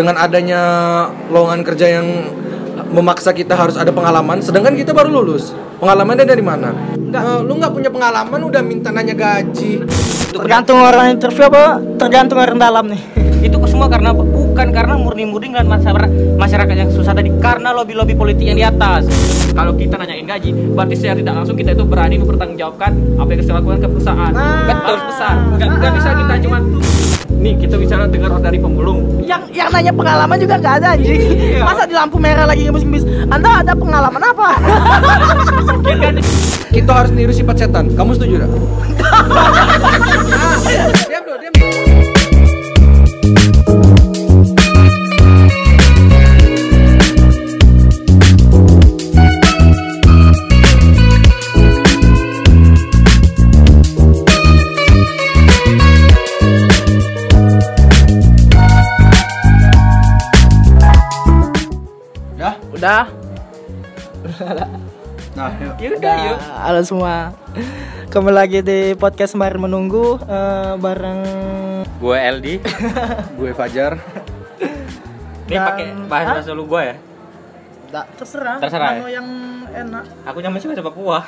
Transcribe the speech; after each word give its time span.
dengan 0.00 0.16
adanya 0.16 0.62
lowongan 1.28 1.60
kerja 1.60 2.00
yang 2.00 2.08
memaksa 2.88 3.36
kita 3.36 3.52
harus 3.52 3.76
ada 3.76 3.92
pengalaman 3.92 4.40
sedangkan 4.40 4.72
kita 4.72 4.96
baru 4.96 5.20
lulus. 5.20 5.52
Pengalamannya 5.76 6.24
dari 6.24 6.40
mana? 6.40 6.72
Eh, 6.96 7.38
lu 7.44 7.56
nggak 7.60 7.72
punya 7.72 7.92
pengalaman 7.92 8.40
udah 8.40 8.64
minta 8.64 8.88
nanya 8.88 9.12
gaji. 9.12 9.84
Tergantung 10.32 10.80
orang 10.80 11.12
interview 11.12 11.52
apa? 11.52 11.80
Tergantung 12.00 12.40
orang 12.40 12.56
dalam 12.56 12.84
nih. 12.88 13.02
itu 13.46 13.56
semua 13.68 13.88
karena 13.88 14.12
bukan 14.12 14.68
karena 14.68 15.00
murni-murni 15.00 15.48
dengan 15.48 15.64
masyarakat 15.64 16.36
masyarakat 16.36 16.74
yang 16.76 16.90
susah 16.92 17.16
tadi 17.16 17.32
karena 17.40 17.72
lobby-lobby 17.72 18.16
politik 18.16 18.48
yang 18.48 18.56
di 18.56 18.64
atas. 18.64 19.04
Kalau 19.52 19.76
kita 19.76 20.00
nanyain 20.00 20.24
gaji 20.24 20.52
berarti 20.76 20.94
secara 20.96 21.20
tidak 21.20 21.34
langsung 21.44 21.56
kita 21.56 21.76
itu 21.76 21.84
berani 21.84 22.16
mempertanggungjawabkan 22.20 23.20
apa 23.20 23.28
yang 23.32 23.40
kita 23.40 23.52
lakukan 23.56 23.78
ke 23.84 23.88
perusahaan. 23.88 24.32
Kan 24.64 24.76
harus 24.84 25.04
besar. 25.08 25.34
Nggak, 25.56 25.68
nggak 25.76 25.92
bisa 25.96 26.08
kita 26.16 26.34
cuma 26.48 26.58
nih 27.40 27.56
kita 27.56 27.80
bicara 27.80 28.04
dengar 28.04 28.36
dari 28.38 28.60
pemulung 28.60 29.24
Yang 29.24 29.42
yang 29.56 29.72
nanya 29.72 29.92
pengalaman 29.96 30.36
juga 30.36 30.54
nggak 30.60 30.74
ada 30.82 30.88
anjing. 30.94 31.20
Masa 31.64 31.88
di 31.88 31.94
lampu 31.96 32.20
merah 32.20 32.44
lagi 32.44 32.68
ngebis-ngebis? 32.68 33.04
Anda 33.32 33.64
ada 33.64 33.72
pengalaman 33.72 34.22
apa? 34.22 34.48
kita 36.70 36.92
harus 36.94 37.10
niru 37.10 37.34
sifat 37.34 37.66
setan 37.66 37.90
kamu 37.98 38.14
setuju 38.14 38.46
gak? 38.46 38.50
diam 41.10 41.22
dulu 41.26 41.36
diam 41.42 41.69
Halo 66.70 66.86
semua. 66.86 67.34
Kembali 68.06 68.30
lagi 68.36 68.62
di 68.62 68.94
podcast 68.94 69.34
Mari 69.34 69.58
Menunggu 69.58 70.22
eh, 70.22 70.78
bareng 70.78 71.20
gue 71.98 72.14
LD 72.30 72.46
gue 73.42 73.50
Fajar 73.50 73.98
ini 75.42 75.50
Dan- 75.50 75.66
pakai 75.66 75.86
bahasa 76.06 76.46
solo 76.46 76.62
gue 76.64 76.78
ya 76.80 76.94
Da, 77.90 78.06
terserah. 78.14 78.62
Terserah, 78.62 79.02
Mana 79.02 79.10
yang 79.10 79.26
enak. 79.66 80.04
aku 80.22 80.38
nyampe 80.38 80.62
sih 80.62 80.70
bahasa 80.70 80.86
Papua 80.86 81.18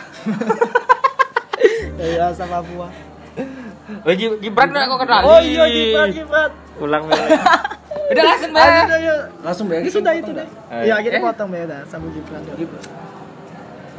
Ya 1.98 2.30
sama 2.30 2.62
Papua. 2.62 2.86
Oh, 4.06 4.14
Gi- 4.14 4.38
Gibran 4.38 4.70
udah 4.70 4.86
kok 4.86 4.98
kenal 5.02 5.20
Oh 5.26 5.42
iya 5.42 5.66
Gibran 5.66 6.08
Gibran. 6.14 6.50
ulang 6.78 7.02
ulang 7.02 7.18
udah 8.14 8.22
langsung 8.22 8.50
yuk. 8.54 9.22
langsung 9.42 9.66
bayar 9.66 9.82
Ini 9.82 9.90
sudah 9.90 10.12
itu 10.14 10.30
deh. 10.30 10.46
Eh, 10.70 10.86
Iya, 10.86 11.02
kita 11.02 11.18
eh. 11.18 11.20
potong 11.20 11.50
beda 11.50 11.82
sama 11.90 12.06
Gibran. 12.14 12.46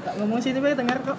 Tak 0.03 0.13
ngomong 0.15 0.39
sini 0.39 0.59
be 0.59 0.71
dengar 0.73 0.99
kok. 1.01 1.17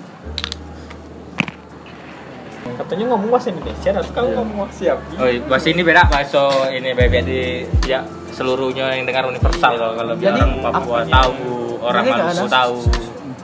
Katanya 2.75 3.05
ngomong 3.07 3.29
bahasa 3.31 3.49
Indonesia, 3.49 3.91
atau 3.93 4.11
kamu 4.11 4.29
ngomong 4.35 4.67
siap? 4.69 4.99
Oh, 5.15 5.25
iya, 5.25 5.39
bahasa 5.43 5.69
ini 5.69 5.81
beda 5.81 6.05
bahasa 6.07 6.43
ini 6.69 6.91
beda 6.91 7.21
di 7.23 7.43
ya 7.85 8.03
seluruhnya 8.31 8.93
yang 8.93 9.07
dengar 9.07 9.25
universal 9.25 9.73
kalau 9.73 9.95
kalau 9.95 10.13
Jadi, 10.17 10.27
orang 10.35 10.53
Papua 10.61 11.01
tahu, 11.07 11.37
orang 11.79 12.03
Maluku 12.05 12.47
tahu. 12.51 12.77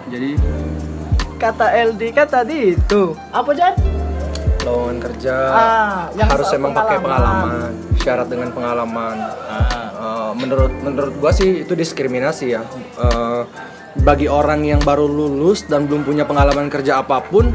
jadi 0.09 0.31
Kata 1.39 1.67
LD 1.89 2.03
kan 2.11 2.27
tadi 2.27 2.75
itu. 2.75 3.03
Apa 3.31 3.51
Jan? 3.55 3.75
lowongan 4.61 5.01
kerja 5.01 5.35
Ah, 5.49 6.01
yang 6.13 6.29
harus 6.29 6.53
emang 6.53 6.77
pakai 6.77 7.01
pengalaman. 7.01 7.73
syarat 7.97 8.29
dengan 8.29 8.49
pengalaman 8.51 9.17
Ah, 9.47 9.89
Eh, 10.01 10.33
menurut 10.35 10.73
menurut 10.81 11.13
gua 11.17 11.29
sih 11.31 11.61
itu 11.61 11.73
diskriminasi 11.73 12.47
ya 12.51 12.61
Eh, 12.95 13.41
bagi 13.99 14.31
orang 14.31 14.63
yang 14.63 14.81
baru 14.83 15.11
lulus 15.11 15.67
dan 15.67 15.91
belum 15.91 16.07
punya 16.07 16.23
pengalaman 16.23 16.71
kerja 16.71 17.03
apa 17.03 17.19
pun 17.27 17.51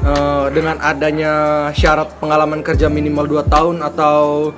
eh, 0.00 0.46
dengan 0.52 0.80
adanya 0.80 1.32
syarat 1.76 2.16
pengalaman 2.16 2.64
kerja 2.64 2.88
minimal 2.88 3.44
2 3.44 3.52
tahun 3.52 3.76
atau 3.84 4.50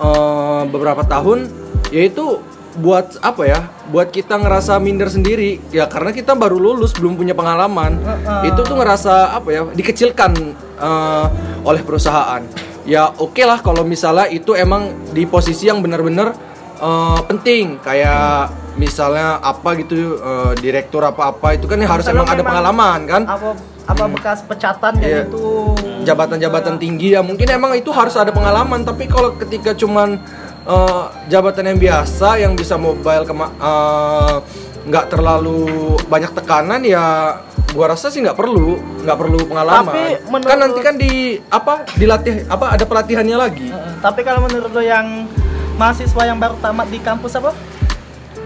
eh, 0.00 0.62
beberapa 0.72 1.04
tahun 1.04 1.52
yaitu 1.92 2.40
buat 2.80 3.20
apa 3.20 3.42
ya? 3.44 3.60
Buat 3.92 4.08
kita 4.08 4.40
ngerasa 4.40 4.80
minder 4.80 5.12
sendiri. 5.12 5.60
Ya 5.68 5.84
karena 5.84 6.08
kita 6.08 6.32
baru 6.32 6.56
lulus 6.56 6.96
belum 6.96 7.20
punya 7.20 7.36
pengalaman 7.36 8.00
itu 8.48 8.60
tuh 8.64 8.76
ngerasa 8.80 9.36
apa 9.36 9.48
ya? 9.52 9.62
Dikecilkan 9.68 10.32
eh, 10.80 11.26
oleh 11.68 11.82
perusahaan. 11.84 12.40
Ya 12.88 13.12
oke 13.12 13.44
lah 13.44 13.60
kalau 13.60 13.84
misalnya 13.84 14.26
itu 14.32 14.56
emang 14.56 14.90
di 15.12 15.28
posisi 15.28 15.68
yang 15.68 15.84
benar-benar 15.84 16.32
eh, 16.80 17.20
penting. 17.28 17.76
Kayak 17.84 18.61
misalnya 18.74 19.36
apa 19.38 19.76
gitu 19.76 19.94
eh, 20.16 20.52
direktur 20.56 21.02
apa-apa 21.02 21.54
itu 21.54 21.66
kan 21.66 21.76
ya 21.76 21.86
harus 21.86 22.06
emang 22.06 22.24
ada 22.24 22.40
pengalaman 22.40 22.98
kan 23.04 23.22
Apa 23.24 23.48
apa 23.82 24.04
bekas 24.08 24.40
pecatan 24.42 24.94
Iya. 24.96 25.02
kayak 25.02 25.18
gitu. 25.26 25.74
jabatan-jabatan 26.02 26.76
tinggi 26.76 27.12
ya 27.12 27.20
mungkin 27.20 27.44
emang 27.46 27.74
itu 27.74 27.90
harus 27.90 28.14
ada 28.14 28.30
pengalaman 28.30 28.80
tapi 28.80 29.04
kalau 29.06 29.34
ketika 29.36 29.72
cuman 29.72 30.16
eh, 30.64 31.02
jabatan 31.28 31.66
yang 31.66 31.78
biasa 31.80 32.38
yang 32.38 32.52
bisa 32.54 32.74
mobile 32.76 33.22
kema- 33.22 33.52
eh, 33.52 34.36
nggak 34.82 35.06
terlalu 35.08 35.68
banyak 36.04 36.32
tekanan 36.32 36.82
ya 36.82 37.38
gua 37.70 37.86
rasa 37.88 38.08
sih 38.08 38.18
nggak 38.18 38.34
perlu 38.34 38.74
nggak 39.00 39.14
perlu 39.16 39.38
pengalaman 39.44 39.86
Tapi 39.86 40.02
menurut- 40.26 40.48
kan 40.48 40.58
nanti 40.58 40.80
kan 40.80 40.94
di 40.96 41.12
apa 41.44 41.72
dilatih 41.92 42.34
apa 42.46 42.66
ada 42.72 42.84
pelatihannya 42.84 43.36
lagi 43.36 43.68
Heeh. 43.68 43.92
Tapi 43.98 44.20
kalau 44.22 44.42
menurut 44.42 44.70
lo 44.70 44.80
yang 44.80 45.26
mahasiswa 45.74 46.22
yang 46.24 46.36
baru 46.36 46.54
tamat 46.58 46.86
di 46.86 46.98
kampus 46.98 47.34
apa? 47.34 47.50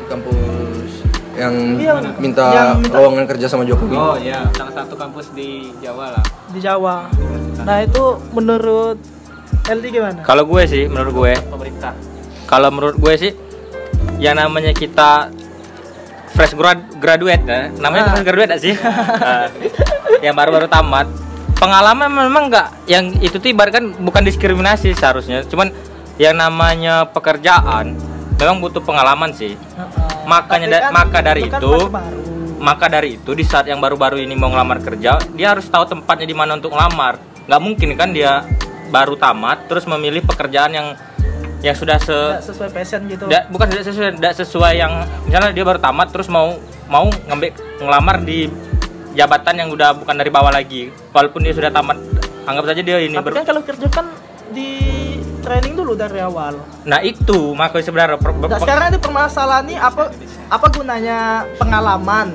Kampus 0.06 0.90
yang 1.34 1.52
Iya, 1.76 1.92
minta, 2.16 2.44
yang 2.48 2.68
minta- 2.80 2.96
lowongan 2.96 3.24
kerja 3.26 3.46
sama 3.46 3.62
Jokowi 3.62 3.92
Oh 3.92 4.16
iya, 4.16 4.48
salah 4.50 4.72
satu 4.74 4.94
kampus 4.94 5.30
di 5.30 5.68
Jawa 5.78 6.16
lah. 6.16 6.24
Di 6.48 6.58
Jawa. 6.58 7.12
Nah, 7.60 7.76
itu 7.78 8.04
menurut 8.30 8.96
LD 9.66 9.84
gimana? 9.90 10.20
Kalau 10.22 10.44
gue 10.44 10.62
sih, 10.64 10.86
menurut 10.86 11.12
gue, 11.12 11.32
Pemerintah. 11.44 11.92
kalau 12.46 12.70
menurut 12.70 12.96
gue 12.96 13.14
sih, 13.16 13.32
yang 14.16 14.34
namanya 14.34 14.72
kita 14.72 15.28
fresh 16.30 16.54
grad 16.54 16.80
graduate, 16.96 17.42
ya. 17.42 17.68
namanya 17.74 18.02
Ah. 18.02 18.10
fresh 18.10 18.24
graduate 18.24 18.50
gak 18.50 18.62
sih? 18.62 18.74
Ah, 19.20 19.50
yang 20.18 20.32
baru-baru 20.32 20.64
tamat, 20.66 21.04
pengalaman 21.54 22.08
memang 22.08 22.48
nggak, 22.48 22.68
yang 22.86 23.12
itu 23.18 23.36
tuh 23.36 23.50
ibaratkan 23.50 23.92
bukan 23.98 24.22
diskriminasi 24.22 24.92
seharusnya, 24.92 25.44
cuman 25.44 25.68
yang 26.16 26.32
namanya 26.32 27.04
pekerjaan 27.06 27.92
memang 28.36 28.60
butuh 28.60 28.80
pengalaman 28.80 29.30
sih. 29.30 29.54
Heeh. 29.54 30.24
Makanya 30.24 30.66
da- 30.68 30.90
maka 30.90 31.18
dari 31.20 31.46
kan 31.46 31.60
itu- 31.60 31.88
baru. 31.88 32.24
Maka 32.56 32.88
dari 32.88 33.08
itu 33.14 33.30
di 33.30 33.44
saat 33.44 33.64
yang 33.64 33.78
baru-baru 33.78 34.16
ini 34.18 34.32
mau 34.32 34.48
ngelamar 34.48 34.80
kerja, 34.80 35.20
dia 35.30 35.52
harus 35.52 35.68
tahu 35.68 35.84
tempatnya 35.84 36.24
di 36.24 36.32
mana 36.32 36.56
untuk 36.56 36.72
ngelamar. 36.72 37.20
Nggak 37.44 37.60
mungkin 37.60 37.88
kan 37.94 38.10
dia 38.10 38.48
baru 38.88 39.12
tamat 39.14 39.66
terus 39.66 39.84
memilih 39.84 40.24
pekerjaan 40.24 40.72
yang 40.72 40.88
yang 41.58 41.74
sudah 41.74 41.98
se 41.98 42.14
sesuai 42.42 42.70
passion 42.70 43.04
gitu. 43.06 43.26
da- 43.26 43.44
bukan 43.46 43.66
tidak 43.66 43.84
sesuai 43.84 44.10
tidak 44.14 44.34
sesuai 44.36 44.72
yang 44.72 44.92
misalnya 45.24 45.50
dia 45.50 45.64
baru 45.64 45.76
tamat 45.76 46.08
terus 46.10 46.28
mau 46.28 46.54
mau 46.86 47.06
ngambil 47.26 47.50
ngelamar 47.76 48.16
di 48.22 48.46
jabatan 49.12 49.54
yang 49.56 49.68
udah 49.70 49.92
bukan 49.94 50.14
dari 50.14 50.30
bawah 50.30 50.50
lagi. 50.50 50.88
Walaupun 51.10 51.40
dia 51.40 51.52
sudah 51.52 51.68
tamat, 51.68 51.96
anggap 52.44 52.64
saja 52.66 52.80
dia 52.80 52.96
ini 52.98 53.14
Tapi 53.14 53.24
ber- 53.26 53.36
kan 53.36 53.44
kalau 53.44 53.62
kerja 53.62 53.86
kan 53.90 54.06
di 54.48 54.68
training 55.46 55.72
dulu 55.72 55.94
dari 55.94 56.18
awal. 56.18 56.58
Nah, 56.82 56.98
itu 57.00 57.54
makanya 57.54 57.84
sebenarnya 57.84 58.18
per- 58.18 58.34
Nah, 58.34 58.58
sekarang 58.58 58.86
ini 58.90 58.98
permasalahan 58.98 59.64
nih 59.64 59.78
apa 59.78 60.10
apa 60.48 60.66
gunanya 60.68 61.18
pengalaman? 61.54 62.34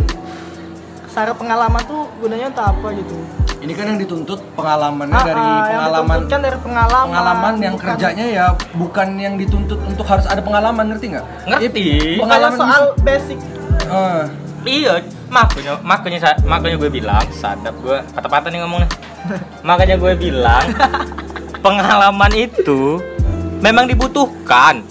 Syarat 1.06 1.36
pengalaman 1.36 1.84
tuh 1.84 2.08
gunanya 2.18 2.48
untuk 2.48 2.66
apa 2.66 2.88
gitu? 2.96 3.16
ini 3.62 3.78
kan 3.78 3.86
yang 3.86 4.02
dituntut 4.02 4.42
pengalamannya 4.58 5.14
Ah, 5.14 5.22
dari 5.22 5.38
ah, 5.38 5.62
pengalaman 5.70 6.18
kan 6.26 6.40
dari 6.42 6.58
pengalaman. 6.58 7.08
pengalaman 7.08 7.54
yang 7.62 7.74
bukan- 7.78 7.88
kerjanya 7.94 8.26
ya 8.26 8.46
bukan 8.74 9.08
yang 9.16 9.38
dituntut 9.38 9.78
untuk 9.86 10.02
harus 10.02 10.26
ada 10.26 10.42
pengalaman 10.42 10.90
ngerti 10.90 11.14
nggak? 11.14 11.26
Ngerti. 11.46 11.86
Pengalaman 12.18 12.58
soal 12.58 12.84
basic. 13.06 13.38
Eh, 13.86 14.24
Iya, 14.62 15.02
makanya 15.28 15.78
makanya 15.82 16.38
makanya 16.42 16.76
gue 16.76 16.90
bilang 16.92 17.22
sadap 17.32 17.74
gue 17.78 17.98
patah-patah 18.12 18.50
nih 18.50 18.62
ngomongnya. 18.62 18.90
makanya 19.70 19.96
gue 19.98 20.14
bilang 20.16 20.66
pengalaman 21.62 22.32
itu 22.34 22.98
memang 23.60 23.86
dibutuhkan. 23.86 24.82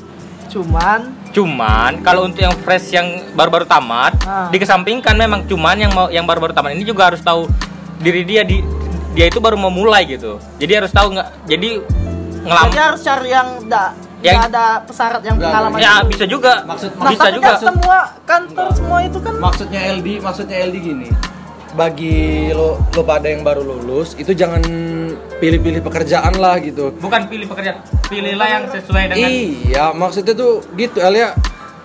Cuman 0.46 1.18
Cuman 1.30 2.02
kalau 2.02 2.24
untuk 2.24 2.42
yang 2.42 2.50
fresh 2.58 2.90
yang 2.90 3.06
baru-baru 3.32 3.62
tamat 3.62 4.18
Ah. 4.20 4.50
dikesampingkan 4.50 5.14
memang 5.14 5.46
cuman 5.46 5.78
yang 5.78 5.92
mau 5.92 6.06
yang 6.08 6.24
baru-baru 6.24 6.50
tamat 6.50 6.74
ini 6.74 6.82
juga 6.82 7.06
harus 7.06 7.20
tahu 7.20 7.46
diri 7.98 8.24
dia 8.24 8.42
di 8.42 8.58
dia 9.10 9.26
itu 9.26 9.38
baru 9.38 9.54
mau 9.54 9.70
mulai 9.70 10.02
gitu. 10.08 10.42
Jadi 10.56 10.72
harus 10.74 10.90
tahu 10.90 11.14
nggak 11.14 11.28
jadi 11.46 11.68
ngelam 12.40 12.66
jadi 12.68 12.82
harus 12.84 13.00
cari 13.00 13.28
yang 13.28 13.48
enggak 13.60 13.90
Yang- 14.20 14.42
ada 14.44 14.64
pesyarat 14.82 15.22
yang 15.22 15.36
pengalaman. 15.38 15.78
ya 15.78 15.92
dulu. 15.96 16.10
bisa 16.10 16.24
juga 16.26 16.52
Maksud- 16.62 16.92
Nah, 16.94 17.08
bisa 17.08 17.22
tapi 17.22 17.36
juga 17.36 17.46
kan 17.46 17.60
semua 17.62 17.98
kantor 18.22 18.68
semua 18.74 18.98
itu 19.00 19.18
kan 19.18 19.32
maksudnya 19.38 19.80
LD 19.92 20.08
maksudnya 20.18 20.56
LD 20.60 20.76
gini 20.76 21.08
bagi 21.80 22.16
lo 22.52 22.76
lo 22.86 23.02
pada 23.02 23.24
yang 23.24 23.40
baru 23.40 23.64
lulus 23.64 24.12
itu 24.14 24.32
jangan 24.32 24.60
pilih-pilih 25.34 25.80
pekerjaan 25.80 26.36
lah 26.36 26.60
gitu. 26.60 26.92
bukan 26.94 27.24
pilih 27.24 27.48
pekerjaan 27.48 27.80
pilihlah 28.04 28.48
yang 28.50 28.64
sesuai 28.66 29.02
dengan 29.08 29.28
Iya, 29.30 29.84
maksudnya 29.92 30.34
tuh 30.34 30.60
gitu 30.74 31.00
Elia. 31.00 31.32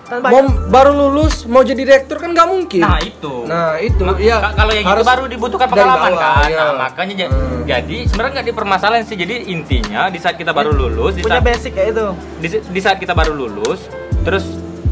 Kan 0.06 0.22
Mau 0.22 0.38
baru 0.70 0.94
lulus 0.94 1.42
mau 1.44 1.66
jadi 1.66 1.82
direktur 1.82 2.14
kan 2.16 2.30
nggak 2.30 2.46
mungkin. 2.46 2.78
nah 2.78 2.94
itu 3.00 3.42
Nah, 3.42 3.74
itu 3.76 3.98
Ma- 4.00 4.14
ya. 4.16 4.38
ka- 4.38 4.54
kalau 4.54 4.70
yang 4.70 4.84
itu 4.84 4.92
harus 4.92 5.02
baru 5.04 5.24
dibutuhkan 5.26 5.66
pengalaman 5.66 6.12
bawah, 6.12 6.22
kan 6.36 6.46
iya. 6.46 6.58
nah, 6.60 6.72
makanya 6.78 7.26
Hmm. 7.26 7.62
jadi 7.64 7.96
sebenarnya 8.06 8.32
nggak 8.32 8.46
dipermasalahin 8.46 9.02
sih 9.02 9.16
jadi 9.16 9.34
intinya 9.48 10.06
di 10.06 10.18
saat 10.20 10.36
kita 10.36 10.52
baru 10.52 10.70
lulus 10.70 11.12
di 11.12 11.24
punya 11.24 11.40
saat, 11.40 11.48
basic 11.48 11.72
kayak 11.74 11.88
itu 11.90 12.06
di, 12.38 12.48
di 12.70 12.80
saat 12.80 12.96
kita 12.96 13.12
baru 13.12 13.34
lulus 13.34 13.90
terus 14.22 14.46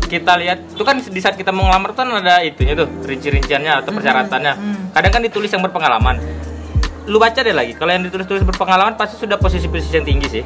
kita 0.06 0.36
lihat 0.38 0.58
itu 0.76 0.82
kan 0.84 1.00
di 1.00 1.20
saat 1.20 1.34
kita 1.34 1.50
mau 1.50 1.66
ngelamar 1.68 1.96
tuh 1.96 2.04
kan 2.04 2.08
ada 2.20 2.44
itunya 2.44 2.76
tuh 2.76 2.86
rinci-rinciannya 3.04 3.82
atau 3.84 3.90
persyaratannya. 3.90 4.52
kadang 4.94 5.12
kan 5.12 5.22
ditulis 5.24 5.50
yang 5.50 5.62
berpengalaman. 5.64 6.20
Lu 7.04 7.20
baca 7.20 7.40
deh 7.40 7.52
lagi 7.52 7.76
kalau 7.76 7.92
yang 7.92 8.04
ditulis-tulis 8.06 8.44
berpengalaman 8.44 8.96
pasti 8.96 9.20
sudah 9.20 9.36
posisi-posisi 9.36 9.94
yang 9.96 10.06
tinggi 10.06 10.28
sih. 10.40 10.44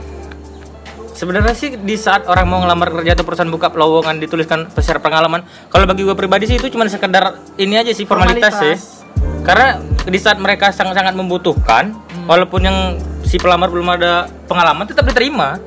Sebenarnya 1.19 1.51
sih 1.51 1.75
di 1.75 1.99
saat 1.99 2.31
orang 2.31 2.47
mau 2.47 2.63
ngelamar 2.63 2.95
kerja 2.95 3.19
atau 3.19 3.27
perusahaan 3.27 3.51
buka 3.51 3.75
lowongan 3.75 4.23
dituliskan 4.23 4.71
syarat 4.79 5.03
pengalaman 5.03 5.43
kalau 5.67 5.83
bagi 5.83 6.07
gue 6.07 6.15
pribadi 6.15 6.47
sih 6.47 6.63
itu 6.63 6.71
cuma 6.71 6.87
sekedar 6.87 7.43
ini 7.59 7.75
aja 7.75 7.91
sih 7.91 8.07
formalitas, 8.07 8.55
sih. 8.55 8.75
Formalitas. 8.79 9.43
karena 9.43 9.83
di 10.07 10.19
saat 10.23 10.39
mereka 10.39 10.71
sangat-sangat 10.71 11.19
membutuhkan 11.19 11.91
walaupun 12.31 12.61
yang 12.63 12.79
si 13.27 13.35
pelamar 13.35 13.67
belum 13.67 13.99
ada 13.99 14.31
pengalaman 14.47 14.87
tetap 14.87 15.05
diterima. 15.05 15.59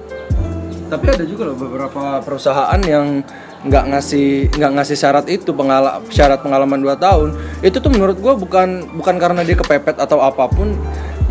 Tapi 0.88 1.06
ada 1.08 1.24
juga 1.24 1.52
loh 1.52 1.56
beberapa 1.60 2.20
perusahaan 2.24 2.80
yang 2.84 3.24
nggak 3.62 3.84
ngasih 3.94 4.50
nggak 4.58 4.72
ngasih 4.74 4.98
syarat 4.98 5.26
itu 5.30 5.54
pengala, 5.54 6.02
syarat 6.10 6.42
pengalaman 6.42 6.82
2 6.82 6.98
tahun. 6.98 7.30
Itu 7.62 7.78
tuh 7.78 7.94
menurut 7.94 8.18
gua 8.18 8.34
bukan 8.34 8.90
bukan 8.98 9.16
karena 9.22 9.46
dia 9.46 9.54
kepepet 9.58 10.02
atau 10.02 10.22
apa 10.22 10.50
pun. 10.50 10.74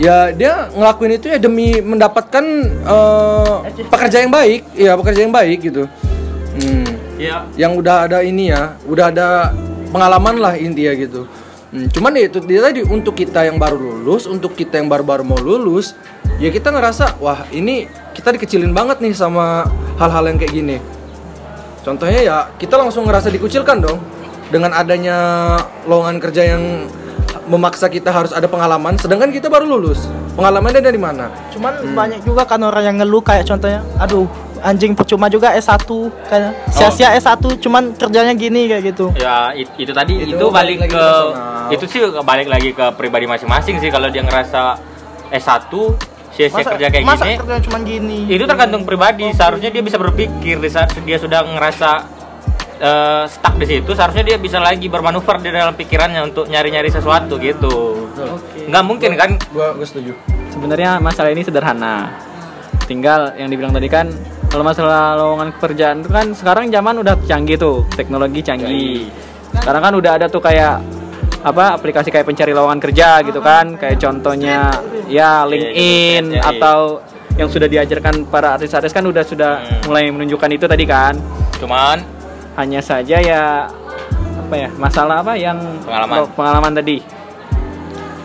Ya 0.01 0.33
dia 0.33 0.73
ngelakuin 0.73 1.21
itu 1.21 1.29
ya 1.29 1.37
demi 1.37 1.77
mendapatkan 1.83 2.45
eh, 2.87 3.57
pekerja 3.91 4.23
yang 4.23 4.33
baik, 4.33 4.61
ya 4.79 4.97
pekerja 4.97 5.21
yang 5.27 5.35
baik 5.35 5.59
gitu. 5.61 5.85
Hmm. 6.51 6.89
ya 7.21 7.47
yang 7.55 7.79
udah 7.79 8.09
ada 8.11 8.19
ini 8.25 8.51
ya, 8.51 8.75
udah 8.89 9.13
ada 9.13 9.55
pengalaman 9.93 10.41
lah 10.41 10.55
intinya 10.57 10.95
gitu. 10.97 11.29
Hmm, 11.71 11.87
cuman 11.87 12.19
ya 12.19 12.27
itu 12.27 12.43
dia 12.43 12.67
tadi 12.67 12.83
untuk 12.83 13.15
kita 13.15 13.47
yang 13.47 13.55
baru 13.55 13.79
lulus, 13.79 14.27
untuk 14.27 14.59
kita 14.59 14.83
yang 14.83 14.91
baru-baru 14.91 15.23
mau 15.23 15.39
lulus, 15.39 15.95
ya 16.43 16.51
kita 16.51 16.75
ngerasa 16.75 17.23
wah 17.23 17.47
ini 17.55 17.87
kita 18.11 18.35
dikecilin 18.35 18.75
banget 18.75 18.99
nih 18.99 19.15
sama 19.15 19.71
hal-hal 20.01 20.27
yang 20.27 20.39
kayak 20.41 20.51
gini. 20.51 20.77
Contohnya 21.81 22.21
ya 22.21 22.37
kita 22.55 22.77
langsung 22.77 23.05
ngerasa 23.05 23.29
dikucilkan 23.29 23.81
dong 23.81 23.99
dengan 24.49 24.71
adanya 24.71 25.17
lowongan 25.85 26.19
kerja 26.19 26.43
yang 26.49 26.87
memaksa 27.47 27.87
kita 27.87 28.09
harus 28.09 28.31
ada 28.31 28.47
pengalaman, 28.47 28.95
sedangkan 28.95 29.31
kita 29.31 29.47
baru 29.47 29.67
lulus. 29.69 30.07
Pengalamannya 30.31 30.79
dari 30.79 30.97
mana? 30.97 31.27
cuman 31.51 31.73
Hmm. 31.77 31.93
banyak 31.93 32.21
juga 32.23 32.47
kan 32.47 32.63
orang 32.63 32.85
yang 32.85 32.97
ngeluh 32.97 33.21
kayak 33.21 33.45
contohnya 33.45 33.83
aduh 33.99 34.25
anjing 34.61 34.95
percuma 34.95 35.27
juga 35.27 35.53
S1 35.53 35.85
kayak 36.25 36.53
Oh. 36.55 36.73
sia-sia 36.73 37.13
S1 37.13 37.37
cuman 37.59 37.93
kerjanya 37.93 38.33
gini 38.33 38.65
kayak 38.65 38.83
gitu 38.89 39.13
ya 39.15 39.51
it- 39.53 39.75
itu 39.77 39.91
tadi 39.91 40.23
Itu 40.23 40.39
itu, 40.39 40.47
balik, 40.49 40.79
balik 40.79 40.79
ke 40.81 40.89
ke 40.89 41.03
personal. 41.03 41.69
itu 41.69 41.85
sih 41.87 42.01
balik 42.23 42.49
lagi 42.49 42.71
ke 42.71 42.87
pribadi 42.95 43.27
masing-masing 43.27 43.77
sih 43.77 43.91
kalau 43.91 44.09
dia 44.09 44.23
ngerasa 44.23 44.79
S1 45.29 45.69
sia-sia 46.49 46.65
kerja 46.65 46.87
kayak 46.89 47.05
masa 47.05 47.25
gini 47.29 47.37
kerjanya 47.37 47.63
cuman 47.69 47.81
gini? 47.85 48.19
itu 48.33 48.45
tergantung 48.49 48.83
pribadi. 48.89 49.27
Seharusnya 49.37 49.69
dia 49.69 49.83
bisa 49.85 50.01
berpikir 50.01 50.57
di 50.57 50.71
saat 50.73 50.97
dia 50.97 51.19
sudah 51.21 51.45
ngerasa 51.45 51.91
eh, 52.81 53.25
stuck 53.29 53.55
di 53.61 53.67
situ 53.69 53.91
seharusnya 53.93 54.25
dia 54.25 54.37
bisa 54.41 54.57
lagi 54.57 54.89
bermanuver 54.89 55.37
di 55.45 55.53
dalam 55.53 55.77
pikirannya 55.77 56.33
untuk 56.33 56.49
nyari-nyari 56.49 56.89
sesuatu 56.89 57.37
gitu. 57.37 58.09
Nggak 58.65 58.85
mungkin 58.89 59.11
kan? 59.21 59.31
Gua, 59.53 59.77
gua 59.77 59.87
setuju. 59.87 60.17
Sebenarnya 60.49 60.97
masalah 60.99 61.31
ini 61.31 61.45
sederhana. 61.45 62.09
Tinggal 62.89 63.39
yang 63.39 63.53
dibilang 63.53 63.71
tadi 63.71 63.87
kan 63.87 64.11
kalau 64.51 64.67
masalah 64.67 65.15
lowongan 65.15 65.55
pekerjaan 65.55 66.03
itu 66.03 66.11
kan 66.11 66.27
sekarang 66.35 66.75
zaman 66.75 67.07
udah 67.07 67.15
canggih 67.23 67.55
tuh, 67.55 67.87
teknologi 67.95 68.43
canggih. 68.43 69.07
Sekarang 69.55 69.83
kan 69.83 69.95
udah 69.95 70.13
ada 70.19 70.27
tuh 70.27 70.43
kayak 70.43 70.83
apa 71.41 71.73
aplikasi 71.73 72.09
kayak 72.09 72.25
pencari 72.25 72.53
lowongan 72.53 72.77
kerja 72.79 73.23
gitu 73.23 73.41
kan, 73.41 73.75
kayak 73.75 73.97
contohnya 73.97 74.69
ya 75.07 75.43
LinkedIn 75.43 76.25
iya, 76.31 76.37
iya. 76.37 76.43
atau 76.45 77.01
yang 77.35 77.49
sudah 77.49 77.65
diajarkan 77.65 78.29
para 78.29 78.55
artis-artis 78.55 78.91
kan 78.91 79.01
udah 79.03 79.25
sudah 79.25 79.53
Hmm. 79.57 79.89
mulai 79.89 80.11
menunjukkan 80.11 80.51
itu 80.51 80.67
tadi 80.67 80.85
kan. 80.85 81.17
cuman 81.57 82.01
Hanya 82.53 82.81
saja 82.81 83.17
ya 83.17 83.65
apa 84.37 84.55
ya 84.55 84.69
masalah 84.75 85.23
apa 85.23 85.33
yang 85.35 85.57
Pengalaman. 85.81 86.29
pengalaman 86.35 86.73
tadi. 86.75 86.97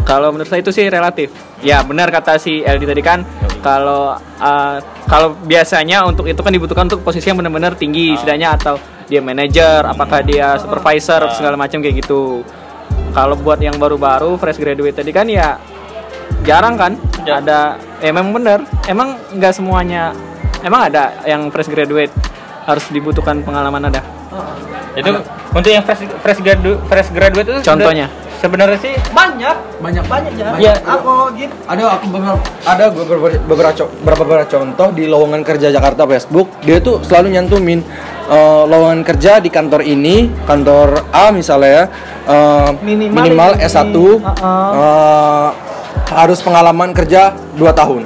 Kalau 0.03 0.29
menurut 0.29 0.45
saya 0.45 0.59
itu 0.59 0.69
sih 0.69 0.85
relatif. 0.85 1.31
Ya 1.61 1.81
benar 1.81 2.09
kata 2.09 2.35
si 2.35 2.61
LD 2.61 2.83
tadi 2.85 3.01
kan. 3.01 3.23
Kalau 3.59 4.13
uh, 4.17 4.75
kalau 5.05 5.33
biasanya 5.39 6.03
untuk 6.03 6.27
itu 6.27 6.37
kan 6.37 6.51
dibutuhkan 6.51 6.85
untuk 6.85 7.01
posisi 7.01 7.25
yang 7.25 7.39
benar-benar 7.39 7.73
tinggi, 7.73 8.11
Ah. 8.11 8.15
setidaknya 8.15 8.49
atau 8.53 8.75
dia 9.05 9.17
manajer, 9.19 9.81
apakah 9.83 10.21
dia 10.21 10.57
supervisor 10.57 11.21
Ah. 11.23 11.33
segala 11.33 11.55
macam 11.55 11.79
kayak 11.79 12.05
gitu. 12.05 12.45
Kalau 13.15 13.39
buat 13.39 13.63
yang 13.63 13.79
baru-baru 13.79 14.35
fresh 14.35 14.59
graduate 14.59 14.99
tadi 14.99 15.15
kan 15.15 15.23
ya 15.31 15.55
jarang 16.43 16.75
kan? 16.75 16.99
Ya. 17.23 17.39
ada 17.41 17.79
eh, 18.03 18.11
emang 18.11 18.35
bener 18.35 18.61
emang 18.85 19.17
nggak 19.33 19.55
semuanya 19.55 20.13
emang 20.61 20.91
ada 20.91 21.25
yang 21.25 21.49
fresh 21.49 21.71
graduate 21.71 22.13
harus 22.67 22.85
dibutuhkan 22.93 23.41
pengalaman 23.41 23.89
ada 23.89 24.03
itu 24.95 25.11
untuk 25.51 25.69
yang 25.69 25.83
fresh 25.83 26.03
fresh 26.19 26.39
graduate 26.39 26.79
fresh 26.85 27.09
graduate 27.09 27.47
itu 27.49 27.59
Contohnya? 27.61 28.07
sebenarnya 28.35 28.77
sih 28.77 28.93
banyak 29.09 29.55
Banyak 29.75 30.05
banyak 30.05 30.33
ya 30.33 30.49
Iya. 30.55 30.73
aku 30.81 31.33
gitu 31.35 31.51
ada 31.63 31.83
aku 31.93 32.05
beberapa 32.09 32.39
ada 32.63 32.83
gue 32.87 33.03
beberapa 33.03 33.27
beberapa, 33.43 33.83
beberapa 34.15 34.43
contoh 34.45 34.87
di 34.91 35.03
lowongan 35.05 35.41
kerja 35.41 35.67
Jakarta 35.69 36.03
Facebook 36.05 36.47
dia 36.61 36.79
tuh 36.79 36.99
selalu 37.01 37.33
nyantumin 37.33 37.79
eh, 38.25 38.63
lowongan 38.65 39.03
kerja 39.03 39.37
di 39.37 39.47
kantor 39.47 39.81
ini 39.81 40.31
kantor 40.43 41.05
A 41.09 41.29
misalnya 41.29 41.71
ya 41.71 41.83
eh, 42.25 42.69
Minimal 42.81 43.13
minimal 43.19 43.51
ini. 43.53 43.63
S1 43.63 43.83
Uh-uh. 43.89 44.19
eh, 44.73 45.49
harus 46.07 46.39
pengalaman 46.39 46.89
kerja 46.91 47.21
2 47.53 47.65
tahun 47.71 48.01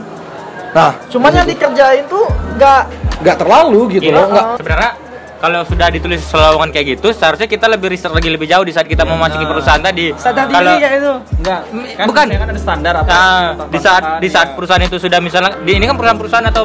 nah 0.69 0.93
cuman 1.07 1.31
yang 1.33 1.47
dikerjain 1.47 2.05
tuh 2.05 2.25
nggak 2.55 2.81
nggak 3.19 3.37
terlalu 3.37 3.79
gitu 3.91 4.09
loh 4.09 4.25
nggak 4.27 4.45
sebenarnya 4.57 4.91
kalau 5.39 5.63
sudah 5.63 5.87
ditulis 5.87 6.19
lowongan 6.29 6.69
kayak 6.69 6.99
gitu 6.99 7.15
seharusnya 7.15 7.47
kita 7.47 7.65
lebih 7.71 7.87
riset 7.89 8.11
lagi 8.11 8.27
lebih 8.27 8.45
jauh 8.45 8.61
di 8.61 8.75
saat 8.75 8.85
kita 8.85 9.07
mau 9.07 9.15
masuki 9.15 9.47
perusahaan 9.47 9.79
tadi. 9.79 10.11
Sadar 10.19 10.51
kalau 10.51 10.75
kayak 10.75 10.93
itu. 10.99 11.13
Enggak. 11.39 11.61
Kan 11.95 12.05
Bukan. 12.11 12.25
kan 12.27 12.47
ada 12.51 12.61
standar 12.61 12.93
apa? 12.99 13.07
Nah, 13.07 13.41
di 13.71 13.79
saat 13.79 14.03
di 14.19 14.29
saat 14.29 14.47
perusahaan 14.53 14.83
itu 14.83 14.99
sudah 14.99 15.19
misalnya 15.23 15.55
di 15.63 15.71
ini 15.73 15.87
kan 15.87 15.95
perusahaan-perusahaan 15.95 16.47
atau 16.51 16.63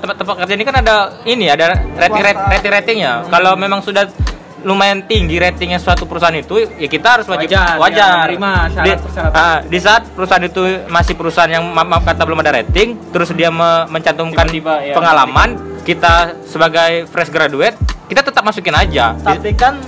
tempat-tempat 0.00 0.34
kerja 0.44 0.54
ini 0.56 0.64
kan 0.64 0.76
ada 0.80 0.96
ini 1.28 1.46
ada 1.46 1.76
rating 1.94 2.24
rating 2.24 2.72
ratingnya. 2.72 3.12
Kalau 3.28 3.52
memang 3.54 3.84
sudah 3.84 4.08
lumayan 4.60 5.00
tinggi 5.08 5.40
ratingnya 5.40 5.80
suatu 5.80 6.04
perusahaan 6.04 6.36
itu, 6.36 6.68
ya 6.76 6.84
kita 6.84 7.16
harus 7.16 7.26
wajib 7.28 7.48
Wajar, 7.48 7.80
wajar. 7.80 8.28
ya, 8.28 8.36
syarat 8.68 8.84
di, 8.84 8.90
persyaratan. 9.00 9.40
ah, 9.40 9.58
di 9.64 9.78
saat 9.80 10.02
perusahaan 10.12 10.44
itu 10.44 10.62
masih 10.84 11.14
perusahaan 11.16 11.48
yang 11.48 11.64
maaf, 11.64 11.88
maaf 11.88 12.04
kata 12.04 12.28
belum 12.28 12.44
ada 12.44 12.60
rating, 12.60 12.92
terus 13.08 13.32
dia 13.32 13.48
me- 13.48 13.88
mencantumkan 13.88 14.44
Tiba-tiba, 14.44 14.84
ya, 14.84 14.92
pengalaman, 14.92 15.48
kita 15.80 16.44
sebagai 16.44 17.08
fresh 17.08 17.32
graduate, 17.32 17.72
kita 18.10 18.20
tetap 18.20 18.42
masukin 18.42 18.74
aja. 18.74 19.14
Tapi 19.14 19.54
kan 19.54 19.78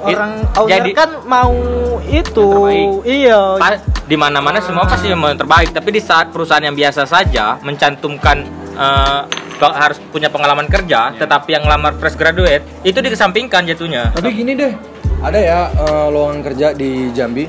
orang 0.00 0.32
owner 0.56 0.72
jadi- 0.80 0.94
kan 0.96 1.10
mau 1.22 1.52
itu. 2.02 2.48
Iya. 3.04 3.60
Pa- 3.60 3.84
di 4.06 4.14
mana-mana 4.14 4.58
semua 4.58 4.86
pasti 4.86 5.12
mau 5.12 5.28
yang 5.28 5.36
terbaik. 5.36 5.70
Tapi 5.70 5.88
di 5.90 6.00
saat 6.00 6.32
perusahaan 6.32 6.62
yang 6.62 6.72
biasa 6.72 7.04
saja 7.04 7.60
mencantumkan 7.60 8.48
eh, 8.72 9.20
pe- 9.56 9.76
harus 9.76 9.96
punya 10.06 10.28
pengalaman 10.28 10.64
kerja 10.66 11.12
tetapi 11.12 11.52
yang 11.52 11.64
lamar 11.64 11.96
fresh 11.96 12.14
graduate 12.14 12.64
itu 12.82 12.96
dikesampingkan 12.96 13.64
jatuhnya. 13.64 14.12
Tapi 14.12 14.32
gini 14.32 14.52
deh, 14.52 14.72
ada 15.20 15.36
ya 15.36 15.60
eh, 15.70 16.06
lowongan 16.08 16.40
kerja 16.42 16.72
di 16.72 17.12
Jambi. 17.12 17.44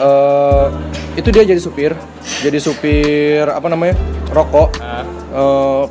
eh, 0.00 0.66
itu 1.12 1.28
dia 1.28 1.44
jadi 1.44 1.60
supir, 1.60 1.92
jadi 2.40 2.56
supir 2.56 3.44
apa 3.44 3.68
namanya 3.68 3.92
rokok 4.32 4.72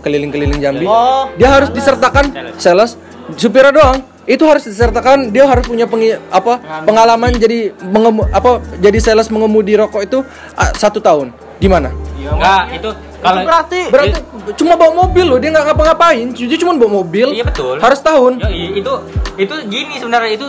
keliling-keliling 0.01 0.57
Jambi. 0.57 0.83
Oh. 0.83 1.29
Dia 1.37 1.53
harus 1.53 1.69
disertakan 1.69 2.33
sales, 2.57 2.97
supirnya 3.35 3.73
doang. 3.73 3.99
Itu 4.29 4.45
harus 4.45 4.61
disertakan 4.61 5.33
dia 5.33 5.49
harus 5.49 5.65
punya 5.65 5.89
pengi- 5.89 6.21
apa 6.29 6.61
pengalaman 6.85 7.33
jadi 7.33 7.73
mengemu, 7.81 8.29
apa 8.29 8.61
jadi 8.77 9.01
sales 9.01 9.25
mengemudi 9.33 9.73
rokok 9.73 10.01
itu 10.05 10.21
ah, 10.53 10.69
satu 10.77 11.01
tahun. 11.01 11.33
Gimana? 11.57 11.89
enggak 12.19 12.63
itu 12.77 12.89
kalau 13.19 13.41
Itu 13.41 13.47
berarti 13.49 13.79
Berarti 13.89 14.19
cuma 14.55 14.73
bawa 14.79 14.93
mobil 15.07 15.25
loh, 15.27 15.37
dia 15.41 15.49
nggak 15.51 15.65
ngapa-ngapain. 15.73 16.27
Dia 16.31 16.57
cuma 16.61 16.77
bawa 16.77 17.03
mobil. 17.03 17.35
Iya, 17.35 17.43
betul. 17.43 17.81
Harus 17.81 17.99
tahun. 17.99 18.39
Yoi, 18.39 18.79
itu 18.79 18.93
itu 19.39 19.55
gini 19.67 19.97
sebenarnya 19.97 20.35
itu 20.35 20.47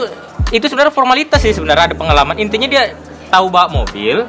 itu 0.50 0.66
sebenarnya 0.66 0.92
formalitas 0.92 1.40
sih 1.40 1.54
sebenarnya 1.54 1.94
ada 1.94 1.96
pengalaman 1.96 2.34
intinya 2.36 2.66
dia 2.66 2.90
tahu 3.30 3.46
bawa 3.48 3.70
mobil 3.70 4.26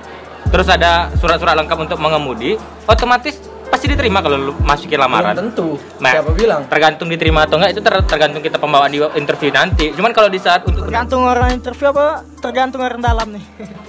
terus 0.54 0.68
ada 0.70 1.10
surat-surat 1.18 1.58
lengkap 1.58 1.90
untuk 1.90 1.98
mengemudi 1.98 2.62
otomatis 2.86 3.42
pasti 3.72 3.88
diterima 3.88 4.20
kalau 4.20 4.36
lu 4.36 4.54
masukin 4.60 5.00
belum 5.00 5.08
lamaran. 5.08 5.34
tentu 5.34 5.80
Nah, 6.04 6.12
siapa 6.12 6.32
bilang 6.36 6.62
Tergantung 6.68 7.08
diterima 7.08 7.48
atau 7.48 7.56
enggak 7.56 7.72
itu 7.72 7.82
ter- 7.82 8.06
tergantung 8.06 8.44
kita 8.44 8.60
pembawaan 8.60 8.92
di 8.92 9.00
interview 9.16 9.50
nanti. 9.56 9.96
Cuman 9.96 10.12
kalau 10.12 10.28
di 10.28 10.38
saat 10.38 10.68
untuk 10.68 10.92
Tergantung 10.92 11.24
orang 11.24 11.56
interview 11.56 11.96
apa? 11.96 12.28
Tergantung 12.44 12.84
orang 12.84 13.00
dalam 13.00 13.28
nih. 13.32 13.44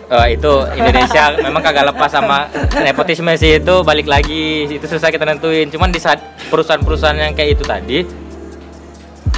Eh, 0.07 0.27
itu 0.39 0.53
Indonesia 0.79 1.35
memang 1.43 1.61
kagak 1.61 1.91
lepas 1.91 2.11
sama 2.15 2.47
nepotisme 2.79 3.35
sih 3.35 3.59
itu 3.59 3.75
balik 3.83 4.07
lagi 4.07 4.71
itu 4.71 4.87
susah 4.87 5.11
kita 5.11 5.27
nentuin. 5.27 5.67
Cuman 5.67 5.91
di 5.91 5.99
saat 5.99 6.23
perusahaan-perusahaan 6.47 7.19
yang 7.19 7.35
kayak 7.35 7.59
itu 7.59 7.65
tadi 7.67 7.99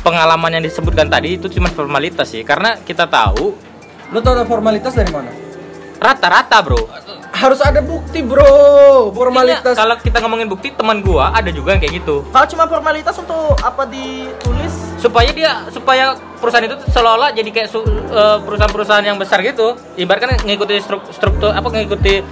pengalaman 0.04 0.60
yang 0.60 0.64
disebutkan 0.64 1.08
tadi 1.08 1.40
itu 1.40 1.48
cuma 1.48 1.72
formalitas 1.72 2.28
sih 2.28 2.44
karena 2.44 2.76
kita 2.84 3.08
tahu 3.08 3.56
lu 4.12 4.18
tau 4.20 4.36
ada 4.36 4.44
formalitas 4.44 4.92
dari 4.92 5.08
mana 5.08 5.32
rata-rata 5.96 6.60
bro 6.60 6.82
harus 7.34 7.58
ada 7.58 7.82
bukti 7.82 8.22
bro. 8.22 9.10
Formalitas. 9.10 9.60
Buktinya, 9.60 9.78
kalau 9.82 9.94
kita 9.98 10.16
ngomongin 10.22 10.46
bukti 10.46 10.70
teman 10.70 11.02
gua 11.02 11.34
ada 11.34 11.50
juga 11.50 11.74
yang 11.74 11.82
kayak 11.82 11.94
gitu. 12.00 12.22
Kalau 12.30 12.46
cuma 12.46 12.64
formalitas 12.70 13.14
untuk 13.18 13.58
apa 13.58 13.82
ditulis? 13.90 14.72
supaya 15.04 15.28
dia 15.36 15.52
supaya 15.68 16.16
perusahaan 16.40 16.64
itu 16.64 16.80
seolah-olah 16.88 17.36
jadi 17.36 17.50
kayak 17.52 17.68
eh, 17.76 18.38
perusahaan-perusahaan 18.40 19.04
yang 19.04 19.20
besar 19.20 19.44
gitu. 19.44 19.76
Ibaratkan 20.00 20.40
ngikuti 20.40 20.80
struk- 20.80 21.12
struktur 21.12 21.52
apa 21.52 21.68
ngikuti 21.68 22.24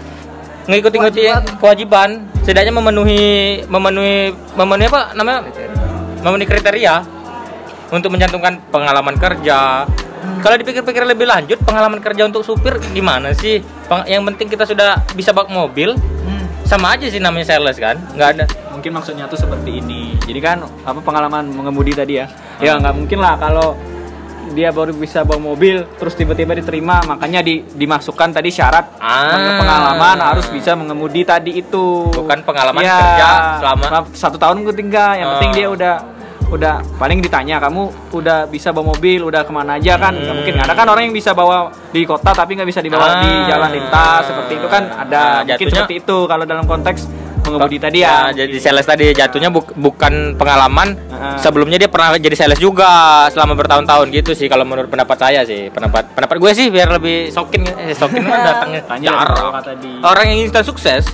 ngikuti 0.71 0.97
ngikuti 0.97 1.23
Kewajiban. 1.29 1.43
kewajiban. 1.61 2.11
Setidaknya 2.41 2.73
memenuhi 2.73 3.23
memenuhi 3.69 4.33
memenuhi 4.57 4.89
apa 4.89 5.13
namanya? 5.13 5.41
Memenuhi 6.25 6.49
kriteria 6.49 7.05
untuk 7.93 8.09
mencantumkan 8.09 8.57
pengalaman 8.73 9.21
kerja 9.21 9.85
kalau 10.41 10.57
dipikir-pikir 10.57 11.03
lebih 11.05 11.25
lanjut 11.25 11.59
pengalaman 11.61 11.99
kerja 11.99 12.23
untuk 12.25 12.43
supir 12.43 12.79
gimana 12.91 13.31
sih? 13.33 13.59
Yang 14.05 14.23
penting 14.29 14.47
kita 14.49 14.65
sudah 14.65 15.03
bisa 15.13 15.31
bak 15.31 15.49
mobil. 15.49 15.95
Hmm. 15.95 16.41
sama 16.63 16.95
aja 16.95 17.05
sih 17.05 17.19
namanya 17.19 17.45
sales 17.49 17.77
kan? 17.77 17.99
Nggak 18.13 18.29
ada. 18.33 18.45
Mungkin 18.73 18.91
maksudnya 18.93 19.27
tuh 19.27 19.37
seperti 19.37 19.79
ini. 19.79 20.17
Jadi 20.17 20.39
kan 20.39 20.63
apa 20.63 20.99
pengalaman 20.99 21.47
mengemudi 21.47 21.93
tadi 21.93 22.17
ya? 22.17 22.27
Ya 22.59 22.75
nggak 22.75 22.95
mungkin 22.95 23.19
lah 23.19 23.37
kalau 23.37 23.77
dia 24.51 24.69
baru 24.69 24.93
bisa 24.93 25.21
bawa 25.23 25.41
mobil 25.43 25.85
terus 25.97 26.13
tiba-tiba 26.13 26.53
diterima 26.53 27.01
makanya 27.03 27.41
di, 27.41 27.65
dimasukkan 27.67 28.33
tadi 28.33 28.49
syarat 28.49 28.85
Ah. 28.99 29.57
pengalaman 29.57 30.17
harus 30.19 30.45
bisa 30.49 30.73
mengemudi 30.73 31.25
tadi 31.25 31.57
itu. 31.57 32.09
Bukan 32.09 32.41
pengalaman 32.43 32.81
Ya, 32.81 32.97
kerja 32.97 33.29
selama- 33.59 34.13
satu 34.13 34.37
tahun 34.37 34.65
ketiga 34.69 35.17
yang 35.17 35.29
penting 35.37 35.51
Ah. 35.51 35.57
dia 35.57 35.67
udah 35.69 35.95
udah 36.53 36.75
paling 36.95 37.19
ditanya 37.19 37.57
kamu 37.59 37.83
udah 38.13 38.45
bisa 38.45 38.71
bawa 38.71 38.93
mobil 38.93 39.25
udah 39.25 39.41
ke 39.41 39.51
mana 39.51 39.75
aja? 39.75 39.97
Kan 39.97 40.13
Hmm. 40.15 40.37
mungkin. 40.37 40.55
Ada 40.55 40.73
kan 40.73 40.87
orang 40.87 41.09
yang 41.09 41.15
bisa 41.15 41.33
bawa 41.33 41.57
di 41.89 42.05
kota 42.05 42.31
tapi 42.31 42.55
nggak 42.55 42.69
bisa 42.69 42.79
dibawa 42.79 43.19
di 43.19 43.31
Ah. 43.31 43.45
jalan 43.49 43.71
lintas 43.73 44.23
seperti 44.25 44.53
itu 44.55 44.67
kan. 44.67 44.83
Ada 44.87 45.09
Nah, 45.11 45.33
mungkin 45.43 45.49
jatuhnya- 45.59 45.73
seperti 45.83 45.95
itu 45.99 46.17
kalau 46.27 46.45
dalam 46.45 46.65
konteks 46.65 47.01
mengemudi 47.43 47.75
tadi 47.77 47.99
ya. 47.99 48.29
Nah, 48.29 48.33
jadi 48.33 48.55
sales 48.55 48.85
tadi 48.85 49.11
jatuhnya 49.11 49.49
buk- 49.49 49.75
bukan 49.75 50.37
pengalaman. 50.37 50.95
Ah. 51.13 51.39
sebelumnya 51.39 51.75
dia 51.77 51.87
pernah 51.87 52.15
jadi 52.15 52.35
sales 52.35 52.59
juga 52.59 52.91
selama 53.29 53.55
bertahun-tahun 53.55 54.11
gitu 54.11 54.31
sih 54.33 54.47
kalau 54.47 54.63
menurut 54.63 54.87
pendapat 54.87 55.15
saya 55.17 55.41
sih. 55.43 55.71
Pendapat 55.71 56.11
pendapat 56.11 56.35
gue 56.37 56.51
sih 56.53 56.67
biar 56.67 56.91
lebih 56.93 57.31
sokin 57.31 57.63
eh, 57.65 57.95
sokin 57.95 58.27
datangnya. 58.27 58.83
Jarang. 58.99 59.55
orang 60.03 60.25
yang 60.29 60.39
instan 60.43 60.63
sukses 60.63 61.07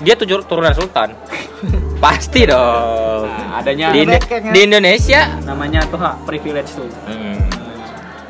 dia 0.00 0.14
tujuh 0.14 0.44
turunan 0.44 0.72
sultan. 0.72 1.12
Pasti 2.04 2.44
dong. 2.44 3.24
Nah, 3.26 3.60
adanya 3.60 3.88
di, 3.90 4.04
di 4.52 4.60
Indonesia. 4.62 5.40
Namanya 5.40 5.84
tuh 5.88 5.96
hak 5.96 6.28
privilege 6.28 6.76
tuh. 6.76 6.88
Hmm. 7.08 7.40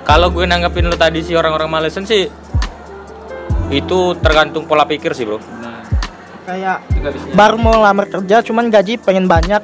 Kalau 0.06 0.30
gue 0.30 0.46
nanggapin 0.46 0.86
lu 0.86 0.94
tadi 0.94 1.18
sih 1.18 1.34
orang-orang 1.34 1.66
Malaysian 1.66 2.06
sih 2.06 2.30
itu 3.66 3.98
tergantung 4.22 4.62
pola 4.62 4.86
pikir 4.86 5.10
sih 5.10 5.26
bro. 5.26 5.42
nah. 5.58 5.82
Kayak 6.46 6.86
baru 7.34 7.58
mau 7.58 7.74
lamar 7.82 8.06
kerja 8.06 8.38
cuman 8.46 8.70
gaji 8.70 9.02
pengen 9.02 9.26
banyak. 9.26 9.58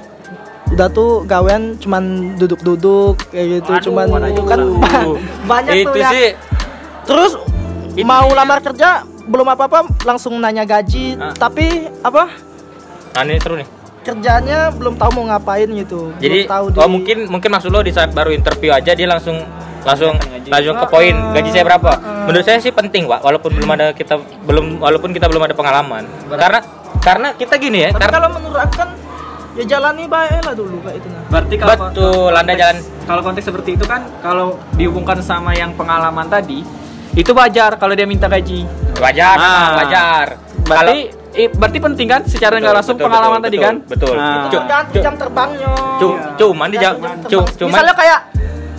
Udah 0.74 0.88
tuh 0.90 1.22
gawean 1.22 1.78
cuman 1.78 2.34
duduk-duduk 2.40 3.30
kayak 3.30 3.62
gitu 3.62 3.70
Waduh, 3.70 3.84
cuman 3.86 4.06
kan 4.42 4.60
banyak 5.52 5.72
itu 5.78 5.90
tuh 5.94 6.00
ya. 6.02 6.10
sih. 6.10 6.28
Terus 7.06 7.32
Itu 7.92 8.08
mau 8.08 8.24
lamar 8.32 8.58
kerja 8.64 9.04
belum 9.24 9.46
apa-apa 9.48 9.78
langsung 10.02 10.34
nanya 10.36 10.62
gaji 10.62 11.14
Ah. 11.14 11.30
tapi 11.32 11.66
apa 12.00 12.28
nah 13.12 13.22
ini 13.22 13.38
seru 13.38 13.54
nih. 13.54 13.68
kerjanya 14.02 14.72
belum 14.72 14.96
tahu 14.96 15.10
mau 15.14 15.24
ngapain 15.28 15.68
gitu 15.68 16.10
Jadi 16.18 16.44
belum 16.44 16.50
tahu 16.50 16.64
oh 16.74 16.90
mungkin 16.90 17.18
mungkin 17.28 17.50
maksud 17.50 17.70
lo 17.70 17.80
di 17.80 17.90
saat 17.90 18.10
baru 18.10 18.30
interview 18.30 18.70
aja 18.70 18.90
dia 18.90 19.06
langsung 19.06 19.38
langsung 19.82 20.14
langsung 20.44 20.74
ke 20.76 20.86
poin 20.86 21.10
ah, 21.12 21.30
gaji 21.32 21.50
saya 21.50 21.64
berapa. 21.64 21.90
ah. 21.92 22.24
Menurut 22.24 22.42
saya 22.42 22.58
sih 22.58 22.70
penting 22.70 23.06
pak 23.06 23.20
walaupun 23.20 23.50
belum 23.52 23.70
ada 23.70 23.90
kita 23.90 24.14
belum 24.42 24.78
walaupun 24.78 25.10
kita 25.10 25.26
belum 25.26 25.42
ada 25.42 25.54
pengalaman. 25.54 26.02
Karena 26.28 26.58
karena 26.98 27.28
kita 27.34 27.54
gini 27.56 27.78
ya. 27.80 27.90
tapi 27.90 27.98
Karena 28.00 28.14
kalau 28.16 28.28
menurut 28.32 28.58
aku 28.58 28.74
kan 28.76 28.90
ya 29.52 29.64
jalani 29.68 30.06
baik 30.06 30.40
lah 30.40 30.54
dulu 30.54 30.80
kayak 30.80 30.96
itu 30.96 31.08
nah 31.08 31.22
berarti 31.28 31.54
kalau 31.56 31.76
Betul, 31.84 32.32
Anda 32.32 32.54
jalan. 32.54 32.76
kalau 33.04 33.20
konteks 33.20 33.44
seperti 33.44 33.70
itu 33.76 33.84
kan 33.84 34.00
kalau 34.18 34.56
dihubungkan 34.72 35.20
sama 35.20 35.52
yang 35.52 35.76
pengalaman 35.76 36.24
tadi 36.24 36.64
itu 37.12 37.30
wajar 37.30 37.76
kalau 37.76 37.92
dia 37.92 38.04
minta 38.04 38.26
gaji 38.26 38.64
wajar, 38.96 39.36
Ah. 39.36 39.68
wajar. 39.78 40.26
berarti 40.62 40.98
i- 41.34 41.50
berarti 41.50 41.78
penting 41.78 42.06
kan 42.06 42.20
secara 42.24 42.56
nggak 42.56 42.74
langsung 42.74 42.94
betul, 42.94 43.06
pengalaman 43.06 43.36
betul, 43.36 43.44
tadi 43.44 43.56
betul, 43.56 43.66
kan 43.66 43.74
betul. 43.84 44.14
Nah, 44.14 44.30
itu 44.30 44.48
Cuk, 44.48 44.62
cuk. 44.62 45.02
jam 45.02 45.14
terbangnya 45.16 45.72
Cu- 45.98 46.14
Iya. 46.14 46.36
cuman 46.36 46.68
di 46.68 46.78
jam, 46.78 46.92
Tergantung 46.94 47.18
jam 47.22 47.28
cu- 47.32 47.44
terbang. 47.44 47.58
cuman 47.58 47.70
misalnya 47.72 47.94
kayak 47.94 48.20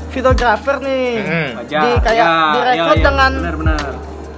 videografer 0.10 0.76
nih 0.80 1.06
Hmm. 1.20 1.50
wajar 1.56 1.82
di 1.82 1.92
kayak 2.00 2.26
Ya, 2.26 2.34
direkod 2.56 2.78
ya, 2.88 2.96
ya, 2.96 3.04
dengan 3.04 3.32
benar-benar 3.36 3.82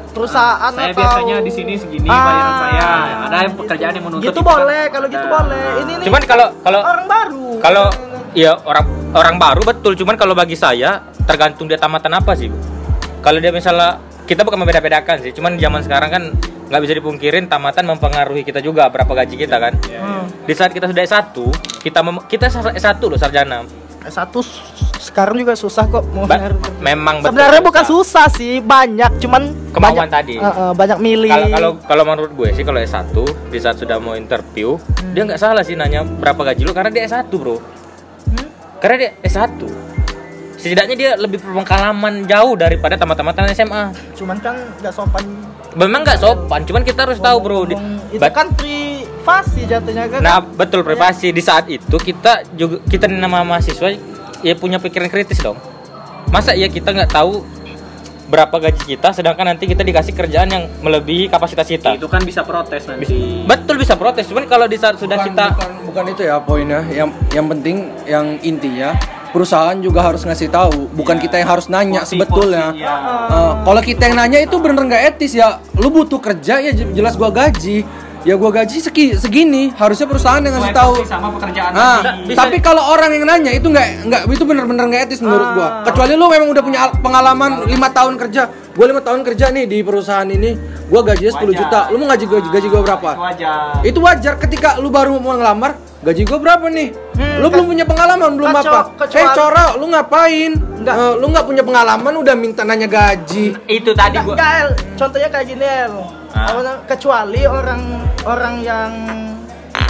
perusahaan 0.10 0.72
saya 0.72 0.88
atau 0.90 0.96
biasanya 0.98 1.36
di 1.38 1.52
sini 1.52 1.74
segini 1.76 2.08
Ah, 2.08 2.16
bayaran 2.18 2.54
saya 2.58 2.88
ada 3.22 3.38
yang 3.42 3.54
pekerjaan 3.54 3.92
yang 3.92 4.06
menuntut 4.06 4.24
gitu 4.24 4.32
itu 4.32 4.42
kan. 4.42 4.48
boleh 4.50 4.82
kalau 4.88 5.08
gitu 5.08 5.20
Ada. 5.22 5.36
boleh 5.36 5.66
ini 5.78 5.92
nih 5.94 6.06
cuman 6.08 6.22
kalau 6.24 6.48
kalau 6.62 6.80
orang 6.82 7.06
baru 7.06 7.46
kalau 7.60 7.86
ya 8.34 8.52
orang 8.58 8.86
orang 9.14 9.36
baru 9.36 9.62
betul 9.66 9.92
cuman 9.94 10.16
kalau 10.16 10.32
bagi 10.32 10.56
saya 10.56 10.92
tergantung 11.22 11.68
dia 11.68 11.76
tamatan 11.76 12.12
apa 12.14 12.32
sih 12.34 12.48
Bu. 12.48 12.56
Kalau 13.26 13.42
dia 13.42 13.50
misalnya 13.50 13.98
kita 14.24 14.42
bukan 14.42 14.62
membeda-bedakan 14.62 15.18
sih 15.20 15.34
cuman 15.34 15.58
zaman 15.58 15.82
sekarang 15.82 16.10
kan 16.10 16.24
nggak 16.66 16.82
bisa 16.82 16.94
dipungkirin 16.94 17.46
tamatan 17.46 17.86
mempengaruhi 17.86 18.42
kita 18.42 18.58
juga 18.58 18.86
berapa 18.88 19.10
gaji 19.16 19.36
kita 19.36 19.58
kan 19.60 19.74
Hmm. 19.92 20.26
di 20.46 20.54
saat 20.54 20.70
kita 20.70 20.86
sudah 20.86 21.02
S1 21.02 21.34
kita 21.80 22.00
mem- 22.02 22.26
kita 22.26 22.50
S1 22.50 23.02
loh 23.02 23.18
sarjana 23.18 23.66
satu 24.04 24.38
sekarang 25.00 25.34
juga 25.36 25.54
susah 25.54 25.86
kok 25.88 26.06
mau 26.08 26.26
Ba- 26.26 26.54
memang 26.78 27.20
betul 27.20 27.34
sebenarnya 27.34 27.62
bukan 27.64 27.84
susah. 27.84 28.30
sih 28.30 28.62
banyak 28.62 29.18
cuman 29.18 29.50
Kemauan 29.70 29.98
banyak, 30.00 30.10
tadi. 30.12 30.36
Eh, 30.36 30.46
eh, 30.46 30.72
banyak 30.72 30.98
milih 31.00 31.30
kalau 31.32 31.50
kalau 31.50 31.72
kalau 31.84 32.04
menurut 32.06 32.32
gue 32.32 32.50
sih 32.54 32.62
kalau 32.62 32.78
S1 32.80 33.14
di 33.50 33.58
saat 33.58 33.76
sudah 33.76 33.98
mau 33.98 34.14
interview 34.14 34.78
dia 35.10 35.22
nggak 35.24 35.38
salah 35.38 35.62
sih 35.62 35.74
nanya 35.74 36.02
berapa 36.02 36.38
gaji 36.44 36.62
lu 36.62 36.72
karena 36.72 36.90
dia 36.92 37.04
S1 37.04 37.30
bro 37.32 37.58
Hmm? 38.26 38.48
karena 38.78 38.96
dia 39.00 39.12
S1 39.24 39.58
setidaknya 40.66 40.96
dia 40.98 41.12
lebih 41.14 41.38
berpengalaman 41.46 42.26
jauh 42.26 42.58
daripada 42.58 42.98
tamat-tamatan 42.98 43.54
SMA 43.54 43.94
cuman 44.18 44.42
kan 44.42 44.58
nggak 44.82 44.94
sopan. 44.98 45.22
Memang 45.78 46.02
nggak 46.02 46.18
sopan 46.18 46.66
cuman 46.66 46.82
kita 46.82 47.06
harus 47.06 47.22
tahu 47.22 47.38
bro. 47.38 47.70
Di- 47.70 47.78
itu 48.10 48.26
kan 48.34 48.50
privasi 48.58 49.70
jatuhnya 49.70 50.10
kan. 50.10 50.26
Nah 50.26 50.42
betul 50.42 50.82
privasi. 50.82 51.30
Di 51.30 51.44
saat 51.46 51.70
itu 51.70 52.02
kita 52.02 52.50
juga 52.58 52.82
kita 52.90 53.06
nama 53.06 53.46
mahasiswa 53.46 53.94
ya 54.42 54.58
punya 54.58 54.82
pikiran 54.82 55.06
kritis 55.14 55.38
dong. 55.38 55.62
Masa 56.34 56.58
ya 56.58 56.66
kita 56.66 56.90
nggak 56.90 57.14
tahu 57.14 57.46
berapa 58.26 58.58
gaji 58.58 58.98
kita 58.98 59.14
sedangkan 59.14 59.54
nanti 59.54 59.70
kita 59.70 59.86
dikasih 59.86 60.18
kerjaan 60.18 60.50
yang 60.50 60.66
melebihi 60.82 61.30
kapasitas 61.30 61.70
kita. 61.70 61.94
Itu 61.94 62.10
kan 62.10 62.26
bisa 62.26 62.42
protes 62.42 62.90
nanti. 62.90 63.06
Betul 63.46 63.78
bisa 63.78 63.94
protes. 63.94 64.26
Cuman 64.26 64.50
kalau 64.50 64.66
di 64.66 64.82
saat 64.82 64.98
sudah 64.98 65.22
bukan, 65.22 65.30
kita 65.30 65.46
bukan, 65.54 65.72
bukan 65.86 66.04
itu 66.10 66.22
ya 66.26 66.42
poinnya. 66.42 66.82
Yang 66.90 67.14
yang 67.38 67.46
penting 67.54 67.78
yang 68.10 68.26
intinya 68.42 68.98
perusahaan 69.36 69.76
juga 69.78 70.00
harus 70.02 70.24
ngasih 70.24 70.48
tahu 70.48 70.88
bukan 70.90 71.20
Iya. 71.20 71.24
kita 71.24 71.36
yang 71.38 71.50
harus 71.50 71.68
nanya 71.68 72.02
Porsi- 72.02 72.16
sebetulnya 72.16 72.72
porsi. 72.72 72.88
Eh, 73.28 73.52
kalau 73.62 73.82
kita 73.84 74.02
yang 74.06 74.16
nanya 74.16 74.40
itu 74.40 74.56
bener 74.58 74.80
nggak 74.82 75.04
etis 75.12 75.36
ya 75.36 75.48
lu 75.76 75.92
butuh 75.92 76.18
kerja 76.18 76.58
ya 76.58 76.72
jelas 76.72 77.14
gua 77.14 77.28
gaji 77.30 77.84
ya 78.24 78.34
gua 78.34 78.50
gaji 78.50 78.80
segi, 78.80 79.14
segini 79.14 79.70
harusnya 79.72 80.08
perusahaan 80.08 80.40
yang 80.40 80.56
ngasih 80.56 80.74
tahu 80.74 80.94
sama 81.04 81.30
pekerjaan 81.32 81.72
Nah, 81.72 82.02
tapi 82.32 82.58
kalau 82.58 82.82
orang 82.88 83.12
yang 83.12 83.22
nanya 83.24 83.52
itu 83.52 83.68
nggak 83.68 83.88
nggak 84.04 84.22
itu 84.28 84.44
bener-bener 84.44 84.82
nggak 84.88 85.02
etis 85.06 85.20
menurut 85.20 85.46
gua. 85.54 85.62
Ah. 85.62 85.72
Kecuali 85.86 86.16
lu 86.16 86.26
memang 86.26 86.50
udah 86.50 86.64
punya 86.64 86.80
al- 86.82 86.98
pengalaman 86.98 87.52
lima 87.66 87.92
tahun 87.92 88.18
kerja. 88.18 88.48
Gua 88.72 88.86
lima 88.88 89.00
tahun 89.00 89.22
kerja 89.22 89.52
nih 89.52 89.66
di 89.66 89.78
perusahaan 89.80 90.26
ini, 90.26 90.58
gua 90.88 91.06
gajinya 91.06 91.32
10 91.34 91.48
Wajar. 91.48 91.60
juta. 91.62 91.80
Lu 91.88 91.98
mau 91.98 92.08
gaji 92.08 92.26
gaji, 92.26 92.48
gaji 92.50 92.68
gua 92.68 92.82
berapa? 92.82 93.10
itu 93.12 93.22
wajar 93.22 93.60
Itu 93.84 94.00
wajar 94.02 94.34
ketika 94.38 94.70
lu 94.78 94.90
baru 94.90 95.16
mau 95.16 95.32
ngelamar, 95.32 95.78
gaji 96.06 96.22
gua 96.24 96.38
berapa 96.38 96.66
nih? 96.68 96.90
Hmm, 97.16 97.36
lu 97.42 97.48
belum 97.50 97.66
punya 97.66 97.82
pengalaman, 97.84 98.30
belum 98.32 98.48
apa? 98.48 98.94
kecuali- 98.96 99.26
Eh, 99.26 99.34
Cora, 99.34 99.66
lu 99.74 99.86
ngapain? 99.88 100.52
Enggak. 100.54 100.94
Eh, 100.94 101.14
lu 101.18 101.26
nggak 101.28 101.46
punya 101.46 101.64
pengalaman 101.64 102.14
udah 102.16 102.36
minta 102.36 102.62
nanya 102.62 102.86
gaji. 102.86 103.58
itu 103.66 103.90
tadi 103.92 104.16
Nggak, 104.16 104.24
gua 104.24 104.36
nggak, 104.36 104.54
El. 104.56 104.70
contohnya 104.96 105.30
kayak 105.30 105.46
gini 105.48 105.66
El 105.66 105.96
Ah. 106.30 106.52
Kecuali 106.86 107.42
orang 107.44 107.82
orang 108.22 108.56
yang 108.60 108.92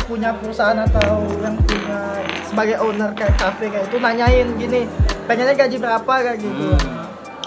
punya 0.05 0.29
perusahaan 0.31 0.77
atau 0.79 1.25
yang 1.41 1.57
punya 1.59 1.97
sebagai 2.45 2.77
owner 2.77 3.09
kayak 3.11 3.33
cafe 3.35 3.65
kayak 3.67 3.89
itu 3.89 3.97
nanyain 3.97 4.47
gini 4.53 4.85
pengennya 5.25 5.57
gaji 5.57 5.75
berapa 5.75 6.05
kayak 6.05 6.37
gitu 6.37 6.77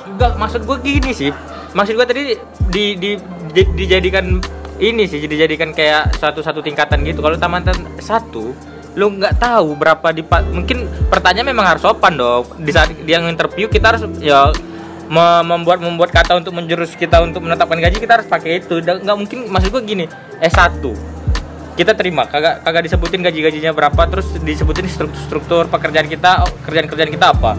enggak 0.05 0.33
maksud 0.35 0.67
gua 0.67 0.77
gini 0.77 1.15
sih 1.15 1.31
maksud 1.71 1.95
gua 1.95 2.03
tadi 2.03 2.35
di, 2.67 2.99
di, 2.99 3.15
di- 3.49 3.73
dijadikan 3.77 4.43
ini 4.79 5.11
sih 5.11 5.19
dijadikan 5.27 5.75
kayak 5.75 6.15
satu 6.19 6.39
satu 6.39 6.63
tingkatan 6.63 7.03
gitu. 7.03 7.19
Kalau 7.19 7.35
tamatan 7.35 7.75
satu 7.99 8.55
lu 8.99 9.15
nggak 9.15 9.39
tahu 9.39 9.79
berapa 9.79 10.11
di 10.11 10.23
mungkin 10.51 10.91
pertanyaan 11.07 11.51
memang 11.51 11.67
harus 11.67 11.83
sopan 11.83 12.15
dong. 12.15 12.47
Di 12.63 12.71
saat 12.71 12.95
dia 12.95 13.19
interview 13.23 13.67
kita 13.67 13.95
harus 13.95 14.03
ya 14.23 14.55
me- 15.11 15.45
membuat 15.47 15.83
membuat 15.83 16.11
kata 16.15 16.39
untuk 16.39 16.55
menjurus 16.55 16.95
kita 16.95 17.19
untuk 17.23 17.43
menetapkan 17.43 17.79
gaji 17.79 17.99
kita 17.99 18.23
harus 18.23 18.29
pakai 18.31 18.63
itu. 18.63 18.79
Nggak 18.79 19.17
mungkin 19.19 19.51
maksud 19.51 19.75
gua 19.75 19.83
gini 19.83 20.07
S1 20.39 20.83
kita 21.75 21.95
terima. 21.99 22.27
Kagak 22.31 22.63
kagak 22.63 22.87
disebutin 22.87 23.23
gaji 23.23 23.39
gajinya 23.39 23.71
berapa 23.75 24.03
terus 24.07 24.31
disebutin 24.43 24.87
struktur 24.87 25.21
struktur 25.27 25.63
pekerjaan 25.67 26.07
kita 26.07 26.47
oh, 26.47 26.51
kerjaan 26.67 26.87
kerjaan 26.87 27.11
kita 27.11 27.35
apa. 27.35 27.59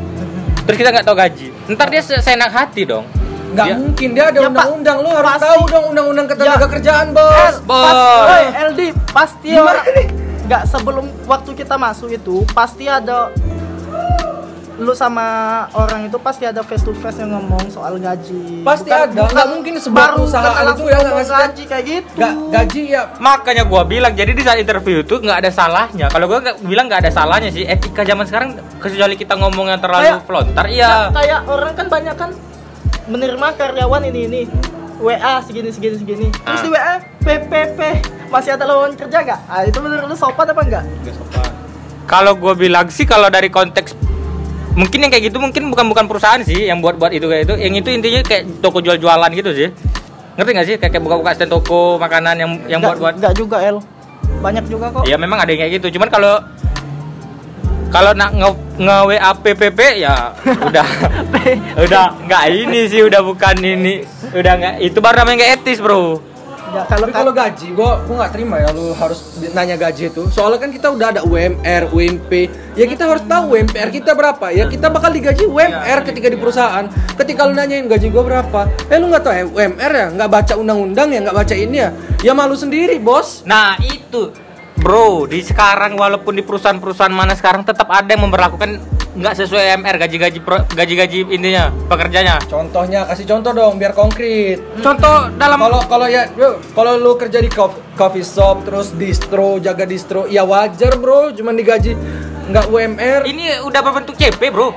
Terus 0.64 0.78
kita 0.80 0.90
nggak 0.96 1.06
tahu 1.08 1.16
gaji. 1.20 1.48
Ntar 1.76 1.88
dia 1.92 2.02
se- 2.04 2.24
seenak 2.24 2.52
hati 2.52 2.88
dong 2.88 3.19
Nggak 3.50 3.66
Dia- 3.66 3.78
mungkin 3.78 4.08
dia 4.12 4.24
ada 4.26 4.40
Ya, 4.40 4.48
undang-undang, 4.48 4.98
lu 5.00 5.10
harus 5.10 5.30
Pasti. 5.32 5.44
tahu 5.44 5.62
dong 5.68 5.86
undang-undang 5.90 6.28
ketenaga 6.28 6.60
Ya. 6.60 6.70
kerjaan, 6.70 7.08
Eh, 7.08 7.14
bos. 7.14 7.56
Bos. 7.64 7.94
pas- 8.22 8.54
LD 8.68 8.82
pasti 9.10 9.50
orang 9.54 9.86
nggak 10.46 10.64
sebelum 10.66 11.06
waktu 11.24 11.52
kita 11.56 11.76
masuk 11.76 12.10
itu 12.10 12.42
pasti 12.52 12.86
ada 12.86 13.30
lu 14.80 14.96
sama 14.96 15.28
orang 15.74 16.08
itu 16.08 16.16
pasti 16.18 16.48
ada 16.48 16.64
face 16.64 16.82
to 16.82 16.96
face 16.96 17.20
yang 17.20 17.36
ngomong 17.36 17.68
soal 17.68 18.00
gaji. 18.00 18.64
Pasti 18.64 18.88
ada, 18.88 19.28
nggak 19.28 19.48
mungkin 19.50 19.76
sebuah 19.76 19.98
baru 20.08 20.16
perusahaan 20.24 20.66
itu 20.72 20.84
ya 20.86 20.98
nggak 20.98 21.14
ngasih 21.14 21.36
gaji 21.36 21.64
kayak 21.68 21.84
gitu. 21.86 22.10
Nggak, 22.16 22.34
gaji 22.50 22.82
ya 22.88 23.02
makanya 23.20 23.64
gua 23.66 23.84
bilang 23.84 24.14
jadi 24.14 24.32
di 24.32 24.40
saat 24.40 24.56
interview 24.58 25.04
itu 25.04 25.20
nggak 25.20 25.38
ada 25.38 25.52
salahnya 25.52 26.08
kalau 26.08 26.26
gua 26.26 26.40
bilang 26.62 26.88
nggak 26.88 27.02
ada 27.02 27.12
salahnya 27.12 27.52
sih 27.52 27.68
etika 27.68 28.02
zaman 28.02 28.24
sekarang 28.24 28.50
kecuali 28.78 29.16
kita 29.16 29.36
ngomong 29.36 29.68
yang 29.68 29.78
terlalu 29.78 30.06
Kayak- 30.08 30.24
flontar 30.24 30.66
iya 30.66 31.12
kayak 31.12 31.40
orang 31.46 31.74
kan 31.76 31.88
banyak 31.90 32.16
kan 32.16 32.30
menerima 33.10 33.48
karyawan 33.54 34.02
ini 34.06 34.20
ini. 34.26 34.42
WA 35.00 35.40
segini 35.42 35.72
segini 35.72 35.96
segini. 35.96 36.28
Terus 36.30 36.60
Ah. 36.60 36.64
di 36.64 36.70
WA 36.70 36.94
PPP 37.20 37.80
masih 38.28 38.52
ada 38.54 38.64
lowongan 38.64 38.94
kerja 38.96 39.18
nggak? 39.22 39.40
Ah 39.48 39.64
itu 39.64 39.80
menurut 39.80 40.06
lu 40.06 40.16
sopan 40.16 40.46
apa 40.46 40.62
enggak? 40.62 40.84
kalau 42.04 42.34
gua 42.34 42.58
bilang 42.58 42.90
sih 42.90 43.06
kalau 43.06 43.30
dari 43.30 43.48
konteks 43.48 43.94
mungkin 44.74 44.98
yang 44.98 45.12
kayak 45.14 45.30
gitu 45.30 45.38
mungkin 45.38 45.70
bukan 45.70 45.86
bukan 45.88 46.06
perusahaan 46.06 46.42
sih 46.42 46.66
yang 46.66 46.82
buat 46.82 46.98
buat 46.98 47.12
itu 47.12 47.26
kayak 47.26 47.46
itu. 47.46 47.56
Yang 47.56 47.74
itu 47.80 47.90
intinya 47.92 48.22
kayak 48.24 48.44
toko 48.60 48.82
jual 48.82 48.98
jualan 48.98 49.30
gitu 49.32 49.52
sih. 49.54 49.70
Ngerti 50.36 50.50
nggak 50.52 50.68
sih? 50.68 50.76
Kayak 50.82 50.92
kayak 50.94 51.04
buka-buka 51.06 51.32
stand 51.32 51.52
toko 51.52 51.96
makanan 51.96 52.36
yang 52.36 52.52
yang 52.68 52.80
buat 52.82 52.98
buat. 52.98 53.14
nggak 53.16 53.34
juga 53.36 53.58
El. 53.62 53.78
Banyak 54.40 54.66
juga 54.68 54.88
kok. 54.90 55.04
ya 55.04 55.16
memang 55.16 55.38
ada 55.38 55.48
yang 55.48 55.62
kayak 55.62 55.74
gitu. 55.80 56.00
Cuman 56.00 56.08
kalau 56.08 56.40
kalau 57.90 58.14
nak 58.14 58.32
nge, 58.38 58.50
nge 58.78 58.98
WA 59.10 59.32
PPP 59.34 59.80
ya 60.02 60.34
udah 60.70 60.88
udah 61.82 62.06
nggak 62.26 62.44
ini 62.54 62.80
sih 62.86 63.02
udah 63.02 63.22
bukan 63.26 63.56
ini 63.60 64.06
udah 64.34 64.54
nggak 64.56 64.76
itu 64.86 64.98
baru 65.02 65.26
namanya 65.26 65.36
nggak 65.42 65.52
etis 65.62 65.82
bro 65.82 66.30
Ya, 66.70 66.86
kalau 66.86 67.10
Tapi 67.10 67.18
kalau 67.18 67.32
gaji, 67.34 67.68
gua 67.74 67.98
gua 68.06 68.16
nggak 68.22 68.34
terima 68.38 68.62
ya 68.62 68.70
lu 68.70 68.94
harus 68.94 69.42
nanya 69.58 69.74
gaji 69.74 70.14
itu. 70.14 70.30
Soalnya 70.30 70.62
kan 70.62 70.70
kita 70.70 70.94
udah 70.94 71.08
ada 71.18 71.22
UMR, 71.26 71.90
UMP. 71.90 72.32
Ya 72.78 72.86
kita 72.86 73.10
harus 73.10 73.26
tahu 73.26 73.58
UMR 73.58 73.90
kita 73.90 74.14
berapa. 74.14 74.54
Ya 74.54 74.70
kita 74.70 74.94
bakal 74.94 75.10
digaji 75.10 75.50
UMR 75.50 76.06
ketika 76.06 76.30
di 76.30 76.38
perusahaan. 76.38 76.86
Ketika 77.18 77.50
lu 77.50 77.58
nanyain 77.58 77.90
gaji 77.90 78.14
gua 78.14 78.22
berapa, 78.22 78.70
eh 78.86 78.98
lu 79.02 79.10
nggak 79.10 79.24
tahu 79.26 79.34
ya 79.34 79.46
UMR 79.50 79.92
ya, 79.98 80.08
nggak 80.14 80.30
baca 80.30 80.54
undang-undang 80.62 81.10
ya, 81.10 81.20
nggak 81.26 81.38
baca 81.42 81.56
ini 81.58 81.78
ya. 81.82 81.90
Ya 82.22 82.38
malu 82.38 82.54
sendiri, 82.54 83.02
bos. 83.02 83.42
nah 83.50 83.74
itu 83.82 84.30
bro 84.80 85.28
di 85.28 85.44
sekarang 85.44 86.00
walaupun 86.00 86.40
di 86.40 86.44
perusahaan-perusahaan 86.44 87.12
mana 87.12 87.36
sekarang 87.36 87.68
tetap 87.68 87.92
ada 87.92 88.08
yang 88.08 88.26
memperlakukan 88.26 88.80
nggak 89.10 89.36
sesuai 89.36 89.76
UMR 89.76 89.96
gaji-gaji 90.00 90.40
gaji-gaji 90.72 91.18
intinya 91.34 91.74
pekerjanya. 91.92 92.40
Contohnya 92.48 93.04
kasih 93.04 93.26
contoh 93.28 93.52
dong 93.52 93.76
biar 93.76 93.92
konkret. 93.92 94.64
contoh 94.80 95.34
dalam 95.36 95.60
Kalau 95.60 95.82
kalau 95.90 96.08
ya 96.08 96.30
kalau 96.72 96.96
lu 96.96 97.20
kerja 97.20 97.42
di 97.44 97.52
cof- 97.52 97.82
coffee 98.00 98.24
shop 98.24 98.64
terus 98.64 98.96
distro 98.96 99.60
jaga 99.60 99.84
distro 99.84 100.30
ya 100.30 100.48
wajar 100.48 100.96
bro. 100.96 101.36
Cuman 101.36 101.58
digaji 101.58 101.98
nggak 102.50 102.66
UMR 102.70 103.22
ini 103.28 103.60
udah 103.66 103.82
berbentuk 103.84 104.16
CP 104.16 104.40
bro. 104.54 104.72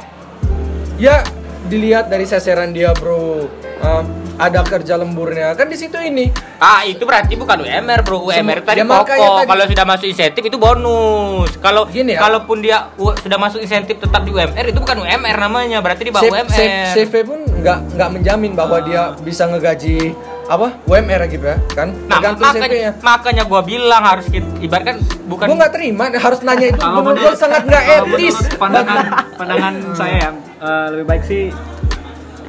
Ya 0.99 1.23
dilihat 1.69 2.09
dari 2.11 2.27
seseran 2.27 2.75
dia 2.75 2.91
bro. 2.97 3.47
Um, 3.85 4.22
ada 4.35 4.61
kerja 4.63 4.95
lemburnya. 4.95 5.53
Kan 5.53 5.67
di 5.67 5.77
situ 5.77 5.97
ini. 5.97 6.29
Ah 6.57 6.83
itu 6.83 7.03
berarti 7.03 7.35
bukan 7.35 7.61
UMR 7.61 8.01
bro. 8.01 8.25
UMR 8.25 8.61
Sem- 8.61 8.67
tadi 8.67 8.81
ya, 8.81 8.85
makanya 8.85 9.19
pokok. 9.19 9.37
tadi- 9.37 9.49
kalau 9.49 9.65
sudah 9.67 9.85
masuk 9.85 10.07
insentif 10.07 10.43
itu 10.43 10.57
bonus. 10.57 11.51
Kalau 11.59 11.83
Gini 11.87 12.13
ya. 12.13 12.21
kalaupun 12.21 12.59
dia 12.59 12.79
sudah 12.97 13.39
masuk 13.39 13.61
insentif 13.61 13.97
tetap 13.97 14.23
di 14.23 14.31
UMR 14.31 14.65
itu 14.67 14.79
bukan 14.79 14.97
UMR 14.99 15.37
namanya. 15.39 15.79
Berarti 15.79 16.03
di 16.05 16.13
bawah 16.13 16.23
C- 16.23 16.33
UMR 16.33 16.55
C- 16.55 16.87
CV 16.97 17.13
pun 17.23 17.39
nggak 17.45 17.79
nggak 17.93 18.09
menjamin 18.11 18.53
bahwa 18.53 18.79
dia 18.81 19.13
bisa 19.19 19.45
ngegaji 19.45 20.15
apa 20.45 20.75
UMR 20.85 21.23
gitu 21.29 21.45
ya 21.45 21.57
kan? 21.71 21.95
Nah 22.05 22.19
tergantung 22.19 22.45
makanya 22.45 22.67
CV-nya 22.69 22.91
makanya 23.01 23.43
gua 23.45 23.61
bilang 23.63 24.03
harus 24.03 24.27
kita 24.27 24.49
ibaratkan 24.59 24.97
bukan 25.25 25.47
gue 25.47 25.57
nggak 25.57 25.73
terima 25.73 26.05
harus 26.11 26.41
nanya 26.43 26.67
itu. 26.69 26.79
Kalau 26.79 27.01
menurut 27.01 27.19
gue 27.21 27.35
sangat 27.35 27.63
nggak 27.63 27.85
etis. 28.05 28.37
pandangan 28.55 29.07
pandangan 29.35 29.75
saya 29.95 30.15
ya 30.19 30.31
eh, 30.59 30.87
lebih 30.91 31.07
baik 31.07 31.23
sih 31.23 31.45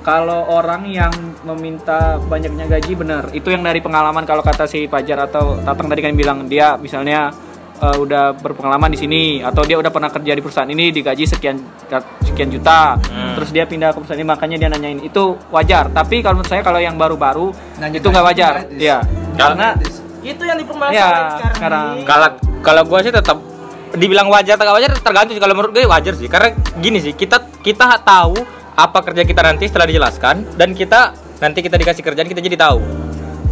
kalau 0.02 0.52
orang 0.52 0.84
yang 0.86 1.14
meminta 1.44 2.00
banyaknya 2.20 2.66
gaji 2.68 2.92
benar. 2.94 3.24
Itu 3.32 3.48
yang 3.48 3.62
dari 3.62 3.80
pengalaman 3.80 4.24
kalau 4.24 4.40
kata 4.40 4.64
si 4.64 4.86
Fajar 4.86 5.24
atau 5.24 5.60
Tatang 5.60 5.88
tadi 5.88 6.02
kan 6.02 6.14
bilang 6.14 6.46
dia 6.46 6.76
misalnya 6.76 7.32
eh, 7.76 7.98
udah 7.98 8.32
berpengalaman 8.34 8.88
di 8.88 8.98
sini 8.98 9.22
atau 9.40 9.62
dia 9.62 9.76
udah 9.76 9.88
pernah 9.88 10.08
kerja 10.08 10.32
di 10.32 10.40
perusahaan 10.40 10.68
ini 10.68 10.90
digaji 10.90 11.24
sekian 11.26 11.60
sekian 12.24 12.50
juta 12.50 12.96
Hmm. 13.04 13.36
terus 13.36 13.50
dia 13.50 13.64
pindah 13.64 13.92
ke 13.92 14.00
perusahaan 14.00 14.18
ini 14.18 14.28
makanya 14.28 14.58
dia 14.58 14.70
nanyain. 14.70 15.00
Itu 15.00 15.36
wajar 15.50 15.90
tapi 15.90 16.20
kalau 16.20 16.40
menurut 16.40 16.50
saya 16.50 16.62
kalau 16.62 16.80
yang 16.80 16.96
baru-baru 16.96 17.52
Nanya 17.78 17.98
itu 17.98 18.08
nggak 18.08 18.26
wajar. 18.26 18.54
Nggak 18.64 18.72
etis. 18.72 18.82
ya 18.82 18.98
karena 19.36 19.68
itu 20.24 20.42
yang 20.42 20.56
dipermasalahkan 20.56 20.96
Ya, 20.96 21.08
sekarang, 21.36 21.52
sekarang. 21.52 21.88
kalau 22.06 22.30
kalau 22.64 22.82
gua 22.86 23.00
sih 23.02 23.12
tetap 23.12 23.38
dibilang 23.94 24.26
wajar 24.26 24.56
atau 24.56 24.74
wajar 24.74 24.90
tergantung 24.96 25.38
kalau 25.38 25.54
menurut 25.54 25.70
gue 25.72 25.84
wajar 25.84 26.14
sih. 26.16 26.26
Karena 26.26 26.50
gini 26.76 26.98
sih 26.98 27.12
kita 27.12 27.38
kita 27.60 28.00
tahu 28.00 28.34
apa 28.74 29.00
kerja 29.04 29.22
kita 29.22 29.42
nanti 29.44 29.70
setelah 29.70 29.86
dijelaskan 29.86 30.58
dan 30.58 30.74
kita 30.74 31.14
nanti 31.44 31.60
kita 31.60 31.76
dikasih 31.76 32.00
kerjaan 32.08 32.32
kita 32.32 32.40
jadi 32.40 32.56
tahu. 32.56 32.80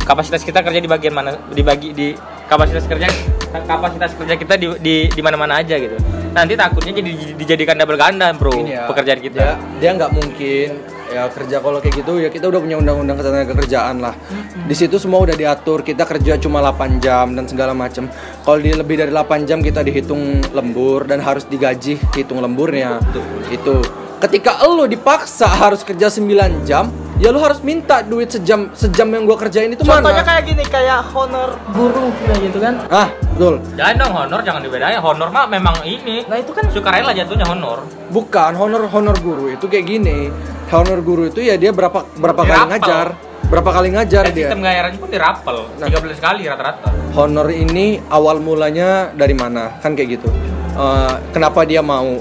Kapasitas 0.08 0.47
kita 0.47 0.63
kerja 0.63 0.80
di 0.80 0.88
bagian 0.88 1.12
mana 1.12 1.36
dibagi 1.51 1.91
di 1.91 2.15
kapasitas 2.47 2.88
kerja 2.88 3.12
kapasitas 3.51 4.15
kerja 4.15 4.36
kita 4.39 4.56
di 4.56 4.67
di 4.80 4.95
di 5.12 5.21
mana-mana 5.21 5.60
aja 5.60 5.75
gitu. 5.75 5.99
Nanti 6.32 6.56
takutnya 6.56 6.95
jadi 6.95 7.36
dijadikan 7.36 7.75
double 7.75 7.99
ganda 7.99 8.32
bro 8.32 8.63
ya, 8.63 8.88
pekerjaan 8.88 9.19
kita. 9.19 9.36
dia 9.36 9.51
dia 9.84 9.89
nggak 9.91 10.12
mungkin 10.15 10.67
ya 11.12 11.27
kerja 11.27 11.60
kalau 11.60 11.84
kayak 11.84 11.95
gitu 11.99 12.23
ya 12.23 12.32
kita 12.32 12.47
udah 12.47 12.63
punya 12.63 12.80
undang-undang 12.80 13.19
ketenaga 13.19 13.51
kerjaan 13.60 13.99
lah. 13.99 14.15
Di 14.63 14.71
situ 14.71 14.95
semua 14.95 15.19
udah 15.27 15.36
diatur 15.36 15.84
kita 15.84 16.08
kerja 16.08 16.39
cuma 16.39 16.63
8 16.63 17.04
jam 17.04 17.36
dan 17.36 17.43
segala 17.51 17.75
macam 17.75 18.08
kalau 18.47 18.58
di 18.63 18.71
lebih 18.71 19.04
dari 19.04 19.12
8 19.12 19.43
jam 19.43 19.60
kita 19.60 19.84
dihitung 19.84 20.39
lembur 20.56 21.04
dan 21.04 21.19
harus 21.19 21.43
digaji 21.43 21.99
hitung 22.15 22.39
lemburnya. 22.39 23.04
Itu. 23.51 23.84
Ketika 24.23 24.63
lo 24.63 24.88
dipaksa 24.88 25.51
harus 25.51 25.84
kerja 25.84 26.08
9 26.08 26.63
jam 26.63 26.88
ya 27.21 27.29
lo 27.29 27.38
harus 27.39 27.62
minta 27.62 28.01
duit 28.01 28.27
sejam 28.27 28.73
sejam 28.73 29.05
yang 29.07 29.23
gua 29.23 29.38
kerjain 29.38 29.69
itu 29.69 29.86
Contohnya 29.86 30.01
mana 30.12 30.25
kayak 30.25 30.43
gini, 30.43 30.63
kayak 30.65 31.05
honor 31.07 31.53
guru 31.69 32.10
kayak 32.19 32.39
gitu 32.41 32.57
kan. 32.57 32.73
ah 32.89 33.07
betul 33.31 33.62
jangan 33.71 33.93
dong 33.95 34.13
honor 34.15 34.39
jangan 34.41 34.62
dibedain 34.62 34.97
honor 34.97 35.29
mah 35.29 35.45
memang 35.45 35.75
ini 35.84 36.25
Nah, 36.25 36.36
itu 36.36 36.49
kan 36.49 36.65
sukarela 36.67 37.13
jatuhnya 37.13 37.45
honor 37.45 37.86
Bukan 38.10 38.51
honor 38.55 38.89
honor 38.89 39.13
guru 39.15 39.47
itu 39.47 39.65
kayak 39.65 39.86
gini. 39.88 40.34
Honor 40.67 40.99
guru 40.99 41.27
itu 41.27 41.39
ya 41.39 41.55
dia 41.55 41.69
berapa 41.69 42.10
berapa 42.12 42.41
kali 42.41 42.57
Dirapel. 42.57 42.71
ngajar, 42.73 43.07
berapa 43.45 43.69
kali 43.69 43.88
ngajar 43.91 44.23
Dan 44.25 44.34
dia. 44.34 44.47
sistem 44.47 44.60
bayarannya 44.62 44.97
pun 44.97 45.10
dirapel 45.10 45.57
Nah. 45.77 45.88
13 45.88 46.17
kali 46.17 46.41
rata-rata 46.43 46.89
Honor 47.12 47.47
ini 47.49 48.01
awal 48.10 48.39
mulanya 48.39 49.12
dari 49.12 49.36
mana? 49.36 49.77
Kan 49.77 49.93
kayak 49.93 50.17
gitu. 50.17 50.31
Eh, 50.71 51.13
kenapa 51.29 51.67
dia 51.67 51.84
mau? 51.84 52.17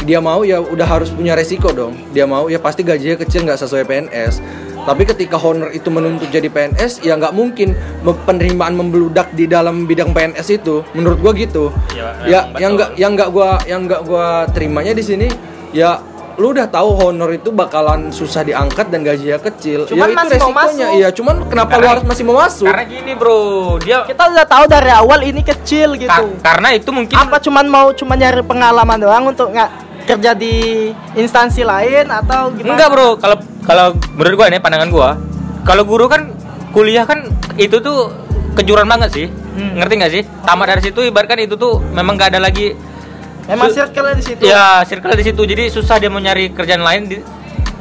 Dia 0.00 0.16
mau 0.18 0.40
ya 0.42 0.56
udah 0.58 0.86
harus 0.86 1.08
punya 1.08 1.36
resiko 1.36 1.68
dong. 1.70 1.92
Dia 2.10 2.24
mau 2.24 2.48
ya 2.48 2.56
pasti 2.56 2.80
gajinya 2.80 3.16
kecil 3.16 3.44
nggak 3.44 3.58
sesuai 3.58 3.84
PNS. 3.84 4.40
Tapi 4.80 5.04
ketika 5.04 5.36
honor 5.36 5.68
itu 5.70 5.92
menuntut 5.92 6.26
jadi 6.26 6.48
PNS 6.48 7.04
ya 7.04 7.12
nggak 7.14 7.30
mungkin 7.30 7.76
penerimaan 8.24 8.72
membeludak 8.72 9.28
di 9.30 9.44
dalam 9.44 9.84
bidang 9.84 10.10
PNS 10.10 10.48
itu. 10.50 10.80
Menurut 10.92 11.20
gua 11.20 11.32
gitu. 11.32 11.68
Iya, 11.92 12.08
ya 12.24 12.40
emang 12.42 12.56
yang 12.56 12.72
nggak 12.74 12.90
yang 12.96 13.12
nggak 13.12 13.28
gua 13.28 13.48
yang 13.62 13.80
nggak 13.84 14.00
gua 14.02 14.26
terimanya 14.48 14.96
di 14.96 15.04
sini 15.04 15.28
ya 15.70 16.00
lu 16.40 16.56
udah 16.56 16.64
tahu 16.64 16.96
honor 16.96 17.36
itu 17.36 17.52
bakalan 17.52 18.08
susah 18.08 18.40
diangkat 18.40 18.88
dan 18.88 19.04
gajinya 19.04 19.36
kecil. 19.36 19.84
Cuman 19.84 20.00
ya 20.00 20.04
itu 20.08 20.16
masih 20.16 20.32
mau 20.32 20.48
resikonya. 20.48 20.64
masuk. 20.64 20.96
Iya, 20.96 21.08
cuman 21.12 21.34
kenapa 21.44 21.68
lu 21.68 21.74
Karena- 21.76 21.90
harus 21.92 22.04
masih 22.08 22.24
mau 22.24 22.36
masuk? 22.40 22.64
karena 22.64 22.84
gini 22.88 23.12
bro 23.12 23.38
dia 23.76 23.98
kita 24.08 24.22
udah 24.26 24.46
tahu 24.48 24.64
dari 24.64 24.88
awal 24.88 25.20
ini 25.20 25.44
kecil 25.44 25.88
gitu. 25.94 26.08
Ka- 26.08 26.40
karena 26.40 26.72
itu 26.72 26.88
mungkin 26.88 27.12
Apa 27.12 27.36
cuman 27.36 27.68
mau 27.68 27.92
cuma 27.92 28.16
nyari 28.16 28.40
pengalaman 28.40 28.96
doang 28.96 29.28
untuk 29.28 29.52
nggak 29.52 29.89
kerja 30.12 30.32
di 30.32 30.54
instansi 31.14 31.62
lain 31.62 32.06
atau 32.06 32.50
gimana? 32.50 32.74
enggak 32.74 32.88
bro 32.88 33.08
kalau 33.16 33.36
kalau 33.62 33.86
menurut 34.12 34.34
gua 34.34 34.46
ini 34.46 34.58
pandangan 34.58 34.88
gua 34.88 35.08
kalau 35.62 35.82
guru 35.82 36.06
kan 36.06 36.30
kuliah 36.70 37.02
kan 37.02 37.26
itu 37.54 37.78
tuh 37.78 38.10
kejuran 38.54 38.86
banget 38.86 39.10
sih 39.12 39.28
Hmm. 39.50 39.74
ngerti 39.76 39.94
nggak 39.96 40.12
sih 40.12 40.22
tamat 40.40 40.66
dari 40.68 40.82
situ 40.84 41.02
ibaratkan 41.02 41.34
itu 41.36 41.52
tuh 41.54 41.82
memang 41.82 42.14
nggak 42.14 42.30
ada 42.30 42.40
lagi 42.40 42.70
Emang 43.44 43.66
circle 43.68 44.14
di 44.14 44.22
situ. 44.22 44.40
ya 44.40 44.86
circle 44.86 45.10
di 45.12 45.26
situ 45.26 45.42
jadi 45.42 45.66
susah 45.66 45.98
dia 45.98 46.06
mau 46.06 46.16
nyari 46.16 46.54
kerjaan 46.54 46.80
lain 46.80 47.02
di- 47.04 47.18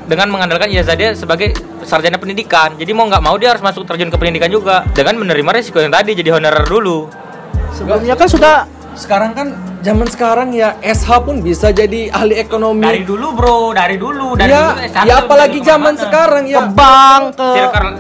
dengan 0.04 0.26
mengandalkan 0.28 0.66
ijazah 0.68 0.98
dia 0.98 1.14
sebagai 1.14 1.54
sarjana 1.84 2.18
pendidikan. 2.18 2.74
Jadi 2.74 2.90
mau 2.90 3.06
nggak 3.06 3.22
mau 3.22 3.38
dia 3.38 3.54
harus 3.54 3.62
masuk 3.62 3.86
terjun 3.86 4.10
ke 4.10 4.18
pendidikan 4.18 4.50
juga 4.50 4.82
dengan 4.90 5.14
menerima 5.16 5.46
resiko 5.54 5.78
yang 5.78 5.94
tadi 5.94 6.18
jadi 6.18 6.34
honorer 6.34 6.66
dulu. 6.66 7.06
Sebelumnya 7.72 8.18
kan 8.18 8.26
sudah 8.26 8.56
sekarang 8.98 9.32
kan 9.32 9.54
zaman 9.80 10.08
sekarang 10.08 10.52
ya 10.52 10.76
SH 10.82 11.08
pun 11.24 11.40
bisa 11.40 11.72
jadi 11.72 12.12
ahli 12.12 12.36
ekonomi 12.36 12.84
Dari 12.84 13.04
dulu 13.08 13.28
bro, 13.32 13.72
dari 13.72 13.96
dulu, 13.96 14.36
dari 14.36 14.52
ya, 14.52 14.76
dulu 14.76 14.84
S1 14.84 15.04
ya 15.08 15.14
apalagi 15.24 15.60
zaman 15.64 15.94
sekarang 15.96 16.44
ke 16.44 16.52
ya 16.52 16.62
bank 16.68 17.24
ke 17.36 17.50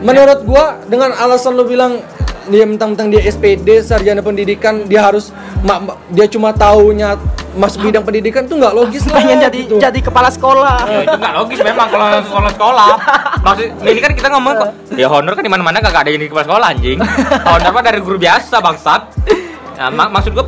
menurut 0.03 0.39
gua 0.43 0.65
dengan 0.85 1.15
alasan 1.15 1.55
lu 1.55 1.63
bilang 1.63 2.03
dia 2.49 2.65
mentang-mentang 2.65 3.07
dia 3.07 3.21
SPD 3.23 3.79
sarjana 3.79 4.19
pendidikan 4.19 4.83
dia 4.83 5.05
harus 5.05 5.29
ma- 5.61 5.79
ma- 5.79 5.99
dia 6.09 6.25
cuma 6.25 6.49
taunya 6.51 7.15
masuk 7.53 7.85
bidang 7.85 8.01
pendidikan 8.01 8.43
tuh 8.43 8.57
nggak 8.57 8.73
logis 8.73 9.05
lah 9.05 9.21
pengen 9.21 9.37
jadi 9.41 9.59
gitu. 9.65 9.75
jadi 9.77 9.99
kepala 9.99 10.29
sekolah. 10.29 10.77
Ya, 10.85 10.99
itu 11.01 11.17
nggak 11.17 11.33
logis 11.35 11.59
memang 11.61 11.87
kalau 11.89 12.05
sekolah 12.21 12.51
sekolah. 12.53 12.91
Maksud 13.41 13.65
ini 13.85 13.99
kan 13.99 14.11
kita 14.13 14.27
ngomong 14.29 14.53
kok 14.55 14.69
ya 14.93 15.07
honor 15.09 15.33
kan 15.33 15.43
di 15.45 15.51
mana-mana 15.51 15.77
kagak 15.77 16.05
ada 16.05 16.09
yang 16.09 16.21
di 16.21 16.29
kepala 16.29 16.45
sekolah 16.45 16.67
anjing. 16.69 16.97
honor 17.53 17.71
mah 17.71 17.83
dari 17.85 17.99
guru 18.01 18.17
biasa 18.17 18.55
bangsat. 18.59 19.01
Nah, 19.77 19.89
mak- 19.89 20.11
maksud 20.11 20.31
gua 20.33 20.45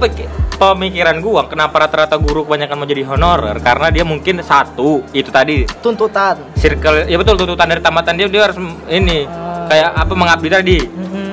pemikiran 0.62 1.18
gua 1.18 1.46
kenapa 1.46 1.82
rata-rata 1.82 2.16
guru 2.16 2.46
kebanyakan 2.46 2.76
mau 2.76 2.86
jadi 2.86 3.02
honorer 3.04 3.58
karena 3.60 3.90
dia 3.90 4.06
mungkin 4.06 4.40
satu 4.42 5.02
itu 5.12 5.28
tadi 5.28 5.66
Tuntutan. 5.82 6.38
circle 6.54 7.10
ya 7.10 7.18
betul 7.18 7.34
tuntutan 7.36 7.66
dari 7.66 7.82
tamatan 7.82 8.14
dia 8.14 8.30
dia 8.30 8.46
harus 8.46 8.62
ini 8.88 9.26
kayak 9.66 9.90
apa 9.96 10.14
mengabdi 10.14 10.50
tadi. 10.50 10.78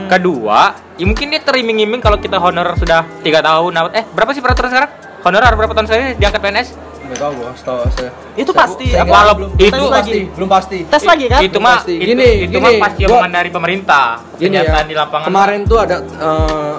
Kedua, 0.09 0.61
ya 0.97 1.05
mungkin 1.05 1.29
dia 1.29 1.37
teriming-iming 1.39 2.01
kalau 2.01 2.17
kita 2.17 2.39
honorer 2.39 2.73
sudah 2.75 3.05
tiga 3.21 3.45
tahun. 3.45 3.77
apa- 3.77 3.93
Eh 3.93 4.05
berapa 4.09 4.33
sih 4.33 4.41
peraturan 4.41 4.73
sekarang? 4.73 4.91
Honorer 5.21 5.53
berapa 5.53 5.73
tahun 5.73 5.85
sekali 5.85 6.17
diangkat 6.17 6.41
PNS? 6.41 6.69
nggak 7.01 7.19
tahu 7.19 7.33
gua 7.35 7.51
setahu 7.55 7.81
saya 7.91 8.11
Itu 8.35 8.53
pasti. 8.53 8.87
saya 8.87 9.01
kalau 9.03 9.33
belum, 9.35 9.51
itu 9.55 9.69
belum 9.71 9.89
lagi? 9.91 10.13
pasti 10.13 10.21
belum 10.31 10.49
pasti 10.51 10.79
Tes 10.87 11.03
lagi 11.03 11.25
kan? 11.27 11.41
itu 11.41 11.57
mah 11.59 11.77
Pasti. 11.79 11.95
itu, 11.95 12.05
Gini, 12.07 12.29
itu 12.39 12.51
gini, 12.51 12.61
mah 12.61 12.73
pasti 12.79 13.01
gua- 13.01 13.09
omongan 13.11 13.33
dari 13.35 13.49
pemerintah 13.51 14.07
gini 14.37 14.57
ya 14.59 14.81
di 14.83 14.93
lapangan 14.95 15.27
kemarin 15.27 15.61
tuh 15.65 15.79
ada 15.79 15.97
eh, 16.01 16.75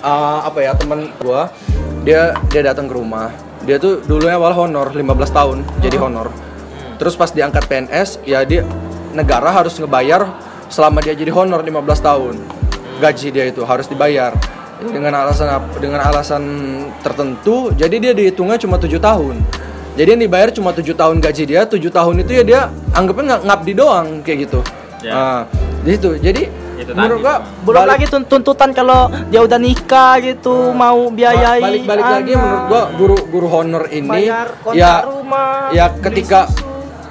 eh, 0.00 0.38
apa 0.44 0.58
ya 0.64 0.72
teman 0.74 1.12
gua 1.20 1.52
dia 2.04 2.32
dia 2.48 2.62
datang 2.64 2.88
ke 2.88 2.94
rumah. 2.96 3.32
Dia 3.60 3.76
tuh 3.76 4.00
dulunya 4.00 4.40
awal 4.40 4.56
honor 4.56 4.88
15 4.88 5.04
tahun 5.36 5.58
jadi 5.84 6.00
honor. 6.00 6.32
Terus 6.96 7.16
pas 7.16 7.28
diangkat 7.32 7.68
PNS 7.68 8.24
ya 8.24 8.44
dia 8.44 8.64
negara 9.12 9.52
harus 9.52 9.76
ngebayar 9.76 10.24
selama 10.72 11.04
dia 11.04 11.12
jadi 11.12 11.28
honor 11.32 11.60
15 11.60 12.00
tahun. 12.00 12.34
Gaji 13.00 13.28
dia 13.32 13.44
itu 13.48 13.64
harus 13.64 13.84
dibayar. 13.88 14.32
Dengan 14.80 15.12
alasan 15.12 15.60
dengan 15.76 16.00
alasan 16.00 16.42
tertentu 17.04 17.68
jadi 17.76 17.96
dia 18.00 18.12
dihitungnya 18.16 18.56
cuma 18.56 18.80
tujuh 18.80 18.96
tahun. 18.96 19.36
Jadi 20.00 20.16
yang 20.16 20.22
dibayar 20.24 20.48
cuma 20.54 20.72
tujuh 20.72 20.96
tahun 20.96 21.20
gaji 21.20 21.44
dia 21.44 21.68
tujuh 21.68 21.92
tahun 21.92 22.24
itu 22.24 22.32
ya 22.32 22.44
dia 22.46 22.60
anggapnya 22.96 23.36
nggak 23.36 23.42
ngabdi 23.44 23.72
doang 23.76 24.08
kayak 24.24 24.48
gitu. 24.48 24.60
Ya. 25.04 25.12
nah 25.12 25.40
di 25.84 25.90
situ. 25.96 26.16
Jadi 26.16 26.42
Itu 26.80 26.90
menurut 26.90 27.20
gua 27.20 27.36
Belum 27.60 27.76
balik- 27.78 27.92
lagi 27.92 28.06
tun- 28.08 28.24
tuntutan 28.24 28.70
kalau 28.70 29.00
dia 29.28 29.40
udah 29.40 29.56
nikah 29.56 30.16
gitu 30.18 30.72
mau 30.72 31.08
biayai 31.08 31.60
balik 31.60 31.84
balik 31.84 32.06
lagi 32.06 32.32
menurut 32.32 32.64
gua 32.66 32.82
guru 32.94 33.16
guru 33.28 33.46
honor 33.48 33.84
ini 33.86 34.26
ya 34.72 35.04
rumah 35.04 35.68
ya 35.70 35.92
ketika 35.94 36.48
susu. 36.48 36.64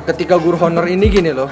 ketika 0.05 0.36
guru 0.36 0.58
honor 0.58 0.86
ini 0.86 1.05
gini 1.05 1.29
loh. 1.29 1.45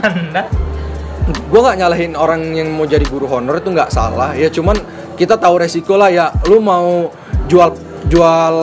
Gue 1.27 1.59
nggak 1.59 1.77
nyalahin 1.77 2.15
orang 2.15 2.41
yang 2.51 2.71
mau 2.71 2.83
jadi 2.83 3.03
guru 3.03 3.27
honor 3.27 3.59
itu 3.59 3.67
nggak 3.67 3.87
salah 3.89 4.31
ya 4.31 4.47
cuman 4.47 4.79
kita 5.13 5.35
tahu 5.35 5.59
resiko 5.59 5.93
lah 5.93 6.07
ya. 6.07 6.31
Lu 6.45 6.57
mau 6.57 7.11
jual 7.45 7.75
jual 8.07 8.55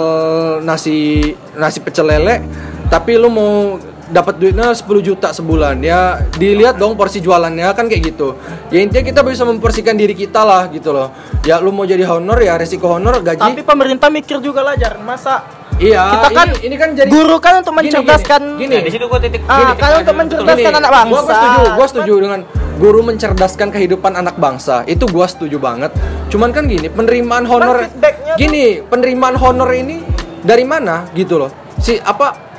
nasi 0.61 1.29
nasi 1.55 1.79
pecel 1.79 2.09
lele 2.09 2.41
tapi 2.89 3.15
lu 3.15 3.29
mau 3.29 3.77
dapat 4.11 4.37
duitnya 4.37 4.73
10 4.73 4.85
juta 5.01 5.33
sebulan 5.33 5.81
ya 5.81 6.21
dilihat 6.37 6.77
dong 6.77 6.97
porsi 6.99 7.25
jualannya 7.25 7.69
kan 7.73 7.89
kayak 7.89 8.15
gitu 8.15 8.37
ya 8.69 8.85
intinya 8.85 9.05
kita 9.07 9.21
bisa 9.25 9.49
mempersihkan 9.49 9.97
diri 9.97 10.13
kita 10.13 10.45
lah 10.45 10.69
gitu 10.69 10.93
loh 10.93 11.09
ya 11.45 11.61
lu 11.61 11.73
mau 11.73 11.89
jadi 11.89 12.05
honor 12.05 12.41
ya 12.41 12.61
resiko 12.61 12.91
honor 12.91 13.25
gaji 13.25 13.41
tapi 13.41 13.65
pemerintah 13.65 14.09
mikir 14.13 14.41
juga 14.45 14.61
lah 14.61 14.75
jar 14.77 15.01
masa 15.01 15.45
iya 15.81 16.21
kita 16.21 16.29
kan 16.37 16.47
ini, 16.53 16.59
ini 16.69 16.77
kan 16.77 16.89
jadi 16.93 17.11
guru 17.11 17.37
kan 17.41 17.65
untuk 17.65 17.75
Gini, 17.75 17.91
mencerdaskan 17.91 18.41
gini, 18.57 18.75
Nah, 18.79 18.83
di 18.87 18.93
situ 18.95 19.05
gua 19.11 19.21
titik 19.21 19.41
Ah, 19.45 19.59
gini, 19.59 19.73
kan 19.75 19.89
titik 19.91 20.01
untuk 20.05 20.17
mencerdaskan 20.17 20.71
Betul. 20.71 20.81
anak 20.81 20.91
bangsa. 20.91 21.11
Gua, 21.11 21.21
gua 21.21 21.35
setuju, 21.35 21.63
gua 21.75 21.87
setuju 21.91 22.15
dengan 22.23 22.41
guru 22.79 23.01
mencerdaskan 23.03 23.69
kehidupan 23.75 24.13
anak 24.15 24.37
bangsa. 24.39 24.77
Itu 24.87 25.05
gua 25.11 25.27
setuju 25.27 25.57
banget. 25.59 25.91
Cuman 26.31 26.55
kan 26.55 26.71
gini, 26.71 26.87
penerimaan 26.87 27.45
honor 27.51 27.91
gini, 28.39 28.79
penerimaan 28.87 29.35
honor 29.35 29.71
ini 29.75 30.07
dari 30.47 30.63
mana 30.63 31.11
gitu 31.13 31.43
loh. 31.43 31.51
Si 31.83 31.99
apa 31.99 32.54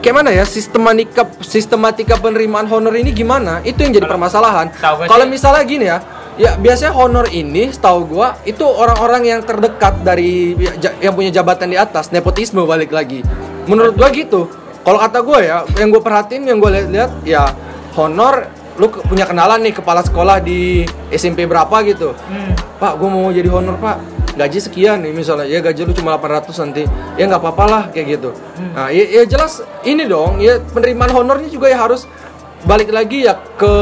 kayak 0.00 0.14
mana 0.16 0.30
ya 0.32 0.44
sistematika 0.48 1.28
sistematika 1.44 2.16
penerimaan 2.16 2.66
honor 2.66 2.96
ini 2.96 3.12
gimana? 3.12 3.60
Itu 3.62 3.84
yang 3.84 3.92
jadi 3.92 4.08
permasalahan. 4.08 4.72
tahu 4.74 5.04
gua 5.04 5.06
Kalau 5.06 5.24
misalnya 5.28 5.62
gini 5.62 5.86
ya, 5.86 5.98
ya 6.36 6.50
biasanya 6.56 6.92
honor 6.96 7.28
ini 7.28 7.68
setahu 7.68 8.08
gua 8.08 8.40
itu 8.42 8.64
orang-orang 8.64 9.22
yang 9.28 9.40
terdekat 9.44 10.00
dari 10.00 10.56
ja- 10.80 10.96
yang 10.98 11.12
punya 11.12 11.30
jabatan 11.30 11.68
di 11.70 11.76
atas, 11.76 12.08
nepotisme 12.10 12.64
balik 12.64 12.90
lagi. 12.90 13.20
Menurut 13.68 13.94
gua 13.94 14.08
gitu. 14.10 14.48
Kalau 14.80 14.96
kata 14.96 15.20
gua 15.20 15.38
ya, 15.44 15.58
yang 15.76 15.92
gue 15.92 16.00
perhatiin, 16.00 16.48
yang 16.48 16.56
gue 16.56 16.72
lihat-lihat 16.72 17.20
ya 17.28 17.52
honor 18.00 18.48
lu 18.80 18.88
punya 18.88 19.28
kenalan 19.28 19.60
nih 19.60 19.76
kepala 19.76 20.00
sekolah 20.00 20.40
di 20.40 20.88
SMP 21.12 21.44
berapa 21.44 21.84
gitu. 21.84 22.16
Pak, 22.80 22.96
gue 22.96 23.08
mau 23.12 23.28
jadi 23.28 23.52
honor, 23.52 23.76
Pak. 23.76 24.19
Gaji 24.40 24.58
sekian 24.64 25.04
nih 25.04 25.12
misalnya. 25.12 25.44
Ya 25.44 25.60
gaji 25.60 25.84
lu 25.84 25.92
cuma 25.92 26.16
800 26.16 26.56
nanti. 26.64 26.88
Ya 27.20 27.28
nggak 27.28 27.44
apa-apa 27.44 27.64
lah 27.68 27.82
kayak 27.92 28.16
gitu. 28.16 28.32
Nah, 28.72 28.88
ya, 28.88 29.04
ya 29.04 29.22
jelas 29.28 29.60
ini 29.84 30.08
dong, 30.08 30.40
ya 30.40 30.56
penerimaan 30.72 31.12
honornya 31.12 31.52
juga 31.52 31.68
ya 31.68 31.76
harus 31.76 32.08
balik 32.64 32.92
lagi 32.92 33.24
ya 33.24 33.40
ke 33.56 33.72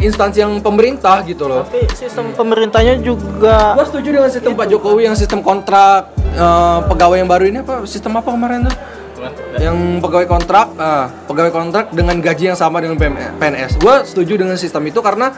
instansi 0.00 0.40
yang 0.40 0.56
pemerintah 0.64 1.20
gitu 1.28 1.44
loh. 1.44 1.68
tapi 1.68 1.84
sistem 1.92 2.32
pemerintahnya 2.32 2.96
juga 3.04 3.76
Gua 3.76 3.84
setuju 3.84 4.08
dengan 4.16 4.30
sistem 4.32 4.56
Pak 4.56 4.66
Jokowi 4.72 5.02
yang 5.04 5.16
sistem 5.16 5.44
kontrak 5.44 6.08
eh, 6.32 6.78
pegawai 6.88 7.20
yang 7.20 7.28
baru 7.28 7.44
ini 7.52 7.60
apa 7.60 7.84
sistem 7.84 8.16
apa 8.16 8.32
kemarin 8.32 8.64
tuh? 8.68 8.76
Yang 9.60 9.76
pegawai 10.02 10.26
kontrak, 10.28 10.66
ah, 10.76 11.08
pegawai 11.30 11.52
kontrak 11.52 11.94
dengan 11.94 12.18
gaji 12.18 12.52
yang 12.52 12.58
sama 12.58 12.82
dengan 12.82 12.98
PNS. 13.38 13.80
Gua 13.80 14.02
setuju 14.02 14.40
dengan 14.40 14.58
sistem 14.58 14.84
itu 14.88 14.98
karena 15.00 15.32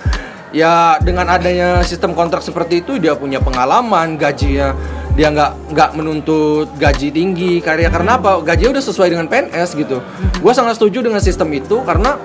ya 0.54 0.96
dengan 1.02 1.28
adanya 1.28 1.82
sistem 1.84 2.14
kontrak 2.16 2.40
seperti 2.40 2.80
itu 2.80 2.96
dia 2.96 3.14
punya 3.18 3.42
pengalaman, 3.42 4.16
gajinya 4.16 4.72
dia 5.16 5.32
nggak 5.32 5.72
nggak 5.72 5.90
menuntut 5.96 6.68
gaji 6.76 7.08
tinggi 7.08 7.64
karya 7.64 7.88
karena 7.88 8.20
apa 8.20 8.44
gajinya 8.44 8.76
udah 8.76 8.84
sesuai 8.84 9.08
dengan 9.12 9.26
PNS 9.28 9.76
gitu. 9.76 10.02
Gua 10.40 10.52
sangat 10.52 10.78
setuju 10.80 11.04
dengan 11.06 11.20
sistem 11.20 11.52
itu 11.56 11.80
karena 11.84 12.20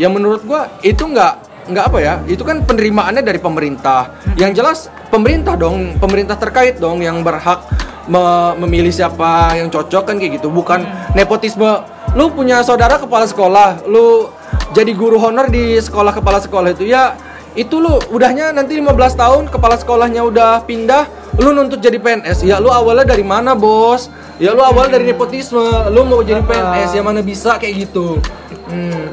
yang 0.00 0.12
menurut 0.16 0.44
gua 0.44 0.72
itu 0.80 1.04
nggak 1.04 1.50
nggak 1.70 1.84
apa 1.86 1.98
ya 2.02 2.14
itu 2.26 2.42
kan 2.42 2.66
penerimaannya 2.66 3.22
dari 3.22 3.38
pemerintah 3.38 4.10
yang 4.34 4.50
jelas 4.50 4.90
pemerintah 5.12 5.54
dong 5.54 6.00
pemerintah 6.00 6.34
terkait 6.34 6.82
dong 6.82 6.98
yang 7.04 7.22
berhak 7.22 7.62
me- 8.06 8.54
memilih 8.60 8.88
siapa 8.88 9.52
yang 9.54 9.68
cocok 9.68 10.04
kan 10.04 10.16
kayak 10.16 10.38
gitu. 10.38 10.48
Bukan 10.48 10.84
nepotisme. 11.12 11.84
Lu 12.12 12.30
punya 12.30 12.60
saudara 12.60 12.96
kepala 12.96 13.22
sekolah 13.22 13.86
lu 13.86 14.30
jadi 14.70 14.90
guru 14.94 15.18
honor 15.18 15.46
di 15.46 15.78
sekolah 15.78 16.10
kepala 16.10 16.38
sekolah 16.38 16.74
itu 16.74 16.86
ya 16.86 17.14
itu 17.54 17.78
lu 17.78 17.98
udahnya 18.10 18.50
nanti 18.50 18.78
15 18.78 18.94
tahun 19.14 19.42
kepala 19.46 19.74
sekolahnya 19.74 20.22
udah 20.22 20.62
pindah 20.62 21.06
lu 21.38 21.50
nuntut 21.50 21.78
jadi 21.78 21.98
PNS 21.98 22.42
ya 22.42 22.58
lu 22.58 22.70
awalnya 22.70 23.14
dari 23.14 23.22
mana 23.22 23.54
bos? 23.54 24.10
Ya 24.42 24.50
lu 24.50 24.62
awal 24.62 24.88
dari 24.88 25.06
nepotisme. 25.06 25.62
Lu 25.90 26.02
mau 26.02 26.18
jadi 26.20 26.42
PNS 26.42 26.98
ya 26.98 27.02
mana 27.04 27.22
bisa? 27.22 27.60
Kayak 27.62 27.86
gitu. 27.86 28.18
Hmm. 28.66 29.06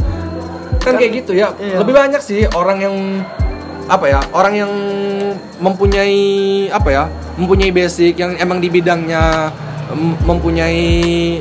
Kan 0.81 0.95
kayak 0.95 1.21
gitu 1.21 1.35
ya. 1.35 1.53
Iya. 1.57 1.83
lebih 1.83 1.93
banyak 1.93 2.21
sih 2.23 2.47
orang 2.49 2.77
yang 2.79 2.95
apa 3.87 4.05
ya 4.05 4.19
orang 4.31 4.53
yang 4.53 4.71
mempunyai 5.57 6.17
apa 6.69 6.89
ya 6.89 7.03
mempunyai 7.35 7.71
basic 7.71 8.15
yang 8.15 8.35
emang 8.35 8.59
di 8.59 8.67
bidangnya 8.67 9.49
em, 9.87 10.13
mempunyai 10.21 10.85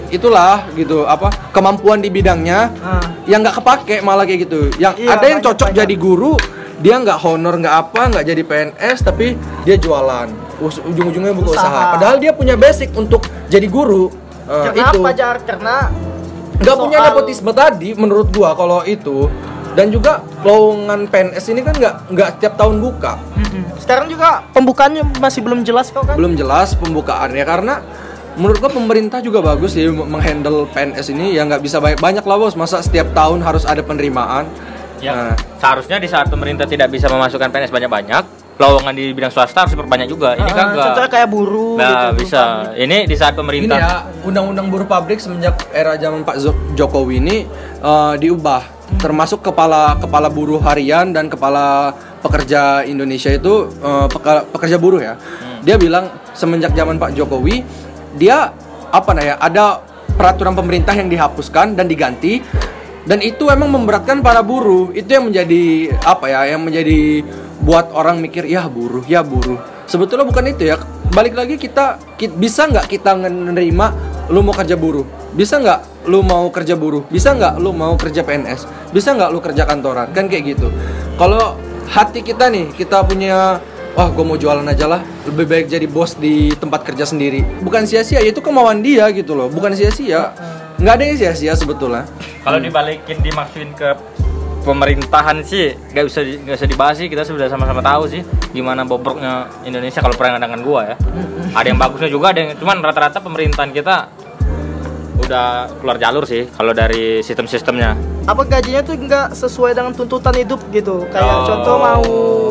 itulah 0.09 0.64
gitu 0.72 1.04
apa 1.04 1.32
kemampuan 1.50 1.98
di 1.98 2.09
bidangnya 2.09 2.70
Ah. 2.78 3.02
yang 3.24 3.42
nggak 3.42 3.56
kepake 3.56 3.96
malah 4.00 4.22
kayak 4.22 4.46
gitu 4.46 4.70
yang 4.76 4.94
Iya, 4.94 5.11
ada 5.12 5.24
yang 5.24 5.38
banyak, 5.38 5.46
cocok 5.46 5.68
banyak. 5.68 5.78
jadi 5.78 5.94
guru 5.96 6.32
dia 6.76 6.94
nggak 6.96 7.18
honor 7.18 7.54
nggak 7.56 7.76
apa 7.82 8.00
nggak 8.11 8.24
jadi 8.26 8.42
PNS 8.42 8.98
tapi 9.02 9.26
dia 9.64 9.76
jualan 9.76 10.28
ujung-ujungnya 10.59 11.32
buka 11.32 11.50
usaha. 11.52 11.66
Usaha. 11.66 11.82
padahal 11.92 12.16
dia 12.16 12.32
punya 12.32 12.54
basic 12.54 12.92
untuk 12.92 13.20
jadi 13.46 13.66
guru 13.66 14.12
Eh, 14.46 14.70
kenapa 14.70 14.94
itu 15.11 15.18
jar 15.18 15.37
karena 15.42 15.90
nggak 16.56 16.76
punya 16.78 16.98
nepotisme 17.02 17.50
tadi 17.50 17.92
menurut 17.92 18.30
gua 18.30 18.54
kalau 18.54 18.87
itu 18.87 19.26
dan 19.76 19.92
juga 19.92 20.12
lowongan 20.40 21.04
PNS 21.06 21.44
ini 21.46 21.60
kan 21.60 21.76
nggak 21.76 21.94
nggak 22.10 22.30
tiap 22.40 22.56
tahun 22.56 22.80
buka 22.80 23.20
Mm-mm. 23.36 23.76
sekarang 23.76 24.08
juga 24.08 24.42
pembukaannya 24.50 25.20
masih 25.20 25.44
belum 25.44 25.62
jelas 25.62 25.92
kok 25.92 26.02
kan 26.02 26.16
belum 26.16 26.32
jelas 26.34 26.72
pembukaannya 26.74 27.44
karena 27.44 27.84
menurut 28.34 28.56
gua 28.58 28.72
pemerintah 28.72 29.20
juga 29.20 29.44
bagus 29.44 29.76
sih 29.76 29.84
menghandle 29.86 30.64
PNS 30.72 31.12
ini 31.12 31.36
ya 31.36 31.44
nggak 31.44 31.60
bisa 31.60 31.76
banyak 31.76 32.00
banyak 32.00 32.24
lah 32.24 32.36
bos 32.36 32.56
masa 32.56 32.80
setiap 32.80 33.12
tahun 33.12 33.44
harus 33.44 33.62
ada 33.62 33.80
penerimaan 33.80 34.48
Ya, 34.96 35.12
Nah, 35.12 35.36
seharusnya 35.60 36.00
di 36.00 36.08
saat 36.08 36.32
pemerintah 36.32 36.64
tidak 36.64 36.88
bisa 36.88 37.04
memasukkan 37.04 37.52
PNS 37.52 37.68
banyak-banyak, 37.68 38.24
lowongan 38.56 38.96
di 38.96 39.12
bidang 39.12 39.28
swasta 39.28 39.60
harus 39.60 39.76
diperbanyak 39.76 40.08
juga. 40.08 40.32
Ini 40.32 40.48
Ah, 40.48 40.56
kagak. 40.56 40.84
contohnya 40.88 41.10
kayak 41.12 41.28
buruh 41.28 41.76
Nah, 41.76 41.88
gitu, 42.16 42.24
bisa. 42.24 42.72
Ini 42.72 43.04
di 43.04 43.12
saat 43.12 43.36
ini 43.36 43.40
pemerintah 43.44 43.76
ya 43.76 43.94
undang-undang 44.24 44.72
buruh 44.72 44.88
pabrik 44.88 45.20
semenjak 45.20 45.68
era 45.68 46.00
zaman 46.00 46.24
Pak 46.24 46.40
Jokowi 46.72 47.20
ini 47.20 47.36
eh, 47.76 48.14
diubah 48.16 48.75
termasuk 48.96 49.42
kepala 49.42 49.99
kepala 49.99 50.31
buruh 50.31 50.62
harian 50.62 51.11
dan 51.11 51.27
kepala 51.27 51.90
pekerja 52.22 52.87
Indonesia 52.87 53.35
itu 53.35 53.70
eh, 53.83 54.07
peka- 54.07 54.46
pekerja 54.51 54.79
buruh 54.79 55.03
ya. 55.03 55.14
Dia 55.66 55.75
bilang 55.75 56.07
semenjak 56.33 56.72
zaman 56.72 56.96
Pak 56.96 57.18
Jokowi 57.18 57.66
dia 58.14 58.55
apa 58.94 59.11
nah 59.12 59.25
ya 59.27 59.35
ada 59.42 59.83
peraturan 60.14 60.55
pemerintah 60.55 60.94
yang 60.94 61.11
dihapuskan 61.11 61.75
dan 61.77 61.90
diganti 61.90 62.40
dan 63.07 63.22
itu 63.22 63.51
emang 63.51 63.70
memberatkan 63.75 64.22
para 64.22 64.42
buruh. 64.42 64.94
Itu 64.94 65.18
yang 65.18 65.31
menjadi 65.31 65.94
apa 66.07 66.27
ya 66.31 66.40
yang 66.55 66.62
menjadi 66.62 67.22
buat 67.62 67.90
orang 67.90 68.22
mikir 68.22 68.46
ya 68.46 68.66
buruh 68.70 69.03
ya 69.07 69.22
buruh. 69.27 69.59
Sebetulnya 69.87 70.27
bukan 70.27 70.51
itu 70.51 70.66
ya. 70.70 70.79
Balik 71.14 71.38
lagi 71.38 71.55
kita, 71.55 72.03
ki- 72.18 72.35
bisa 72.35 72.66
nggak 72.66 72.90
kita 72.90 73.14
menerima 73.14 73.87
lu 74.35 74.42
mau 74.42 74.51
kerja 74.51 74.75
buruh? 74.75 75.07
Bisa 75.33 75.62
nggak 75.62 75.95
lu 76.07 76.23
mau 76.23 76.49
kerja 76.51 76.79
buruh? 76.79 77.05
Bisa 77.11 77.35
nggak 77.35 77.59
lu 77.59 77.75
mau 77.75 77.95
kerja 77.99 78.23
PNS? 78.23 78.90
Bisa 78.95 79.12
nggak 79.12 79.31
lu 79.35 79.38
kerja 79.42 79.66
kantoran? 79.66 80.11
Kan 80.14 80.31
kayak 80.31 80.57
gitu. 80.57 80.71
Kalau 81.19 81.59
hati 81.90 82.23
kita 82.23 82.51
nih, 82.51 82.71
kita 82.75 83.03
punya 83.07 83.59
wah 83.97 84.09
gue 84.12 84.25
mau 84.25 84.37
jualan 84.37 84.66
aja 84.69 84.87
lah 84.87 85.01
lebih 85.25 85.49
baik 85.49 85.66
jadi 85.73 85.88
bos 85.88 86.21
di 86.21 86.53
tempat 86.53 86.85
kerja 86.85 87.09
sendiri 87.09 87.40
bukan 87.64 87.88
sia-sia 87.88 88.21
ya 88.21 88.29
itu 88.29 88.45
kemauan 88.45 88.85
dia 88.85 89.09
gitu 89.09 89.33
loh 89.33 89.49
bukan 89.49 89.73
sia-sia 89.73 90.37
nggak 90.77 90.95
ada 91.01 91.05
yang 91.09 91.16
sia-sia 91.16 91.57
sebetulnya 91.57 92.05
Kalau 92.45 92.61
dibalikin 92.61 93.25
dimaksudin 93.25 93.73
ke 93.73 93.97
pemerintahan 94.66 95.40
sih 95.47 95.79
nggak 95.95 96.05
bisa 96.11 96.21
nggak 96.27 96.57
bisa 96.59 96.66
dibahas 96.66 96.95
sih 96.99 97.07
kita 97.07 97.23
sudah 97.23 97.47
sama-sama 97.47 97.79
tahu 97.79 98.11
sih 98.11 98.21
gimana 98.51 98.83
bobroknya 98.83 99.47
Indonesia 99.62 100.03
kalau 100.03 100.19
dengan 100.19 100.61
gua 100.66 100.92
ya. 100.92 100.97
Ada 101.55 101.66
yang 101.71 101.79
bagusnya 101.79 102.11
juga 102.11 102.35
ada 102.35 102.38
yang 102.42 102.51
cuman 102.59 102.83
rata-rata 102.83 103.23
pemerintahan 103.23 103.71
kita 103.71 104.11
udah 105.18 105.46
keluar 105.74 105.96
jalur 105.96 106.22
sih 106.22 106.46
kalau 106.48 106.70
dari 106.70 107.20
sistem-sistemnya. 107.20 107.96
apa 108.24 108.42
gajinya 108.42 108.83
tuh 108.83 108.94
nggak 108.96 109.26
sesuai 109.33 109.70
dengan 109.72 109.92
tuntutan 109.92 110.35
hidup 110.35 110.59
gitu 110.68 111.07
kayak 111.07 111.22
Oh, 111.24 111.46
contoh 111.46 111.76
mau 111.76 112.02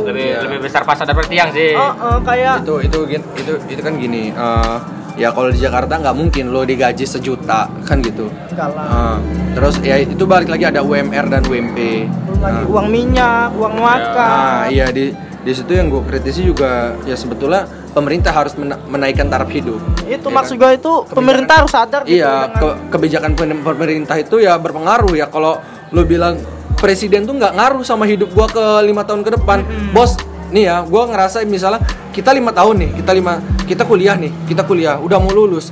lebih 0.04 0.23
Iya. 0.25 0.39
lebih 0.41 0.60
besar 0.62 0.82
pasar 0.82 1.04
daripada 1.04 1.28
tiang 1.28 1.51
sih. 1.51 1.75
oh, 1.75 1.91
oh, 1.91 2.17
kayak 2.21 2.63
itu 2.63 2.75
itu 2.82 2.99
itu 3.36 3.54
itu 3.67 3.82
kan 3.82 3.93
gini 3.93 4.32
eh, 4.32 4.75
ya 5.15 5.30
kalau 5.30 5.51
di 5.51 5.60
Jakarta 5.60 5.95
nggak 5.97 6.15
mungkin 6.15 6.49
lo 6.49 6.63
digaji 6.63 7.04
sejuta 7.04 7.67
kan 7.84 7.99
gitu 7.99 8.32
Eh, 8.56 9.15
terus 9.51 9.75
ya 9.80 9.99
itu 9.99 10.23
balik 10.23 10.47
lagi 10.47 10.63
ada 10.65 10.80
UMR 10.80 11.28
dan 11.30 11.43
UMP 11.43 11.78
belum 12.25 12.39
lagi 12.39 12.56
Nah, 12.58 12.71
uang 12.71 12.88
minyak 12.88 13.47
uang 13.54 13.75
makan 13.75 14.32
nah, 14.32 14.63
iya 14.65 14.88
di 14.88 15.12
di 15.38 15.51
situ 15.51 15.71
yang 15.71 15.88
gue 15.88 16.01
kritisi 16.01 16.41
juga 16.41 16.95
ya 17.04 17.13
sebetulnya 17.13 17.67
pemerintah 17.95 18.29
harus 18.29 18.51
mena- 18.53 18.77
menaikkan 18.86 19.25
taraf 19.25 19.47
hidup 19.47 19.79
itu 20.05 20.19
Ya 20.21 20.34
maksud 20.36 20.55
kan? 20.55 20.62
gue 20.62 20.71
itu 20.75 20.91
pemerintah 21.08 21.55
harus 21.58 21.71
sadar 21.71 22.03
gitu 22.03 22.19
Iya, 22.19 22.51
dengan- 22.51 22.60
ke- 22.60 22.77
kebijakan 22.91 23.31
pemerintah 23.63 24.15
itu 24.19 24.36
ya 24.38 24.60
berpengaruh 24.60 25.15
ya. 25.15 25.25
Kalau 25.25 25.63
lu 25.89 26.03
bilang 26.03 26.36
presiden 26.75 27.23
tuh 27.23 27.34
nggak 27.34 27.55
ngaruh 27.55 27.81
sama 27.81 28.03
hidup 28.03 28.36
gua 28.36 28.45
ke 28.45 28.62
lima 28.84 29.01
tahun 29.01 29.23
ke 29.23 29.39
depan, 29.39 29.63
bos. 29.89 30.19
Nih 30.51 30.67
ya, 30.67 30.84
gua 30.84 31.08
ngerasa 31.08 31.41
misalnya 31.41 31.81
kita 32.12 32.29
lima 32.29 32.51
tahun 32.51 32.75
nih, 32.77 32.89
kita 32.99 33.12
lima, 33.12 33.34
kita 33.63 33.84
kuliah 33.84 34.13
nih, 34.13 34.29
kita 34.45 34.62
kuliah, 34.62 34.99
udah 34.99 35.17
mau 35.17 35.31
lulus. 35.31 35.71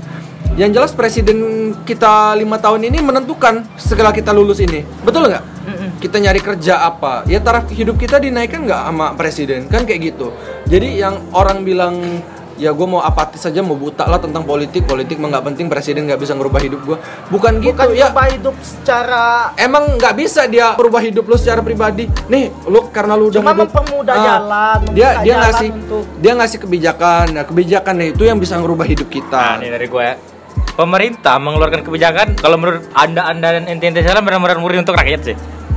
Yang 0.53 0.71
jelas 0.73 0.91
presiden 0.91 1.37
kita 1.83 2.33
lima 2.33 2.57
tahun 2.57 2.87
ini 2.87 2.97
menentukan 2.99 3.67
setelah 3.75 4.09
kita 4.09 4.29
lulus 4.29 4.57
ini, 4.57 4.81
betul 5.01 5.27
nggak? 5.27 5.43
Kita 6.03 6.19
nyari 6.19 6.43
kerja 6.43 6.83
apa? 6.83 7.23
Ya 7.23 7.39
taraf 7.39 7.71
hidup 7.71 7.95
kita 7.95 8.19
dinaikkan 8.19 8.67
nggak 8.67 8.81
sama 8.83 9.15
presiden 9.15 9.71
kan 9.71 9.87
kayak 9.87 10.11
gitu. 10.11 10.35
Jadi 10.67 10.99
yang 10.99 11.31
orang 11.31 11.63
bilang 11.63 11.95
ya 12.53 12.69
gue 12.69 12.85
mau 12.85 13.01
apatis 13.01 13.41
saja 13.41 13.65
mau 13.65 13.73
buta 13.73 14.05
lah 14.05 14.21
tentang 14.21 14.45
politik 14.45 14.85
politik 14.85 15.17
mah 15.17 15.31
nggak 15.31 15.45
penting 15.47 15.65
presiden 15.65 16.05
nggak 16.05 16.21
bisa 16.21 16.37
ngerubah 16.37 16.61
hidup 16.61 16.85
gue 16.85 16.97
bukan 17.33 17.57
gitu 17.57 17.73
bukan 17.73 17.87
ya 17.97 18.13
ubah 18.13 18.27
hidup 18.29 18.55
secara 18.61 19.49
emang 19.57 19.97
nggak 19.97 20.13
bisa 20.13 20.45
dia 20.45 20.77
merubah 20.77 21.01
hidup 21.01 21.25
lu 21.25 21.33
secara 21.33 21.65
pribadi 21.65 22.05
nih 22.29 22.53
lu 22.69 22.93
karena 22.93 23.17
lu 23.17 23.33
udah 23.33 23.41
Cuma 23.41 23.57
mempermudah 23.57 24.13
Ah, 24.13 24.25
jalan, 24.37 24.79
dia 24.93 25.09
dia 25.25 25.33
jalan 25.33 25.43
ngasih 25.49 25.69
untuk- 25.73 26.07
dia 26.21 26.33
ngasih 26.37 26.57
kebijakan 26.61 27.25
nah 27.33 27.43
kebijakannya 27.43 28.05
itu 28.13 28.21
yang 28.21 28.37
bisa 28.37 28.53
ngerubah 28.61 28.85
hidup 28.85 29.07
Nah, 29.09 29.15
kita 29.17 29.41
ini 29.57 29.69
dari 29.73 29.87
gue 29.89 30.03
ya. 30.05 30.15
Pemerintah 30.73 31.37
mengeluarkan 31.37 31.81
kebijakan 31.81 32.27
kalau 32.33 32.57
menurut 32.57 32.85
Anda 32.93 33.29
Anda 33.29 33.61
dan 33.61 33.65
ente-ente 33.65 34.01
salah 34.01 34.21
benar-benar 34.21 34.57
murni 34.57 34.81
untuk 34.81 34.93
rakyat 34.93 35.21
sih. 35.21 35.35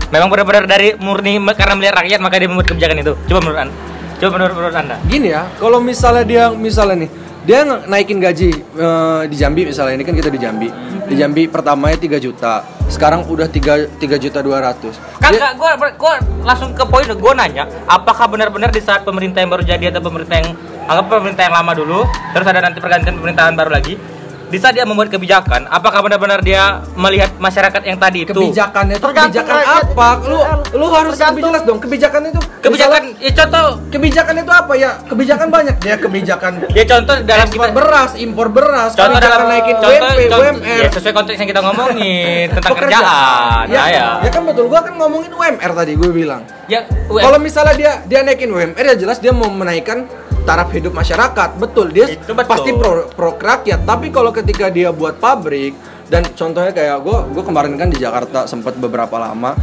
Memang 0.08 0.28
benar-benar 0.30 0.64
dari 0.70 0.94
murni 0.96 1.38
karena 1.54 1.74
melihat 1.74 1.94
rakyat 1.98 2.18
maka 2.22 2.38
dia 2.38 2.48
membuat 2.48 2.68
kebijakan 2.70 2.96
itu. 3.02 3.12
Coba 3.26 3.38
menurut 3.42 3.60
Anda. 3.66 3.74
Coba 4.16 4.30
menurut, 4.40 4.54
menurut 4.56 4.76
Anda. 4.76 4.96
gini 5.04 5.28
ya 5.28 5.44
kalau 5.60 5.76
misalnya 5.76 6.24
dia 6.24 6.44
misalnya 6.48 7.04
nih 7.04 7.10
dia 7.46 7.62
naikin 7.62 8.18
gaji 8.18 8.48
eh, 8.58 9.22
di 9.28 9.36
Jambi 9.36 9.68
misalnya 9.68 9.94
ini 9.94 10.04
kan 10.08 10.16
kita 10.16 10.32
di 10.32 10.40
Jambi 10.40 10.68
di 11.06 11.14
Jambi 11.14 11.46
pertamanya 11.46 11.94
3 11.94 12.18
juta 12.18 12.64
sekarang 12.88 13.28
udah 13.28 13.46
3 13.46 14.00
3 14.00 14.16
juta 14.18 14.40
200 14.40 14.82
Dia- 14.82 15.36
Kagak, 15.36 15.52
gue 15.54 15.70
gue 15.94 16.14
langsung 16.42 16.72
ke 16.72 16.84
poin 16.86 17.04
gue 17.04 17.32
nanya, 17.34 17.66
apakah 17.86 18.26
benar-benar 18.26 18.70
di 18.70 18.80
saat 18.80 19.04
pemerintah 19.04 19.42
yang 19.42 19.50
baru 19.50 19.62
jadi 19.62 19.90
atau 19.90 20.02
pemerintah 20.02 20.38
yang 20.38 20.54
anggap 20.86 21.06
pemerintah 21.10 21.42
yang 21.50 21.54
lama 21.54 21.72
dulu, 21.74 21.98
terus 22.30 22.46
ada 22.46 22.62
nanti 22.62 22.78
pergantian 22.78 23.18
pemerintahan 23.18 23.58
baru 23.58 23.74
lagi, 23.74 23.98
di 24.46 24.58
saat 24.58 24.72
dia 24.72 24.86
membuat 24.86 25.10
kebijakan, 25.10 25.66
apakah 25.66 25.98
benar-benar 26.00 26.38
dia 26.38 26.78
melihat 26.94 27.34
masyarakat 27.36 27.82
yang 27.82 27.98
tadi 27.98 28.22
itu? 28.22 28.30
Kebijakannya 28.30 28.94
itu 28.94 29.02
Tergantung 29.02 29.42
kebijakan 29.42 29.64
apa? 29.66 30.08
lu 30.22 30.38
lu 30.76 30.86
harus 30.88 31.16
lebih 31.16 31.42
jelas 31.42 31.62
dong 31.62 31.78
kebijakan 31.78 32.20
itu 32.28 32.40
kebijakan 32.62 33.02
ya 33.16 33.30
contoh 33.34 33.64
Misalnya, 33.66 33.90
kebijakan 33.90 34.34
itu 34.38 34.52
apa 34.52 34.72
ya? 34.76 34.90
Kebijakan 35.02 35.46
banyak. 35.50 35.76
Ya 35.82 35.96
kebijakan 35.98 36.52
ya 36.78 36.84
contoh 36.86 37.14
dalam 37.22 37.48
kita 37.48 37.68
beras 37.70 38.10
impor 38.16 38.48
beras 38.48 38.90
contoh 38.94 39.18
dalam 39.18 39.50
naikin 39.50 39.74
contoh, 39.76 39.90
UMP 39.90 40.20
contoh- 40.30 40.40
UMR 40.46 40.78
ya 40.78 40.88
sesuai 40.94 41.14
konteks 41.14 41.36
yang 41.42 41.48
kita 41.50 41.62
ngomongin 41.62 42.46
tentang 42.54 42.72
pekerjaan. 42.72 43.02
kerjaan. 43.02 43.64
Ya, 43.66 43.82
ya. 43.82 43.84
ya 43.90 44.06
ya 44.22 44.30
kan 44.30 44.42
betul. 44.46 44.64
Gua 44.66 44.80
kan 44.80 44.94
ngomongin 44.94 45.30
UMR 45.30 45.70
tadi 45.74 45.92
gue 45.94 46.10
bilang. 46.12 46.42
Ya 46.66 46.86
kalau 47.08 47.38
misalnya 47.38 47.74
dia 47.74 47.92
dia 48.04 48.20
naikin 48.22 48.50
UMR 48.50 48.78
ya 48.78 48.94
jelas 48.94 49.18
dia 49.18 49.34
mau 49.34 49.46
menaikkan 49.46 50.06
taraf 50.46 50.70
hidup 50.70 50.94
masyarakat 50.94 51.58
betul 51.58 51.90
dia 51.90 52.06
Itu 52.08 52.32
betul. 52.32 52.46
pasti 52.46 52.70
pro 52.70 53.10
pro 53.10 53.34
rakyat 53.34 53.82
tapi 53.82 54.08
kalau 54.08 54.30
ketika 54.30 54.70
dia 54.70 54.94
buat 54.94 55.18
pabrik 55.18 55.74
dan 56.06 56.22
contohnya 56.32 56.70
kayak 56.70 57.02
gue 57.02 57.18
gue 57.34 57.42
kemarin 57.42 57.74
kan 57.74 57.90
di 57.90 57.98
Jakarta 57.98 58.46
sempat 58.46 58.78
beberapa 58.78 59.18
lama 59.18 59.58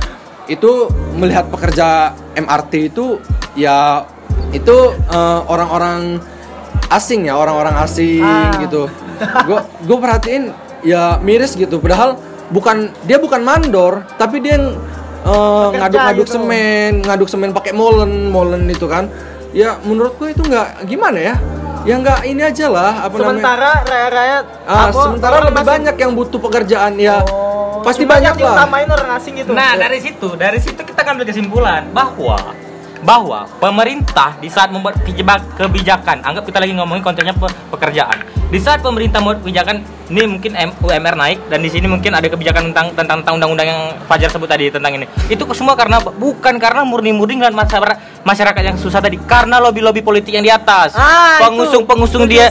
itu 0.46 0.92
melihat 1.16 1.48
pekerja 1.48 2.12
MRT 2.36 2.92
itu 2.92 3.16
ya 3.56 4.04
itu 4.52 4.76
eh, 4.92 5.40
orang-orang 5.48 6.20
asing 6.92 7.26
ya 7.26 7.34
orang-orang 7.34 7.80
asing 7.80 8.20
Ah. 8.22 8.52
gitu 8.60 8.92
gue 9.48 9.60
gue 9.82 9.98
perhatiin 9.98 10.52
ya 10.84 11.16
miris 11.18 11.56
gitu 11.56 11.80
padahal 11.80 12.20
bukan 12.52 12.92
dia 13.08 13.18
bukan 13.18 13.40
mandor 13.40 14.04
tapi 14.20 14.44
dia 14.44 14.60
yang 14.60 14.76
eh, 15.24 15.68
ngaduk-ngaduk 15.74 16.28
gitu. 16.28 16.36
semen 16.36 16.92
ngaduk 17.02 17.30
semen 17.32 17.50
pakai 17.56 17.72
molen 17.72 18.28
molen 18.28 18.68
itu 18.68 18.84
kan 18.86 19.08
ya 19.54 19.78
menurutku 19.80 20.26
itu 20.26 20.42
nggak 20.42 20.84
gimana 20.84 21.20
ya? 21.22 21.36
Ya 21.84 22.00
nggak 22.00 22.20
ini 22.24 22.42
aja 22.42 22.72
lah 22.72 23.06
apa 23.06 23.12
namanya? 23.14 23.28
Sementara 23.44 23.72
rakyat-rakyat 23.84 24.46
ah 24.64 24.88
apa, 24.88 24.98
sementara 24.98 25.36
lebih 25.42 25.54
masih- 25.54 25.70
banyak 25.70 25.96
yang 26.00 26.12
butuh 26.14 26.40
pekerjaan 26.40 26.94
ya. 26.96 27.18
Oh, 27.28 27.84
pasti 27.84 28.04
banyak 28.04 28.34
yang 28.34 28.40
lah. 28.40 28.56
diutamain 28.56 28.88
orang 28.88 29.10
asing 29.14 29.34
gitu 29.36 29.52
Nah 29.52 29.76
dari 29.76 30.00
situ, 30.00 30.28
dari 30.34 30.58
situ 30.58 30.80
kita 30.80 31.04
ngambil 31.04 31.26
kesimpulan 31.28 31.84
bahwa 31.92 32.40
bahwa 33.04 33.46
pemerintah 33.60 34.40
di 34.40 34.48
saat 34.48 34.72
membuat 34.72 35.04
kebijakan, 35.04 36.24
anggap 36.24 36.44
kita 36.48 36.64
lagi 36.64 36.74
ngomongin 36.74 37.04
konteksnya 37.04 37.36
pe- 37.36 37.52
pekerjaan. 37.70 38.24
Di 38.48 38.60
saat 38.62 38.80
pemerintah 38.80 39.20
membuat 39.20 39.44
kebijakan, 39.44 39.84
ini 40.08 40.30
mungkin 40.30 40.52
UMR 40.80 41.16
naik 41.20 41.52
dan 41.52 41.60
di 41.60 41.70
sini 41.74 41.90
mungkin 41.90 42.16
ada 42.16 42.30
kebijakan 42.30 42.72
tentang 42.72 42.88
tentang 42.96 43.18
tentang 43.22 43.34
undang-undang 43.36 43.68
yang 43.68 43.82
Fajar 44.08 44.30
sebut 44.32 44.48
tadi 44.48 44.72
tentang 44.72 44.94
ini. 44.96 45.06
Itu 45.28 45.44
semua 45.58 45.76
karena 45.76 46.00
bukan 46.00 46.56
karena 46.62 46.86
murni-murni 46.88 47.42
dan 47.42 47.52
masyarakat 47.52 48.24
masyarakat 48.24 48.64
yang 48.64 48.78
susah 48.80 49.04
tadi, 49.04 49.20
karena 49.20 49.60
lobby-lobby 49.60 50.00
politik 50.00 50.32
yang 50.32 50.46
di 50.46 50.54
atas. 50.54 50.96
Ah. 50.96 51.44
Pengusung-pengusung 51.44 52.24
Setuju, 52.30 52.40
dia 52.40 52.48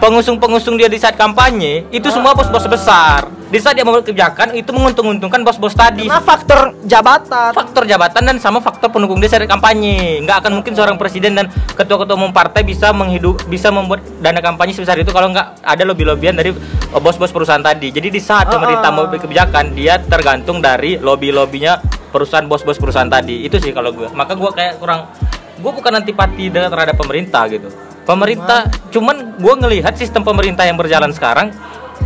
pengusung-pengusung 0.00 0.74
dia 0.80 0.88
di 0.88 0.96
saat 0.96 1.18
kampanye 1.18 1.84
itu 1.92 2.08
semua 2.08 2.32
bos-bos 2.32 2.64
besar. 2.70 3.39
Di 3.50 3.58
saat 3.58 3.74
dia 3.74 3.82
membuat 3.82 4.06
kebijakan 4.06 4.54
itu 4.54 4.70
menguntung-untungkan 4.70 5.42
bos-bos 5.42 5.74
tadi. 5.74 6.06
karena 6.06 6.22
faktor 6.22 6.78
jabatan 6.86 7.50
Faktor 7.50 7.82
jabatan 7.82 8.22
dan 8.22 8.36
sama 8.38 8.62
faktor 8.62 8.94
pendukung 8.94 9.18
dia 9.18 9.26
saat 9.26 9.42
kampanye. 9.50 10.22
Nggak 10.22 10.46
akan 10.46 10.62
mungkin 10.62 10.72
seorang 10.78 10.94
presiden 10.94 11.34
dan 11.34 11.50
ketua-ketua 11.74 12.14
umum 12.14 12.30
partai 12.30 12.62
bisa 12.62 12.94
menghidup 12.94 13.42
bisa 13.50 13.74
membuat 13.74 14.06
dana 14.22 14.38
kampanye 14.38 14.70
sebesar 14.70 15.02
itu 15.02 15.10
kalau 15.10 15.34
nggak 15.34 15.66
ada 15.66 15.82
lobby-lobbyan 15.82 16.38
dari 16.38 16.54
uh, 16.54 17.00
bos-bos 17.02 17.34
perusahaan 17.34 17.58
tadi. 17.58 17.90
Jadi 17.90 18.14
di 18.14 18.22
saat 18.22 18.46
Ah, 18.46 18.54
pemerintah 18.54 18.86
ah. 18.86 18.94
mau 18.94 19.10
membuat 19.10 19.26
kebijakan 19.26 19.74
dia 19.74 19.98
tergantung 19.98 20.62
dari 20.62 21.02
lobby-lobbynya 21.02 21.82
perusahaan 22.14 22.46
bos-bos 22.46 22.78
perusahaan 22.78 23.10
tadi. 23.10 23.42
Itu 23.42 23.58
sih 23.58 23.74
kalau 23.74 23.90
gue. 23.90 24.14
Maka 24.14 24.38
gue 24.38 24.50
kayak 24.54 24.78
kurang 24.78 25.10
gue 25.58 25.72
bukan 25.74 25.92
antipati 25.98 26.54
dengan 26.54 26.70
terhadap 26.70 26.94
pemerintah 26.94 27.50
gitu. 27.50 27.66
Pemerintah 28.06 28.70
cuman 28.94 29.34
gue 29.42 29.54
ngelihat 29.58 29.98
sistem 29.98 30.22
pemerintah 30.22 30.62
yang 30.70 30.78
berjalan 30.78 31.10
sekarang 31.10 31.50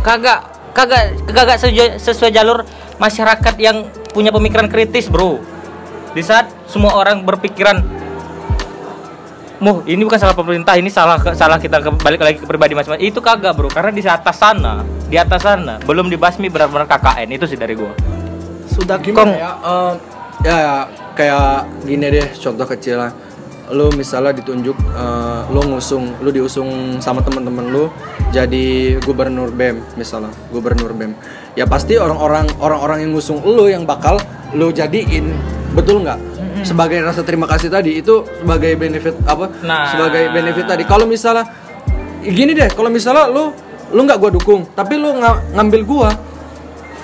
kagak 0.01 0.54
kagak 0.75 1.15
kagak 1.31 1.57
sesuai, 1.57 1.97
sesuai 1.97 2.31
jalur 2.35 2.67
masyarakat 2.99 3.55
yang 3.57 3.87
punya 4.11 4.29
pemikiran 4.29 4.67
kritis, 4.67 5.07
Bro. 5.07 5.39
Di 6.11 6.19
saat 6.19 6.51
semua 6.67 6.95
orang 6.95 7.23
berpikiran 7.23 8.03
Muh, 9.55 9.87
ini 9.87 10.03
bukan 10.03 10.19
salah 10.19 10.35
pemerintah, 10.35 10.75
ini 10.75 10.91
salah 10.91 11.15
salah 11.31 11.55
kita 11.55 11.79
ke- 11.79 12.03
balik 12.03 12.19
lagi 12.19 12.37
ke 12.43 12.45
pribadi 12.45 12.75
masing-masing. 12.75 13.07
Itu 13.07 13.23
kagak, 13.23 13.55
Bro. 13.55 13.71
Karena 13.71 13.87
di 13.87 14.03
atas 14.03 14.35
sana, 14.35 14.83
di 15.07 15.15
atas 15.15 15.47
sana 15.47 15.79
belum 15.79 16.11
dibasmi 16.11 16.51
benar-benar 16.51 16.91
KKN 16.91 17.29
itu 17.31 17.45
sih 17.47 17.55
dari 17.55 17.71
gua. 17.71 17.95
sudah 18.65 18.99
gimana 18.99 19.15
kong 19.15 19.31
ya 19.39 19.51
ya 20.43 20.55
ya, 20.59 20.75
kayak 21.15 21.47
gini 21.87 22.11
deh 22.11 22.27
contoh 22.35 22.67
kecil 22.67 22.99
lah 22.99 23.11
lu 23.73 23.89
misalnya 23.97 24.35
ditunjuk 24.37 24.77
eh, 24.77 25.41
lu 25.49 25.61
ngusung 25.73 26.21
lu 26.21 26.29
diusung 26.29 27.01
sama 27.01 27.25
temen-temen 27.25 27.65
lu 27.73 27.89
jadi 28.29 28.99
gubernur 29.01 29.49
bem 29.49 29.81
misalnya 29.97 30.29
gubernur 30.53 30.93
bem 30.93 31.17
ya 31.57 31.65
pasti 31.65 31.97
orang-orang 31.97 32.45
orang-orang 32.61 33.07
yang 33.07 33.11
ngusung 33.17 33.41
lu 33.41 33.65
yang 33.65 33.87
bakal 33.87 34.21
lu 34.53 34.69
jadiin 34.69 35.33
betul 35.75 36.01
nggak? 36.01 36.19
Sebagai 36.63 37.03
rasa 37.03 37.21
terima 37.21 37.45
kasih 37.45 37.67
tadi 37.67 37.99
itu 37.99 38.23
sebagai 38.41 38.79
benefit 38.79 39.11
apa? 39.27 39.51
Nah. 39.59 39.91
sebagai 39.91 40.31
benefit 40.31 40.65
tadi. 40.65 40.87
Kalau 40.87 41.03
misalnya 41.03 41.43
gini 42.23 42.55
deh 42.55 42.71
kalau 42.71 42.87
misalnya 42.87 43.27
lu 43.27 43.51
lu 43.91 44.01
nggak 44.01 44.17
gua 44.17 44.31
dukung 44.33 44.65
tapi 44.73 44.97
lu 44.97 45.13
nga- 45.19 45.45
ngambil 45.53 45.81
gua 45.85 46.09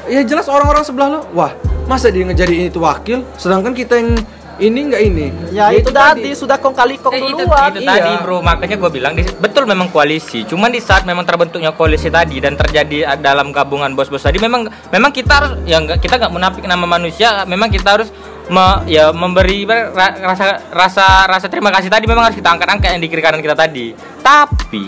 ya 0.10 0.26
jelas 0.26 0.50
orang-orang 0.50 0.82
sebelah 0.82 1.08
lo 1.14 1.20
wah 1.38 1.54
masa 1.86 2.10
dia 2.10 2.24
ngejadiin 2.26 2.72
itu 2.72 2.80
wakil? 2.80 3.28
Sedangkan 3.36 3.76
kita 3.76 4.00
yang 4.00 4.16
ini 4.58 4.80
nggak 4.84 5.02
ini? 5.04 5.26
Ya 5.52 5.70
itu 5.70 5.88
tadi. 5.88 6.34
sudah 6.34 6.58
kong 6.58 6.74
kali 6.74 6.96
kong 6.96 7.14
Eh, 7.14 7.22
itu, 7.24 7.40
duluan. 7.40 7.70
itu 7.70 7.80
Iya. 7.80 7.90
tadi 7.94 8.12
bro. 8.20 8.38
Makanya 8.40 8.76
gue 8.76 8.92
bilang 8.92 9.14
di- 9.14 9.36
betul 9.36 9.64
memang 9.64 9.88
koalisi. 9.88 10.44
Cuman 10.44 10.68
di 10.68 10.80
saat 10.80 11.04
memang 11.04 11.24
terbentuknya 11.24 11.72
koalisi 11.72 12.08
tadi 12.08 12.38
dan 12.38 12.56
terjadi 12.56 13.16
dalam 13.18 13.50
gabungan 13.50 13.92
bos-bos 13.92 14.20
tadi 14.20 14.38
memang 14.38 14.64
memang 14.90 15.10
kita 15.10 15.32
harus 15.34 15.52
ya 15.64 15.78
nggak 15.78 15.98
kita 15.98 16.18
nggak 16.18 16.32
menapik 16.32 16.64
nama 16.64 16.84
manusia. 16.84 17.44
Memang 17.44 17.68
kita 17.68 17.96
harus 17.96 18.10
me- 18.48 18.84
ya 18.86 19.10
memberi 19.10 19.64
ber- 19.64 19.92
ra- 19.92 20.18
rasa 20.26 20.46
rasa 20.70 21.06
rasa 21.26 21.48
terima 21.48 21.70
kasih 21.70 21.88
tadi. 21.88 22.04
Memang 22.04 22.26
harus 22.26 22.36
kita 22.36 22.50
angkat-angkat 22.50 22.90
yang 22.90 23.02
di 23.02 23.08
kiri 23.08 23.22
kanan 23.22 23.40
kita 23.40 23.54
tadi. 23.54 23.94
Tapi 24.20 24.88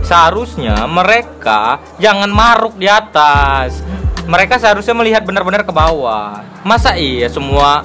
seharusnya 0.00 0.86
mereka 0.86 1.78
jangan 1.96 2.28
maruk 2.28 2.74
di 2.74 2.86
atas. 2.86 3.80
Mereka 4.24 4.56
seharusnya 4.56 4.92
melihat 4.92 5.24
benar-benar 5.24 5.64
ke 5.64 5.72
bawah. 5.72 6.44
Masa 6.60 6.92
iya 6.94 7.26
semua 7.26 7.80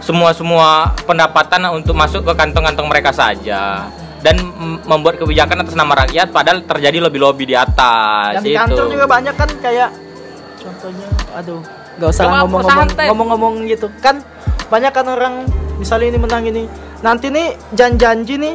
semua 0.00 0.30
semua 0.36 0.92
pendapatan 1.04 1.60
untuk 1.76 1.96
masuk 1.96 2.24
ke 2.26 2.32
kantong-kantong 2.36 2.88
mereka 2.88 3.10
saja. 3.12 3.86
Dan 4.16 4.42
membuat 4.82 5.22
kebijakan 5.22 5.62
atas 5.62 5.78
nama 5.78 6.02
rakyat 6.02 6.34
padahal 6.34 6.66
terjadi 6.66 6.98
lobby-lobby 6.98 7.46
di 7.46 7.54
atas 7.54 8.40
yang 8.40 8.42
di 8.42 8.50
itu. 8.50 8.58
kantor 8.58 8.84
juga 8.90 9.06
banyak 9.06 9.34
kan 9.38 9.50
kayak 9.62 9.90
contohnya 10.58 11.08
aduh 11.30 11.62
nggak 12.00 12.10
usah 12.10 12.24
ngomong-ngomong 12.26 12.88
ngomong-ngomong 13.06 13.54
gitu. 13.70 13.86
Kan 14.02 14.26
banyak 14.66 14.90
kan 14.90 15.06
orang 15.06 15.46
misalnya 15.78 16.10
ini 16.10 16.18
menang 16.18 16.42
ini 16.42 16.66
nanti 17.06 17.30
nih 17.30 17.54
jan-janji 17.76 18.34
nih 18.34 18.54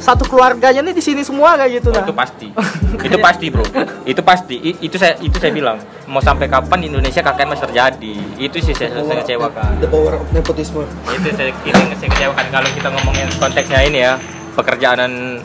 satu 0.00 0.24
keluarganya 0.24 0.80
nih 0.80 0.96
di 0.96 1.04
sini 1.04 1.20
semua 1.20 1.54
kayak 1.54 1.84
gitu 1.84 1.92
Oh, 1.92 2.00
nah. 2.00 2.04
itu 2.08 2.14
pasti. 2.16 2.48
Itu 3.06 3.16
pasti 3.20 3.46
bro. 3.52 3.64
Itu 4.02 4.20
pasti. 4.24 4.56
I- 4.60 4.78
itu 4.80 4.96
saya 4.96 5.16
itu 5.20 5.36
saya 5.36 5.52
bilang 5.52 5.76
mau 6.08 6.20
sampai 6.20 6.48
kapan 6.48 6.80
di 6.80 6.86
Indonesia 6.88 7.20
KKN 7.20 7.48
masih 7.52 7.64
terjadi? 7.68 8.14
Itu 8.36 8.56
sih 8.60 8.72
saya, 8.72 8.96
saya 8.96 9.20
kecewakan. 9.22 9.80
the 9.80 9.88
power 9.88 10.16
of 10.16 10.24
nepotisme. 10.32 10.84
Itu 11.06 11.28
saya 11.32 11.52
yang 11.64 11.76
saya 11.96 12.08
kecewakan. 12.10 12.44
Kalau 12.48 12.68
kita 12.72 12.88
ngomongin 12.90 13.28
konteksnya 13.36 13.80
ini 13.84 13.98
ya 14.00 14.16
pekerjaan 14.52 15.40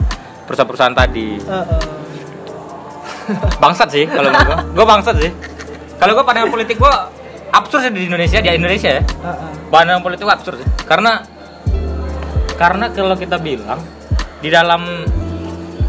perusahaan-perusahaan 0.48 0.96
tadi. 0.96 1.28
Eh, 1.40 1.54
eh. 1.54 1.84
bangsat 3.60 3.90
sih 3.92 4.06
kalau 4.08 4.30
gua. 4.32 4.56
Gua 4.72 4.86
bangsat 4.88 5.16
sih. 5.20 5.32
Kalau 5.96 6.12
gua 6.16 6.24
pandangan 6.24 6.52
politik 6.52 6.76
gua 6.76 7.12
absurd 7.52 7.88
sih 7.88 7.92
di 7.92 8.08
Indonesia 8.08 8.40
di 8.40 8.50
Indonesia 8.52 8.90
ya. 9.00 9.02
Eh, 9.02 9.28
eh. 9.28 9.52
pandangan 9.68 10.02
politik 10.04 10.24
gua 10.28 10.36
absurd 10.36 10.60
sih. 10.60 10.68
Karena 10.84 11.24
karena 12.56 12.88
kalau 12.92 13.16
kita 13.16 13.36
bilang 13.36 13.80
di 14.46 14.54
dalam 14.54 14.82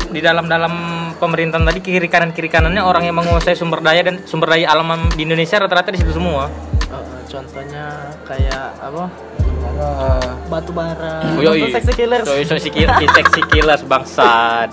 di 0.09 0.21
dalam 0.25 0.49
dalam 0.49 0.73
pemerintahan 1.12 1.61
tadi 1.62 1.85
kiri 1.85 2.09
kanan 2.09 2.33
kiri 2.33 2.49
kanannya 2.49 2.81
orang 2.81 3.05
yang 3.05 3.12
menguasai 3.12 3.53
sumber 3.53 3.85
daya 3.85 4.01
dan 4.01 4.25
sumber 4.25 4.49
daya 4.49 4.73
alam 4.73 4.88
di 5.12 5.29
Indonesia 5.29 5.61
rata-rata 5.61 5.92
di 5.92 6.01
situ 6.01 6.16
semua. 6.16 6.49
Eh, 6.88 7.21
contohnya 7.29 7.85
kayak 8.25 8.81
apa? 8.81 9.05
Batu 10.49 10.73
bara. 10.73 11.37
Oh, 11.37 11.45
yoi. 11.45 11.69
seksi 11.69 11.92
killers 11.92 12.25
Yoi, 12.25 12.49
seksi 12.49 12.71
killers, 12.73 12.97
seksi 13.12 13.40
killers 13.45 13.83
bangsat. 13.85 14.73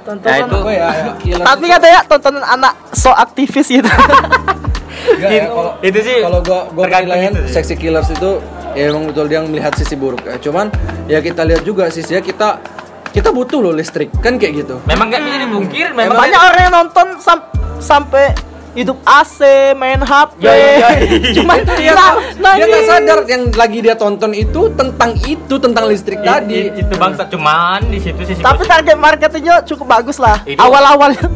tontonan 0.00 0.32
Nah, 0.32 0.48
itu- 0.48 0.64
oh 0.64 0.72
ya, 0.72 0.88
ya 1.20 1.36
tapi 1.44 1.64
katanya 1.68 2.00
tontonan 2.08 2.40
anak 2.40 2.72
so 2.96 3.12
aktivis 3.12 3.68
gitu. 3.68 3.84
Nggak 3.84 5.28
ya, 5.30 5.44
kalau 5.46 5.72
Itu 5.84 5.98
sih 6.00 6.16
kalau 6.24 6.40
gua 6.40 6.60
gua 6.72 6.84
penilaian 6.88 7.36
itu 7.36 7.44
sih. 7.44 7.52
seksi 7.52 7.74
killers 7.76 8.08
itu 8.08 8.30
ya 8.78 8.84
emang 8.88 9.10
betul 9.10 9.26
dia 9.26 9.42
melihat 9.42 9.74
sisi 9.74 9.94
buruk 9.94 10.22
ya. 10.22 10.38
cuman 10.38 10.70
ya 11.04 11.18
kita 11.18 11.42
lihat 11.42 11.62
juga 11.62 11.90
sisinya 11.90 12.22
kita 12.22 12.62
kita 13.08 13.28
butuh 13.28 13.58
loh 13.58 13.72
listrik 13.72 14.12
kan 14.16 14.36
kayak 14.36 14.62
gitu. 14.62 14.78
Memang 14.84 15.08
nggak 15.08 15.18
bisa 15.20 15.36
dipungkir, 15.40 15.86
memang 15.90 16.14
banyak 16.14 16.38
orang 16.38 16.60
yang 16.62 16.74
nonton 16.76 17.06
sam- 17.18 17.48
sampai 17.78 18.30
hidup 18.70 18.94
AC 19.02 19.42
main 19.74 19.98
HP 19.98 20.38
Ya, 20.38 20.52
ya, 20.52 20.68
ya. 20.78 20.88
cuma 21.34 21.56
dia 21.58 21.92
nah, 21.92 22.14
nah 22.38 22.52
dia 22.54 22.68
nggak 22.68 22.84
sadar 22.86 23.18
yang 23.26 23.42
lagi 23.50 23.78
dia 23.80 23.96
tonton 23.96 24.30
itu 24.30 24.70
tentang 24.70 25.18
itu 25.18 25.54
tentang 25.56 25.88
listrik 25.88 26.20
tadi. 26.20 26.70
I- 26.70 26.78
itu 26.78 26.94
bangsat 26.94 27.26
cuman 27.26 27.80
di 27.88 27.98
situ 27.98 28.22
sih 28.22 28.38
tapi 28.38 28.62
target 28.62 28.94
marketingnya 28.94 29.66
cukup 29.66 29.88
bagus 29.90 30.20
lah. 30.20 30.38
Itu- 30.44 30.60
awal-awal 30.60 31.10
itu 31.10 31.26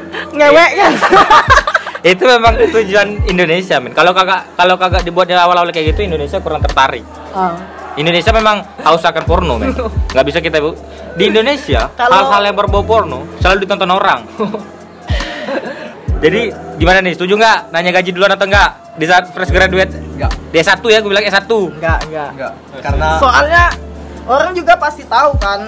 ngewek 0.38 0.70
kan 0.76 0.92
itu 2.02 2.22
memang 2.26 2.58
tujuan 2.58 3.08
Indonesia 3.30 3.78
men. 3.78 3.94
Kalau 3.94 4.10
kagak 4.10 4.58
kalau 4.58 4.74
kagak 4.74 5.06
dibuatnya 5.06 5.38
awal-awal 5.38 5.70
kayak 5.70 5.94
gitu 5.94 6.02
Indonesia 6.02 6.42
kurang 6.42 6.58
tertarik. 6.58 7.06
Ah. 7.30 7.54
Indonesia 7.94 8.32
memang 8.34 8.64
haus 8.82 9.04
akan 9.06 9.22
porno 9.22 9.54
men. 9.56 9.70
Nggak 10.12 10.26
bisa 10.26 10.38
kita 10.42 10.58
bu 10.58 10.74
di 11.14 11.30
Indonesia 11.30 11.92
Kalau- 11.94 12.26
hal-hal 12.26 12.42
yang 12.50 12.56
berbau 12.58 12.82
porno 12.82 13.22
selalu 13.38 13.64
ditonton 13.64 13.90
orang. 13.90 14.20
Jadi 16.22 16.50
gimana 16.78 17.02
nih? 17.02 17.18
Setuju 17.18 17.34
nggak? 17.34 17.58
Nanya 17.74 17.90
gaji 17.90 18.10
duluan 18.14 18.30
atau 18.30 18.46
enggak 18.46 18.70
di 18.94 19.04
saat 19.06 19.26
fresh 19.30 19.50
graduate? 19.50 19.90
Enggak. 19.90 20.32
di 20.52 20.56
S1 20.60 20.84
ya 20.84 20.98
gue 21.00 21.10
bilang 21.10 21.24
S1 21.24 21.48
enggak 21.48 21.98
enggak 22.06 22.28
enggak 22.36 22.52
karena 22.84 23.08
soalnya 23.18 23.64
orang 24.28 24.52
juga 24.52 24.76
pasti 24.76 25.02
tahu 25.02 25.34
kan 25.40 25.60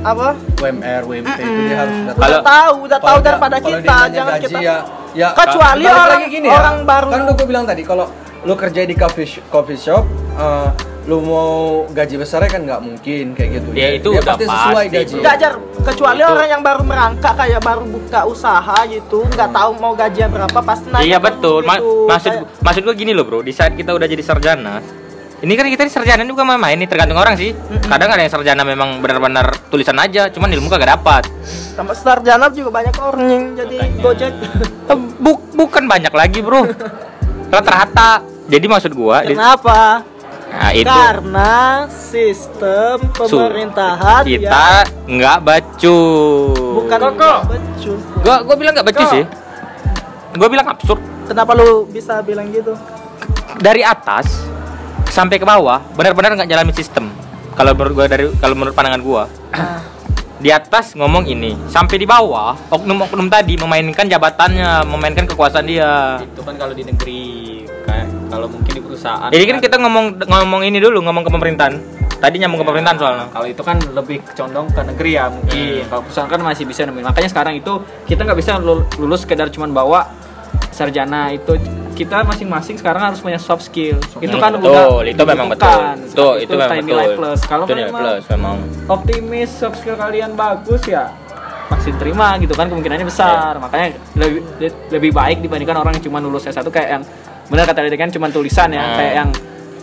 apa 0.00 0.28
UMR 0.56 1.02
UMP 1.04 1.28
itu 1.30 1.60
dia 1.64 1.76
harus 1.78 1.96
udah 2.08 2.40
tahu 2.40 2.74
udah 2.84 2.98
tahu 2.98 3.18
daripada 3.20 3.56
kalau 3.56 3.78
kita 3.78 3.94
jangan 4.08 4.32
gaji 4.34 4.46
kita 4.46 4.58
ya, 4.60 4.76
ya 5.12 5.28
Kecuali 5.32 5.82
balik 5.82 5.94
orang- 5.94 6.10
lagi 6.14 6.26
gini 6.28 6.46
ya, 6.46 6.54
orang 6.54 6.76
baru- 6.82 7.10
kan 7.10 7.20
udah 7.22 7.34
gue 7.34 7.46
bilang 7.46 7.64
tadi 7.64 7.82
kalau 7.82 8.06
lu 8.40 8.54
kerja 8.54 8.80
di 8.82 8.94
coffee 8.94 9.28
coffee 9.46 9.76
shop 9.76 10.04
eh, 10.34 10.68
lu 11.04 11.18
mau 11.20 11.50
gaji 11.88 12.14
besarnya 12.16 12.50
kan 12.50 12.60
nggak 12.62 12.80
mungkin 12.80 13.24
kayak 13.32 13.50
gitu 13.54 13.68
Ya, 13.72 13.88
itu 13.90 14.08
Dia 14.10 14.20
udah 14.20 14.28
pasti 14.30 14.44
sesuai 14.44 14.76
pasti, 14.78 14.92
gaji 14.94 15.08
bro. 15.08 15.18
Enggak 15.18 15.36
jar, 15.38 15.52
kecuali 15.82 16.20
Itu- 16.20 16.30
orang 16.30 16.48
yang 16.48 16.62
baru 16.62 16.82
merangkak 16.84 17.34
kayak 17.34 17.60
baru 17.60 17.82
buka 17.82 18.20
usaha 18.24 18.76
gitu, 18.86 19.18
nggak 19.26 19.50
tahu 19.50 19.70
mau 19.74 19.92
gajinya 19.92 20.28
berapa 20.28 20.58
pasti 20.60 20.86
nanya 20.86 21.02
Iya 21.02 21.16
kan 21.16 21.24
betul. 21.26 21.60
Ma- 21.64 21.74
gitu. 21.74 21.92
maksud 22.04 22.30
Kayak- 22.30 22.46
maksud 22.60 22.82
gua 22.82 22.94
gini 22.94 23.12
loh, 23.12 23.24
Bro. 23.24 23.40
Di 23.40 23.52
saat 23.52 23.72
kita 23.72 23.90
udah 23.90 24.04
jadi 24.06 24.20
sarjana, 24.20 24.84
ini 25.38 25.54
kan 25.54 25.64
kita 25.64 25.82
di 25.82 25.92
sarjana 25.92 26.20
ini 26.20 26.30
bukan 26.30 26.42
main-main, 26.44 26.74
ini 26.74 26.84
tergantung 26.84 27.14
orang 27.14 27.34
sih. 27.34 27.54
Kadang 27.80 28.10
ada 28.10 28.18
yang 28.18 28.32
sarjana 28.32 28.62
memang 28.62 28.98
benar-benar 28.98 29.54
tulisan 29.68 29.94
aja, 29.94 30.26
cuman 30.28 30.50
ilmu 30.50 30.66
kagak 30.68 30.90
dapat. 30.92 31.22
sama 31.72 31.94
sarjana 31.94 32.50
juga 32.50 32.74
banyak 32.74 32.94
orang 32.96 33.22
yang 33.24 33.44
jadi 33.54 33.76
Makanya. 33.78 34.02
gojek. 34.02 34.32
Eh, 34.84 34.98
bu- 35.16 35.46
bukan 35.54 35.86
banyak 35.86 36.10
lagi, 36.10 36.42
Bro. 36.42 36.66
Rata-rata. 37.54 38.18
Jadi 38.44 38.66
maksud 38.66 38.92
gua 38.92 39.22
di- 39.22 39.32
Kenapa? 39.32 40.02
nah, 40.48 40.70
itu 40.74 40.88
Karena 40.88 41.52
sistem 41.86 42.98
Su- 43.20 43.38
pemerintahan 43.38 44.22
kita 44.24 44.88
nggak 45.06 45.38
bacu. 45.38 45.98
bukan 46.82 46.98
becus. 47.14 48.02
Gua 48.18 48.36
gua 48.42 48.56
bilang 48.56 48.72
nggak 48.74 48.88
bacu 48.88 48.98
Kok? 48.98 49.12
sih. 49.12 49.24
Gua 50.34 50.48
bilang 50.48 50.66
absurd. 50.66 50.98
Kenapa 51.26 51.52
lu 51.52 51.86
bisa 51.86 52.18
bilang 52.20 52.50
gitu? 52.50 52.74
dari 53.56 53.82
atas 53.82 54.46
sampai 55.08 55.36
ke 55.40 55.46
bawah 55.48 55.82
benar-benar 55.96 56.36
nggak 56.38 56.48
jalanin 56.48 56.74
sistem. 56.76 57.10
Kalau 57.58 57.74
menurut 57.74 57.92
gua 57.98 58.06
dari 58.06 58.30
kalau 58.38 58.54
menurut 58.54 58.74
pandangan 58.76 59.02
gua. 59.02 59.22
Ah, 59.50 59.82
di 60.38 60.54
atas 60.54 60.94
ngomong 60.94 61.26
ini 61.26 61.58
sampai 61.66 61.98
di 61.98 62.06
bawah 62.06 62.54
oknum-oknum 62.70 63.26
tadi 63.26 63.58
memainkan 63.58 64.06
jabatannya 64.06 64.86
memainkan 64.86 65.26
kekuasaan 65.26 65.66
dia. 65.66 66.22
Itu 66.22 66.46
kan 66.46 66.54
kalau 66.54 66.70
di 66.70 66.86
negeri 66.86 67.22
kayak 67.82 68.06
kalau 68.30 68.46
mungkin 68.46 68.72
di 68.78 68.82
perusahaan. 68.82 69.30
Jadi 69.34 69.44
kan 69.50 69.58
kita 69.58 69.76
ngomong 69.82 70.22
ngomong 70.22 70.62
ini 70.62 70.78
dulu 70.78 71.02
ngomong 71.02 71.26
ke 71.26 71.30
pemerintahan. 71.34 71.74
Tadi 72.18 72.34
nyambung 72.42 72.62
ke 72.62 72.66
pemerintahan 72.66 72.98
soalnya. 72.98 73.26
kalau 73.30 73.46
itu 73.46 73.62
kan 73.62 73.78
lebih 73.94 74.18
condong 74.34 74.66
ke 74.74 74.80
negeri 74.82 75.10
ya 75.18 75.30
mungkin. 75.30 75.82
Kalau 75.86 76.02
perusahaan 76.06 76.30
kan 76.30 76.40
masih 76.42 76.64
bisa 76.66 76.86
nemuin. 76.86 77.06
Makanya 77.10 77.30
sekarang 77.30 77.54
itu 77.58 77.72
kita 78.06 78.22
nggak 78.22 78.38
bisa 78.38 78.58
lul- 78.58 78.86
lulus 78.98 79.22
sekedar 79.26 79.50
cuman 79.50 79.70
bawa 79.70 80.06
sarjana 80.70 81.30
itu 81.30 81.56
kita 81.92 82.22
masing-masing 82.22 82.76
sekarang 82.76 83.02
harus 83.04 83.18
punya 83.18 83.36
soft 83.36 83.64
skill. 83.64 83.98
Itu 84.16 84.36
kan 84.36 84.54
betul 84.54 84.70
udah 84.70 85.02
itu 85.04 85.22
memang 85.24 85.48
betul. 85.48 85.66
Dibutuhkan. 85.66 85.96
itu 85.98 86.26
itu 86.40 86.54
memang 86.54 86.70
betul. 86.72 86.86
nilai 86.86 87.06
plus. 87.12 87.40
Kalau 87.42 87.64
itu 87.64 87.70
kan 87.70 87.76
nilai 87.76 87.90
emang 87.90 88.00
plus 88.00 88.24
memang. 88.28 88.56
optimis 88.88 89.50
soft 89.50 89.76
skill 89.76 89.96
kalian 89.96 90.30
bagus 90.32 90.82
ya 90.84 91.10
pasti 91.68 91.92
terima 91.94 92.32
gitu 92.38 92.54
kan 92.54 92.66
kemungkinannya 92.66 93.04
besar. 93.04 93.58
Makanya 93.58 93.86
lebih 94.14 94.40
lebih 94.88 95.10
baik 95.12 95.38
dibandingkan 95.40 95.76
orang 95.76 95.92
yang 95.94 96.04
cuma 96.04 96.18
lulus 96.18 96.44
S1 96.44 96.64
kayak 96.64 96.88
yang 96.90 97.02
benar 97.46 97.64
kata 97.64 97.80
Dede 97.82 97.96
kan 97.96 98.08
cuma 98.08 98.28
tulisan 98.28 98.68
ya 98.68 98.80
Hmm. 98.80 98.94
kayak 98.94 99.14
yang 99.14 99.30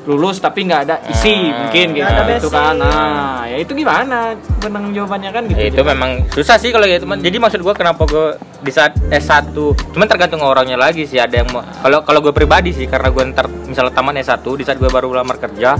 lulus 0.05 0.37
tapi 0.37 0.61
nggak 0.63 0.81
ada 0.85 0.95
isi 1.07 1.33
Hmm. 1.49 1.65
mungkin 1.65 1.87
gitu, 1.91 2.05
ada 2.05 2.21
gitu 2.31 2.45
basic. 2.45 2.53
kan. 2.53 2.73
Nah 2.77 3.41
ya 3.43 3.57
itu 3.57 3.73
gimana? 3.73 4.37
Benang 4.55 4.93
jawabannya 4.93 5.29
kan 5.29 5.43
gitu 5.45 5.59
itu 5.59 5.81
memang 5.83 6.25
susah 6.29 6.55
sih 6.55 6.69
kalau 6.69 6.85
gitu 6.85 7.05
jadi 7.05 7.37
maksud 7.37 7.59
gua 7.59 7.73
kenapa 7.73 8.05
gua 8.05 8.37
di 8.65 8.73
saat 8.73 8.97
S1 9.13 9.53
cuman 9.93 10.07
tergantung 10.09 10.41
orangnya 10.41 10.75
lagi 10.81 11.05
sih 11.05 11.21
ada 11.21 11.45
yang 11.45 11.49
mau 11.53 11.61
kalau 11.61 12.01
kalau 12.01 12.19
gue 12.25 12.33
pribadi 12.33 12.73
sih 12.73 12.89
karena 12.89 13.13
gue 13.13 13.23
ntar 13.29 13.45
misalnya 13.69 13.93
taman 13.93 14.17
S1 14.17 14.41
di 14.41 14.63
saat 14.65 14.81
gue 14.81 14.89
baru 14.89 15.13
lamar 15.13 15.37
kerja 15.37 15.77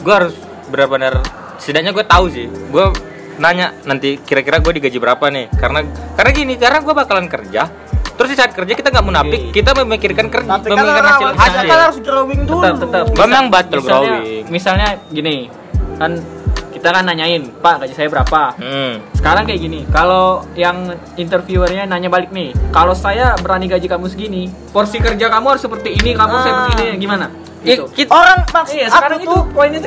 gue 0.00 0.14
harus 0.16 0.32
benar-benar 0.72 1.20
setidaknya 1.60 1.92
gue 1.92 2.04
tahu 2.08 2.24
sih 2.32 2.48
gue 2.48 2.84
nanya 3.40 3.72
nanti 3.88 4.20
kira-kira 4.20 4.60
gue 4.60 4.72
digaji 4.76 5.00
berapa 5.00 5.24
nih. 5.32 5.48
Karena 5.56 5.80
karena 6.12 6.30
gini 6.36 6.54
karena 6.60 6.84
gue 6.84 6.92
bakalan 6.92 7.24
kerja 7.24 7.72
terus 8.20 8.36
di 8.36 8.36
saat 8.36 8.52
kerja 8.52 8.76
kita 8.76 8.92
nggak 8.92 9.06
munafik 9.08 9.48
kita 9.48 9.72
memikirkan 9.80 10.28
kerja 10.28 10.60
Tapi 10.60 10.68
kan 10.68 10.76
memikirkan 10.76 11.08
hasil 11.08 11.24
kerja. 11.24 11.40
hasil 11.40 11.60
kan 11.64 11.78
harus 11.88 11.98
growing 12.04 12.40
dulu. 12.44 12.60
tetap. 12.60 12.76
tetap 12.84 13.04
memang 13.16 13.44
misalnya, 13.48 13.80
growing. 13.80 14.44
misalnya 14.52 14.88
gini 15.08 15.36
kan 15.96 16.12
kita 16.80 16.90
kan 16.90 17.04
nanyain 17.04 17.44
pak 17.60 17.76
gaji 17.78 17.92
saya 17.92 18.08
berapa 18.08 18.56
Hmm. 18.56 19.04
sekarang 19.12 19.44
kayak 19.44 19.60
gini 19.60 19.84
kalau 19.86 20.24
yang 20.54 20.88
interviewernya 21.14 21.84
nanya 21.84 22.08
balik 22.08 22.32
nih 22.32 22.56
kalau 22.70 22.96
saya 22.96 23.36
berani 23.36 23.68
gaji 23.68 23.84
kamu 23.84 24.08
segini 24.08 24.42
porsi 24.72 24.96
kerja 24.96 25.28
kamu 25.28 25.46
harus 25.46 25.60
seperti 25.60 25.92
ini 25.92 26.16
kamu 26.16 26.32
Ah. 26.32 26.40
seperti 26.40 26.72
ini 26.82 26.96
gimana 26.98 27.28
Ih, 27.60 27.76
gitu. 27.92 28.08
Orang 28.08 28.40
maksud 28.46 28.72
Iya, 28.72 28.86
aku 28.86 28.94
sekarang 28.96 29.18
tuh 29.18 29.24
itu 29.26 29.38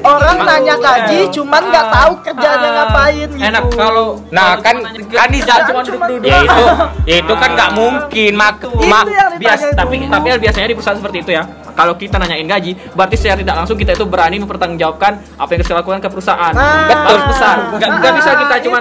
orang 0.04 0.36
gitu. 0.36 0.46
nanya 0.46 0.76
gaji 0.78 1.18
Iya. 1.18 1.34
cuman 1.34 1.62
nggak 1.66 1.84
Ah. 1.84 1.92
tahu 1.92 2.12
kerjanya 2.22 2.54
Ah. 2.64 2.76
ngapain 2.76 3.28
gitu. 3.28 3.44
enak 3.44 3.64
kalau 3.72 4.08
Nah, 4.30 4.44
kalau 4.44 4.62
kan 4.62 4.76
kan 5.10 5.28
di 5.28 5.40
saat 5.40 5.62
Cuma 5.64 5.82
duduk-duduk 5.82 6.22
ya 6.24 6.38
itu 6.40 6.64
ya 7.04 7.16
itu 7.18 7.34
kan 7.34 7.50
nggak 7.52 7.72
mungkin 7.74 8.32
mak 8.34 8.56
Itu 8.60 8.86
mak 8.86 9.06
bias 9.36 9.62
tapi 9.74 9.96
tapi 10.06 10.28
biasanya 10.38 10.68
di 10.68 10.76
perusahaan 10.76 10.96
seperti 10.96 11.18
itu 11.20 11.32
ya 11.32 11.44
kalau 11.74 11.94
kita 11.96 12.16
nanyain 12.16 12.46
gaji 12.46 12.78
berarti 12.94 13.16
secara 13.16 13.40
tidak 13.40 13.56
langsung 13.56 13.74
kita 13.76 13.92
itu 13.92 14.06
berani 14.06 14.38
mempertanggungjawabkan 14.38 15.12
apa 15.34 15.50
yang 15.50 15.60
kita 15.60 15.74
lakukan 15.76 16.00
ke 16.00 16.10
perusahaan 16.10 16.54
Ah. 16.54 16.86
betul 16.86 17.18
besar 17.26 17.56
nggak 17.74 17.90
nggak 17.96 18.14
bisa 18.14 18.30
kita 18.36 18.54
Ah, 18.54 18.60
cuma 18.60 18.80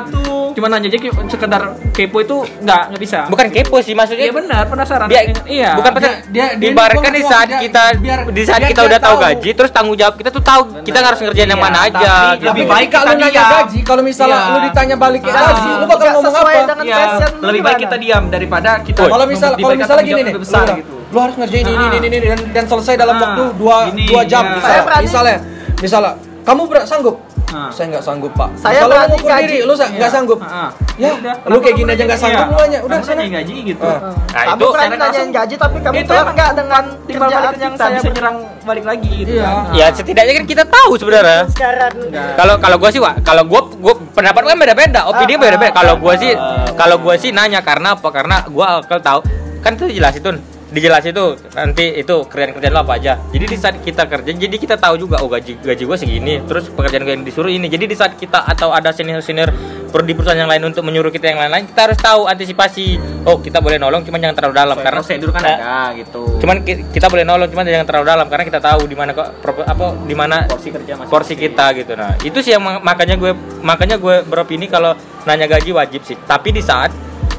cuma 0.53 0.67
nanya 0.69 0.85
aja 0.87 0.99
sekedar 1.27 1.63
kepo 1.91 2.21
itu 2.21 2.37
nggak 2.61 2.83
nggak 2.91 3.01
bisa 3.01 3.19
bukan 3.27 3.49
kepo 3.49 3.81
sih 3.81 3.95
maksudnya 3.95 4.21
iya 4.23 4.35
benar 4.35 4.63
penasaran 4.67 5.09
dia 5.09 5.23
iya 5.47 5.71
bukan 5.73 5.91
pesan 5.95 6.13
dia- 6.29 6.53
dia- 6.55 6.71
ibaratkan 6.71 7.09
di 7.11 7.23
saat 7.23 7.49
dia- 7.49 7.61
kita 7.63 7.83
biar- 7.97 8.29
di 8.29 8.43
saat 8.45 8.61
kita 8.63 8.82
udah 8.85 9.01
tahu 9.01 9.15
tahu. 9.15 9.25
gaji 9.25 9.51
terus 9.53 9.71
tanggung 9.71 9.97
jawab 9.97 10.15
kita 10.15 10.31
tuh 10.31 10.43
tahu 10.43 10.61
kita 10.83 10.97
nggak 10.97 11.11
harus 11.11 11.21
ngerjain 11.23 11.47
yang 11.47 11.57
Iya, 11.57 11.67
mana 11.67 11.79
aja 11.83 11.93
tapi 11.93 12.35
gitu. 12.35 12.47
lebih 12.49 12.65
baik 12.67 12.89
kalau 12.89 13.05
kita 13.05 13.13
lu 13.13 13.23
nanya 13.23 13.43
gaji, 13.45 13.79
kalau 13.83 14.03
misalnya 14.03 14.39
Iya. 14.39 14.49
lu 14.49 14.59
ditanya 14.63 14.97
balik 14.97 15.23
gaji, 15.23 15.71
lu 15.73 15.85
bakal 15.87 16.07
ngomong 16.13 16.35
apa? 16.35 16.51
Iya, 16.83 17.03
lebih 17.41 17.61
baik 17.63 17.79
kita 17.81 17.97
diam 17.97 18.25
daripada 18.29 18.71
kita 18.81 19.01
Kalau 19.05 19.27
misalnya 19.27 19.57
kalau 19.59 19.77
misalnya 19.77 20.05
gini 20.05 20.21
nih, 20.23 20.35
besar 20.37 20.67
gitu. 20.73 20.95
lu 21.09 21.19
harus 21.19 21.35
ngerjain 21.37 21.67
ini 21.67 21.77
Ah. 21.77 21.89
ini 21.89 21.97
ini 21.99 22.07
ini, 22.09 22.27
dan, 22.27 22.41
dan 22.51 22.65
selesai 22.67 22.95
dalam 22.97 23.15
Ah. 23.15 23.23
waktu 23.23 23.43
dua 23.55 23.77
dua 23.93 24.23
jam 24.25 24.43
iya. 24.43 24.55
misalnya. 24.57 25.01
Misalnya 25.03 25.37
misalnya 25.79 26.13
kamu 26.43 26.61
sanggup 26.85 27.17
Ah. 27.53 27.69
saya 27.69 27.87
nggak 27.89 28.03
sanggup 28.03 28.33
pak. 28.33 28.49
Saya 28.57 28.81
lu 28.81 28.89
berani 28.89 29.09
ngukur 29.13 29.29
gaji. 29.29 29.45
diri 29.45 29.59
lu 29.63 29.73
nggak 29.73 29.91
Iya. 29.93 30.09
sanggup. 30.09 30.39
Ah. 30.41 30.69
ya 30.95 31.11
Udah, 31.15 31.35
lu 31.47 31.59
kayak 31.61 31.75
gini 31.75 31.91
aja 31.91 32.03
nggak 32.03 32.17
nanya, 32.17 32.25
sanggup 32.25 32.43
iya. 32.43 32.51
lu 32.51 32.59
aja 32.59 32.79
udah 32.83 32.99
sana 33.03 33.23
gaji 33.23 33.55
gitu? 33.67 33.85
Ah. 33.85 33.99
Nah, 34.03 34.43
kamu 34.43 34.57
itu 34.57 34.67
secara 34.73 34.95
nanyain 34.95 35.31
gaji 35.31 35.55
tapi 35.55 35.77
kamu 35.79 35.95
itu 35.95 36.09
tahu 36.09 36.25
nggak 36.33 36.51
dengan 36.53 36.85
timbal 37.05 37.29
balik 37.29 37.59
yang 37.59 37.73
kita 37.73 37.83
saya 37.83 37.95
bisa 37.95 38.09
nyerang 38.11 38.37
balik 38.63 38.85
lagi 38.85 39.11
gitu 39.15 39.33
Iya. 39.33 39.51
ya 39.73 39.87
setidaknya 39.93 40.33
kan 40.35 40.47
kita 40.47 40.65
tahu 40.67 40.91
sebenarnya. 40.97 41.41
Sekarang 41.49 41.93
kalau 42.35 42.55
kalau 42.59 42.77
gue 42.79 42.91
sih 42.91 43.01
Wak, 43.01 43.15
kalau 43.21 43.45
gue 43.45 43.61
gue 43.79 43.95
pendapat 44.13 44.41
gue 44.43 44.55
beda-beda 44.57 45.01
opini 45.07 45.35
Ah, 45.35 45.41
beda-beda. 45.41 45.69
ah, 45.69 45.75
kalau 45.75 45.95
ah, 45.95 46.01
gue 46.01 46.15
sih 46.19 46.33
kalau 46.73 46.97
gue 46.99 47.15
sih 47.17 47.31
nanya 47.31 47.61
karena 47.61 47.93
apa? 47.93 48.09
Karena 48.09 48.37
gue 48.45 48.65
akal 48.65 48.99
tahu. 48.99 49.21
Kan 49.61 49.77
itu 49.77 49.95
jelas 49.95 50.15
itu 50.15 50.27
dijelas 50.73 51.05
itu 51.05 51.25
nanti 51.53 51.85
itu 51.95 52.25
kerjaan 52.25 52.53
kerjaan 52.53 52.73
lo 52.73 52.81
apa 52.81 52.97
aja. 52.97 53.21
Jadi 53.29 53.45
di 53.45 53.57
saat 53.57 53.77
kita 53.79 54.05
kerja 54.05 54.33
jadi 54.33 54.51
kita 54.51 54.75
tahu 54.75 54.97
juga 54.99 55.21
oh 55.21 55.29
gaji 55.29 55.61
gaji 55.61 55.83
gue 55.83 55.97
segini 55.97 56.35
terus 56.43 56.67
pekerjaan 56.67 57.03
gue 57.03 57.13
yang 57.13 57.23
disuruh 57.23 57.49
ini. 57.49 57.69
Jadi 57.69 57.85
di 57.85 57.93
saat 57.93 58.17
kita 58.17 58.43
atau 58.43 58.73
ada 58.73 58.89
senior 58.89 59.21
senior 59.21 59.53
di 59.93 60.17
perusahaan 60.17 60.35
yang 60.35 60.49
lain 60.49 60.65
untuk 60.65 60.81
menyuruh 60.83 61.09
kita 61.09 61.29
yang 61.29 61.37
lain-lain 61.39 61.69
kita 61.69 61.81
harus 61.85 61.99
tahu 61.99 62.25
antisipasi. 62.25 62.97
Oh 63.23 63.37
kita 63.37 63.61
boleh 63.61 63.77
nolong 63.77 64.01
cuman 64.01 64.19
jangan 64.19 64.35
terlalu 64.35 64.55
dalam 64.57 64.77
karena 64.77 64.99
prosedur 64.99 65.31
kan 65.31 65.43
Eh, 65.43 65.53
ada 65.53 65.93
gitu. 65.95 66.41
cuman 66.41 66.65
ki- 66.65 66.89
kita 66.91 67.07
boleh 67.07 67.23
nolong 67.23 67.47
cuman 67.47 67.63
jangan 67.63 67.85
terlalu 67.85 68.07
dalam 68.09 68.27
karena 68.27 68.45
kita 68.49 68.59
tahu 68.59 68.81
di 68.85 68.97
mana 68.97 69.13
kok 69.13 69.29
apa 69.63 69.85
di 70.03 70.17
mana 70.17 70.49
porsi 70.49 70.73
kerja 70.73 70.97
masing 70.97 71.13
porsi 71.13 71.35
kita 71.37 71.77
gitu. 71.77 71.93
Nah 71.93 72.17
itu 72.19 72.41
sih 72.41 72.51
yang 72.51 72.65
ma- 72.65 72.81
makanya 72.81 73.15
gue 73.15 73.31
makanya 73.61 73.97
gue 73.97 74.25
beropini 74.25 74.65
kalau 74.67 74.97
nanya 75.23 75.45
gaji 75.47 75.71
wajib 75.71 76.01
sih. 76.01 76.17
Tapi 76.17 76.51
di 76.51 76.65
saat 76.65 76.89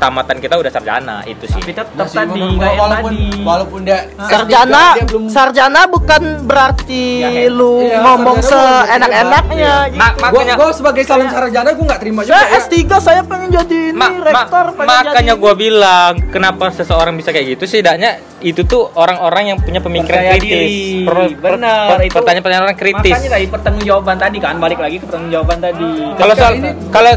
tamatan 0.03 0.35
kita 0.37 0.55
udah 0.55 0.67
sarjana 0.69 1.17
itu 1.23 1.45
sih. 1.45 1.55
Tapi 1.55 1.71
tetap 1.71 1.95
Ya 1.95 2.05
sih, 2.05 2.17
tadi 2.19 2.35
gua, 2.35 2.43
yang 2.43 2.75
walaupun 2.75 3.13
tadi. 3.13 3.39
walaupun 3.41 3.79
dia 3.81 3.99
sarjana 4.19 4.83
dia 4.93 5.05
belum 5.05 5.23
sarjana 5.27 5.81
bukan 5.87 6.21
berarti 6.43 7.05
Ya, 7.15 7.47
lu 7.47 7.79
iya, 7.81 7.97
ngomong 7.99 8.37
seenak-enaknya 8.39 9.73
bukan 9.79 9.89
gitu. 9.89 9.97
Ma- 9.97 10.11
gua 10.11 10.23
makanya 10.25 10.53
gua 10.55 10.69
sebagai 10.71 11.03
calon 11.03 11.27
sarjana 11.27 11.69
gua 11.71 11.85
nggak 11.85 12.01
terima 12.01 12.19
juga 12.21 12.35
saya 12.35 12.47
ya. 12.49 12.59
S3 12.59 12.73
saya 12.99 13.21
pengen 13.23 13.49
jadi 13.53 13.79
ini 13.85 13.95
Ma- 13.95 14.09
ma- 14.09 14.25
rektor 14.25 14.65
pengen 14.73 14.89
makanya 14.89 15.23
jadi 15.29 15.39
gue 15.39 15.53
bilang 15.55 16.13
kenapa 16.27 16.65
seseorang 16.69 17.13
bisa 17.13 17.29
kayak 17.29 17.47
gitu 17.49 17.63
setidaknya 17.65 18.11
itu 18.43 18.61
tuh 18.63 18.91
orang-orang 18.93 19.43
yang 19.45 19.57
punya 19.57 19.79
pemikiran 19.79 20.19
Percaya 20.19 20.35
kritis. 20.35 20.51
diri. 20.51 21.03
Per- 21.03 21.15
per- 21.33 21.55
Benar, 21.55 21.87
per- 21.89 22.03
itu- 22.03 22.13
pertanyaan-pertanyaan 22.13 22.65
orang 22.65 22.77
kritis. 22.77 23.13
makanya 23.13 23.31
tadi 23.31 23.45
pertanggungjawaban 23.47 24.15
tadi 24.19 24.37
kan 24.37 24.55
balik 24.57 24.79
lagi 24.79 24.95
ke 24.95 25.05
pertanggungjawaban 25.05 25.57
tadi. 25.59 25.87
Kalau 26.13 26.33
soal 26.33 26.53
kalau 26.89 27.11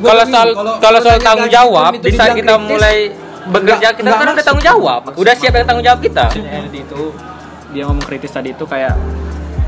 kalau 0.00 0.24
soal 0.24 0.48
kalau- 0.80 1.02
soal 1.02 1.18
tanggung 1.18 1.48
jawab 1.48 1.92
di 1.94 2.10
saat 2.10 2.32
kita 2.32 2.52
kritis, 2.54 2.68
mulai 2.68 2.96
bekerja 3.44 3.88
kita 3.92 4.06
nggak 4.06 4.18
kan 4.18 4.28
udah 4.32 4.44
tanggung 4.44 4.64
jawab. 4.64 5.00
Udah 5.12 5.34
siap 5.34 5.52
yang 5.52 5.66
tanggung 5.66 5.84
jawab 5.84 6.00
kita. 6.00 6.24
Jadi 6.32 6.78
itu 6.80 7.02
dia 7.70 7.82
ngomong 7.84 8.02
kritis 8.02 8.30
tadi 8.30 8.50
itu 8.50 8.64
kayak 8.64 8.96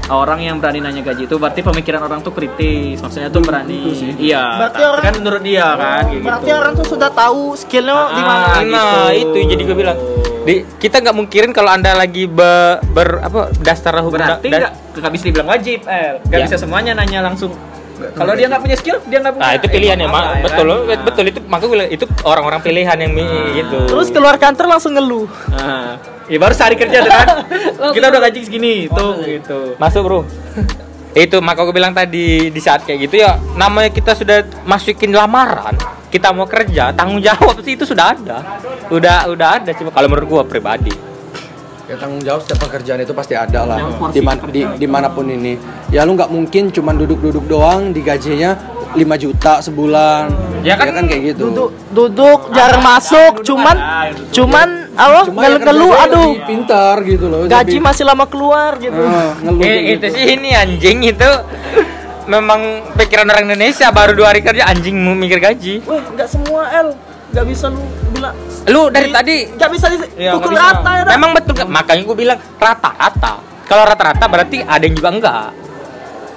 orang 0.07 0.37
yang 0.39 0.57
berani 0.59 0.81
nanya 0.81 1.01
gaji 1.03 1.25
itu 1.25 1.35
berarti 1.35 1.61
pemikiran 1.61 2.01
orang 2.03 2.21
tuh 2.21 2.31
kritis. 2.31 3.01
Maksudnya 3.01 3.29
tuh 3.29 3.41
berani. 3.41 3.89
Iya 4.17 4.45
Berarti 4.59 4.73
tapi 4.75 4.83
orang- 4.87 5.01
kan 5.03 5.15
menurut 5.17 5.43
dia 5.43 5.65
kan 5.65 5.79
kayak 6.07 6.23
berarti 6.23 6.45
gitu. 6.47 6.57
orang 6.57 6.73
tuh 6.75 6.87
sudah 6.87 7.11
tahu 7.11 7.43
skillnya 7.55 7.99
di 8.11 8.23
mana 8.23 8.47
Ah, 8.47 8.61
nah 8.63 8.93
gitu. 9.11 9.33
itu 9.33 9.39
jadi 9.51 9.63
gue 9.63 9.77
bilang 9.77 9.99
di 10.45 10.55
kita 10.77 11.01
nggak 11.01 11.13
mungkirin 11.15 11.51
kalau 11.51 11.69
anda 11.69 11.93
lagi 11.93 12.25
be- 12.27 12.79
ber 12.87 13.21
apa 13.21 13.53
dasar 13.59 13.97
hukum 13.99 14.15
berarti 14.15 14.47
nggak 14.47 14.73
nggak 14.95 15.13
bisa 15.13 15.25
dibilang 15.27 15.49
wajib 15.49 15.79
eh 15.85 16.21
nggak 16.23 16.39
Ya. 16.39 16.45
bisa 16.45 16.57
semuanya 16.57 16.93
nanya 16.95 17.21
langsung 17.23 17.53
kalau 18.13 18.33
dia 18.33 18.47
nggak 18.47 18.61
punya 18.61 18.77
skill 18.77 18.99
dia 19.03 19.19
nggak 19.19 19.33
punya 19.33 19.45
Nah 19.45 19.53
itu 19.55 19.67
eh, 19.67 19.73
pilihan 19.73 19.97
ya, 19.97 20.07
mak. 20.07 20.25
ya 20.27 20.43
Betul, 20.43 20.59
kan? 20.59 20.67
loh, 20.67 20.79
Nah. 20.83 20.99
betul 21.01 21.25
itu. 21.25 21.41
Maka 21.47 21.63
gue 21.63 21.73
bilang, 21.73 21.89
itu 21.89 22.05
orang-orang 22.23 22.61
pilihan 22.61 22.97
yang 22.99 23.13
mi- 23.13 23.55
gitu. 23.55 23.79
terus 23.87 24.09
keluar 24.11 24.35
kantor 24.37 24.67
langsung 24.69 24.93
ngeluh 24.93 25.31
Nah, 25.49 25.95
ya 26.25 26.37
baru 26.37 26.53
cari 26.53 26.75
kerja 26.75 26.99
tuh 27.01 27.13
kan 27.13 27.29
kita 27.95 28.07
udah 28.07 28.21
gaji 28.23 28.39
segini 28.43 28.75
tuh 28.87 29.23
gitu 29.23 29.59
masuk 29.77 30.03
bro. 30.03 30.21
itu 31.15 31.37
maka 31.39 31.63
gue 31.63 31.71
bilang 31.73 31.95
tadi 31.95 32.51
di 32.51 32.59
saat 32.59 32.83
kayak 32.83 33.07
gitu 33.07 33.23
ya 33.23 33.39
namanya 33.55 33.89
kita 33.89 34.13
sudah 34.13 34.43
masukin 34.65 35.09
lamaran 35.11 35.79
kita 36.15 36.31
mau 36.31 36.47
kerja 36.47 36.95
tanggung 36.95 37.19
jawab 37.19 37.59
sih 37.59 37.75
itu 37.75 37.83
sudah 37.83 38.15
ada. 38.15 38.39
Udah 38.87 39.27
udah 39.27 39.49
ada 39.59 39.71
sih 39.71 39.83
kalau 39.85 40.07
menurut 40.07 40.29
gue 40.29 40.43
pribadi. 40.47 40.95
Ya 41.85 41.99
tanggung 41.99 42.23
jawab 42.23 42.41
setiap 42.41 42.65
pekerjaan 42.65 43.03
itu 43.03 43.11
pasti 43.11 43.35
ada 43.35 43.67
lah. 43.67 43.83
Di, 44.09 44.23
man- 44.23 44.41
di 44.49 44.63
di 44.65 44.87
mana 44.87 45.11
pun 45.11 45.27
ini. 45.27 45.59
Ya 45.91 46.07
lu 46.07 46.15
nggak 46.15 46.31
mungkin 46.31 46.71
cuman 46.71 46.95
duduk-duduk 46.97 47.45
doang 47.45 47.91
digajinya 47.91 48.55
5 48.95 49.03
juta 49.19 49.59
sebulan. 49.59 50.31
Ya 50.63 50.79
kan? 50.79 50.95
Kayak 51.05 51.35
gitu. 51.35 51.51
Duduk 51.51 51.71
duduk 51.91 52.41
jarang 52.55 52.81
masuk 52.81 53.33
duduk 53.37 53.47
cuman 53.51 53.77
ada, 53.77 54.15
cuman 54.31 54.69
apa 54.95 55.27
Cuma 55.27 55.41
ya 55.43 55.47
ngeluh-ngeluh 55.51 55.91
kerjanya 55.91 56.07
aduh. 56.07 56.29
lebih 56.31 56.47
pintar 56.47 56.95
gitu 57.03 57.25
loh 57.27 57.41
gaji 57.45 57.67
lebih- 57.69 57.83
masih 57.83 58.05
lama 58.07 58.25
keluar 58.25 58.71
gitu. 58.79 58.95
Ah, 58.97 59.35
ngeluh 59.43 59.61
Eh, 59.61 59.75
itu 59.91 59.91
gitu. 60.01 60.07
sih 60.15 60.25
ini 60.33 60.51
anjing 60.55 60.99
itu 61.05 61.31
memang 62.27 62.61
pikiran 62.95 63.27
orang 63.27 63.45
Indonesia 63.47 63.89
baru 63.89 64.13
dua 64.13 64.31
hari 64.31 64.41
kerja 64.41 64.65
anjing 64.65 64.97
mau 64.97 65.13
mikir 65.13 65.39
gaji 65.39 65.81
wah 65.83 66.01
nggak 66.01 66.27
semua 66.27 66.63
L 66.75 66.89
nggak 67.31 67.45
bisa 67.45 67.67
lu 67.69 67.83
bilang 68.11 68.35
lu 68.65 68.83
dari 68.89 69.09
Di- 69.09 69.15
tadi 69.15 69.35
nggak 69.51 69.71
bisa 69.71 69.87
Iya, 70.15 70.33
dipukul 70.33 70.51
nggak 70.51 70.63
bisa. 70.63 70.73
rata 70.73 70.91
ya. 70.95 71.03
Memang 71.11 71.31
betul 71.33 71.53
kan? 71.55 71.67
Makanya 71.69 72.03
gue 72.03 72.17
bilang 72.17 72.39
rata-rata. 72.57 73.33
Kalau 73.65 73.83
rata-rata 73.83 74.25
berarti 74.25 74.57
ada 74.61 74.81
yang 74.81 74.95
juga 74.95 75.11
enggak. 75.11 75.49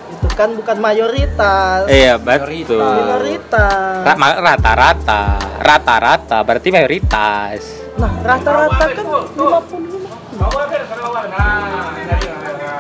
itu 0.10 0.34
kan 0.34 0.50
bukan 0.52 0.78
mayoritas 0.78 1.86
Iya, 1.86 2.18
betul. 2.18 2.82
minoritas 2.82 4.02
Rata-rata. 4.42 5.22
Rata-rata 5.62 6.38
berarti 6.42 6.70
mayoritas. 6.70 7.62
nah 7.96 8.10
rata-rata 8.20 8.84
kan 8.88 9.06
50 9.06 9.62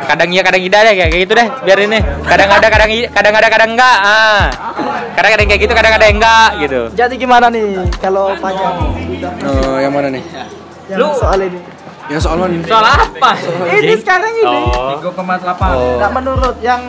Kadang 0.08 0.30
iya, 0.30 0.42
kadang 0.42 0.62
tidak 0.62 0.80
deh 0.82 0.94
kayak 0.96 1.12
gitu 1.20 1.34
deh. 1.34 1.48
Biar 1.62 1.78
ini. 1.80 2.00
Kadang 2.24 2.50
ada, 2.50 2.68
kadang 2.68 2.90
i- 2.90 3.10
kadang 3.10 3.34
ada, 3.34 3.48
kadang 3.48 3.70
enggak. 3.70 3.98
Ah. 4.00 4.44
Kadang 5.14 5.32
ada 5.34 5.40
yang 5.40 5.50
kayak 5.50 5.62
gitu, 5.62 5.74
kadang 5.74 5.94
ada 5.94 6.06
enggak 6.08 6.50
gitu. 6.60 6.82
jadi 6.94 7.14
gimana 7.16 7.46
nih 7.50 7.66
kalau 7.98 8.38
panjang 8.38 8.76
Eh, 9.18 9.78
yang 9.82 9.90
mana 9.90 10.08
nih 10.08 10.22
yang 10.88 11.00
Lu- 11.02 11.18
soal 11.18 11.42
ini 11.42 11.60
yang 12.08 12.22
soal 12.22 12.38
mana 12.38 12.54
nih 12.54 12.62
Soal 12.64 12.86
apa? 12.86 13.32
ini 13.74 13.94
sekarang 13.98 14.30
ini 14.32 14.46
Oh. 14.70 14.94
3,8 14.94 15.74
Oh. 15.74 15.98
nggak 15.98 16.12
menurut 16.14 16.56
yang 16.62 16.82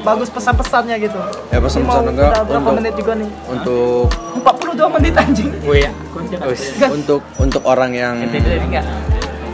bagus 0.00 0.26
pesan-pesannya 0.28 0.96
gitu 0.98 1.20
Ya, 1.48 1.60
pesan-pesan 1.60 2.02
enggak 2.08 2.30
udah 2.30 2.42
berapa 2.42 2.56
untuk- 2.58 2.76
menit 2.78 2.92
juga 2.96 3.12
nih 3.14 3.30
untuk 3.46 4.04
42 4.34 4.88
menit 4.90 5.12
anjing 5.14 5.50
Wih, 5.62 5.84
ya. 5.84 5.90
Us. 6.42 6.62
untuk 6.88 7.20
untuk 7.36 7.62
orang 7.62 7.92
yang. 7.92 8.16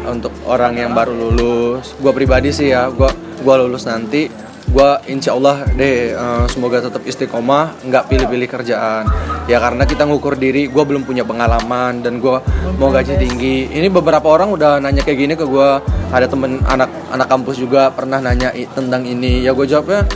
Untuk 0.08 0.32
orang 0.44 0.76
yang 0.76 0.92
baru 0.92 1.12
lulus. 1.12 1.96
Gua 1.98 2.12
pribadi 2.12 2.52
sih 2.52 2.72
ya 2.72 2.88
gua 2.92 3.10
gua 3.42 3.60
lulus 3.60 3.84
nanti 3.88 4.28
gua 4.72 4.98
insya 5.06 5.36
Allah 5.36 5.68
deh 5.76 6.16
eh, 6.16 6.44
semoga 6.50 6.82
tetap 6.82 7.04
istiqomah 7.04 7.84
nggak 7.84 8.04
pilih-pilih 8.08 8.48
kerjaan. 8.48 9.04
Ya 9.44 9.60
karena 9.60 9.84
kita 9.84 10.08
ngukur 10.08 10.40
diri 10.40 10.72
gua 10.72 10.88
belum 10.88 11.04
punya 11.04 11.22
pengalaman 11.24 12.00
dan 12.00 12.20
gua 12.20 12.40
mau 12.80 12.88
gaji 12.88 13.16
tinggi. 13.20 13.68
Ini 13.72 13.88
beberapa 13.92 14.28
orang 14.28 14.52
udah 14.52 14.80
nanya 14.80 15.04
kayak 15.04 15.18
gini 15.18 15.34
ke 15.36 15.44
gua. 15.44 15.80
Ada 16.14 16.30
temen 16.30 16.62
anak 16.64 16.90
anak 17.10 17.26
kampus 17.26 17.58
juga 17.58 17.90
pernah 17.90 18.22
nanya 18.22 18.54
tentang 18.70 19.02
ini. 19.02 19.42
Ya 19.42 19.50
gue 19.50 19.66
jawabnya 19.66 20.06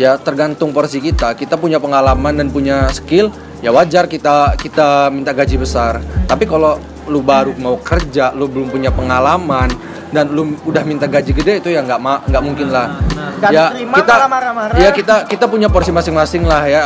ya 0.00 0.16
tergantung 0.16 0.72
porsi 0.72 1.00
kita. 1.00 1.36
Kita 1.36 1.60
punya 1.60 1.76
pengalaman 1.76 2.40
dan 2.40 2.48
punya 2.48 2.88
skill 2.88 3.28
ya 3.60 3.70
wajar 3.70 4.08
kita 4.08 4.56
kita 4.56 5.12
minta 5.12 5.36
gaji 5.36 5.60
besar. 5.60 6.00
Tapi 6.26 6.48
kalau 6.48 6.80
lu 7.10 7.20
baru 7.24 7.54
mau 7.58 7.78
kerja 7.80 8.30
lu 8.34 8.46
belum 8.46 8.70
punya 8.70 8.90
pengalaman 8.94 9.70
dan 10.12 10.28
lu 10.28 10.54
udah 10.68 10.84
minta 10.84 11.08
gaji 11.08 11.32
gede 11.32 11.64
itu 11.64 11.68
ya 11.72 11.80
nggak 11.80 12.00
ma- 12.00 12.20
nggak 12.28 12.42
mungkin 12.44 12.68
lah. 12.68 13.00
Nggak 13.40 13.50
ya 13.50 13.64
diterima, 13.72 13.96
kita 13.96 14.12
malah 14.12 14.28
marah-marah. 14.28 14.74
ya 14.76 14.90
kita 14.92 15.16
kita 15.24 15.44
punya 15.48 15.72
porsi 15.72 15.88
masing-masing 15.88 16.44
lah 16.44 16.62
ya. 16.68 16.82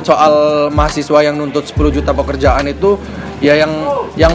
Soal 0.00 0.66
mahasiswa 0.72 1.20
yang 1.20 1.36
nuntut 1.36 1.68
10 1.68 1.76
juta 1.92 2.16
pekerjaan 2.16 2.64
itu 2.72 2.96
ya 3.44 3.52
yang 3.60 3.72
yang 4.16 4.32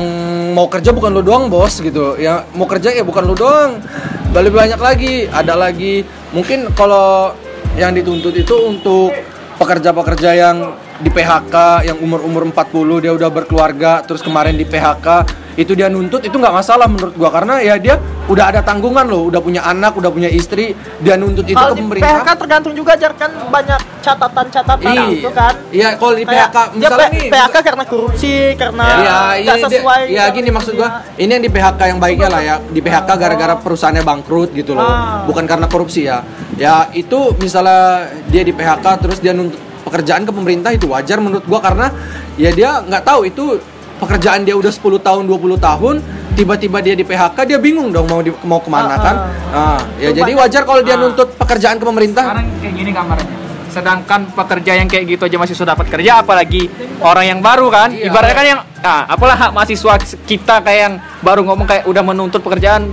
mau 0.54 0.70
kerja 0.70 0.94
bukan 0.94 1.10
lu 1.10 1.26
doang 1.26 1.50
bos 1.50 1.82
gitu. 1.82 2.22
Ya 2.22 2.46
mau 2.54 2.70
kerja 2.70 2.94
ya 2.94 3.02
bukan 3.02 3.26
lu 3.26 3.34
doang. 3.34 3.82
Lebih 4.30 4.54
banyak 4.54 4.80
lagi 4.80 5.26
ada 5.26 5.58
lagi. 5.58 6.06
Mungkin 6.30 6.70
kalau 6.78 7.34
yang 7.76 7.98
dituntut 7.98 8.38
itu 8.38 8.56
untuk 8.62 9.10
pekerja-pekerja 9.58 10.38
yang 10.38 10.85
di 10.96 11.10
PHK 11.10 11.56
yang 11.84 11.98
umur-umur 12.00 12.48
40 12.48 13.04
dia 13.04 13.12
udah 13.12 13.28
berkeluarga 13.28 14.00
terus 14.02 14.24
kemarin 14.24 14.56
di 14.56 14.64
PHK 14.64 15.28
itu 15.56 15.72
dia 15.72 15.88
nuntut 15.88 16.20
itu 16.20 16.36
nggak 16.36 16.52
masalah 16.54 16.84
menurut 16.84 17.16
gua 17.16 17.32
karena 17.32 17.60
ya 17.60 17.76
dia 17.76 17.96
udah 18.28 18.52
ada 18.52 18.60
tanggungan 18.60 19.08
loh 19.08 19.28
udah 19.28 19.40
punya 19.40 19.64
anak 19.64 19.96
udah 19.96 20.12
punya 20.12 20.28
istri 20.28 20.72
dia 21.00 21.16
nuntut 21.16 21.44
itu 21.44 21.56
Kalau 21.56 21.72
ke 21.72 21.80
pemerintah 21.80 22.12
PHK 22.12 22.30
tergantung 22.36 22.74
juga 22.76 22.92
jar 22.96 23.16
kan 23.16 23.32
banyak 23.48 23.80
catatan-catatan 24.06 24.86
Iya. 24.86 25.04
gitu 25.12 25.30
kan. 25.34 25.54
Iya, 25.74 25.90
kalau 25.98 26.14
di 26.14 26.24
Kayak 26.24 26.38
PHK 26.46 26.58
dia 26.62 26.78
misalnya 26.78 27.10
nih. 27.10 27.30
PHK 27.34 27.56
karena 27.58 27.84
korupsi, 27.84 28.36
karena 28.54 28.84
Iya, 28.86 28.94
nggak 28.94 29.34
iya, 29.34 29.54
dia- 29.56 29.66
sesuai. 29.66 30.02
iya 30.06 30.24
dengan 30.24 30.36
gini 30.38 30.50
maksud 30.54 30.74
gua. 30.76 30.86
dia. 30.86 31.24
Ini 31.26 31.32
yang 31.34 31.44
di 31.44 31.52
PHK 31.52 31.82
yang 31.90 32.00
baiknya 32.00 32.30
lah 32.30 32.42
ya. 32.44 32.56
Di 32.62 32.82
PHK 32.82 33.10
gara-gara 33.18 33.54
perusahaannya 33.58 34.04
bangkrut 34.06 34.50
gitu 34.54 34.72
loh. 34.78 34.86
Ah. 34.86 35.26
Bukan 35.26 35.50
karena 35.50 35.66
korupsi 35.66 36.06
ya. 36.06 36.22
Ya 36.56 36.86
itu 36.92 37.34
misalnya 37.36 38.06
dia 38.30 38.46
di 38.46 38.54
PHK 38.54 38.86
terus 39.02 39.18
dia 39.18 39.34
nuntut 39.34 39.58
pekerjaan 39.96 40.28
ke 40.28 40.32
pemerintah 40.36 40.76
itu 40.76 40.92
wajar 40.92 41.24
menurut 41.24 41.48
gua 41.48 41.64
karena 41.64 41.88
ya 42.36 42.52
dia 42.52 42.84
nggak 42.84 43.04
tahu 43.08 43.32
itu 43.32 43.64
pekerjaan 43.96 44.44
dia 44.44 44.60
udah 44.60 44.68
10 44.68 45.00
tahun 45.00 45.24
20 45.24 45.56
tahun 45.56 45.96
tiba-tiba 46.36 46.84
dia 46.84 47.00
di 47.00 47.08
PHK 47.08 47.48
dia 47.48 47.56
bingung 47.56 47.96
dong 47.96 48.12
mau 48.12 48.20
di, 48.20 48.36
mau 48.44 48.60
ke 48.60 48.68
mana 48.68 48.92
Ah, 48.92 49.00
kan? 49.00 49.16
ah 49.56 49.80
ya 49.96 50.12
jadi 50.12 50.36
wajar 50.36 50.68
kalau 50.68 50.84
dia 50.84 51.00
nuntut 51.00 51.32
pekerjaan 51.40 51.80
ke 51.80 51.86
pemerintah. 51.88 52.28
Sekarang 52.28 52.48
kayak 52.60 52.74
gini 52.76 52.92
gambarnya 52.92 53.36
sedangkan 53.76 54.32
pekerja 54.32 54.72
yang 54.80 54.88
kayak 54.88 55.04
gitu 55.04 55.28
aja 55.28 55.36
masih 55.36 55.52
sudah 55.52 55.76
dapat 55.76 55.92
kerja 55.92 56.24
apalagi 56.24 56.72
orang 57.04 57.28
yang 57.28 57.40
baru 57.44 57.68
kan? 57.68 57.92
Iya. 57.92 58.08
ibaratnya 58.08 58.36
kan 58.36 58.46
yang 58.48 58.60
nah, 58.80 59.04
apalah 59.04 59.36
hak 59.36 59.52
mahasiswa 59.52 59.94
kita 60.24 60.64
kayak 60.64 60.80
yang 60.80 60.94
baru 61.20 61.44
ngomong 61.44 61.68
kayak 61.68 61.84
udah 61.84 62.04
menuntut 62.04 62.40
pekerjaan 62.40 62.88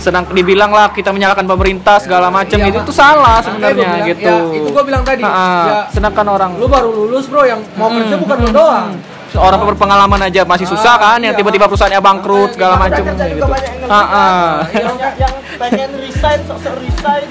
sedang 0.00 0.24
dibilang 0.26 0.72
lah 0.72 0.88
kita 0.90 1.12
menyalahkan 1.12 1.44
pemerintah 1.44 2.00
segala 2.00 2.32
macam 2.32 2.56
Iya, 2.56 2.72
itu 2.72 2.78
Mak. 2.80 2.88
tuh 2.88 2.94
salah 2.96 3.38
sebenarnya 3.44 3.76
bilang, 3.76 4.08
gitu. 4.08 4.24
ya, 4.26 4.56
itu 4.56 4.68
gua 4.72 4.84
bilang 4.84 5.02
tadi, 5.04 5.22
Ah, 5.22 5.28
ah. 5.30 5.62
ya, 5.62 5.78
sedangkan 5.92 6.26
orang 6.26 6.50
lu 6.56 6.66
baru 6.66 6.88
lulus 6.90 7.28
bro 7.28 7.44
yang 7.44 7.60
mau 7.76 7.92
kerja 7.92 8.16
bukan 8.16 8.36
lu 8.40 8.50
doang. 8.50 8.88
Orang 9.30 9.62
berpengalaman 9.62 10.26
aja 10.26 10.42
masih 10.42 10.66
susah 10.66 10.98
Ah, 10.98 11.14
kan 11.14 11.18
yang 11.22 11.30
iya. 11.30 11.38
tiba-tiba 11.38 11.70
perusahaannya 11.70 12.02
bangkrut 12.02 12.50
segala 12.58 12.74
macam 12.74 12.98
gitu. 12.98 13.46
banyak 13.46 13.72
yang 13.78 13.86
ah, 13.86 14.02
ah. 14.02 14.50
yang, 14.74 14.98
yang 15.14 15.34
pengen 15.54 15.90
resign, 16.02 16.40
sok-sok 16.48 16.74
resign. 16.80 17.24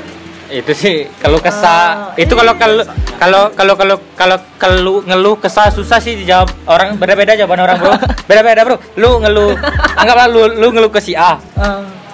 itu 0.50 0.72
sih 0.74 0.98
kalau 1.20 1.38
kesah. 1.38 2.16
Itu 2.16 2.34
kalau 2.34 2.58
kalau 2.58 2.82
kalau 3.20 3.42
kalau 3.54 3.74
kalau 3.78 3.96
kalau 4.16 4.38
kalau 4.58 4.96
ngeluh 5.04 5.38
kesah 5.38 5.70
susah 5.70 6.00
sih 6.00 6.18
dijawab 6.18 6.50
orang. 6.66 6.96
Beda-beda 6.98 7.36
jawaban 7.36 7.68
orang 7.68 7.78
bro. 7.78 7.94
Beda-beda 8.32 8.64
bro. 8.64 8.78
Lu 8.96 9.20
ngeluh 9.20 9.54
anggaplah 9.94 10.26
lu 10.26 10.42
lu 10.58 10.68
ngeluh 10.72 10.90
ke 10.90 10.98
si 10.98 11.14
A 11.14 11.36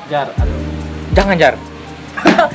Jar. 0.06 0.28
Jangan 1.18 1.36
jar. 1.38 1.54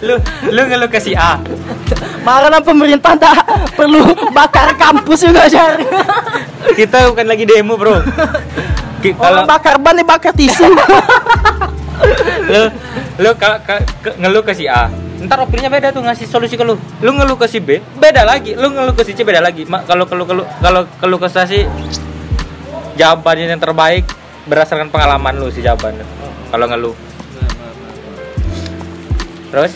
Lu 0.00 0.16
lu 0.48 0.62
ngeluh 0.64 0.88
ke 0.88 0.96
si 0.96 1.12
A. 1.12 1.36
Makanya 2.24 2.60
pemerintah 2.64 3.12
tak 3.16 3.44
perlu 3.76 4.00
bakar 4.32 4.72
kampus 4.76 5.28
juga 5.28 5.44
jar. 5.48 5.76
kita 6.72 7.12
bukan 7.12 7.26
lagi 7.28 7.44
demo 7.44 7.76
bro. 7.76 8.00
Ki- 9.00 9.16
kalau 9.16 9.44
Orang 9.44 9.48
bakar 9.48 9.76
ban 9.80 9.96
nih 9.96 10.04
bakar 10.04 10.32
tisu. 10.32 10.64
lu 12.52 12.62
lu 13.20 13.30
ka- 13.36 13.60
ka- 13.60 13.84
ke- 14.00 14.16
ngeluh 14.16 14.40
ke 14.40 14.52
si 14.56 14.64
A. 14.64 14.88
Ntar 15.20 15.44
opininya 15.44 15.68
beda 15.68 15.92
tuh 15.92 16.00
ngasih 16.00 16.24
solusi 16.24 16.56
ke 16.56 16.64
lu. 16.64 16.80
Lu 17.04 17.12
ngeluh 17.12 17.36
ke 17.36 17.44
si 17.44 17.60
B 17.60 17.80
beda 18.00 18.24
lagi. 18.24 18.56
Lu 18.56 18.72
ngeluh 18.72 18.96
ke 18.96 19.04
si 19.04 19.12
C 19.12 19.20
beda 19.20 19.44
lagi. 19.44 19.68
Ma, 19.68 19.84
kalau 19.84 20.08
kalau 20.08 20.24
kalau 20.24 20.44
kalau 20.64 20.82
kalau 20.96 21.16
ke 21.20 21.28
sih 21.28 21.68
jawabannya 22.94 23.46
yang 23.48 23.58
terbaik 23.58 24.04
berdasarkan 24.44 24.88
pengalaman 24.88 25.36
lu 25.36 25.48
sih 25.48 25.60
jawabannya 25.60 26.02
kalau 26.50 26.66
ngeluh 26.66 26.96
terus? 29.50 29.72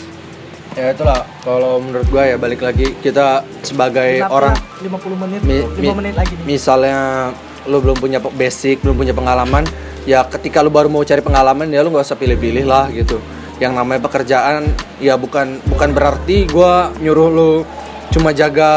Ya 0.75 0.91
itulah. 0.91 1.23
Kalau 1.39 1.79
menurut 1.79 2.07
gua 2.09 2.23
ya 2.25 2.35
balik 2.35 2.59
lagi 2.59 2.95
kita 2.99 3.47
sebagai 3.63 4.19
orang 4.25 4.55
50 4.83 5.15
menit, 5.15 5.39
mi- 5.41 5.63
5 5.63 5.79
mi- 5.79 5.97
menit 6.03 6.15
lagi 6.15 6.35
nih. 6.35 6.43
misalnya 6.45 7.31
lu 7.63 7.79
belum 7.79 7.95
punya 7.95 8.19
basic 8.21 8.83
belum 8.83 8.93
punya 8.95 9.09
pengalaman 9.09 9.63
ya 10.03 10.21
ketika 10.27 10.59
lu 10.59 10.69
baru 10.69 10.85
mau 10.85 11.01
cari 11.01 11.17
pengalaman 11.19 11.65
ya 11.67 11.79
lu 11.79 11.89
nggak 11.89 12.03
usah 12.03 12.19
pilih-pilih 12.19 12.63
lah 12.63 12.91
gitu. 12.91 13.19
Yang 13.55 13.71
namanya 13.73 14.03
pekerjaan 14.03 14.67
ya 14.99 15.15
bukan 15.15 15.63
bukan 15.65 15.89
berarti 15.91 16.43
gua 16.45 16.91
nyuruh 16.99 17.29
lu 17.29 17.51
cuma 18.11 18.31
jaga 18.31 18.71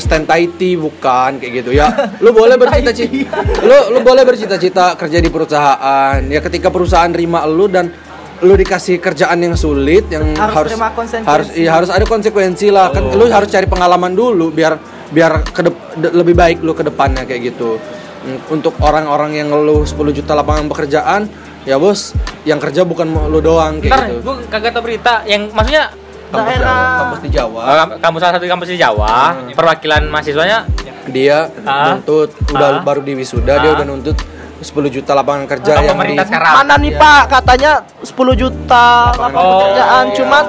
stand 0.00 0.26
IT 0.26 0.58
bukan 0.80 1.38
kayak 1.38 1.52
gitu. 1.62 1.70
Ya 1.76 1.92
lu 2.24 2.32
boleh 2.32 2.56
bercita-cita 2.56 3.36
lu 3.62 3.78
lu 3.94 4.00
boleh 4.00 4.24
bercita-cita 4.24 4.96
kerja 4.96 5.18
di 5.20 5.28
perusahaan. 5.28 6.18
Ya 6.24 6.40
ketika 6.40 6.72
perusahaan 6.72 7.12
terima 7.12 7.44
lu 7.44 7.68
dan 7.68 7.92
lu 8.40 8.56
dikasih 8.56 8.96
kerjaan 9.04 9.36
yang 9.44 9.52
sulit 9.52 10.08
yang 10.08 10.32
Harus 10.32 10.56
harus 10.56 10.70
terima 10.72 10.88
konsekuensi. 10.96 11.28
harus 11.28 11.48
iya 11.52 11.70
harus 11.76 11.90
ada 11.92 12.04
konsekuensi 12.08 12.66
lah. 12.72 12.88
Kan 12.90 13.12
lu 13.12 13.28
harus 13.28 13.52
cari 13.52 13.68
pengalaman 13.68 14.16
dulu 14.16 14.48
biar 14.48 14.80
biar 15.12 15.44
ke 15.44 15.60
lebih 16.00 16.32
baik 16.32 16.58
lu 16.64 16.72
ke 16.72 16.80
depannya 16.80 17.28
kayak 17.28 17.52
gitu. 17.52 17.76
Mm, 18.20 18.52
untuk 18.52 18.76
orang-orang 18.84 19.36
yang 19.36 19.48
ngeluh 19.48 19.84
10 19.84 19.96
juta 20.12 20.36
lapangan 20.36 20.68
pekerjaan 20.68 21.24
ya 21.64 21.76
bos 21.76 22.16
yang 22.48 22.56
kerja 22.56 22.84
bukan 22.88 23.08
lu 23.28 23.40
doang 23.44 23.80
kayak 23.80 23.92
ntar 23.92 24.04
gitu. 24.08 24.20
gua 24.24 24.34
kagak 24.48 24.72
tau 24.72 24.82
berita. 24.84 25.14
Yang 25.28 25.42
maksudnya 25.52 25.84
kampus 26.30 26.46
Daerah- 26.48 26.62
Jawa, 26.64 26.96
kampus 26.96 27.20
di 27.20 27.30
Jawa. 27.30 27.60
Uh, 27.60 27.86
kampus 27.98 28.20
salah 28.20 28.34
satu 28.34 28.46
kampus 28.46 28.68
di 28.68 28.78
Jawa. 28.78 29.10
Perwakilan 29.50 30.02
mahasiswanya? 30.06 30.58
Dia 31.06 31.38
Ah. 31.62 31.92
nuntut. 31.92 32.30
Udah 32.48 32.68
Ah. 32.70 32.80
baru 32.80 33.00
di 33.00 33.12
wisuda 33.14 33.58
dia 33.58 33.70
Ah. 33.70 33.76
udah 33.76 33.86
nuntut 33.86 34.16
10 34.60 34.92
juta 34.92 35.10
lapangan 35.16 35.44
kerja 35.48 35.72
Atau 35.72 35.84
yang 35.88 35.96
pemerintah 35.96 36.24
di, 36.24 36.28
sekarang 36.28 36.52
Mana 36.60 36.74
nih 36.76 36.92
Iya. 36.92 37.00
Pak? 37.00 37.22
Katanya 37.32 37.72
10 38.04 38.34
juta 38.36 38.86
lapangan 39.16 39.52
pekerjaan, 39.56 40.04
iya. 40.04 40.16
cuman 40.16 40.44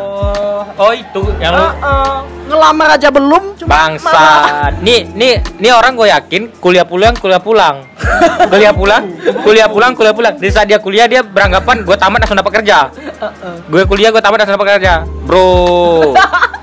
oh 0.76 0.93
itu 0.95 1.22
yang 1.39 1.51
lu 1.53 1.64
eh, 1.64 1.72
eh, 1.72 2.18
ngelamar 2.51 2.89
aja 2.99 3.07
belum, 3.14 3.43
cuma 3.55 3.72
Bangsa. 3.72 4.22
Nih, 4.84 5.07
nih, 5.16 5.39
nih 5.62 5.72
orang 5.72 5.95
gue 5.95 6.07
yakin 6.12 6.41
kuliah 6.59 6.84
pulang, 6.84 7.16
kuliah 7.16 7.39
pulang. 7.39 7.88
kuliah 8.51 8.74
pulang, 8.76 9.03
kuliah 9.45 9.68
pulang, 9.72 9.91
kuliah 9.95 10.16
pulang. 10.16 10.34
Di 10.36 10.51
saat 10.51 10.68
dia 10.68 10.82
kuliah 10.82 11.07
dia 11.07 11.24
beranggapan 11.24 11.88
gue 11.88 11.95
tamat 11.95 12.20
langsung 12.26 12.39
dapat 12.39 12.53
kerja. 12.59 12.91
Gue 13.72 13.84
kuliah 13.88 14.12
gue 14.12 14.20
tamat 14.20 14.43
langsung 14.43 14.55
dapat 14.59 14.70
kerja. 14.80 14.93
Bro. 15.24 15.47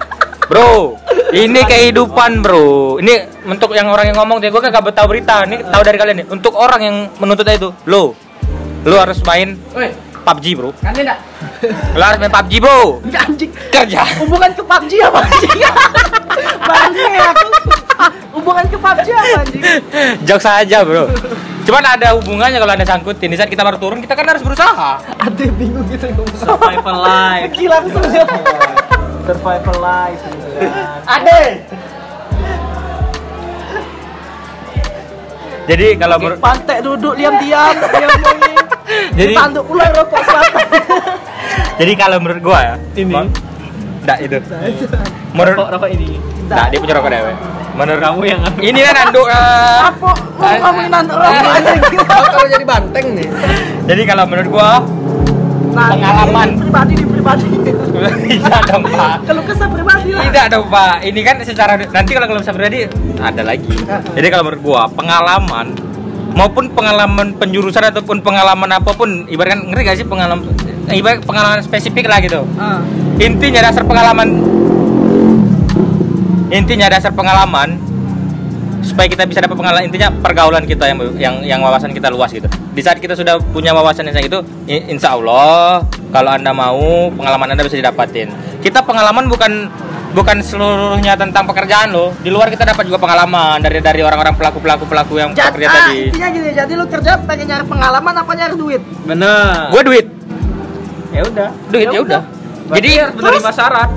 Bro, 0.48 0.96
ini 1.36 1.60
kehidupan, 1.60 2.40
Bro. 2.40 2.96
Ini 3.04 3.44
untuk 3.44 3.76
yang 3.76 3.92
orang 3.92 4.08
yang 4.08 4.16
ngomong 4.16 4.40
gue 4.40 4.48
kagak 4.48 4.80
tahu 4.96 5.06
berita. 5.12 5.44
Ini 5.44 5.60
tahu 5.68 5.82
dari 5.84 6.00
kalian 6.00 6.16
nih. 6.24 6.26
Untuk 6.32 6.56
orang 6.56 6.80
yang 6.80 6.96
menuntut 7.20 7.44
itu, 7.44 7.68
lo 7.84 8.16
lo 8.88 8.96
harus 8.96 9.20
main 9.28 9.60
PUBG, 10.24 10.56
Bro. 10.56 10.72
kan 10.80 10.96
dia 10.96 11.04
enggak? 11.04 11.20
Lo 11.92 12.00
harus 12.00 12.18
main 12.24 12.32
PUBG, 12.32 12.52
Bro. 12.64 12.80
anjing. 13.12 13.50
Kerja. 13.68 14.00
Hubungan 14.24 14.50
ke 14.56 14.62
PUBG 14.64 14.92
apa 15.04 15.18
anjing? 15.20 15.60
Anjing 16.64 17.12
ya 17.12 17.28
aku. 17.28 17.48
Hubungan 18.40 18.64
ke 18.72 18.76
PUBG 18.80 19.08
apa 19.12 19.36
anjing? 19.44 19.62
Jok 20.24 20.40
saja, 20.40 20.80
Bro. 20.80 21.12
Cuman 21.68 21.84
ada 21.84 22.16
hubungannya 22.16 22.56
kalau 22.56 22.72
anda 22.72 22.88
sangkutin. 22.88 23.28
Di 23.28 23.36
saat 23.36 23.52
kita 23.52 23.60
baru 23.60 23.76
turun, 23.76 24.00
kita 24.00 24.16
kan 24.16 24.24
harus 24.24 24.40
berusaha. 24.40 24.96
Ada 25.04 25.44
bingung 25.60 25.84
gitu 25.92 26.08
ngomong. 26.08 26.40
Survival 26.40 26.96
life. 27.04 27.52
Gila 27.52 27.84
aku 27.84 27.88
sudah. 27.92 28.96
Survival 29.28 29.76
life. 29.76 30.24
gitu 30.24 30.48
kan. 30.56 31.04
Ade. 31.04 31.42
Jadi 35.68 35.86
kalau 36.00 36.16
menurut 36.16 36.40
Pantek 36.40 36.78
duduk 36.80 37.12
diam-diam, 37.12 37.76
dia 37.76 38.08
ngomongin. 38.08 38.56
Jadi- 39.12 39.36
tanduk 39.36 39.68
ular 39.68 39.92
rokok 39.92 40.20
selatan. 40.24 40.64
jadi 41.76 41.92
kalau 41.92 42.16
menurut 42.24 42.40
gua 42.40 42.58
ya, 42.64 42.74
Ini. 42.96 43.12
enggak 44.00 44.18
itu. 44.24 44.36
Menurut 45.36 45.60
Rokok 45.60 45.68
rokok 45.76 45.90
ini. 45.92 46.16
enggak 46.48 46.66
dia 46.72 46.78
punya 46.80 46.94
rokok 46.96 47.10
dewe. 47.12 47.32
Menurut 47.76 48.00
Kamu 48.00 48.20
yang 48.24 48.40
ini 48.58 48.80
kan 48.80 48.96
anduk 49.06 49.28
eh. 49.28 49.80
Apa? 49.86 50.10
Mau 50.40 50.54
ngomongin 50.56 50.90
tanduk 50.90 51.16
rokok 51.20 52.24
kalau 52.32 52.48
jadi 52.48 52.64
banteng 52.64 53.06
nih 53.14 53.28
Jadi 53.84 54.02
kalau 54.02 54.24
menurut 54.24 54.48
gua 54.48 54.70
Nah, 55.68 55.94
pengalaman 55.94 56.48
ini 56.48 56.58
pribadi 56.58 56.92
di 56.96 57.04
pribadi. 57.30 57.46
tidak 58.30 58.62
dong 58.70 58.82
pak 58.84 59.16
Kalau 59.22 59.42
kesah 59.44 59.68
pribadi 59.68 60.08
lah. 60.10 60.22
tidak 60.24 60.46
dong 60.48 60.66
pak 60.66 60.94
ini 61.02 61.20
kan 61.20 61.36
secara 61.42 61.72
nanti 61.76 62.10
kalau 62.12 62.26
kalau 62.26 62.40
bisa 62.40 62.52
pribadi 62.52 62.78
ada 63.18 63.42
lagi 63.42 63.74
jadi 64.12 64.26
kalau 64.28 64.42
menurut 64.44 64.62
gua 64.62 64.82
pengalaman 64.88 65.66
maupun 66.30 66.70
pengalaman 66.70 67.34
penjurusan 67.34 67.88
ataupun 67.88 68.20
pengalaman 68.20 68.70
apa 68.70 68.90
pun 68.92 69.26
ibaratkan 69.26 69.66
ngerti 69.66 69.82
gak 69.82 69.96
sih 69.96 70.06
pengalaman 70.06 70.46
ibarat 70.88 71.20
pengalaman 71.20 71.60
spesifik 71.60 72.06
lah 72.06 72.18
gitu 72.18 72.46
Ah. 72.54 72.80
intinya 73.18 73.60
dasar 73.60 73.82
pengalaman 73.82 74.28
intinya 76.48 76.88
dasar 76.88 77.12
pengalaman 77.12 77.76
supaya 78.80 79.04
kita 79.04 79.28
bisa 79.28 79.44
dapat 79.44 79.52
pengalaman 79.52 79.84
intinya 79.84 80.08
pergaulan 80.14 80.64
kita 80.64 80.88
yang 80.88 80.96
yang 81.18 81.34
yang 81.44 81.60
wawasan 81.60 81.92
kita 81.92 82.08
luas 82.08 82.32
gitu 82.32 82.48
di 82.72 82.80
saat 82.80 82.96
kita 82.96 83.12
sudah 83.12 83.36
punya 83.52 83.74
wawasan 83.74 84.08
yang 84.08 84.16
itu 84.16 84.38
insya 84.64 85.12
Allah 85.12 85.84
kalau 86.08 86.30
anda 86.32 86.50
mau 86.50 87.12
pengalaman 87.12 87.52
anda 87.52 87.62
bisa 87.64 87.76
didapatin. 87.76 88.32
Kita 88.58 88.80
pengalaman 88.82 89.28
bukan 89.28 89.68
bukan 90.08 90.40
seluruhnya 90.40 91.14
tentang 91.14 91.44
pekerjaan 91.44 91.92
loh. 91.92 92.16
Di 92.18 92.32
luar 92.32 92.48
kita 92.48 92.64
dapat 92.64 92.88
juga 92.88 92.96
pengalaman 92.96 93.60
dari 93.60 93.78
dari 93.78 94.00
orang-orang 94.00 94.34
pelaku 94.34 94.58
pelaku 94.58 94.84
pelaku 94.88 95.14
yang 95.20 95.30
Jadi, 95.36 95.48
bekerja 95.52 95.68
ah, 95.68 95.74
tadi. 95.84 95.98
intinya 96.08 96.28
gini, 96.32 96.50
jadi 96.56 96.72
lu 96.74 96.84
kerja 96.88 97.12
pengen 97.22 97.46
nyari 97.46 97.64
pengalaman 97.68 98.14
apa 98.16 98.32
nyari 98.32 98.54
duit? 98.56 98.82
bener. 99.04 99.68
Gue 99.68 99.82
duit. 99.84 100.06
Ya 101.08 101.22
udah. 101.24 101.48
Duit 101.68 101.86
Ya 101.88 102.00
udah. 102.00 102.22
jadi 102.72 102.90
menerima 103.12 103.52
syarat. 103.52 103.90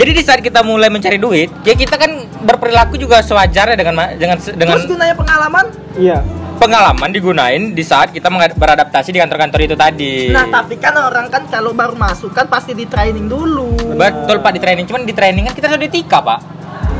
Jadi 0.00 0.10
di 0.16 0.22
saat 0.24 0.40
kita 0.40 0.64
mulai 0.64 0.88
mencari 0.88 1.20
duit, 1.20 1.52
ya 1.60 1.76
kita 1.76 2.00
kan 2.00 2.24
berperilaku 2.40 2.96
juga 2.96 3.20
sewajarnya 3.20 3.76
dengan 3.76 3.94
dengan 4.16 4.36
dengan 4.56 4.74
Terus 4.80 4.88
gunanya 4.88 5.12
pengalaman? 5.12 5.64
iya 5.92 6.24
pengalaman 6.60 7.08
digunain 7.08 7.72
di 7.72 7.80
saat 7.80 8.12
kita 8.12 8.28
beradaptasi 8.28 9.08
di 9.08 9.18
kantor-kantor 9.18 9.60
itu 9.64 9.72
tadi. 9.74 10.28
Nah, 10.28 10.44
tapi 10.46 10.76
kan 10.76 10.92
orang 10.92 11.32
kan 11.32 11.48
kalau 11.48 11.72
baru 11.72 11.96
masuk 11.96 12.36
kan 12.36 12.44
pasti 12.44 12.76
di 12.76 12.84
training 12.84 13.26
dulu. 13.26 13.96
betul 13.96 14.44
Pak 14.44 14.52
di 14.52 14.60
training, 14.60 14.84
cuman 14.84 15.02
di 15.02 15.16
training 15.16 15.48
kan 15.48 15.54
kita 15.56 15.66
harus 15.66 15.80
ada 15.80 15.88
etika 15.88 16.20
Pak. 16.20 16.38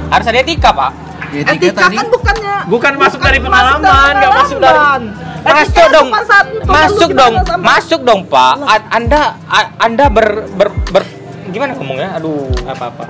Harus 0.09 0.27
ada 0.27 0.39
etika 0.41 0.71
Pak. 0.73 0.93
Etika 1.31 1.53
Etika 1.53 1.81
tadi 1.87 1.95
kan 1.95 2.09
bukannya 2.11 2.57
Bukan 2.67 2.93
masuk 2.97 3.21
dari 3.21 3.39
pengalaman, 3.39 4.13
nggak 4.17 4.33
masuk 4.35 4.59
dari- 4.59 4.75
pengalaman. 4.75 5.03
Masuk 5.41 5.87
dong, 5.89 6.09
masuk 6.67 7.11
dong, 7.13 7.35
sama- 7.41 7.65
masuk 7.65 8.01
dong 8.03 8.21
Pak. 8.27 8.55
A- 8.61 8.89
anda 8.91 9.21
a- 9.47 9.73
Anda 9.79 10.05
ber, 10.09 10.27
ber, 10.51 10.69
ber- 10.91 11.13
gimana 11.49 11.73
ngomongnya? 11.73 12.17
Aduh, 12.17 12.49
apa-apa. 12.65 13.05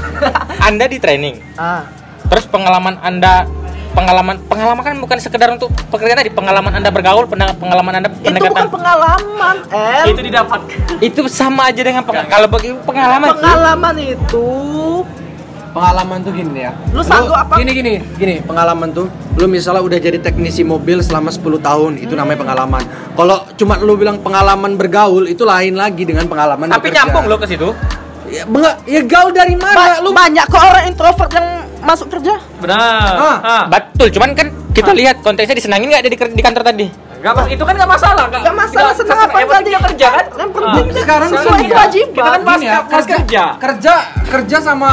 anda 0.68 0.84
di 0.84 0.96
training, 0.96 1.40
Ah. 1.54 1.84
terus 2.26 2.44
pengalaman 2.44 2.96
Anda 3.00 3.44
pengalaman 3.90 4.36
pengalaman 4.42 4.82
kan 4.82 4.94
bukan 4.96 5.18
sekedar 5.18 5.48
untuk 5.50 5.68
pekerjaan 5.88 6.18
tadi 6.18 6.30
pengalaman 6.30 6.72
anda 6.72 6.88
bergaul 6.88 7.26
pengalaman 7.26 7.92
anda 7.96 8.08
Itu 8.12 8.30
bukan 8.32 8.34
pendekatan. 8.38 8.66
pengalaman, 8.70 9.56
El. 9.68 10.04
itu 10.08 10.20
didapatkan 10.22 10.78
itu 11.00 11.22
sama 11.26 11.68
aja 11.68 11.80
dengan 11.80 12.02
peng- 12.02 12.26
kalau 12.26 12.46
bagi 12.46 12.70
pengalaman 12.80 13.28
sih. 13.28 13.34
pengalaman 13.36 13.94
itu. 13.98 14.46
Pengalaman 15.70 16.18
tuh 16.20 16.34
gini 16.34 16.66
ya. 16.66 16.74
Lu 16.90 16.98
sanggup 16.98 17.30
apa? 17.32 17.54
gini 17.54 17.70
gini 17.70 17.92
gini 18.12 18.42
pengalaman 18.42 18.90
tuh 18.90 19.06
lu 19.32 19.46
misalnya 19.46 19.78
udah 19.78 19.98
jadi 20.00 20.18
teknisi 20.18 20.66
mobil 20.66 20.98
selama 20.98 21.30
10 21.30 21.46
tahun 21.62 21.92
itu 21.96 22.18
namanya 22.18 22.42
pengalaman. 22.42 22.82
Kalau 23.14 23.46
cuma 23.54 23.78
lu 23.78 23.94
bilang 23.94 24.18
pengalaman 24.18 24.74
bergaul 24.74 25.30
itu 25.30 25.46
lain 25.46 25.78
lagi 25.78 26.02
dengan 26.02 26.26
pengalaman 26.26 26.66
tapi 26.66 26.90
bekerja. 26.90 27.06
nyambung 27.06 27.24
lo 27.26 27.38
ke 27.38 27.46
situ. 27.46 27.70
Ya, 28.26 28.46
ya 28.84 29.02
gaul 29.02 29.30
dari 29.30 29.54
mana 29.54 29.74
ba- 29.74 29.98
lu? 30.02 30.10
banyak 30.10 30.42
kok 30.44 30.58
orang 30.60 30.84
introvert 30.86 31.30
yang 31.32 31.48
masuk 31.80 32.06
kerja. 32.08 32.34
benar 32.56 33.14
Ah. 33.16 33.36
ah. 33.40 33.64
betul 33.66 34.08
cuman 34.10 34.30
kan 34.32 34.46
kita 34.70 34.92
lihat 34.92 35.20
konteksnya 35.20 35.56
disenangin 35.56 35.88
nggak 35.88 36.02
ada 36.02 36.10
di, 36.10 36.18
di 36.30 36.42
kantor 36.42 36.64
tadi 36.64 36.88
Nggak 37.20 37.34
mas, 37.34 37.46
itu 37.48 37.60
kan 37.60 37.74
nggak 37.74 37.90
masalah 37.90 38.24
nggak 38.26 38.42
Gak 38.42 38.56
masalah 38.56 38.92
senang 38.94 39.18
yang 39.18 39.28
apa 39.28 39.38
enggak 39.38 39.60
dia 39.62 39.78
kerja 39.82 40.06
kan 40.08 40.24
Yang 40.32 40.50
penting 40.50 40.84
Ah. 40.86 40.96
sekarang 40.96 41.28
sesuai 41.28 41.44
gini 41.52 41.60
ya, 41.60 41.68
kewajiban. 41.70 42.14
kita 42.14 42.28
kan 42.30 42.40
pas, 42.40 42.54
Gini 42.54 42.64
ya, 42.66 42.78
pas 42.82 43.04
kerja 43.06 43.42
kerja 43.58 43.94
kerja 44.26 44.56
sama 44.58 44.90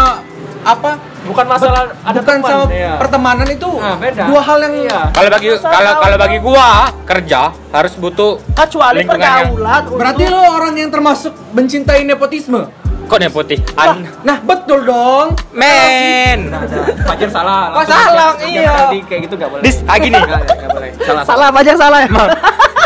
apa 0.60 0.92
bukan 1.24 1.46
masalah 1.46 1.82
ada 1.98 2.18
bukan 2.18 2.36
teman, 2.38 2.52
sama 2.52 2.66
iya. 2.70 2.94
pertemanan 2.98 3.48
itu 3.48 3.70
Nah, 3.74 3.96
beda. 3.96 4.24
dua 4.26 4.42
hal 4.42 4.58
yang 4.62 4.76
Iya. 4.82 5.00
kalau 5.14 5.30
bagi 5.30 5.48
kalau 5.58 5.92
kalau 5.98 6.18
bagi 6.18 6.38
gua 6.42 6.68
kerja 7.06 7.40
harus 7.70 7.94
butuh 7.96 8.32
kecuali 8.52 9.00
lingkungannya. 9.00 9.48
pergaulan 9.48 9.82
berarti 9.94 10.24
lo 10.26 10.40
orang 10.52 10.74
yang 10.76 10.90
termasuk 10.90 11.32
mencintai 11.52 12.04
nepotisme 12.04 12.68
kok 13.08 13.18
nepotih 13.18 13.60
An- 13.74 14.04
nah 14.22 14.38
betul 14.38 14.84
dong 14.84 15.32
men 15.50 16.48
Nah, 16.48 16.62
nah, 16.62 16.86
Fajar 17.06 17.30
salah 17.30 17.72
Kok 17.72 17.84
salah? 17.84 18.30
Iya. 18.38 18.74
tadi 18.86 19.00
kayak 19.02 19.20
gitu 19.26 19.34
nggak 19.36 19.50
boleh 19.50 19.64
Dis, 19.64 19.78
ah, 19.84 19.98
gini. 19.98 20.20
Boleh 20.68 20.92
salah 21.00 21.24
salah 21.24 21.48
aja 21.52 21.74
salah 21.74 22.00
emang. 22.02 22.30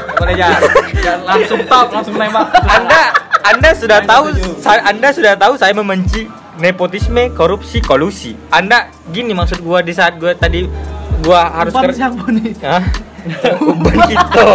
Nggak 0.02 0.18
boleh 0.20 0.36
jangan 0.36 0.62
Jangan 0.96 1.22
langsung 1.26 1.60
top 1.66 1.88
langsung 1.90 2.16
nembak 2.16 2.46
anda 2.64 3.02
anda 3.44 3.70
sudah 3.74 4.00
tahu 4.02 4.24
anda 4.64 5.10
sudah 5.10 5.34
tahu 5.34 5.54
saya 5.58 5.74
membenci 5.74 6.30
nepotisme 6.56 7.34
korupsi 7.34 7.82
kolusi 7.82 8.38
anda 8.48 8.94
gini 9.08 9.34
maksud 9.34 9.60
gua 9.60 9.82
di 9.82 9.92
saat 9.92 10.16
gua 10.16 10.32
tadi 10.32 10.70
gua 11.20 11.50
harus 11.52 11.74
kerja 11.74 12.08
siapa 12.08 12.30
nih? 12.30 12.54
Hah? 12.62 12.84
Uban 13.64 13.94
gitu. 14.08 14.48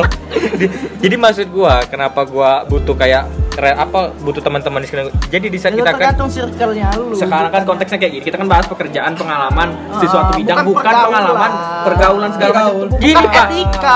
Di- 0.56 0.70
Jadi 1.00 1.16
maksud 1.16 1.46
gua 1.48 1.82
kenapa 1.84 2.22
gua 2.22 2.62
butuh 2.62 2.94
kayak 2.94 3.26
apa 3.58 4.12
butuh 4.18 4.38
teman-teman 4.38 4.78
di 4.78 4.86
sekitar. 4.86 5.08
Jadi 5.26 5.46
di 5.46 5.56
saat 5.56 5.72
Itu 5.72 5.80
kita 5.80 5.88
kan 5.88 5.96
tergantung 5.96 6.28
circle-nya 6.28 6.88
lu. 6.92 7.16
sekarang 7.16 7.48
kan 7.48 7.62
konteksnya 7.64 7.96
kayak 7.96 8.12
gini 8.12 8.24
kita 8.24 8.36
kan 8.36 8.46
bahas 8.46 8.66
pekerjaan 8.66 9.12
pengalaman 9.12 9.68
di 9.72 10.04
Ah, 10.04 10.10
suatu 10.10 10.32
bidang 10.34 10.56
bukan 10.60 10.68
bukan, 10.68 10.92
pengalaman 11.06 11.50
pergaulan. 11.50 11.82
pergaulan 11.86 12.30
segala 12.30 12.52
macam. 12.52 12.98
Gini 12.98 13.24
Pak. 13.24 13.46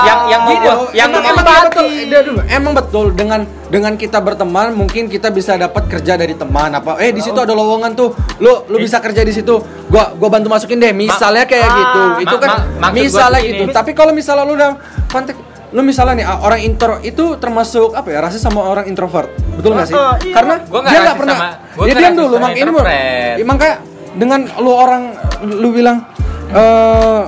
Yang 0.01 0.19
yang 0.25 0.41
mau 0.41 0.51
Gini 0.51 0.65
yang 0.91 1.09
emang, 1.11 1.23
emang 1.23 1.45
betul, 1.63 1.85
dulu, 2.23 2.41
emang 2.49 2.73
betul. 2.73 3.05
Dengan 3.11 3.39
dengan 3.67 3.93
kita 3.95 4.17
berteman 4.19 4.67
mungkin 4.73 5.03
kita 5.05 5.29
bisa 5.29 5.55
dapat 5.55 5.83
kerja 5.87 6.13
dari 6.15 6.33
teman 6.33 6.71
apa. 6.71 6.97
Eh 6.97 7.13
di 7.13 7.21
situ 7.21 7.37
ada 7.37 7.51
lowongan 7.51 7.93
tuh. 7.93 8.09
Lu 8.37 8.65
lu 8.65 8.77
bisa 8.77 8.97
kerja 8.97 9.21
di 9.21 9.31
situ. 9.31 9.61
Gua 9.87 10.11
gua 10.11 10.29
bantu 10.29 10.49
masukin 10.49 10.75
deh. 10.75 10.89
Misalnya 10.91 11.45
kayak 11.45 11.65
Ah. 11.65 11.75
gitu. 11.75 12.01
Itu 12.23 12.35
kan 12.37 12.49
misalnya 12.91 13.39
gitu. 13.39 13.63
Tapi 13.69 13.91
kalau 13.91 14.11
misalnya 14.11 14.43
lu 14.43 14.55
dalam 14.55 14.75
konteks 15.07 15.50
lu 15.71 15.81
misalnya 15.81 16.13
nih 16.19 16.27
orang 16.27 16.61
intro 16.61 16.99
itu 16.99 17.39
termasuk 17.39 17.95
apa 17.95 18.07
ya 18.11 18.19
rasis 18.19 18.43
sama 18.43 18.59
orang 18.59 18.91
introvert. 18.91 19.31
Betul 19.55 19.71
nggak 19.75 19.87
sih? 19.87 19.95
Oh, 19.95 20.15
iya. 20.19 20.33
karena 20.35 20.55
Gua 20.67 20.79
nggak 20.83 20.91
dia 20.91 20.99
nggak 20.99 21.17
pernah 21.17 21.35
sama- 21.35 21.55
nggak 21.79 21.95
diam 21.95 22.13
dulu 22.15 22.35
mak 22.35 22.51
ini 22.51 22.71
emang 23.39 23.57
kayak 23.57 23.77
dengan 24.11 24.39
lu 24.59 24.71
orang 24.75 25.03
lu 25.47 25.69
bilang 25.71 25.97
eh 26.51 27.21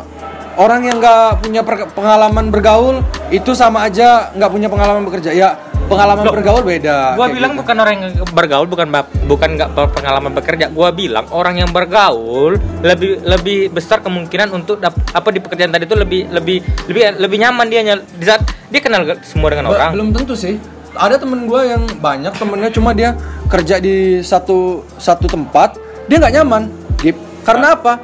orang 0.59 0.81
yang 0.85 0.97
nggak 0.99 1.41
punya 1.41 1.61
pengalaman 1.95 2.45
bergaul 2.51 2.99
itu 3.31 3.55
sama 3.55 3.87
aja 3.87 4.29
nggak 4.35 4.51
punya 4.51 4.67
pengalaman 4.67 5.07
bekerja. 5.07 5.31
Ya 5.33 5.57
pengalaman 5.88 6.23
Loh, 6.23 6.34
bergaul 6.34 6.63
beda 6.63 7.15
Gua 7.15 7.27
bilang 7.29 7.51
gitu. 7.53 7.61
bukan 7.61 7.75
orang 7.79 7.93
yang 7.95 8.11
bergaul 8.31 8.67
bukan 8.67 8.88
bukan 9.23 9.49
nggak 9.55 9.69
pengalaman 9.93 10.31
bekerja. 10.34 10.65
Gua 10.69 10.89
bilang 10.91 11.25
orang 11.29 11.59
yang 11.59 11.69
bergaul 11.69 12.57
lebih 12.81 13.21
lebih 13.23 13.59
besar 13.69 13.99
kemungkinan 13.99 14.49
untuk 14.51 14.79
dap- 14.79 14.97
apa 15.11 15.29
di 15.29 15.39
pekerjaan 15.39 15.71
tadi 15.71 15.86
itu 15.86 15.95
lebih 15.95 16.31
lebih 16.31 16.57
lebih 16.88 17.01
lebih 17.19 17.38
nyaman 17.39 17.65
dia 17.67 17.81
di 17.95 18.25
saat 18.25 18.41
dia 18.71 18.81
kenal 18.81 19.05
semua 19.21 19.53
dengan 19.53 19.69
orang. 19.69 19.91
belum 19.93 20.09
tentu 20.11 20.34
sih 20.34 20.57
ada 20.93 21.17
temen 21.17 21.49
gue 21.49 21.61
yang 21.65 21.84
banyak 21.97 22.34
temennya 22.38 22.69
cuma 22.69 22.93
dia 22.93 23.17
kerja 23.49 23.81
di 23.81 24.21
satu 24.21 24.86
satu 24.97 25.25
tempat 25.25 25.77
dia 26.05 26.21
nggak 26.21 26.34
nyaman 26.41 26.69
Gip. 27.01 27.17
karena 27.41 27.73
apa 27.73 27.97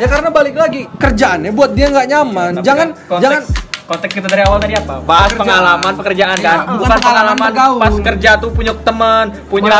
ya 0.00 0.08
karena 0.08 0.28
balik 0.32 0.56
lagi 0.56 0.88
kerjaannya 0.96 1.52
buat 1.52 1.76
dia 1.76 1.92
nggak 1.92 2.08
nyaman 2.08 2.50
Tapi 2.60 2.64
jangan 2.64 2.88
kan 2.88 2.88
konteks, 3.08 3.22
jangan 3.22 3.42
konteks 3.90 4.12
kita 4.14 4.28
dari 4.28 4.42
awal 4.42 4.56
tadi 4.56 4.74
apa 4.76 5.02
bahas 5.02 5.34
pengalaman 5.34 5.92
pekerjaan 5.92 6.38
kan 6.38 6.58
Iya, 6.62 6.70
bukan 6.70 6.78
bukan 6.78 6.98
pengalaman 7.02 7.38
bergaul. 7.44 7.78
pas 7.78 7.94
kerja 8.00 8.30
tuh 8.38 8.50
punya 8.50 8.72
teman 8.78 9.24
punya 9.44 9.74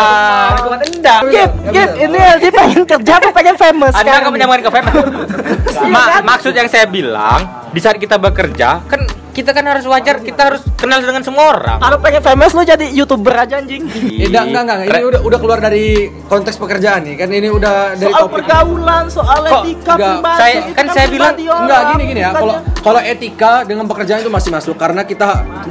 enggak 0.90 1.20
Gip, 1.24 1.50
Gip, 1.70 1.88
betul. 1.88 2.02
ini 2.02 2.18
dia 2.40 2.50
pengen 2.50 2.82
kerja 2.84 3.12
apa 3.16 3.28
pengen 3.30 3.56
famous 3.56 3.92
Anda 3.92 4.02
sekarang 4.02 4.18
akan 4.18 4.26
nih? 4.26 4.34
menyamakan 4.34 4.60
ke 4.60 4.70
famous. 4.72 4.94
Ma- 5.94 6.08
kan? 6.10 6.22
maksud 6.26 6.52
yang 6.52 6.66
saya 6.66 6.86
bilang 6.86 7.40
di 7.70 7.78
saat 7.78 7.96
kita 7.96 8.18
bekerja 8.18 8.82
kan 8.82 9.00
kita 9.40 9.56
kan 9.56 9.64
harus 9.64 9.88
wajar 9.88 10.20
kita 10.20 10.52
harus 10.52 10.60
kenal 10.76 11.00
dengan 11.00 11.24
semua 11.24 11.56
orang. 11.56 11.78
Kalau 11.80 11.96
pengen 11.96 12.20
famous 12.20 12.52
lu 12.52 12.62
jadi 12.62 12.86
youtuber 12.92 13.32
aja 13.32 13.56
anjing. 13.56 13.88
Eh, 13.88 14.28
enggak, 14.28 14.44
enggak, 14.52 14.62
enggak. 14.62 14.78
Ini 14.92 15.04
udah 15.08 15.20
udah 15.24 15.38
keluar 15.40 15.58
dari 15.58 15.84
konteks 16.28 16.60
pekerjaan 16.60 17.08
nih. 17.08 17.14
Kan 17.16 17.32
ini 17.32 17.48
udah 17.48 17.96
dari 17.96 18.12
Soal 18.12 18.28
topik. 18.28 18.44
pergaulan, 18.44 19.04
soal 19.08 19.40
Kok 19.40 19.64
etika 19.64 19.92
enggak? 19.96 20.36
Saya- 20.36 20.60
itu 20.60 20.72
kan 20.76 20.86
saya 20.92 21.06
bilang, 21.08 21.34
Enggak, 21.40 21.80
gini 21.96 22.04
gini 22.06 22.20
ya. 22.20 22.30
Kalau 22.30 22.54
kalau 22.80 23.00
etika 23.00 23.52
dengan 23.64 23.84
pekerjaan 23.84 24.20
itu 24.20 24.32
masih 24.32 24.50
masuk 24.52 24.76
karena 24.76 25.02
kita 25.04 25.28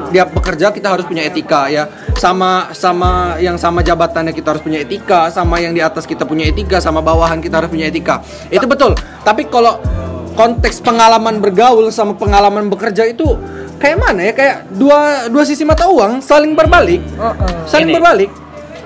dia 0.09 0.23
bekerja 0.25 0.73
kita 0.73 0.87
harus 0.89 1.05
punya 1.05 1.21
etika 1.21 1.69
ya. 1.69 1.85
Sama 2.17 2.73
sama 2.73 3.37
yang 3.37 3.55
sama 3.55 3.85
jabatannya 3.85 4.33
kita 4.33 4.57
harus 4.57 4.63
punya 4.65 4.81
etika, 4.81 5.29
sama 5.29 5.61
yang 5.61 5.71
di 5.71 5.81
atas 5.81 6.09
kita 6.09 6.25
punya 6.25 6.49
etika, 6.49 6.81
sama 6.81 6.99
bawahan 6.99 7.37
kita 7.37 7.61
harus 7.61 7.69
punya 7.69 7.85
etika. 7.85 8.21
Itu 8.49 8.65
betul. 8.65 8.97
Tapi 9.21 9.45
kalau 9.45 9.77
konteks 10.39 10.79
pengalaman 10.79 11.43
bergaul 11.43 11.91
sama 11.91 12.15
pengalaman 12.15 12.71
bekerja 12.71 13.03
itu 13.11 13.35
kayak 13.75 13.99
mana 13.99 14.31
ya? 14.31 14.31
Kayak 14.31 14.55
dua 14.71 15.27
dua 15.27 15.43
sisi 15.43 15.67
mata 15.67 15.91
uang 15.91 16.23
saling 16.23 16.55
berbalik. 16.55 17.03
Saling 17.67 17.91
Ini. 17.91 17.95
berbalik. 17.99 18.31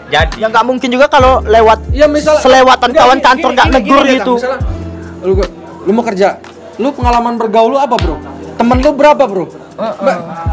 Jadi 0.10 0.41
Ya 0.41 0.49
nggak 0.49 0.66
mungkin 0.66 0.89
juga 0.89 1.06
kalau 1.10 1.41
lewat 1.45 1.89
Ya 1.93 2.06
misal 2.10 2.38
selewatan 2.41 2.89
Enggak, 2.93 3.01
kawan 3.06 3.18
gini, 3.18 3.26
kantor 3.30 3.49
nggak 3.54 3.70
negur 3.70 4.01
gini, 4.01 4.14
gitu. 4.18 4.34
Misalnya, 4.38 4.60
lu 5.22 5.34
lu 5.84 5.91
mau 5.93 6.04
kerja, 6.06 6.28
lu 6.82 6.89
pengalaman 6.89 7.34
bergaul 7.38 7.70
lu 7.74 7.78
apa 7.78 7.95
bro? 8.01 8.18
Temen 8.58 8.78
lu 8.82 8.91
berapa 8.93 9.24
bro? 9.30 9.45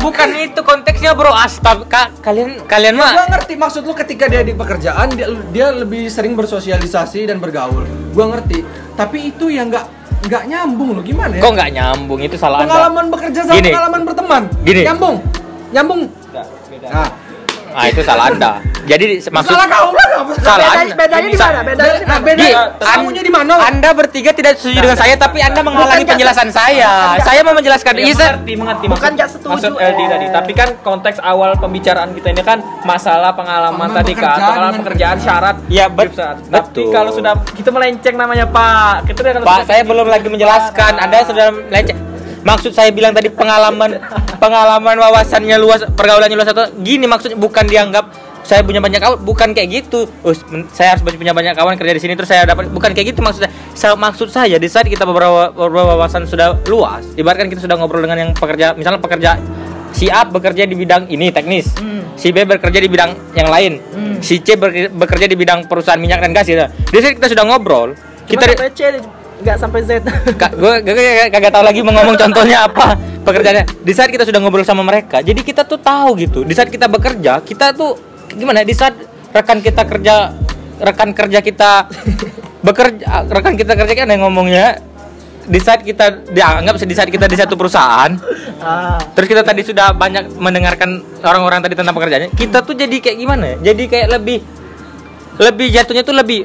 Bukan 0.00 0.28
itu 0.36 0.60
konteksnya 0.64 1.12
bro. 1.12 1.28
Astaga, 1.32 2.08
kalian 2.24 2.64
kalian 2.64 2.96
Gua 2.96 3.12
mah 3.12 3.28
ngerti 3.36 3.54
maksud 3.56 3.84
lu 3.84 3.92
ketika 3.92 4.32
dia 4.32 4.40
di 4.40 4.56
pekerjaan 4.56 5.12
dia, 5.12 5.28
dia 5.52 5.72
lebih 5.76 6.08
sering 6.08 6.32
bersosialisasi 6.32 7.28
dan 7.28 7.36
bergaul. 7.36 7.84
Gua 8.16 8.32
ngerti. 8.32 8.64
Tapi 8.96 9.28
itu 9.28 9.52
yang 9.52 9.68
nggak 9.68 9.99
nggak 10.20 10.42
nyambung 10.52 10.88
lu 10.92 11.00
gimana 11.00 11.32
ya? 11.32 11.42
kok 11.42 11.52
nggak 11.56 11.70
nyambung 11.72 12.20
itu 12.20 12.36
salah 12.36 12.60
anda. 12.60 12.68
pengalaman 12.68 13.04
bekerja 13.08 13.40
sama 13.46 13.56
Gini. 13.56 13.68
pengalaman 13.72 14.00
berteman. 14.04 14.42
Gini. 14.66 14.82
Nyambung. 14.84 15.16
Nyambung. 15.70 16.00
Nah, 16.90 17.08
Ah 17.70 17.86
itu 17.86 18.00
salah 18.02 18.28
anda. 18.28 18.58
Jadi 18.82 19.22
maksud 19.22 19.52
salah 19.52 19.66
kau 19.68 19.92
lah 19.92 20.06
salah 20.36 20.58
Bedanya, 20.58 20.82
anda. 20.82 20.94
bedanya 20.96 21.28
di 21.28 21.38
mana? 21.38 21.60
Bedanya 21.62 21.94
di 21.94 22.06
Nah, 22.06 22.18
mana? 22.18 22.26
beda. 22.26 22.62
Kamunya 22.80 23.22
di 23.22 23.32
mana? 23.32 23.52
Anda 23.62 23.90
bertiga 23.92 24.30
tidak 24.32 24.52
setuju 24.56 24.78
dengan 24.80 24.98
saya, 24.98 25.14
tapi 25.14 25.38
Anda 25.38 25.60
menghalangi 25.62 26.04
penjelasan 26.04 26.48
saya. 26.50 27.14
Saya 27.20 27.40
mau 27.42 27.54
menjelaskan 27.54 27.92
Iya, 27.94 28.04
Iya, 28.04 28.14
Sir. 28.14 28.32
mengerti, 28.34 28.52
mengerti. 28.56 28.84
Bukan 28.86 28.98
maksud- 28.98 29.14
nggak 29.14 29.28
setuju, 29.30 29.50
Maksud 29.52 29.72
LD 29.76 30.00
eh. 30.00 30.08
tadi. 30.08 30.26
Tapi 30.32 30.52
kan 30.52 30.68
konteks 30.80 31.18
awal 31.22 31.50
pembicaraan 31.56 32.10
kita 32.12 32.28
ini 32.30 32.42
kan 32.42 32.58
masalah 32.82 33.30
pengalaman 33.30 33.88
tadi 33.92 34.12
kan, 34.14 34.36
pengalaman 34.36 34.80
pekerjaan 34.82 35.16
syarat. 35.20 35.56
Iya, 35.68 35.86
bet- 35.86 36.10
perusahaan. 36.10 36.36
Tapi 36.40 36.66
betul. 36.66 36.90
kalau 36.90 37.10
sudah 37.14 37.32
kita 37.52 37.70
melenceng 37.70 38.16
namanya 38.16 38.46
Pak. 38.46 39.06
Kita 39.06 39.20
Pak, 39.40 39.60
saya 39.64 39.82
belum 39.84 40.06
lagi 40.06 40.26
menjelaskan. 40.26 40.92
Anda 40.98 41.22
sudah 41.22 41.46
leceh. 41.70 42.09
Maksud 42.40 42.72
saya 42.72 42.88
bilang 42.90 43.12
tadi 43.12 43.28
pengalaman 43.28 44.00
pengalaman 44.40 44.96
wawasannya 44.96 45.56
luas, 45.60 45.84
pergaulannya 45.92 46.36
luas 46.36 46.48
atau 46.48 46.68
gini 46.80 47.04
maksudnya 47.04 47.36
bukan 47.36 47.68
dianggap 47.68 48.30
saya 48.40 48.64
punya 48.64 48.80
banyak 48.80 48.98
kawan, 48.98 49.20
bukan 49.20 49.52
kayak 49.52 49.68
gitu. 49.84 50.08
Men- 50.48 50.66
saya 50.72 50.96
harus 50.96 51.04
punya 51.04 51.36
banyak 51.36 51.54
kawan 51.54 51.76
kerja 51.76 51.92
di 51.92 52.02
sini 52.02 52.16
terus 52.16 52.32
saya 52.32 52.48
dapat 52.48 52.72
bukan 52.72 52.96
kayak 52.96 53.12
gitu 53.14 53.20
maksudnya. 53.20 53.52
Saya 53.76 53.94
maksud 53.94 54.32
saya 54.32 54.56
di 54.56 54.66
saat 54.66 54.88
kita 54.88 55.04
beberapa, 55.04 55.52
beberapa 55.52 55.94
wawasan 55.94 56.24
sudah 56.24 56.56
luas, 56.66 57.04
ibaratkan 57.14 57.52
kita 57.52 57.60
sudah 57.62 57.76
ngobrol 57.76 58.00
dengan 58.02 58.28
yang 58.28 58.30
pekerja, 58.32 58.72
misalnya 58.74 58.98
pekerja 58.98 59.36
si 59.92 60.08
A 60.08 60.24
bekerja 60.24 60.64
di 60.64 60.74
bidang 60.74 61.06
ini 61.10 61.30
teknis, 61.30 61.70
si 62.16 62.32
B 62.32 62.46
bekerja 62.48 62.78
di 62.80 62.88
bidang 62.88 63.10
yang 63.36 63.48
lain, 63.52 63.72
si 64.24 64.40
C 64.40 64.56
bekerja, 64.88 65.26
di 65.28 65.36
bidang 65.36 65.66
perusahaan 65.68 66.00
minyak 66.00 66.24
dan 66.24 66.32
gas 66.32 66.46
gitu. 66.48 66.64
Di 66.64 66.96
saat 67.02 67.14
kita 67.18 67.28
sudah 67.30 67.44
ngobrol, 67.44 67.94
Cuma 68.26 68.40
kita 68.46 68.70
nggak 69.40 69.56
sampai 69.56 69.80
Z. 69.82 69.90
Kak, 70.40 70.52
gue 70.54 70.72
kagak 71.32 71.52
tahu 71.52 71.64
lagi 71.64 71.80
mau 71.80 71.92
ngomong 71.96 72.16
contohnya 72.16 72.68
apa 72.68 72.94
pekerjaannya. 73.24 73.64
Di 73.82 73.92
saat 73.96 74.12
kita 74.12 74.24
sudah 74.28 74.40
ngobrol 74.40 74.64
sama 74.64 74.84
mereka, 74.84 75.24
jadi 75.24 75.40
kita 75.40 75.64
tuh 75.64 75.80
tahu 75.80 76.20
gitu. 76.20 76.44
Di 76.44 76.52
saat 76.52 76.68
kita 76.68 76.86
bekerja, 76.86 77.40
kita 77.40 77.72
tuh 77.72 77.96
gimana? 78.36 78.62
ya, 78.62 78.66
Di 78.68 78.76
saat 78.76 78.94
rekan 79.32 79.64
kita 79.64 79.82
kerja, 79.88 80.34
rekan 80.80 81.10
kerja 81.16 81.38
kita 81.40 81.70
bekerja, 82.66 83.26
rekan 83.28 83.54
kita 83.56 83.72
kerja 83.74 83.94
kan 83.96 84.08
yang 84.08 84.22
ngomongnya. 84.28 84.86
Di 85.50 85.58
saat 85.58 85.82
kita 85.82 86.30
dianggap 86.30 86.78
di 86.78 86.94
saat 86.94 87.10
kita 87.10 87.26
di 87.26 87.34
satu 87.34 87.58
perusahaan, 87.58 88.12
ah. 88.62 89.02
terus 89.18 89.26
kita 89.26 89.42
tadi 89.42 89.66
sudah 89.66 89.90
banyak 89.90 90.38
mendengarkan 90.38 91.02
orang-orang 91.26 91.58
tadi 91.58 91.74
tentang 91.74 91.96
pekerjaannya, 91.96 92.30
kita 92.38 92.62
tuh 92.62 92.78
jadi 92.78 92.92
kayak 93.02 93.18
gimana? 93.18 93.44
ya? 93.56 93.72
Jadi 93.72 93.82
kayak 93.90 94.08
lebih 94.14 94.38
lebih 95.40 95.66
jatuhnya 95.72 96.04
tuh 96.06 96.14
lebih 96.14 96.44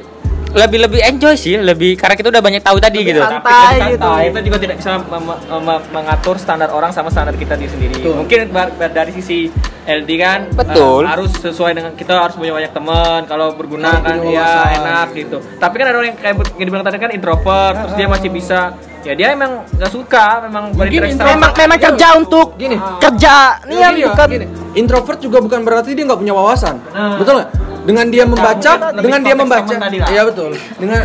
lebih 0.56 0.78
lebih 0.80 1.00
enjoy 1.04 1.34
sih, 1.36 1.54
lebih 1.54 1.94
karena 1.94 2.16
kita 2.16 2.28
udah 2.28 2.40
banyak 2.40 2.64
tahu 2.64 2.80
tadi 2.80 2.98
Lebih 2.98 3.12
gitu. 3.12 3.20
santai. 3.20 3.44
Tapi 3.44 3.76
kan 3.76 3.88
gitu. 3.92 4.08
Kita 4.26 4.40
juga 4.42 4.58
tidak 4.58 4.76
bisa 4.76 4.90
mem- 4.98 5.38
mem- 5.60 5.86
mengatur 5.92 6.36
standar 6.36 6.72
orang 6.72 6.90
sama 6.90 7.12
standar 7.12 7.36
kita 7.36 7.54
di 7.54 7.68
sendiri. 7.68 8.00
Betul. 8.00 8.16
Mungkin 8.16 8.38
bar- 8.48 8.72
bar- 8.72 8.88
dari 8.88 9.12
sisi 9.12 9.52
LD 9.86 10.10
kan 10.16 10.40
Betul. 10.50 11.04
eh, 11.04 11.08
harus 11.08 11.30
sesuai 11.30 11.72
dengan 11.72 11.92
kita 11.92 12.16
harus 12.16 12.34
punya 12.34 12.50
banyak 12.50 12.72
teman. 12.72 13.20
Kalau 13.24 13.52
berguna 13.52 14.00
Harus 14.00 14.02
kan 14.02 14.16
ya 14.26 14.50
enak 14.74 15.06
gitu. 15.14 15.36
Tapi 15.54 15.74
kan 15.76 15.84
ada 15.86 15.96
orang 15.96 16.08
yang 16.10 16.18
kayak 16.18 16.34
yang 16.56 16.66
dibilang 16.66 16.84
tadi 16.84 16.98
kan 16.98 17.12
introvert, 17.12 17.74
terus 17.78 17.94
dia 17.94 18.08
masih 18.08 18.30
bisa 18.32 18.60
ya 19.02 19.14
dia 19.14 19.30
emang 19.30 19.62
nggak 19.68 19.92
suka 19.92 20.42
memang 20.42 20.74
sama 20.74 21.30
Memang 21.30 21.50
memang 21.54 21.78
kerja 21.78 22.08
untuk 22.16 22.58
Gini. 22.58 22.74
kerja 22.98 23.62
Ya, 23.62 23.92
gini 23.92 24.02
ya, 24.02 24.10
bukan 24.10 24.26
gini. 24.26 24.46
Introvert 24.74 25.18
juga 25.20 25.38
bukan 25.38 25.62
berarti 25.62 25.94
dia 25.94 26.02
nggak 26.02 26.18
punya 26.18 26.34
wawasan. 26.34 26.80
Nah. 26.90 27.14
Betul 27.14 27.38
nggak? 27.38 27.48
Dengan 27.86 28.06
dia 28.08 28.24
membaca, 28.26 28.72
dengan 28.92 29.20
dia 29.22 29.34
membaca, 29.34 29.74
iya 30.10 30.22
betul. 30.22 30.50
Dengan 30.76 31.02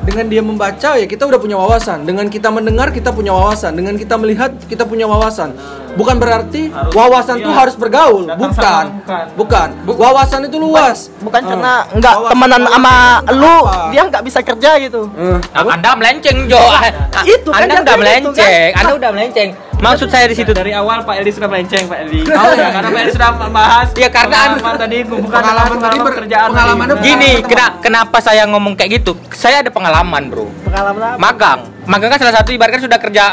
dengan 0.00 0.26
dia 0.26 0.40
membaca 0.40 0.96
ya 0.96 1.04
kita 1.04 1.24
udah 1.24 1.36
punya 1.36 1.56
wawasan. 1.56 2.04
Dengan 2.04 2.26
kita 2.26 2.48
mendengar 2.48 2.88
kita 2.88 3.08
punya 3.10 3.32
wawasan. 3.32 3.72
Dengan 3.72 3.94
kita 3.94 4.16
melihat 4.16 4.52
kita 4.64 4.84
punya 4.84 5.04
wawasan. 5.04 5.52
Bukan 5.90 6.16
berarti 6.16 6.70
Harus- 6.70 6.94
wawasan 6.94 7.36
iya. 7.36 7.44
tuh 7.44 7.52
harus 7.52 7.74
bergaul, 7.74 8.24
bukan. 8.30 8.84
Bukan. 9.02 9.24
bukan. 9.34 9.68
Wawasan 9.90 10.46
itu 10.46 10.56
luas. 10.56 11.10
bukan 11.18 11.36
Ah. 11.36 11.48
karena 11.48 11.72
nggak 11.90 12.14
Wawasan 12.14 12.30
temenan 12.32 12.60
luas 12.60 12.72
sama 12.72 12.94
itu 13.20 13.34
lu 13.34 13.54
apa? 13.60 13.74
dia 13.90 14.02
nggak 14.06 14.22
bisa 14.22 14.40
kerja 14.40 14.70
gitu. 14.78 15.00
Eh, 15.10 15.36
Nah, 15.42 15.74
anda 15.74 15.90
melenceng 15.92 16.38
Jo. 16.46 16.62
Ah, 16.62 16.82
itu 17.26 17.48
kan 17.50 17.60
anda 17.60 17.74
yang 17.74 17.82
udah 17.82 17.94
kayak 17.98 18.14
gitu 18.22 18.30
melenceng. 18.30 18.70
kan. 18.70 18.80
Anda 18.80 18.92
udah 18.94 19.10
melenceng. 19.10 19.50
Maksud 19.80 20.12
saya 20.12 20.28
di 20.28 20.36
situ 20.36 20.52
dari 20.52 20.70
awal 20.70 21.00
Pak 21.00 21.14
Eldi 21.16 21.32
sudah 21.32 21.48
melenceng 21.48 21.88
Pak 21.88 21.98
Eldi. 22.04 22.20
Oh, 22.28 22.52
ya, 22.52 22.68
karena 22.68 22.88
Pak 22.90 23.00
Eldi 23.00 23.12
sudah 23.12 23.30
membahas 23.34 23.86
Ya, 23.96 24.08
karena 24.08 24.36
pengalaman 24.52 24.74
tadi 24.76 24.98
bukan 25.02 25.24
Pengalaman 25.32 25.76
tadi 25.80 25.96
kerjaan 26.20 26.48
pengalamannya 26.50 26.94
tadi. 26.94 27.06
gini, 27.06 27.30
kena, 27.40 27.66
kenapa 27.80 28.16
saya 28.20 28.44
ngomong 28.44 28.76
kayak 28.76 29.00
gitu? 29.00 29.16
Saya 29.32 29.64
ada 29.64 29.72
pengalaman, 29.72 30.28
Bro. 30.28 30.52
Pengalaman 30.64 31.00
apa? 31.02 31.16
Magang. 31.16 31.60
Magang 31.88 32.08
kan 32.12 32.18
salah 32.20 32.34
satu 32.36 32.52
ibaratkan 32.52 32.78
sudah 32.78 33.00
kerja 33.00 33.24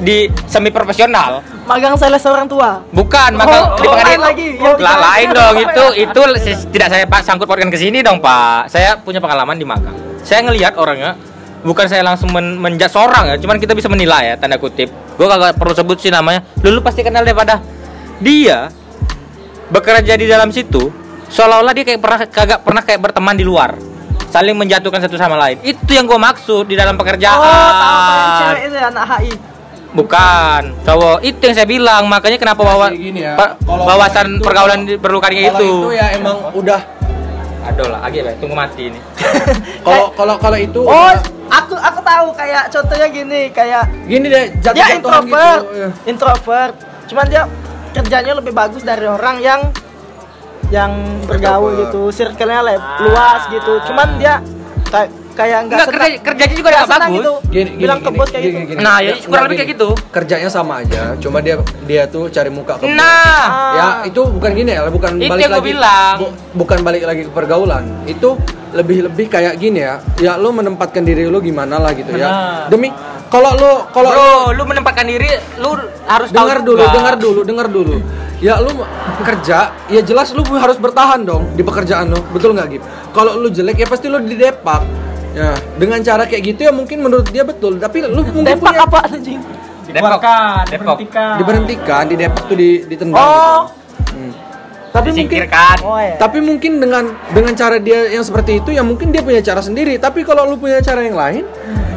di 0.00 0.16
semi 0.48 0.72
profesional. 0.72 1.44
Magang 1.68 1.92
sales 1.94 2.24
orang 2.24 2.48
tua. 2.48 2.80
Bukan, 2.90 3.36
magang 3.36 3.62
Oh, 3.62 3.76
di 3.76 3.84
oh, 3.84 3.92
pengadilan. 3.92 4.08
lain 4.08 4.20
lagi. 4.24 4.48
Yang 4.56 4.76
Lah, 4.80 4.96
lain 4.98 5.26
dong 5.30 5.54
itu 5.60 5.84
itu 6.00 6.20
si- 6.40 6.66
tidak 6.70 6.88
saya 6.88 7.04
Pak 7.04 7.20
sangkut 7.22 7.44
pautkan 7.44 7.68
ke 7.68 7.76
sini 7.76 8.00
dong, 8.00 8.18
Pak. 8.18 8.66
Saya 8.66 8.96
punya 8.96 9.20
pengalaman 9.20 9.54
di 9.54 9.62
magang. 9.62 9.94
Saya 10.20 10.42
ngelihat 10.42 10.74
orangnya 10.74 11.12
bukan 11.62 11.86
saya 11.88 12.02
langsung 12.04 12.32
men 12.32 12.56
menjat 12.56 12.92
seorang 12.92 13.34
ya, 13.34 13.36
cuman 13.40 13.60
kita 13.60 13.76
bisa 13.76 13.88
menilai 13.90 14.32
ya 14.32 14.34
tanda 14.40 14.56
kutip. 14.56 14.88
Gue 15.16 15.26
kagak 15.28 15.56
perlu 15.60 15.74
sebut 15.76 15.98
sih 16.00 16.12
namanya. 16.12 16.44
Lu, 16.64 16.76
lu 16.76 16.80
pasti 16.80 17.04
kenal 17.04 17.24
daripada 17.24 17.60
dia 18.20 18.68
bekerja 19.70 20.12
di 20.18 20.26
dalam 20.26 20.50
situ 20.50 20.90
seolah-olah 21.30 21.72
dia 21.72 21.84
kayak 21.86 22.00
pernah 22.02 22.18
kagak 22.26 22.60
pernah 22.66 22.82
kayak 22.82 23.00
berteman 23.00 23.38
di 23.38 23.46
luar 23.46 23.78
saling 24.30 24.54
menjatuhkan 24.58 24.98
satu 25.02 25.14
sama 25.14 25.38
lain 25.38 25.62
itu 25.62 25.90
yang 25.94 26.04
gue 26.06 26.18
maksud 26.18 26.66
di 26.66 26.74
dalam 26.74 26.98
pekerjaan 26.98 27.38
Oh, 27.38 27.70
tahu 27.74 28.28
cewek 28.42 28.62
itu 28.66 28.76
ya, 28.76 28.86
anak 28.90 29.06
HI. 29.06 29.32
Bukan, 29.90 30.62
cowok 30.86 31.18
itu 31.26 31.42
yang 31.50 31.54
saya 31.58 31.66
bilang 31.66 32.06
makanya 32.06 32.38
kenapa 32.38 32.62
gini 32.94 33.26
ya, 33.26 33.34
wawasan 33.66 34.38
pergaulan 34.38 34.86
kayak 34.86 35.02
kalau 35.02 35.58
itu. 35.58 35.66
itu 35.66 35.90
ya 35.98 36.06
emang 36.14 36.36
udah 36.54 36.78
Aduh 37.62 37.86
lah, 37.86 38.00
agak 38.00 38.22
ya, 38.22 38.32
tunggu 38.36 38.54
mati 38.54 38.88
ini. 38.88 39.00
kalau 39.84 40.08
kalau 40.10 40.34
kalau 40.36 40.56
itu 40.56 40.80
Oh, 40.80 40.88
udah- 40.88 41.20
aku 41.50 41.74
aku 41.74 42.00
tahu 42.00 42.26
kayak 42.32 42.64
contohnya 42.68 43.06
gini, 43.06 43.40
kayak 43.50 43.84
gini 44.04 44.26
deh 44.26 44.44
jatuh 44.58 44.74
dia 44.74 44.86
introvert, 44.90 45.62
introvert. 46.04 46.74
Cuman 47.04 47.26
dia 47.26 47.42
kerjanya 47.90 48.32
lebih 48.34 48.50
bagus 48.50 48.80
dari 48.80 49.04
orang 49.04 49.36
yang 49.38 49.60
yang 50.70 50.92
bergaul 51.26 51.74
gitu, 51.76 52.08
circle-nya 52.08 52.60
le- 52.62 52.84
luas 53.02 53.42
gitu. 53.48 53.82
Cuman 53.84 54.08
dia 54.16 54.38
kayak 54.86 55.10
kayak 55.32 55.58
nggak 55.62 55.76
Enggak 55.76 55.88
kerja, 55.90 56.08
kerjanya 56.20 56.54
juga 56.54 56.68
nggak 56.70 56.88
bagus. 56.88 57.10
gitu. 57.12 57.32
Gini, 57.46 57.60
gini, 57.66 57.80
bilang 57.80 57.98
gini, 57.98 58.06
ke 58.06 58.10
bos 58.12 58.28
kayak 58.28 58.42
gini, 58.42 58.52
gitu. 58.52 58.68
gini. 58.70 58.80
Nah, 58.80 58.96
ya 58.98 59.10
Nggak, 59.10 59.24
kurang 59.24 59.42
lebih 59.42 59.50
gini. 59.50 59.60
kayak 59.60 59.74
gitu. 59.74 59.88
Kerjanya 60.10 60.48
sama 60.48 60.74
aja, 60.78 61.02
cuma 61.16 61.38
dia 61.38 61.54
dia 61.82 62.02
tuh 62.04 62.24
cari 62.28 62.48
muka 62.48 62.72
ke 62.74 62.84
bos. 62.84 62.94
Nah, 62.94 63.42
ya 63.72 63.86
itu 64.04 64.20
bukan 64.22 64.50
gini 64.52 64.70
ya 64.70 64.80
bukan 64.86 65.10
Itu 65.16 65.28
balik 65.28 65.42
yang 65.42 65.52
lagi 65.52 65.66
bilang. 65.66 66.14
bu- 66.16 66.34
bukan 66.56 66.78
balik 66.80 67.02
lagi 67.02 67.22
ke 67.22 67.30
pergaulan 67.30 67.84
itu 68.04 68.36
lebih-lebih 68.70 69.26
kayak 69.28 69.54
gini 69.56 69.82
ya 69.82 69.98
ya 70.16 70.32
lu 70.36 70.50
menempatkan 70.50 71.02
diri 71.02 71.26
lu 71.26 71.38
gimana 71.40 71.76
lah 71.76 71.90
gitu 71.90 72.06
ya 72.12 72.22
Benar. 72.22 72.70
demi 72.70 72.88
kalau 73.26 73.50
lu 73.52 73.70
kalau 73.90 74.08
lu 74.08 74.22
bro, 74.46 74.54
lu 74.54 74.62
menempatkan 74.64 75.02
diri, 75.04 75.26
lu 75.56 75.74
harus 76.04 76.28
tahu 76.28 76.38
dengar 76.40 76.58
dulu 76.60 76.78
juga. 76.80 76.94
dengar 76.94 77.14
dulu 77.16 77.40
dengar 77.42 77.66
dulu 77.66 77.96
ya 78.38 78.54
lu 78.56 78.70
kerja 79.20 79.58
ya 79.86 80.00
jelas 80.00 80.30
lu 80.30 80.46
harus 80.52 80.76
bertahan 80.76 81.18
dong 81.20 81.50
di 81.52 81.62
pekerjaan 81.62 82.08
lu 82.08 82.22
betul 82.30 82.50
nggak 82.52 82.66
gitu 82.70 82.84
kalau 83.10 83.34
lu 83.34 83.50
jelek 83.50 83.74
ya 83.76 83.86
pasti 83.86 84.06
lu 84.06 84.18
didepak 84.20 84.86
ya 85.30 85.50
dengan 85.76 85.98
cara 86.00 86.22
kayak 86.24 86.42
gitu 86.44 86.60
ya 86.64 86.72
mungkin 86.72 86.98
menurut 87.00 87.26
dia 87.26 87.42
betul 87.42 87.76
tapi 87.76 88.02
lu 88.02 88.20
mungkin 88.20 88.42
Depak 88.42 88.60
punya 88.66 88.82
apa 88.82 88.98
anjing? 89.06 89.40
Depok. 89.86 90.20
diberhentikan. 90.70 91.34
diberhentikan 91.36 92.02
didepak 92.06 92.42
tuh 92.46 92.54
di 92.54 92.70
ditendang 92.84 93.18
Oh. 93.18 93.26
gitu. 93.26 94.12
Hmm. 94.12 94.32
tapi 94.90 95.08
mungkin. 95.12 95.40
Oh 95.82 95.98
ya. 95.98 96.14
Tapi 96.16 96.38
mungkin 96.40 96.72
dengan 96.78 97.04
dengan 97.30 97.52
cara 97.54 97.78
dia 97.78 98.10
yang 98.10 98.22
seperti 98.22 98.58
itu 98.58 98.70
ya 98.70 98.82
mungkin 98.82 99.10
dia 99.10 99.22
punya 99.22 99.38
cara 99.38 99.58
sendiri. 99.58 99.94
Tapi 99.96 100.22
kalau 100.22 100.42
lu 100.44 100.58
punya 100.58 100.78
cara 100.78 100.98
yang 101.00 101.14
lain, 101.14 101.46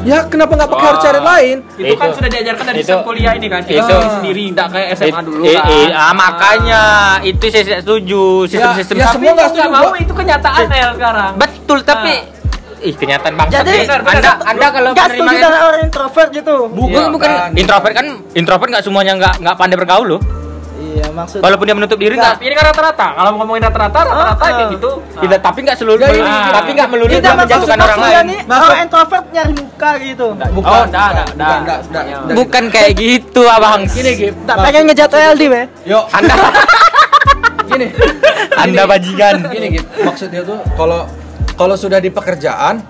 ya 0.04 0.26
kenapa 0.26 0.54
nggak 0.54 0.70
pakai 0.70 0.88
harus 0.88 1.02
cara 1.02 1.20
lain? 1.20 1.66
Itu, 1.74 1.94
kan 1.96 2.08
Itu- 2.08 2.18
sudah 2.18 2.30
diajarkan 2.30 2.64
dari 2.64 2.82
itu- 2.82 3.02
kuliah 3.04 3.34
ini 3.34 3.48
kan. 3.48 3.62
Kita 3.62 3.74
itu- 3.76 3.90
sendiri 3.90 4.14
sendiri, 4.16 4.44
tidak 4.48 4.68
kayak 4.70 4.88
SMA 4.92 5.10
It- 5.12 5.26
dulu 5.26 5.42
kan. 5.44 5.66
i- 5.70 5.90
ah, 5.92 6.14
makanya 6.14 6.82
itu 7.26 7.46
saya 7.50 7.64
tidak 7.64 7.80
setuju 7.82 8.22
sistem-sistem 8.46 8.96
ya 8.96 9.02
Tapi 9.04 9.14
semua 9.16 9.32
nggak 9.34 9.70
mau 9.72 9.92
itu 9.96 10.14
kenyataan 10.14 10.62
El 10.68 10.92
sekarang. 10.94 11.32
betul 11.36 11.80
tapi 11.82 12.14
ih 12.84 12.94
kenyataan 12.94 13.34
bangsa. 13.34 13.54
Jadi 13.60 13.78
benar, 13.82 14.00
benar. 14.02 14.14
anda 14.14 14.32
anda 14.44 14.68
kalau 14.70 14.90
nggak 14.92 15.08
menerima 15.08 15.24
setuju 15.24 15.40
dengan 15.42 15.62
orang 15.64 15.82
introvert 15.82 16.30
gitu. 16.30 16.56
bukan 16.70 16.92
Iya, 17.00 17.10
bukan 17.10 17.30
kan. 17.32 17.50
introvert 17.56 17.94
kan 17.94 18.08
introvert 18.34 18.70
nggak 18.70 18.84
semuanya 18.84 19.14
nggak 19.16 19.34
nggak 19.40 19.56
pandai 19.56 19.78
bergaul 19.78 20.08
loh. 20.10 20.22
Iya, 20.84 21.10
maksud 21.10 21.40
Walaupun 21.40 21.64
dia 21.64 21.74
menutup 21.74 21.98
diri 21.98 22.14
nggak 22.14 22.38
ini 22.38 22.54
kan 22.54 22.66
rata-rata. 22.70 23.08
Kalau 23.16 23.30
ngomongin 23.34 23.64
rata-rata, 23.64 24.00
rata-rata 24.04 24.30
Ah, 24.30 24.38
kayak 24.38 24.58
ah. 24.60 24.70
gitu. 24.70 24.90
tidak 25.16 25.40
tapi 25.42 25.60
nggak 25.64 25.78
seluruh 25.80 26.04
Ya, 26.04 26.12
ini- 26.12 26.28
Ah, 26.28 26.52
tapi 26.54 26.70
nggak 26.76 26.88
melulu 26.92 27.10
dia 27.10 27.34
menjatuhkan 27.34 27.80
orang 27.80 28.00
lain 28.00 28.26
orang 28.46 28.80
introvert 28.84 29.26
nyari 29.32 29.54
muka 29.56 29.92
gitu. 29.98 30.28
Bukan, 30.34 30.48
Oh, 30.54 30.54
bukan, 30.54 30.86
enggak, 30.86 31.10
enggak, 31.10 31.26
bukan, 31.26 31.58
enggak. 31.58 31.80
enggak, 31.80 32.04
enggak, 32.04 32.36
bukan 32.36 32.64
kayak 32.70 32.92
gitu 32.94 33.42
abang 33.48 33.82
Gini, 33.88 34.12
Gip. 34.14 34.36
Tak 34.44 34.56
pengen 34.60 34.82
ngejatuh 34.86 35.20
LD, 35.34 35.42
be. 35.48 35.62
Yo, 35.84 36.00
anda 36.12 36.34
gini. 37.66 37.88
anda 38.54 38.82
bajingan 38.86 39.36
Gini, 39.50 39.68
Gip. 39.74 39.86
Maksudnya 40.04 40.42
tuh 40.44 40.60
kalau 40.76 41.08
kalau 41.54 41.76
sudah 41.76 41.97
di 41.97 42.10
pekerjaan 42.10 42.82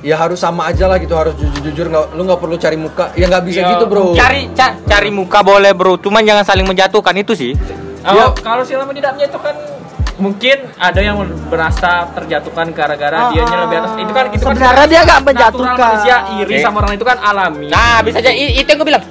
ya 0.00 0.16
harus 0.16 0.36
sama 0.36 0.64
aja 0.66 0.84
lah 0.84 0.96
gitu 0.96 1.12
harus 1.12 1.36
jujur-jujur 1.36 1.86
nggak 1.86 2.04
lu 2.12 2.24
nggak 2.24 2.40
perlu 2.40 2.56
cari 2.56 2.76
muka 2.76 3.12
ya 3.12 3.28
nggak 3.28 3.44
bisa 3.44 3.60
Iya. 3.60 3.70
gitu 3.70 3.84
bro 3.84 4.04
cari 4.14 4.48
ca- 4.50 4.76
cari 4.82 5.10
muka 5.10 5.38
boleh 5.42 5.72
bro 5.72 5.96
cuman 5.96 6.24
jangan 6.24 6.44
saling 6.44 6.64
menjatuhkan 6.64 7.14
itu 7.16 7.32
sih 7.34 7.52
Oh, 8.00 8.16
Ya. 8.16 8.32
kalau 8.32 8.64
lama 8.64 8.96
tidak 8.96 9.12
menjatuhkan 9.12 9.54
mungkin 10.16 10.56
ada 10.76 11.00
yang 11.00 11.20
merasa 11.48 12.08
terjatuhkan 12.10 12.72
gara-gara 12.72 13.18
Ah, 13.18 13.28
dianya 13.28 13.56
lebih 13.60 13.76
atas 13.78 13.92
itu 13.94 14.08
kan 14.10 14.24
itu 14.26 14.40
kan 14.40 14.52
sebenarnya 14.52 14.86
dia 14.88 15.00
nggak 15.02 15.20
menjatuhkan. 15.22 15.76
manusia 15.76 16.16
iri 16.38 16.54
Oke. 16.54 16.64
sama 16.64 16.76
orang 16.80 16.92
itu 16.92 17.04
kan 17.04 17.16
alami 17.18 17.68
nah 17.68 18.00
bisa 18.00 18.20
aja 18.20 18.32
itu 18.32 18.64
yang 18.64 18.78
gue 18.78 18.88
bilang 18.88 19.04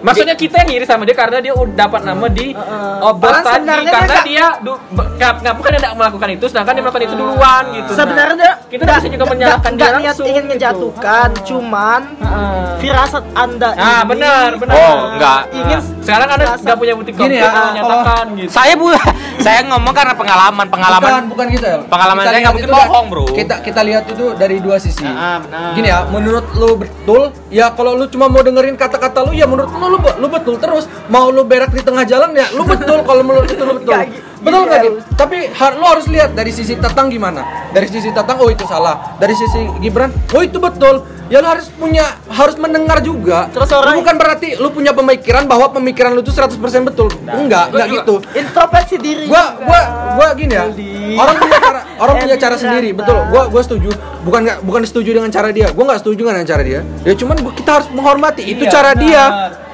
maksudnya 0.00 0.34
kita 0.34 0.56
yang 0.60 0.70
iri 0.72 0.84
sama 0.84 1.02
dia 1.02 1.12
karena 1.12 1.38
dia 1.38 1.52
udah 1.52 1.74
dapat 1.78 2.00
nama 2.02 2.26
di 2.26 2.52
obat 3.00 3.32
Padahal 3.40 3.44
tadi 3.46 3.66
dia 3.66 3.90
karena 3.90 4.06
nggak- 4.10 4.26
dia 4.26 4.46
du- 4.60 4.80
be- 4.90 5.08
nggak 5.14 5.32
nggak 5.40 5.54
bukan 5.54 5.70
dia 5.70 5.80
tidak 5.80 5.94
melakukan 5.94 6.28
itu 6.30 6.44
sedangkan 6.46 6.72
dia 6.72 6.82
melakukan 6.82 7.04
itu 7.04 7.14
duluan 7.14 7.64
gitu 7.70 7.90
Sebenarnya 7.92 8.36
dia 8.36 8.52
kita 8.68 8.82
bisa 8.86 9.08
juga 9.08 9.24
menyalahkan 9.26 9.70
dia 9.70 9.80
nggak 9.80 9.92
niat 9.92 10.06
langsung 10.06 10.26
ingin 10.26 10.42
gitu. 10.42 10.50
menjatuhkan, 10.50 11.28
cuman 11.42 12.00
Heeh. 12.16 12.64
firasat 12.78 13.24
Anda 13.32 13.68
ah 13.72 14.00
ini 14.00 14.08
benar 14.08 14.48
benar 14.56 14.74
Oh, 14.74 14.96
enggak. 15.10 15.40
Ingin 15.52 15.78
sekarang 16.00 16.28
anda 16.28 16.44
firasat- 16.44 16.62
nggak 16.62 16.78
punya 16.78 16.94
bukti 16.94 17.10
konkret 17.12 17.36
ya, 17.36 17.50
menyatakan 17.66 18.24
gitu 18.34 18.50
saya 18.50 18.72
bu 18.74 18.86
saya 19.44 19.58
ngomong 19.64 19.92
karena 19.92 20.14
pengalaman 20.14 20.66
pengalaman 20.66 21.00
bukan 21.02 21.24
bukan 21.30 21.46
gitu 21.50 21.66
ya 21.66 21.78
Pengalaman 21.86 22.22
saya 22.22 22.38
nggak 22.40 22.54
mungkin 22.54 22.70
bohong, 22.70 23.06
bro. 23.08 23.24
kita 23.30 23.54
kita 23.60 23.80
lihat 23.82 24.04
itu 24.06 24.24
dari 24.34 24.56
dua 24.58 24.76
sisi 24.76 25.02
Ah, 25.02 25.38
benar. 25.38 25.72
gini 25.74 25.88
ya 25.88 25.98
menurut 26.06 26.46
lu 26.52 26.70
betul 26.76 27.22
ya 27.48 27.70
kalau 27.70 27.92
lu 27.94 28.06
cuma 28.06 28.26
mau 28.26 28.40
dengerin 28.40 28.74
kata-kata 28.74 29.22
lu 29.22 29.32
ya 29.32 29.44
menurut 29.44 29.70
lu 29.70 29.89
lu, 29.90 29.98
lu 29.98 30.26
betul 30.26 30.54
terus. 30.56 30.86
Mau 31.06 31.28
lu 31.28 31.42
berak 31.42 31.70
di 31.70 31.80
tengah 31.80 32.02
jalan 32.04 32.30
ya 32.32 32.46
lu 32.50 32.62
betul. 32.62 33.02
Kalau 33.02 33.22
menurut 33.22 33.46
itu 33.46 33.60
lu 33.60 33.74
betul. 33.76 33.94
Betul 34.40 34.62
nggak 34.64 34.82
tapi 35.14 35.52
har, 35.52 35.76
lu 35.76 35.84
harus 35.84 36.06
lihat 36.06 36.32
dari 36.32 36.48
sisi 36.48 36.72
Tatang 36.74 37.08
gimana. 37.08 37.44
Dari 37.68 37.84
sisi 37.84 38.08
Tatang 38.08 38.38
oh 38.38 38.48
itu 38.48 38.64
salah. 38.64 39.18
Dari 39.18 39.34
sisi 39.34 39.68
Gibran 39.78 40.08
oh 40.30 40.40
itu 40.40 40.56
betul. 40.56 41.04
Ya 41.28 41.38
lu 41.38 41.46
harus 41.46 41.68
punya 41.70 42.02
harus 42.26 42.56
mendengar 42.56 42.98
juga. 43.00 43.46
Terus 43.48 43.68
orang- 43.70 44.00
bukan 44.00 44.14
berarti 44.16 44.56
lu 44.56 44.70
punya 44.70 44.90
pemikiran 44.90 45.44
bahwa 45.44 45.70
pemikiran 45.70 46.10
lu 46.10 46.20
itu 46.20 46.32
100% 46.32 46.56
betul. 46.82 47.06
Enggak 47.22 47.70
enggak 47.70 47.86
juga- 47.86 48.02
gitu. 48.02 48.14
introspeksi 48.34 48.96
diri 48.96 49.24
gua 49.26 49.60
gua 49.60 49.80
gua 50.16 50.28
gini 50.34 50.52
ya. 50.52 50.64
Orang 51.12 51.36
punya 51.36 51.58
cara 51.60 51.80
orang 52.02 52.16
punya 52.18 52.36
cara 52.36 52.56
sendiri. 52.56 52.90
Betul. 52.92 53.18
gua 53.28 53.42
gua 53.46 53.60
setuju. 53.60 53.90
Bukan 54.20 54.40
nggak 54.42 54.58
bukan 54.64 54.82
setuju 54.82 55.10
dengan 55.14 55.30
cara 55.30 55.52
dia. 55.52 55.68
Gua 55.70 55.84
nggak 55.86 56.00
setuju 56.00 56.20
dengan 56.24 56.42
cara 56.42 56.62
dia. 56.64 56.80
Ya 57.04 57.12
cuman 57.14 57.36
kita 57.52 57.70
harus 57.76 57.88
menghormati. 57.90 58.42
Itu 58.42 58.64
Iya, 58.64 58.72
cara 58.72 58.90
benar. 58.90 59.04
dia 59.04 59.22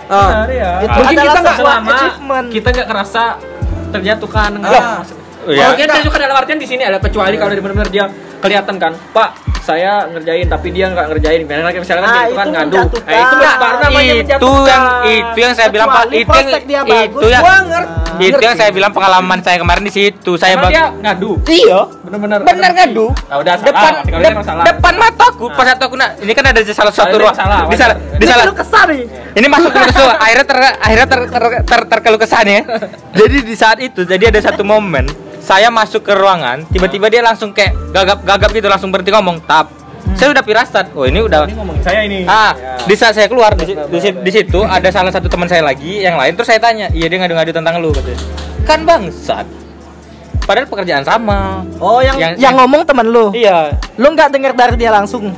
Benar, 0.07 0.48
ya. 0.48 0.70
Itu 0.80 0.96
mungkin 0.96 1.18
kita 1.18 1.38
nggak 1.38 1.57
selama 1.57 1.90
achievement. 1.92 2.46
kita 2.48 2.68
nggak 2.70 2.88
kerasa 2.88 3.22
terjatuhkan 3.88 4.50
Ah. 4.52 4.59
enggak 4.59 4.84
Oh, 5.46 5.54
iya. 5.54 5.62
Kalau 5.62 5.74
kita 5.76 5.86
terjatuhkan 5.92 6.20
dalam 6.20 6.36
artian 6.36 6.59
di 6.59 6.66
sini 6.66 6.82
ada 6.82 6.98
kecuali 6.98 7.38
kalau 7.38 7.50
dia 7.50 7.62
benar-benar 7.62 7.86
dia 7.88 8.04
kelihatan 8.36 8.74
kan 8.76 8.92
Pak 9.14 9.45
saya 9.67 10.07
ngerjain 10.07 10.47
tapi 10.47 10.69
dia 10.71 10.87
nggak 10.95 11.07
ngerjain. 11.11 11.41
Misalnya 11.43 11.81
misalnya 11.83 12.03
kan 12.07 12.11
Ah, 12.11 12.14
dia 12.14 12.23
itu 12.23 12.37
kan 12.39 12.47
itu 12.47 12.55
ngadu. 12.55 12.79
Nah, 12.79 13.19
itu 13.19 13.35
baru 13.59 13.77
namanya 13.83 14.14
itu 14.23 14.51
yang 14.62 14.85
itu 15.11 15.39
yang 15.43 15.55
saya 15.59 15.69
bilang 15.75 15.89
pak. 15.91 16.03
Kecuali 16.07 16.23
itu 16.23 16.37
yang 16.39 16.49
dia 16.62 16.81
bagus, 16.87 17.03
itu 17.03 17.27
yang 17.35 17.43
gua 17.43 17.57
ngerti. 17.67 18.25
Itu 18.31 18.43
yang 18.47 18.57
saya 18.57 18.71
bilang 18.71 18.93
pengalaman 18.95 19.39
saya 19.43 19.57
kemarin 19.59 19.83
di 19.83 19.93
situ. 19.93 20.33
Saya 20.39 20.55
Emang 20.55 20.71
bang 20.71 20.73
dia 20.73 20.85
ngadu. 21.03 21.31
Iya. 21.51 21.81
Benar-benar 22.07 22.39
benar 22.47 22.71
ngadu. 22.79 23.07
Nah, 23.11 23.37
udah 23.43 23.55
salah. 23.59 23.67
Depan 23.67 23.93
emang 24.23 24.45
salah. 24.47 24.64
depan 24.64 24.95
mataku. 24.95 25.45
Pas 25.51 25.67
satu 25.67 25.83
aku 25.91 25.97
nak 25.99 26.11
ini 26.23 26.33
kan 26.33 26.45
ada 26.47 26.61
di 26.62 26.73
salah 26.73 26.95
satu 26.95 27.17
dia 27.19 27.23
ruang. 27.27 27.35
salah, 27.35 27.61
di 27.67 27.77
salah 27.77 27.97
di 27.99 28.25
Ini 28.25 28.31
salah 28.31 28.45
kesal 28.55 28.89
ini 29.37 29.47
masuk 29.51 29.71
ke 29.75 29.79
kesu 29.91 30.05
akhirnya 30.07 30.47
ter 30.47 30.59
akhirnya 30.81 31.07
ter, 31.11 31.21
ter, 31.29 31.45
ter, 31.67 31.81
terkeluh 31.91 32.21
kesan 32.23 32.47
ya. 32.47 32.61
Jadi 33.12 33.37
di 33.43 33.55
saat 33.59 33.79
itu 33.83 34.07
jadi 34.07 34.31
ada 34.31 34.41
satu 34.41 34.62
momen 34.62 35.26
saya 35.47 35.70
masuk 35.70 36.03
ke 36.03 36.11
ruangan 36.11 36.66
tiba-tiba 36.66 37.07
dia 37.07 37.22
langsung 37.22 37.55
kayak 37.55 37.70
gagap-gagap 37.94 38.51
gitu 38.51 38.66
langsung 38.66 38.90
berhenti 38.90 39.14
ngomong 39.14 39.38
tap. 39.40 39.70
Saya 40.14 40.30
udah 40.30 40.42
pirasat 40.42 40.90
oh 40.90 41.03
ini 41.03 41.18
udah 41.20 41.47
ini 41.47 41.55
ngomongin 41.55 41.82
saya 41.82 42.03
ini. 42.03 42.26
Ah 42.26 42.51
Ya. 42.55 42.82
di 42.82 42.94
saat 42.94 43.14
saya 43.14 43.26
keluar 43.26 43.55
di, 43.55 43.62
di, 43.68 43.99
di 44.01 44.30
situ 44.32 44.59
ada 44.61 44.86
salah 44.88 45.11
satu 45.11 45.26
teman 45.26 45.47
saya 45.47 45.62
lagi 45.62 45.99
yang 46.01 46.14
lain 46.14 46.34
terus 46.34 46.47
saya 46.47 46.59
tanya 46.59 46.90
iya 46.90 47.07
dia 47.07 47.18
ngadu-ngadu 47.18 47.51
tentang 47.53 47.78
lu 47.78 47.90
katanya. 47.90 48.18
Kan 48.62 48.82
bangsat. 48.82 49.47
Padahal 50.42 50.66
pekerjaan 50.66 51.03
sama. 51.03 51.66
Oh, 51.78 51.99
yang 51.99 52.18
yang, 52.18 52.32
Yang- 52.38 52.55
ngomong 52.57 52.82
temen 52.82 53.07
lu. 53.07 53.30
iya. 53.30 53.74
Lu 53.94 54.11
nggak 54.11 54.30
dengar 54.30 54.53
dari 54.53 54.74
dia 54.74 54.90
langsung. 54.90 55.30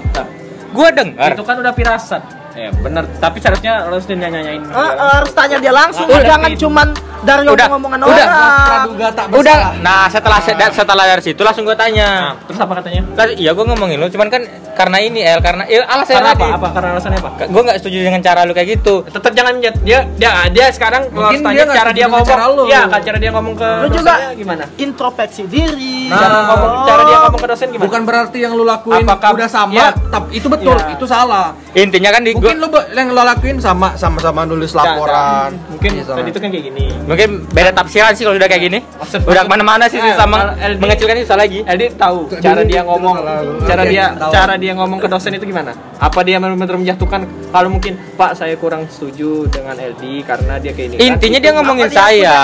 gua 0.69 0.93
dengar 0.93 1.33
itu 1.33 1.41
kan 1.43 1.57
udah 1.59 1.73
pirasat 1.73 2.21
ya 2.61 2.71
benar 2.75 3.05
tapi 3.17 3.39
seharusnya 3.39 3.73
harus 3.85 4.03
dia 4.03 4.17
nyanyain 4.17 4.59
Eh, 4.61 4.75
eh, 4.75 5.13
harus 5.15 5.31
tanya 5.31 5.57
dia 5.57 5.71
langsung, 5.71 6.07
jangan 6.11 6.43
tapi- 6.45 6.59
cuman 6.59 6.87
dari 7.19 7.43
Udah, 7.45 7.67
ngomong-ngomongan 7.67 7.99
udah. 8.05 8.27
orang. 8.27 8.63
praduga 8.65 9.07
tak 9.11 9.25
udah. 9.33 9.59
nah 9.79 10.07
setelah 10.07 10.39
se- 10.39 10.55
setelah 10.73 11.05
dari 11.05 11.23
situ 11.25 11.41
langsung 11.41 11.63
gua 11.63 11.75
Nah, 11.75 11.81
tanya 11.81 12.09
terus 12.41 12.59
apa 12.59 12.73
katanya? 12.77 13.03
Lah, 13.13 13.27
iya 13.33 13.51
gua 13.53 13.65
ngomongin 13.67 13.97
lu 13.97 14.07
cuman 14.09 14.29
kan 14.29 14.43
karena 14.73 14.99
ini 15.01 15.21
El 15.21 15.39
karena 15.41 15.67
ya, 15.67 15.83
alasan 15.85 16.15
karena 16.17 16.31
tadi. 16.33 16.45
apa? 16.45 16.57
Apa? 16.57 16.69
Karena 16.71 16.89
alasannya 16.93 17.19
apa? 17.19 17.31
Gue 17.45 17.63
nggak 17.65 17.79
setuju 17.79 17.99
dengan 18.01 18.21
cara 18.21 18.41
lu 18.43 18.53
kayak 18.53 18.69
gitu. 18.73 18.95
Tetap 19.05 19.33
jangan 19.33 19.53
menjat 19.53 19.75
dia 19.81 19.99
dia 20.13 20.31
dia 20.49 20.67
sekarang 20.71 21.03
kalau 21.05 21.19
Mungkin 21.25 21.27
harus 21.29 21.43
tanya 21.43 21.51
dia 21.53 21.65
nggak 21.65 21.77
cara 21.77 21.91
dia 21.91 22.07
ngomong. 22.07 22.29
cara 22.29 22.45
lu. 22.49 22.63
iya 22.65 22.83
kan 22.85 23.01
cara 23.03 23.19
dia 23.19 23.31
ngomong 23.33 23.55
ke 23.57 23.69
Lu 23.77 23.89
juga 23.93 24.15
gimana? 24.33 24.65
introspeksi 24.79 25.43
diri. 25.45 26.07
Nah, 26.07 26.15
cara 26.17 26.39
ngomong 26.47 26.71
cara 26.87 27.03
dia 27.05 27.19
ngomong 27.21 27.41
ke 27.41 27.49
dosen 27.49 27.67
gimana? 27.69 27.85
Bukan 27.85 28.01
berarti 28.05 28.39
yang 28.39 28.53
lu 28.55 28.63
lakuin 28.63 29.03
Apakah- 29.03 29.35
udah 29.35 29.49
sama 29.49 29.75
Iya. 29.75 29.89
tapi 30.09 30.29
itu 30.33 30.47
betul 30.47 30.77
Iya. 30.77 30.95
itu 30.95 31.05
salah. 31.05 31.47
Intinya 31.73 32.11
kan 32.11 32.23
di 32.23 32.33
mungkin 32.49 32.57
gua, 32.57 32.65
lu 32.65 32.69
be- 32.71 32.89
yang 32.91 33.09
lu 33.09 33.23
lakuin 33.23 33.57
sama 33.59 33.89
sama-sama 33.95 34.41
nulis 34.43 34.73
laporan 34.73 35.53
mungkin 35.69 35.91
Iya, 35.93 36.03
sama. 36.03 36.17
tadi 36.17 36.29
itu 36.29 36.39
kan 36.39 36.49
kayak 36.49 36.65
gini 36.67 36.87
mungkin 37.05 37.29
beda 37.47 37.71
tafsiran 37.73 38.11
sih 38.11 38.23
kalau 38.23 38.35
udah 38.35 38.47
kayak 38.47 38.63
gini 38.65 38.79
Maksud- 38.81 39.23
udah 39.23 39.43
ke 39.43 39.49
mana-mana 39.49 39.85
sih 39.87 39.99
Eh, 39.99 40.15
sama 40.15 40.37
kalau 40.39 40.55
LD 40.67 40.79
mengecilkan 40.79 41.15
itu 41.15 41.27
salah 41.27 41.43
lagi 41.43 41.61
Edi 41.63 41.87
tahu 41.93 42.19
cara 42.35 42.63
dia 42.63 42.81
ngomong 42.83 43.15
cara 43.63 43.83
Oke, 43.83 43.91
dia 43.91 44.05
tahu. 44.11 44.31
cara 44.31 44.55
dia 44.57 44.73
ngomong 44.75 44.99
ke 44.99 45.07
dosen 45.07 45.33
itu 45.33 45.45
gimana 45.45 45.71
apa 45.97 46.19
dia 46.21 46.37
benar-benar 46.37 46.77
menjatuhkan 46.77 47.21
kalau 47.47 47.69
mungkin 47.69 47.93
Pak 48.15 48.33
saya 48.35 48.55
kurang 48.55 48.87
setuju 48.87 49.29
dengan 49.47 49.75
LD 49.75 50.03
karena 50.23 50.57
dia 50.57 50.73
kayak 50.73 50.89
ini 50.89 50.95
kan. 50.95 51.07
intinya 51.07 51.37
Itu 51.37 51.45
dia 51.45 51.53
ngomongin 51.53 51.89
saya? 51.89 52.35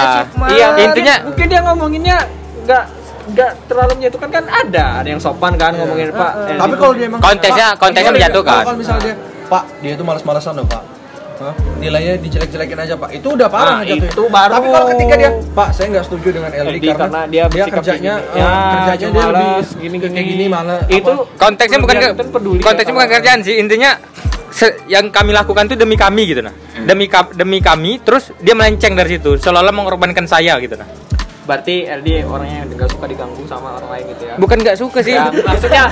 Iya, 0.46 0.66
intinya 0.78 1.14
mungkin 1.24 1.46
dia 1.46 1.60
ngomonginnya 1.60 2.16
nggak 2.62 2.84
nggak 3.26 3.52
terlalu 3.66 3.92
menjatuhkan 3.96 4.28
kan 4.30 4.44
ada 4.44 4.84
ada 5.00 5.08
yang 5.08 5.16
sopan 5.16 5.54
kan 5.54 5.72
ngomongin 5.72 6.12
Pak. 6.12 6.32
Eh, 6.46 6.56
tapi 6.56 6.74
kalau 6.76 6.92
dia 6.92 7.06
emang 7.06 7.20
Konteksnya- 7.20 7.72
konteksnya 7.74 8.12
menjatuhkan. 8.12 8.62
kalau 8.62 8.76
misalnya 8.76 9.02
dia 9.02 9.14
Pak 9.44 9.62
dia 9.78 9.92
itu 9.92 10.02
malas-malasan 10.02 10.56
loh 10.56 10.66
Pak 10.66 10.82
Hah? 11.34 11.50
nilainya 11.76 12.14
dijelek-jelekin 12.16 12.78
aja 12.78 12.94
Pak 12.94 13.10
itu 13.10 13.26
udah 13.28 13.48
parah 13.48 13.76
Nah, 13.76 13.86
itu 13.88 14.22
baru. 14.24 14.52
tapi 14.54 14.66
kalau 14.68 14.86
ketika 14.88 15.14
dia 15.16 15.30
Pak 15.50 15.68
saya 15.70 15.86
nggak 15.90 16.04
setuju 16.04 16.28
dengan 16.32 16.50
LD, 16.52 16.68
LD 16.70 16.84
karena, 16.84 16.94
karena 16.96 17.20
dia 17.26 17.44
bersikap 17.44 17.74
kerjanya 17.76 18.14
gini. 18.14 18.30
eh, 18.30 18.38
Ya, 18.38 18.50
kerjanya 18.70 18.96
dia 18.96 19.24
lebih 19.24 19.48
malas, 19.50 19.68
gini, 19.74 19.96
kayak 19.98 20.12
gini. 20.14 20.30
gini 20.30 20.46
malah 20.46 20.78
itu 20.86 21.10
apa, 21.12 21.24
konteksnya 21.36 21.78
bukan 21.80 21.94
ke, 21.96 22.08
Dia 22.08 22.26
peduli 22.30 22.60
konteksnya 22.60 22.86
sama 22.88 22.98
bukan 23.00 23.10
kerjaan 23.12 23.38
sih 23.42 23.54
intinya 23.56 23.90
se- 24.48 24.78
yang 24.86 25.10
kami 25.10 25.30
lakukan 25.32 25.66
itu 25.66 25.74
demi 25.74 25.96
kami 25.96 26.22
gitu 26.24 26.40
nah 26.40 26.54
demi 26.80 27.06
ka- 27.06 27.34
demi 27.34 27.58
kami 27.58 27.98
terus 27.98 28.30
dia 28.38 28.52
melenceng 28.52 28.94
dari 28.94 29.10
situ 29.12 29.34
seolah-olah 29.36 29.74
mengorbankan 29.74 30.24
saya 30.24 30.54
gitu 30.58 30.76
nah 30.76 30.86
berarti 31.44 31.84
LD 31.84 32.08
orangnya 32.24 32.56
yang 32.58 32.68
nggak 32.70 32.90
suka 32.90 33.04
diganggu 33.04 33.44
sama 33.44 33.76
orang 33.76 33.90
lain 33.90 34.04
gitu 34.10 34.22
ya. 34.24 34.34
bukan 34.36 34.56
nggak 34.58 34.76
suka 34.76 34.98
sih 35.00 35.12
Ya, 35.12 35.28
maksudnya 35.28 35.84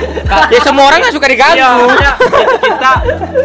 ya 0.49 0.61
semua 0.61 0.85
orang 0.87 0.99
nggak 0.99 1.13
suka 1.13 1.27
Iya, 1.27 1.35
diganggu 1.35 1.85
maksudnya 1.85 2.13
kita 2.59 2.93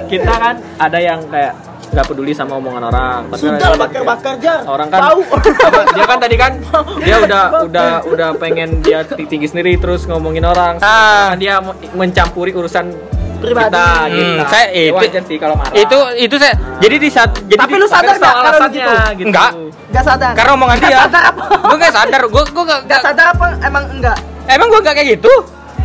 kita 0.07 0.33
kan 0.33 0.55
ada 0.77 0.97
yang 0.97 1.19
kayak 1.27 1.53
nggak 1.87 2.03
peduli 2.05 2.31
sama 2.31 2.59
omongan 2.59 2.83
orang. 2.85 3.31
Tapi 3.31 3.41
Sudah 3.41 3.63
ada- 3.65 3.79
bakar-bakar 3.79 4.33
jar. 4.37 4.59
orang 4.65 4.87
kan 4.87 4.99
tahu. 5.01 5.23
dia 5.95 6.05
kan 6.05 6.17
tadi 6.19 6.35
kan 6.35 6.51
dia 6.99 7.17
udah 7.17 7.43
udah 7.63 7.89
udah 8.05 8.29
pengen 8.35 8.83
dia 8.83 9.07
tinggi 9.07 9.47
sendiri 9.47 9.75
terus 9.75 10.03
ngomongin 10.03 10.43
orang. 10.43 10.83
Ah. 10.83 11.31
Kan 11.31 11.39
dia 11.39 11.63
me- 11.63 11.79
mencampuri 11.95 12.51
urusan 12.51 12.91
Pribadi. 13.37 13.69
kita 13.69 13.87
gitu. 14.07 14.23
Hmm, 14.27 14.37
saya 14.45 14.65
Ya, 14.67 14.81
itu- 14.83 14.97
wajar 14.97 15.23
sih 15.23 15.37
kalau 15.37 15.55
marah. 15.55 15.73
itu 15.73 15.97
itu 16.19 16.35
saya 16.35 16.53
jadi 16.77 16.95
di 16.97 17.09
saat 17.09 17.29
jadi 17.41 17.59
Tapi 17.59 17.71
di- 17.71 17.79
lu 17.79 17.87
sadar 17.87 18.03
Tapi 18.07 18.17
nggak 18.17 18.33
soal 18.33 18.43
kalau 18.43 18.67
gitu? 18.67 18.91
gitu. 19.13 19.27
Enggak. 19.27 19.51
Gak 19.87 20.03
sadar. 20.03 20.31
karena 20.33 20.51
omongan 20.53 20.77
dia 20.77 20.97
sadar 21.01 21.23
apa? 21.27 21.43
gue 21.63 21.77
nggak 21.77 21.93
sadar 21.95 22.21
gue 22.23 22.43
gue 22.45 22.63
nggak 22.65 22.79
Gak 22.85 23.01
sadar 23.01 23.25
apa? 23.31 23.45
Emang 23.61 23.83
enggak? 23.89 24.17
emang 24.45 24.67
gue 24.67 24.79
nggak 24.79 24.95
kayak 24.95 25.09
gitu 25.13 25.33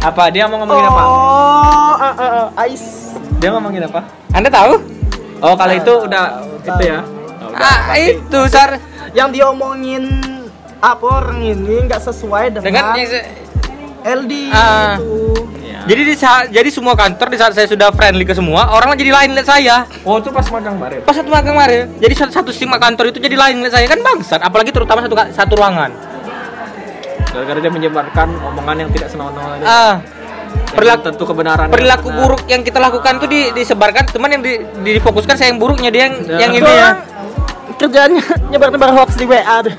Apa 0.00 0.22
dia 0.28 0.44
mau 0.44 0.58
ngomongin 0.58 0.82
apa? 0.84 1.02
Oh, 1.04 1.94
eh, 1.96 2.14
eh, 2.16 2.30
eh, 2.34 2.62
Ais. 2.66 2.84
Dia 3.38 3.50
ngomongin 3.52 3.82
apa? 3.84 4.00
anda 4.30 4.48
tahu 4.48 4.72
Oh, 5.38 5.54
kalau 5.54 5.70
itu 5.72 5.92
udah 6.00 6.24
itu 6.60 6.82
ya. 6.82 6.98
Oh, 7.38 7.48
udah. 7.48 7.70
ah 7.88 7.94
itu 7.96 8.40
sar 8.46 8.78
Yang 9.10 9.28
diomongin 9.32 10.04
apa 10.78 11.04
orang 11.04 11.38
ini 11.38 11.84
nggak 11.84 12.00
sesuai 12.00 12.44
dengan, 12.52 12.66
dengan 12.66 12.84
LD 14.04 14.32
Ah. 14.48 14.96
gitu. 14.96 15.46
Jadi 15.82 16.02
di 16.04 16.14
saat, 16.14 16.46
jadi 16.48 16.68
semua 16.68 16.94
kantor 16.94 17.26
di 17.26 17.34
saat 17.36 17.52
saya 17.52 17.66
sudah 17.66 17.90
friendly 17.90 18.22
ke 18.22 18.30
semua, 18.30 18.70
orang 18.70 18.94
jadi 18.94 19.10
lain 19.12 19.34
lihat 19.34 19.48
saya. 19.48 19.82
Oh 20.02 20.14
itu 20.16 20.30
pas 20.30 20.46
magang 20.46 20.78
bare. 20.78 21.02
Pas 21.02 21.10
satu 21.10 21.26
magang 21.26 21.52
kemarin, 21.52 21.90
jadi 21.98 22.14
satu, 22.16 22.30
satu 22.32 22.50
stigma 22.50 22.78
kantor 22.78 23.10
itu 23.10 23.18
jadi 23.18 23.34
lain 23.34 23.58
lihat 23.60 23.74
saya 23.74 23.86
kan 23.86 23.98
bangsat, 23.98 24.38
apalagi 24.38 24.70
terutama 24.70 25.02
satu 25.02 25.18
satu 25.32 25.52
ruangan. 25.52 25.90
Gara-gara 27.28 27.58
dia 27.58 27.72
menyebarkan 27.72 28.28
omongan 28.44 28.76
yang 28.78 28.90
tidak 28.92 29.08
senonoh. 29.08 29.42
Ah, 29.58 29.98
Yang 29.98 30.70
perilaku- 30.70 31.04
tentu 31.08 31.24
kebenaran. 31.24 31.66
perilaku 31.66 32.08
buruk 32.12 32.42
yang 32.46 32.60
kita 32.60 32.78
lakukan 32.78 33.18
tuh 33.18 33.26
di, 33.26 33.50
disebarkan, 33.50 34.06
teman 34.06 34.30
yang 34.30 34.42
di, 34.44 34.52
difokuskan 34.86 35.34
saya 35.34 35.48
yang 35.48 35.58
buruknya 35.58 35.88
dia 35.88 36.02
yang 36.04 36.14
Ya. 36.22 36.38
yang 36.38 36.52
ini 36.54 36.70
ya. 36.70 36.90
Kerjanya 37.82 38.22
nyebar-nyebar 38.46 38.90
hoax 38.94 39.18
di 39.18 39.26
WA 39.26 39.58
deh. 39.66 39.74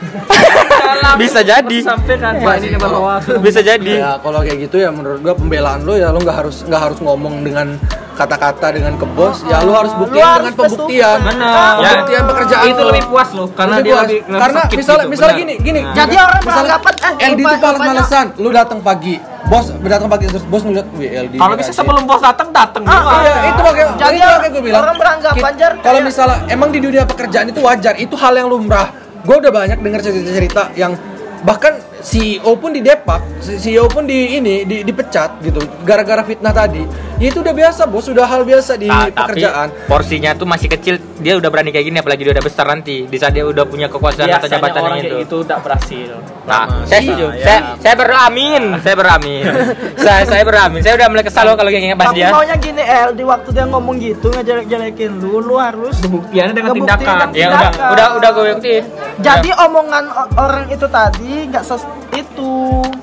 Bisa 1.22 1.39
jadi. 1.39 1.78
Sampai 1.80 2.20
kan 2.20 2.36
Pak 2.43 2.54
ini 2.60 2.68
nyebar 2.76 2.91
hoax. 2.91 3.22
Bisa 3.39 3.64
jadi. 3.64 3.93
Ya 4.04 4.20
kalau 4.20 4.43
kayak 4.43 4.68
gitu 4.68 4.84
ya 4.84 4.91
menurut 4.91 5.24
gua 5.24 5.36
pembelaan 5.36 5.88
lo 5.88 5.95
ya 5.95 6.12
lo 6.12 6.20
nggak 6.20 6.38
harus 6.43 6.68
nggak 6.68 6.82
harus 6.91 6.99
ngomong 6.99 7.47
dengan 7.47 7.80
kata-kata 8.14 8.68
dengan 8.72 8.93
ke 8.93 9.05
bos 9.07 9.41
ya 9.43 9.57
lo 9.59 9.74
harus 9.74 9.91
Lu 9.91 9.99
buktiin 10.01 10.22
harus 10.24 10.45
dengan 10.47 10.59
pembuktian. 10.59 11.18
Benar. 11.20 11.74
Ya, 11.76 11.89
pembuktian 11.91 12.24
pekerjaan 12.26 12.66
itu 12.66 12.78
lo. 12.78 12.88
lebih 12.88 13.03
puas 13.05 13.30
loh 13.32 13.47
karena 13.49 13.76
Lebih 13.76 13.84
dia 13.84 13.93
puas. 13.93 14.03
lebih, 14.03 14.20
karena 14.24 14.59
misalnya 14.72 15.03
gitu, 15.03 15.11
misalnya 15.11 15.36
gini 15.36 15.53
gini 15.59 15.82
Nah. 15.82 15.93
Jadi 15.93 16.16
orang 16.16 16.39
misalnya 16.39 16.78
beranggapan, 16.78 16.93
eh, 16.93 17.28
LD 17.28 17.39
itu 17.41 17.55
paling 17.59 17.82
malesan 17.84 18.26
lu 18.36 18.49
datang 18.49 18.80
pagi 18.80 19.16
bos 19.43 19.66
datang 19.76 20.07
pagi 20.07 20.26
terus 20.26 20.45
bos 20.45 20.64
ngeliat 20.64 20.88
wih 20.93 21.09
LD 21.09 21.34
Kalau 21.36 21.55
bisa 21.55 21.68
aja." 21.68 21.78
sebelum 21.78 22.03
bos 22.03 22.22
datang 22.22 22.49
datang 22.49 22.82
Ah, 22.84 22.91
duluan. 22.93 23.20
Iya, 23.20 23.34
itu 23.43 23.61
pakai 23.61 23.84
Jadi 23.93 24.16
itu 24.16 24.30
pakai 24.30 24.49
gue 24.49 24.64
bilang. 24.64 24.82
orang 24.82 24.95
beranggapan, 24.95 25.36
Ki- 25.43 25.57
Jar, 25.57 25.72
Kalau 25.80 25.99
misalnya 25.99 26.38
emang 26.47 26.70
di 26.70 26.80
dunia 26.80 27.03
pekerjaan 27.03 27.45
itu 27.47 27.59
wajar, 27.59 27.93
itu 27.95 28.16
hal 28.16 28.34
yang 28.34 28.47
lumrah. 28.47 28.88
Gue 29.22 29.36
udah 29.38 29.51
banyak 29.51 29.78
dengar 29.78 29.99
cerita-cerita 29.99 30.72
yang 30.74 30.95
bahkan 31.41 31.76
CEO 32.04 32.51
pun 32.54 32.70
didepak, 32.70 33.24
CEO 33.39 33.88
pun 33.88 34.04
di 34.04 34.36
ini 34.36 34.62
di, 34.62 34.84
dipecat 34.84 35.39
gitu 35.39 35.58
gara-gara 35.82 36.20
fitnah 36.22 36.51
tadi. 36.51 36.84
Ya 37.16 37.32
itu 37.32 37.39
udah 37.39 37.54
biasa, 37.54 37.88
bos, 37.88 38.04
sudah 38.04 38.26
hal 38.26 38.43
biasa 38.43 38.76
di 38.76 38.86
Nah, 38.86 39.08
tapi 39.08 39.39
pekerjaan. 39.39 39.72
porsinya 39.88 40.32
tuh 40.34 40.43
masih 40.43 40.68
kecil, 40.68 40.93
dia 41.18 41.34
udah 41.34 41.47
berani 41.47 41.72
kayak 41.72 41.86
gini 41.86 41.97
apalagi 41.97 42.22
dia 42.22 42.34
udah 42.34 42.43
besar 42.43 42.66
nanti. 42.66 43.06
Di 43.06 43.16
saat 43.16 43.32
dia 43.32 43.41
udah 43.41 43.64
punya 43.64 43.88
kekuasaan 43.88 44.28
atau 44.28 44.49
jabatan 44.49 44.82
orang 44.84 44.99
itu. 44.99 45.16
gitu 45.22 45.38
tidak 45.41 45.64
berhasil. 45.64 46.20
Nah, 46.43 46.68
Lama. 46.68 46.84
saya 46.84 46.99
setuju. 47.01 47.26
ya. 47.32 47.39
Saya 47.39 47.60
saya 47.80 47.95
beramin, 47.95 48.64
saya 48.78 48.95
beramin. 48.97 49.43
saya 50.04 50.22
saya 50.26 50.43
beramin. 50.43 50.82
Saya 50.82 50.93
udah 50.97 51.08
mulai 51.08 51.24
kesal 51.24 51.43
loh 51.45 51.56
kalau 51.56 51.72
kayak 51.72 51.95
pas 51.95 52.12
Tapi 52.12 52.18
dia. 52.20 52.28
maunya 52.30 52.56
gini 52.58 52.84
El, 52.84 53.10
di 53.14 53.24
waktu 53.24 53.49
dia 53.49 53.66
ngomong 53.66 53.95
gitu 53.97 54.28
ngejelek-jelekin 54.30 55.12
lu, 55.16 55.39
lu 55.39 55.56
harus 55.56 55.95
Pembuktiannya 55.97 56.51
dengan 56.51 56.72
tindakan. 56.74 56.99
dengan 56.99 57.30
Ya 57.32 57.47
udah, 57.47 57.62
tindakan. 57.64 57.91
udah 57.93 58.08
udah 58.14 58.30
gue 58.30 58.43
buktiin. 58.51 58.84
Jadi 59.22 59.49
omongan 59.62 60.04
o- 60.12 60.30
orang 60.38 60.66
itu 60.68 60.86
tadi 60.86 61.47
nggak 61.47 61.64
ses 61.64 61.84
itu 62.12 62.52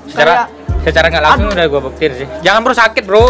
secara 0.07 0.47
kayak 0.47 0.47
secara 0.81 1.07
nggak 1.09 1.23
langsung 1.23 1.47
Aduh. 1.47 1.57
udah 1.57 1.67
gue 1.67 1.81
buktiin 1.83 2.13
sih 2.17 2.27
jangan 2.41 2.61
bro 2.63 2.75
sakit 2.75 3.03
bro 3.03 3.27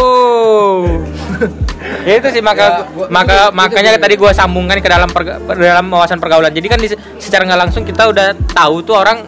ya 2.07 2.13
itu 2.15 2.27
sih 2.29 2.41
maka 2.41 2.61
Ya, 2.61 2.69
gua- 2.87 3.09
maka 3.09 3.33
itu- 3.33 3.43
itu 3.43 3.57
makanya 3.57 3.91
sih. 3.91 4.01
tadi 4.01 4.15
gue 4.15 4.31
sambungkan 4.31 4.77
ke 4.77 4.87
dalam 4.87 5.09
perga- 5.09 5.39
dalam 5.51 5.85
wawasan 5.87 6.17
pergaulan 6.17 6.49
jadi 6.49 6.67
kan 6.67 6.79
di, 6.79 6.87
secara 7.17 7.43
nggak 7.43 7.59
langsung 7.59 7.83
kita 7.83 8.07
udah 8.07 8.25
tahu 8.47 8.75
tuh 8.81 8.95
orang 8.95 9.25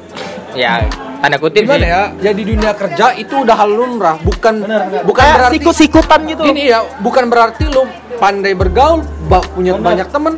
ya 0.54 0.86
tanda 1.20 1.40
kutip 1.40 1.64
Gimana 1.64 1.80
sih 1.80 1.88
ya? 1.88 2.04
Ya 2.20 2.32
di 2.32 2.44
dunia 2.44 2.72
kerja 2.74 3.16
itu 3.16 3.32
udah 3.38 3.56
hal 3.56 3.72
lumrah, 3.72 4.20
bukan 4.20 4.60
bukan 5.08 5.24
kayak 5.24 5.36
berarti 5.40 5.56
sikut-sikutan 5.56 6.20
gitu. 6.28 6.44
Ini 6.44 6.62
ya, 6.68 6.80
bukan 7.00 7.32
berarti 7.32 7.64
lu 7.64 7.88
pandai 8.20 8.52
bergaul, 8.52 9.08
punya 9.56 9.80
banyak 9.80 10.12
temen 10.12 10.36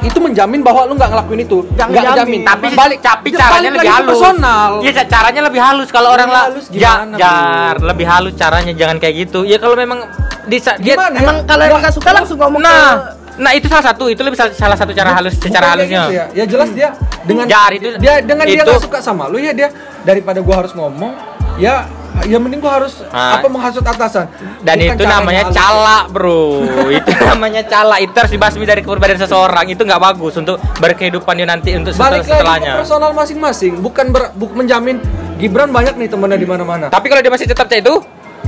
itu 0.00 0.16
menjamin 0.16 0.60
bahwa 0.60 0.88
lu 0.88 0.94
nggak 0.94 1.10
ngelakuin 1.10 1.40
itu. 1.42 1.58
Nggak 1.70 1.88
ngejamin. 1.90 2.40
tapi 2.42 2.66
balik 2.72 2.98
tapi 3.00 3.28
ya, 3.28 3.38
caranya 3.38 3.68
balik 3.68 3.76
lebih 3.76 3.90
halus 3.90 4.16
personal. 4.16 4.70
iya 4.80 4.92
ca- 4.94 5.08
caranya 5.10 5.40
lebih 5.44 5.60
halus 5.60 5.88
kalau 5.88 6.08
orang 6.10 6.28
lah 6.28 6.44
halus 6.48 6.66
ja- 6.68 7.04
gimana, 7.04 7.16
jar 7.16 7.74
lebih 7.80 8.06
halus 8.06 8.32
caranya 8.34 8.72
jangan 8.72 8.96
kayak 8.96 9.14
gitu 9.18 9.44
ya 9.44 9.56
kalau 9.56 9.76
memang 9.76 10.00
di 10.46 10.56
dia 10.56 10.94
ya? 10.96 11.12
Emang 11.12 11.44
kalau 11.44 11.64
nggak 11.68 11.92
suka 11.92 12.10
langsung 12.10 12.36
ngomong 12.36 12.60
nah 12.60 13.12
nah 13.36 13.52
itu 13.52 13.66
salah 13.66 13.86
satu 13.86 14.04
itu 14.06 14.20
lebih 14.20 14.36
sa- 14.36 14.52
salah 14.52 14.76
satu 14.76 14.92
cara 14.92 15.12
halus 15.12 15.32
secara 15.34 15.72
halusnya 15.72 16.00
gitu 16.02 16.12
ya. 16.12 16.24
ya 16.34 16.44
jelas 16.44 16.68
dia 16.70 16.92
dengan 17.22 17.44
Jar, 17.46 17.70
itu- 17.72 17.96
dia 17.96 18.20
dengan 18.20 18.44
dia 18.44 18.56
itu- 18.56 18.64
nggak 18.66 18.80
suka 18.80 18.98
sama 19.00 19.28
lu 19.28 19.36
ya 19.36 19.52
dia 19.52 19.68
daripada 20.02 20.40
gua 20.40 20.64
harus 20.64 20.72
ngomong 20.72 21.12
ya 21.56 21.84
ya 22.22 22.36
mending 22.36 22.58
gua 22.58 22.78
harus 22.78 23.00
Ah. 23.06 23.36
apa 23.36 23.46
menghasut 23.46 23.80
atasan 23.80 24.26
Dan 24.60 24.76
Bukan 24.76 24.92
itu 24.92 25.04
namanya 25.04 25.44
cala, 25.48 25.98
bro. 26.06 26.62
itu 26.98 27.10
namanya 27.18 27.62
cala. 27.62 27.96
Itu 27.96 28.12
harus 28.12 28.30
dibasmi 28.30 28.62
dari 28.62 28.80
kepribadian 28.80 29.16
seseorang. 29.18 29.66
Itu 29.66 29.82
nggak 29.82 30.00
bagus 30.02 30.34
untuk 30.34 30.56
berkehidupan 30.76 31.32
dia 31.34 31.44
nanti 31.44 31.72
untuk 31.72 31.92
balik 31.94 32.22
lagi 32.22 32.30
setelahnya. 32.34 32.72
personal 32.76 33.10
masing-masing 33.12 33.78
bukan 33.78 34.06
ber, 34.10 34.30
bu- 34.32 34.52
menjamin 34.52 35.00
Gibran 35.36 35.68
banyak 35.68 35.96
nih 35.96 36.06
temennya 36.06 36.36
di 36.36 36.44
mana-mana 36.44 36.86
Tapi 36.86 37.06
kalau 37.06 37.20
dia 37.20 37.28
masih 37.28 37.46
tetap 37.46 37.64
kayak 37.64 37.80
itu, 37.80 37.96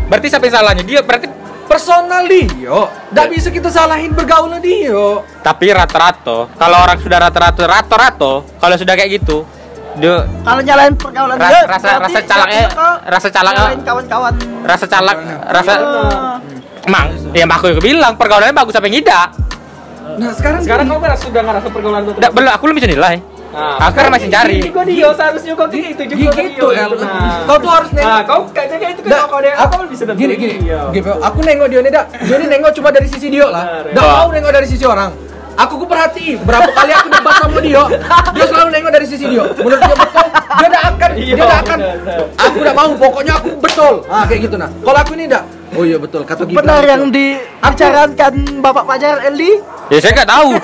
berarti 0.07 0.27
siapa 0.29 0.45
yang 0.45 0.55
salahnya? 0.55 0.85
Dia 0.85 1.01
berarti 1.01 1.27
personal 1.63 2.29
Dio 2.29 2.85
nggak 3.09 3.27
bisa 3.29 3.49
kita 3.49 3.69
salahin 3.69 4.13
bergaulnya 4.13 4.61
Dio 4.61 5.25
tapi 5.41 5.73
rata-rata 5.73 6.53
kalau 6.53 6.77
orang 6.79 7.01
sudah 7.01 7.17
rata-rata 7.19 7.63
rata-rata 7.65 8.33
kalau 8.53 8.77
sudah 8.77 8.93
kayak 8.93 9.23
gitu 9.23 9.49
dia 9.95 10.17
kalau 10.41 10.61
nyalain 10.61 10.95
pergaulan 10.97 11.37
Ras- 11.37 11.51
dia, 11.51 11.63
rasa- 11.69 11.99
rasa 11.99 12.21
calaknya- 12.25 12.71
rasa 13.05 13.29
nyalain 13.29 13.81
kawan-kawan. 13.83 14.35
rasa 14.65 14.85
calak 14.89 15.17
rasa 15.47 15.73
emang 16.83 17.07
ya 17.31 17.45
aku 17.47 17.67
juga 17.71 17.83
bilang 17.83 18.13
pergaulannya 18.17 18.55
bagus 18.55 18.75
apa 18.75 18.87
yang 18.87 18.99
tidak 19.01 19.27
nah 20.13 20.31
sekarang 20.35 20.61
Sekarang 20.61 20.85
kamu 20.87 21.01
merasa 21.01 21.23
sudah 21.25 21.41
ngerasa 21.41 21.69
pergaulan 21.73 22.01
itu. 22.05 22.13
Nggak, 22.15 22.33
belum 22.33 22.51
aku 22.51 22.63
belum 22.69 22.77
bisa 22.77 22.91
nilai 22.91 23.17
Nah, 23.53 23.77
aku 23.79 23.93
sekarang 23.93 24.13
masih 24.17 24.29
cari. 24.33 24.59
Kok 24.65 24.85
dia 24.89 25.09
seharusnya 25.13 25.53
kok 25.53 25.69
kayak 25.69 25.89
itu 25.93 26.03
juga 26.09 26.31
gitu 26.33 26.67
nah. 26.73 27.45
kau 27.45 27.57
tuh 27.61 27.69
harus 27.69 27.91
nengok. 27.93 28.09
Nah, 28.09 28.23
kau 28.25 28.41
kayaknya 28.49 28.77
kayak 28.81 28.93
itu 28.97 29.01
kan 29.05 29.29
kalau 29.29 29.43
dia 29.45 29.53
aku 29.55 29.75
bisa 29.93 30.03
gini 30.09 30.35
gini, 30.35 30.57
Iya. 30.65 30.81
gini, 30.89 31.05
aku 31.05 31.39
nengok 31.45 31.69
dia 31.69 31.81
nih 31.85 31.93
dak, 31.93 32.07
dia 32.17 32.37
nengok 32.41 32.73
cuma 32.73 32.89
dari 32.89 33.09
sisi 33.13 33.29
dia 33.29 33.45
lah, 33.47 33.85
ya. 33.85 33.93
dak 33.93 34.05
mau 34.09 34.33
nengok 34.33 34.53
dari 34.53 34.65
sisi 34.67 34.85
orang. 34.89 35.13
Aku 35.53 35.75
ku 35.77 35.85
perhati 35.85 36.41
berapa 36.41 36.71
kali 36.73 36.93
aku 36.93 37.09
debat 37.13 37.35
sama 37.39 37.59
dia, 37.61 37.85
dia 38.33 38.45
selalu 38.49 38.69
nengok 38.73 38.93
dari 38.93 39.07
sisi 39.07 39.25
dia. 39.29 39.45
Menurut 39.53 39.81
dia 39.81 39.97
betul, 39.97 40.27
dia 40.33 40.67
tidak 40.67 40.85
akan, 40.89 41.11
dia 41.13 41.23
Iya, 41.23 41.35
tidak 41.37 41.59
akan. 41.63 41.79
Aku 42.41 42.57
tidak 42.57 42.75
mau, 42.75 42.91
pokoknya 42.97 43.33
aku 43.37 43.49
betul. 43.61 43.95
Ah 44.09 44.25
kayak 44.25 44.41
gitu 44.49 44.57
nah. 44.57 44.69
Kalau 44.81 44.99
aku 44.99 45.13
ini 45.13 45.25
dak, 45.29 45.45
oh 45.77 45.85
iya 45.85 45.97
betul 46.01 46.25
kata 46.25 46.49
Gibran. 46.49 46.65
Benar 46.65 46.83
yang 46.89 47.03
dibicarakan 47.13 48.33
Bapak 48.65 48.85
Pajar 48.87 49.17
Eli. 49.29 49.61
ya 49.93 50.01
saya 50.01 50.13
nggak 50.17 50.31
tahu 50.31 50.57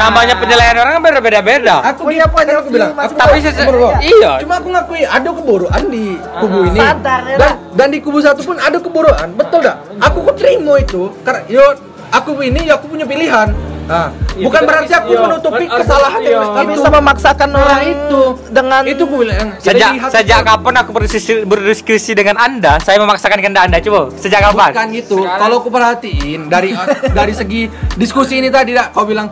namanya 0.00 0.34
penilaian 0.40 0.76
orang 0.80 0.92
kan 0.96 1.02
berbeda-beda 1.12 1.74
Aku 1.92 2.08
Punya 2.08 2.24
gitu, 2.24 2.32
point 2.32 2.46
kan 2.48 2.56
aku 2.56 2.68
bilang, 2.72 2.92
aku, 2.96 3.12
tapi 3.20 3.36
saya- 3.44 4.00
iya. 4.00 4.30
Cuma 4.40 4.54
aku 4.56 4.68
ngakui 4.72 5.04
ada 5.04 5.28
kebodohan 5.28 5.82
di 5.92 6.16
kubu 6.40 6.58
ini. 6.72 6.80
Sadar, 6.80 7.20
ya, 7.28 7.36
dan, 7.36 7.52
dan 7.76 7.86
di 7.92 7.98
kubu 8.00 8.24
satu 8.24 8.40
pun 8.40 8.56
ada 8.56 8.80
kebodohan, 8.80 9.28
betul 9.36 9.60
dak? 9.60 9.76
Aku 10.00 10.24
ku 10.24 10.32
terima 10.32 10.80
itu, 10.80 11.12
karena 11.20 11.44
yo 11.52 11.64
aku 12.08 12.40
ini 12.40 12.64
ya 12.64 12.80
aku 12.80 12.88
punya 12.88 13.04
pilihan. 13.04 13.52
Nah, 13.92 14.08
Iya, 14.32 14.48
bukan 14.48 14.60
berarti 14.64 14.92
aku 14.96 15.10
iya, 15.12 15.20
menutupi 15.28 15.64
kan 15.68 15.78
kesalahan 15.84 16.20
iya. 16.24 16.32
yang 16.32 16.44
Nggak 16.48 16.64
itu. 16.64 16.72
bisa 16.72 16.88
memaksakan 16.88 17.48
Nah, 17.52 17.60
orang 17.60 17.82
itu 17.84 18.20
dengan 18.48 18.82
itu 18.88 19.02
gue 19.04 19.18
bilang 19.28 19.48
sejak 19.60 19.90
sejak 20.08 20.40
kapan 20.40 20.74
aku 20.80 20.90
berdiskusi, 20.96 21.32
berdiskusi 21.44 22.12
dengan 22.16 22.36
anda 22.40 22.80
saya 22.80 22.96
memaksakan 22.96 23.38
kehendak 23.44 23.68
anda. 23.68 23.78
Coba 23.84 24.08
sejak 24.16 24.40
kapan? 24.40 24.70
Bukan 24.72 24.88
gitu. 24.96 25.16
Kalau 25.28 25.56
aku 25.60 25.68
perhatiin 25.68 26.48
dari 26.48 26.72
dari 27.12 27.32
segi 27.36 27.68
diskusi 28.00 28.40
ini 28.40 28.48
tadi 28.48 28.72
kau 28.96 29.04
bilang 29.04 29.28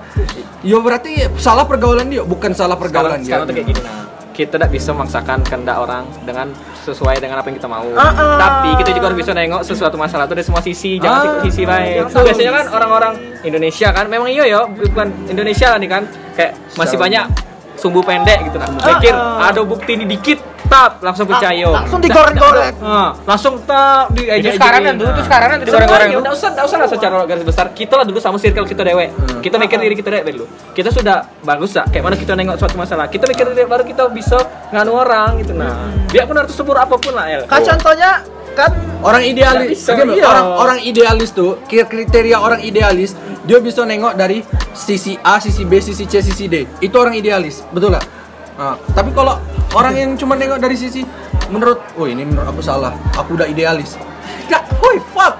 yo 0.60 0.84
berarti 0.84 1.24
salah 1.40 1.64
pergaulan 1.64 2.12
dia, 2.12 2.20
bukan 2.20 2.52
salah 2.52 2.76
pergaulan 2.76 3.24
sekarang, 3.24 3.24
dia. 3.24 3.28
sekarang 3.32 3.44
tuh 3.48 3.54
kayak 3.56 3.68
gini 3.72 3.80
nah 3.80 4.09
kita 4.40 4.56
tidak 4.56 4.72
bisa 4.72 4.96
memaksakan 4.96 5.44
kehendak 5.44 5.76
orang 5.76 6.08
dengan 6.24 6.48
sesuai 6.80 7.20
dengan 7.20 7.44
apa 7.44 7.46
yang 7.52 7.56
kita 7.60 7.68
mau. 7.68 7.84
Ah, 7.92 8.08
ah. 8.08 8.36
tapi 8.40 8.72
kita 8.80 8.96
juga 8.96 9.12
harus 9.12 9.20
bisa 9.20 9.36
nengok 9.36 9.60
sesuatu 9.68 10.00
masalah 10.00 10.24
itu 10.24 10.32
dari 10.32 10.46
semua 10.48 10.62
sisi 10.64 10.96
jangan 10.96 11.20
ikut 11.28 11.40
sisi 11.52 11.62
lain. 11.68 12.08
Betul. 12.08 12.24
biasanya 12.24 12.52
kan 12.56 12.66
orang-orang 12.72 13.12
Indonesia 13.44 13.88
kan 13.92 14.08
memang 14.08 14.32
iya 14.32 14.44
ya 14.48 14.60
bukan 14.64 15.08
Indonesia 15.28 15.76
nih 15.76 15.88
kan 15.92 16.02
kayak 16.32 16.52
masih 16.80 16.96
banyak 16.96 17.24
sumbu 17.76 18.00
pendek 18.04 18.44
gitu 18.48 18.56
nah 18.60 18.68
pikir 18.96 19.12
ada 19.16 19.60
bukti 19.64 19.96
ini 19.96 20.04
dikit 20.04 20.38
tap 20.70 21.02
langsung 21.02 21.26
percaya 21.26 21.66
Ah, 21.66 21.82
langsung 21.82 21.98
digoreng-goreng. 21.98 22.74
Ah, 22.78 23.10
langsung 23.26 23.54
tap 23.66 24.14
di 24.14 24.30
itu 24.30 24.54
sekarang 24.54 24.82
kan 24.86 24.94
tuh 24.94 25.08
itu 25.10 25.22
sekarang 25.26 25.48
kan 25.50 25.56
tuh 25.58 25.66
digoreng-goreng 25.66 26.08
tuh. 26.08 26.20
Enggak 26.22 26.34
usah, 26.38 26.48
enggak 26.54 26.66
usah 26.70 26.78
lah 26.78 26.88
secara 26.88 27.14
garis 27.26 27.44
besar. 27.44 27.66
Kita 27.74 27.94
lah 27.98 28.04
dulu 28.06 28.18
sama 28.22 28.38
circle 28.38 28.64
kita 28.64 28.82
dewe. 28.86 29.10
Kita 29.42 29.58
mikir 29.58 29.76
diri 29.82 29.94
kita 29.98 30.10
dewe 30.14 30.30
dulu. 30.30 30.46
Kita 30.70 30.88
sudah 30.94 31.26
bagus 31.42 31.74
lah. 31.74 31.84
Kayak 31.90 32.04
mana 32.06 32.16
kita 32.16 32.32
nengok 32.38 32.56
suatu 32.56 32.78
masalah. 32.78 33.10
Kita 33.10 33.26
mikir 33.26 33.50
diri 33.50 33.66
baru 33.66 33.82
kita 33.82 34.06
bisa 34.14 34.38
nganu 34.70 34.94
orang 34.94 35.42
gitu 35.42 35.52
nah. 35.58 35.90
Biarpun 36.06 36.38
harus 36.38 36.54
sebur 36.54 36.78
apa 36.78 36.94
pun 36.94 37.12
lah 37.12 37.26
El. 37.26 37.42
Kan 37.50 37.66
contohnya 37.66 38.22
kan 38.54 38.70
Orang 39.00 39.24
idealis, 39.24 39.80
bisa, 39.80 39.96
iya. 39.96 40.28
orang 40.28 40.46
orang 40.60 40.78
idealis 40.84 41.32
tuh 41.32 41.56
kriteria 41.64 42.36
orang 42.36 42.60
idealis 42.60 43.16
dia 43.48 43.56
bisa 43.56 43.88
nengok 43.88 44.12
dari 44.12 44.44
sisi 44.76 45.16
A, 45.24 45.40
sisi 45.40 45.64
B, 45.64 45.80
sisi 45.80 46.04
C, 46.04 46.20
sisi 46.20 46.52
D. 46.52 46.68
Itu 46.84 47.00
orang 47.00 47.16
idealis, 47.16 47.64
betul 47.72 47.96
nggak? 47.96 48.19
Nah, 48.60 48.76
tapi 48.92 49.08
kalau 49.10 49.40
orang 49.72 49.94
yang 49.96 50.10
cuma 50.14 50.36
nengok 50.36 50.60
dari 50.60 50.76
sisi 50.76 51.00
menurut, 51.48 51.80
oh 51.96 52.04
ini 52.04 52.22
menurut 52.22 52.44
aku 52.46 52.60
salah, 52.60 52.92
aku 53.10 53.32
udah 53.32 53.48
idealis. 53.48 53.96
Nggak, 54.46 54.62
woi 54.76 55.00
fuck, 55.08 55.34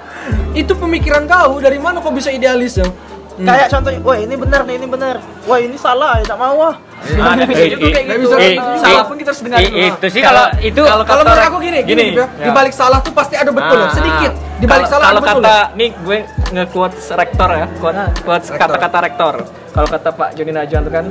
itu 0.52 0.72
pemikiran 0.72 1.28
kau 1.28 1.60
dari 1.60 1.76
mana 1.76 2.00
kau 2.00 2.08
bisa 2.08 2.32
idealis 2.32 2.80
ya? 2.80 2.88
Kayak 3.36 3.68
contohnya, 3.70 4.00
wah 4.00 4.16
ini 4.16 4.34
benar 4.34 4.64
nih, 4.64 4.74
ini 4.74 4.86
benar. 4.86 5.16
Wah 5.44 5.56
ini 5.56 5.76
salah, 5.76 6.16
ya 6.16 6.24
tak 6.26 6.36
mau 6.36 6.56
ah. 6.62 6.74
Nah, 7.10 7.32
bisa 7.42 7.56
Eh, 7.58 7.68
juga 7.70 7.84
eh, 7.86 7.92
kayak 7.94 8.06
gitu. 8.10 8.20
bisa. 8.22 8.36
Eh, 8.38 8.52
Salah 8.78 9.04
pun 9.04 9.16
kita 9.16 9.30
harus 9.32 9.42
dengar. 9.42 9.58
itu 9.64 10.06
sih 10.08 10.20
kalau 10.20 10.44
itu 10.58 10.80
kalau 10.84 11.22
menurut 11.22 11.44
aku 11.46 11.56
gini, 11.58 11.78
gini, 11.80 12.04
gini, 12.12 12.20
ya. 12.20 12.26
di 12.38 12.50
balik 12.50 12.72
salah 12.72 13.00
tuh 13.00 13.08
pasti 13.10 13.36
ada 13.36 13.48
betul, 13.50 13.76
Ah, 13.78 13.88
sedikit. 13.90 14.32
Di 14.54 14.66
balik 14.66 14.84
salah 14.86 15.04
ada 15.06 15.12
kalau 15.14 15.20
betul. 15.22 15.40
kata 15.40 15.56
nih 15.74 15.90
gue 15.94 16.18
nge-quotes 16.50 17.04
rektor 17.14 17.48
ya 17.50 17.66
quote, 17.74 17.96
quotes 18.18 18.48
Rektor. 18.48 18.60
kata-kata 18.66 18.98
rektor 19.02 19.34
kalau 19.70 19.88
kata 19.88 20.08
Pak 20.10 20.28
Joni 20.34 20.52
Najwan 20.52 20.82
itu 20.82 20.92
kan 20.92 21.06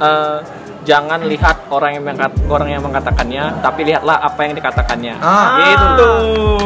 eh, 0.00 0.38
jangan 0.82 1.22
lihat 1.22 1.66
orang 1.68 1.94
yang 1.94 2.04
mengkat, 2.04 2.32
orang 2.46 2.68
yang 2.68 2.82
mengatakannya 2.82 3.44
tapi 3.58 3.80
lihatlah 3.84 4.18
apa 4.18 4.40
yang 4.40 4.52
dikatakannya 4.52 5.14
Ah. 5.16 5.46
gitu 5.62 6.10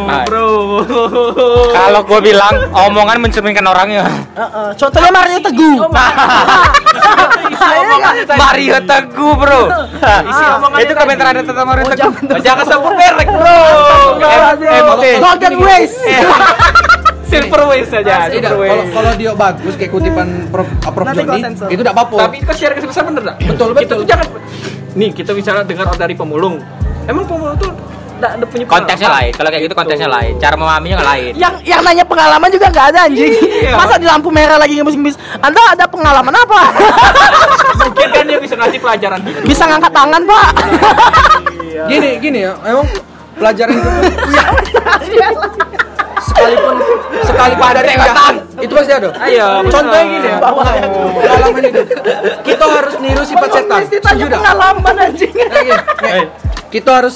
Ah. 0.06 0.24
bro 0.24 0.48
kalau 1.70 2.00
gue 2.02 2.20
bilang 2.24 2.54
omongan 2.70 3.20
mencerminkan 3.20 3.64
orangnya 3.64 4.04
Heeh. 4.32 4.68
Contohnya 4.74 5.10
Mario 5.10 5.38
Teguh. 5.40 5.76
isi 7.46 7.72
omongannya 7.78 8.24
tadi. 8.24 8.38
Mario 8.38 8.76
Teguh 8.82 9.32
bro 9.34 9.62
isi 10.22 10.44
omongannya 10.50 10.82
itu 10.82 10.94
komentar 10.94 11.26
ada 11.28 11.40
tentang 11.42 11.66
Mario 11.66 11.84
Teguh 11.86 12.12
Oh, 12.26 12.40
jangan 12.40 12.64
sebut 12.64 12.92
merek 12.94 13.28
bro. 13.28 13.60
Eh, 14.18 14.80
eh, 15.06 15.16
Golden 15.18 15.54
Waste. 15.58 16.00
Silver 17.26 17.62
waste 17.66 17.90
saja 17.92 18.30
Tidak, 18.30 18.50
kalau 18.54 18.84
kalau 18.90 19.10
dia 19.14 19.30
bagus 19.34 19.74
kayak 19.74 19.90
kutipan 19.90 20.46
Prof, 20.48 20.66
uh, 20.66 20.92
Prof 20.94 21.06
Nanti 21.06 21.22
gua 21.22 21.36
Joni, 21.36 21.74
itu 21.74 21.80
tidak 21.82 21.94
apa-apa. 21.94 22.16
Tapi 22.26 22.36
kau 22.42 22.54
share 22.54 22.72
ke 22.72 22.80
sebesar 22.80 23.02
bener 23.04 23.22
tak? 23.24 23.36
Betul, 23.42 23.68
Kita 23.72 23.80
betul. 23.82 23.96
tuh 23.98 24.06
jangan 24.06 24.26
nih 24.96 25.10
kita 25.12 25.30
bicara 25.34 25.60
dengar 25.60 25.86
dari 25.92 26.14
pemulung. 26.14 26.56
Emang 27.04 27.26
pemulung 27.26 27.58
tuh 27.58 27.70
tidak 28.16 28.32
ada 28.32 28.46
punya 28.48 28.64
konteksnya 28.64 29.10
lain 29.12 29.30
kalau 29.36 29.48
kayak 29.52 29.62
gitu 29.68 29.74
konteksnya 29.76 30.08
lain 30.08 30.32
cara 30.40 30.56
memahaminya 30.56 31.04
lain 31.04 31.36
yang 31.36 31.52
yang 31.60 31.84
nanya 31.84 32.00
pengalaman 32.00 32.48
juga 32.48 32.72
nggak 32.72 32.86
ada 32.96 33.04
anjing. 33.04 33.28
Iya. 33.28 33.76
Masa 33.76 34.00
di 34.00 34.08
lampu 34.08 34.32
merah 34.32 34.56
lagi 34.56 34.80
ngebis-ngebis. 34.80 35.20
Anda 35.36 35.60
ada 35.76 35.84
pengalaman 35.84 36.32
apa? 36.32 36.60
Mungkin 37.84 38.08
kan 38.08 38.24
dia 38.24 38.40
bisa 38.40 38.56
ngasih 38.56 38.80
pelajaran 38.80 39.20
hidup. 39.20 39.42
Bisa 39.44 39.62
ngangkat 39.68 39.92
tangan, 39.92 40.22
Pak. 40.24 40.48
Gini, 41.92 42.10
gini 42.16 42.38
ya, 42.48 42.56
emang 42.64 42.88
pelajaran 43.36 43.72
itu 43.76 43.84
pun- 43.84 44.16
sekalipun 46.36 46.74
sekalipun 47.24 47.66
dari 47.72 47.88
penjahat 47.96 48.34
itu 48.56 48.72
pasti 48.72 48.92
ada. 48.92 49.08
Ayo, 49.20 49.46
Contohnya 49.68 50.04
benar. 50.04 50.12
gini 50.12 50.28
ya, 50.28 50.38
pengalaman 50.40 51.62
itu. 51.68 51.82
Kita 52.44 52.64
harus 52.64 52.94
niru 53.04 53.22
sifat 53.24 53.50
setan. 53.52 53.80
Setuju 53.84 54.24
tak? 54.28 54.40
pengalaman 54.40 54.94
anjing. 54.96 55.32
Nah, 55.36 56.22
kita 56.72 56.90
harus 56.92 57.14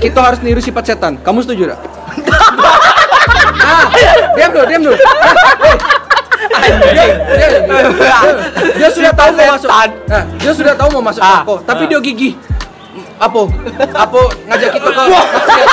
kita 0.00 0.18
harus 0.20 0.40
niru 0.44 0.60
sifat 0.60 0.84
setan. 0.92 1.12
Kamu 1.20 1.40
setuju 1.40 1.72
tak? 1.72 1.80
ah, 3.72 3.84
diam 4.36 4.50
dulu, 4.52 4.64
diam 4.68 4.82
dulu. 4.84 4.96
Ah, 6.52 6.62
eh. 6.68 6.74
Dia, 6.92 7.04
dia, 7.32 7.48
dia, 7.64 8.32
dia 8.76 8.88
sudah 8.92 9.12
tahu 9.16 9.30
mau 9.32 9.46
masuk. 9.56 9.70
Nah, 9.72 10.22
dia 10.36 10.52
sudah 10.52 10.74
tahu 10.76 10.88
mau 10.92 11.02
masuk 11.08 11.22
Ah, 11.24 11.40
toko, 11.40 11.54
tapi 11.64 11.82
ah. 11.84 11.88
dia 11.88 11.98
gigih. 12.04 12.34
Apa? 13.22 13.42
Apa 13.94 14.20
ngajak 14.44 14.70
kita 14.74 14.88
ke 14.88 15.02
maksiat? 15.06 15.68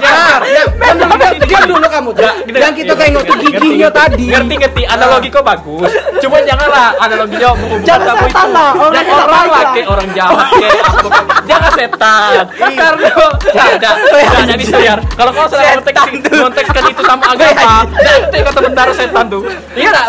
Nah, 0.00 0.36
diam, 0.44 0.68
diam 0.68 0.96
dulu, 1.00 1.14
diam, 1.40 1.62
dulu 1.66 1.86
kamu. 1.88 2.10
Yang 2.50 2.74
kita 2.76 2.92
tengok 2.94 3.22
tuh 3.24 3.36
giginya 3.40 3.88
tadi. 3.88 4.24
Ngerti 4.28 4.54
ngerti 4.58 4.82
analogi 4.84 5.28
kok 5.28 5.40
bagus. 5.40 5.88
Cuma 6.20 6.36
janganlah 6.44 6.92
analoginya 6.98 7.48
menghubungkan 7.54 7.88
Jangan 7.88 8.04
kamu 8.06 8.20
setan 8.22 8.44
itu. 8.44 8.52
lah, 8.52 8.70
orang 8.76 8.92
Dan 8.92 9.04
orang 9.08 9.68
kayak 9.72 9.88
orang 9.88 10.08
jahat 10.12 10.46
kayak 10.52 10.76
apa. 10.84 11.08
Jangan 11.48 11.70
setan. 11.72 12.44
Karena 12.52 13.08
tidak 13.40 13.94
tidak 14.04 14.44
jadi 14.46 14.64
sayar. 14.66 14.98
Kalau 15.10 15.30
kau 15.32 15.46
salah 15.48 15.64
konteks 15.72 16.00
kontekskan 16.30 16.84
itu 16.86 17.02
sama 17.02 17.24
agama, 17.26 17.72
nanti 17.88 18.38
kata 18.38 18.60
benar 18.62 18.88
setan 18.92 19.24
tuh. 19.26 19.42
Iya 19.72 19.88
enggak? 19.88 20.06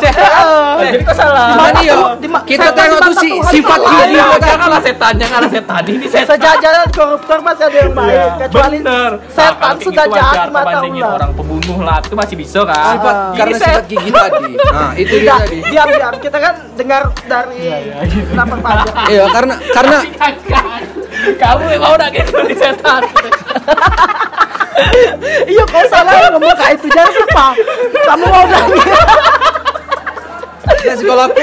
Jadi 0.92 1.04
kau 1.04 1.16
salah. 1.16 1.46
Gimana 1.52 1.80
ya? 1.80 1.96
di 2.18 2.28
ma- 2.28 2.44
Kita 2.44 2.68
tengok 2.70 3.00
di 3.00 3.08
tuh 3.08 3.16
sifat 3.48 3.80
itu 3.80 3.88
gigi 3.88 3.96
lain. 3.96 4.10
dia 4.12 4.24
tadi. 4.28 4.50
Janganlah 4.52 4.82
setan, 4.82 5.14
janganlah 5.16 5.50
setan. 5.50 5.82
Ini 5.86 6.06
setan. 6.06 6.28
Sejajaran 6.32 6.80
koruptor 6.89 7.39
masih 7.39 7.63
ada 7.63 7.77
yang 7.79 7.93
baik, 7.93 8.29
kecuali 8.39 8.77
Bener. 8.79 9.11
setan 9.27 9.75
sudah 9.77 10.05
jahat 10.07 10.38
di 10.41 10.49
mata 10.49 10.65
bandingin 10.65 11.01
Allah. 11.01 11.15
orang 11.15 11.32
pembunuh 11.32 11.77
lah 11.79 11.97
itu 11.99 12.15
masih 12.15 12.36
bisa 12.36 12.59
kan. 12.63 12.95
Sifat 12.95 13.13
Ah. 13.13 13.34
karena 13.34 13.51
Ini 13.51 13.61
sifat 13.61 13.84
gigi 13.86 14.09
tadi. 14.09 14.51
Nah, 14.55 14.91
itu 15.01 15.15
dia 15.17 15.34
tadi. 15.38 15.57
diam 15.63 15.88
diam. 15.88 16.13
Kita 16.17 16.38
kan 16.38 16.53
dengar 16.73 17.01
dari 17.23 17.61
lapar 18.32 18.59
pajak. 18.59 18.93
Iya, 19.07 19.23
karena 19.29 19.55
karena 19.69 19.97
Kamu 21.11 21.65
yang 21.67 21.82
mau 21.82 21.93
nak 21.93 22.09
gitu 22.09 22.38
di 22.43 22.55
setan. 22.55 23.01
Iya 25.45 25.63
kau 25.67 25.84
salah 25.86 26.32
ngomong 26.32 26.57
kayak 26.57 26.73
itu 26.73 26.88
jangan 26.89 27.13
apa. 27.29 27.47
Kamu 28.01 28.25
mau 28.25 28.43
nanya. 28.43 28.82
ya 30.82 30.93
sekolah 30.93 31.23
aku 31.25 31.39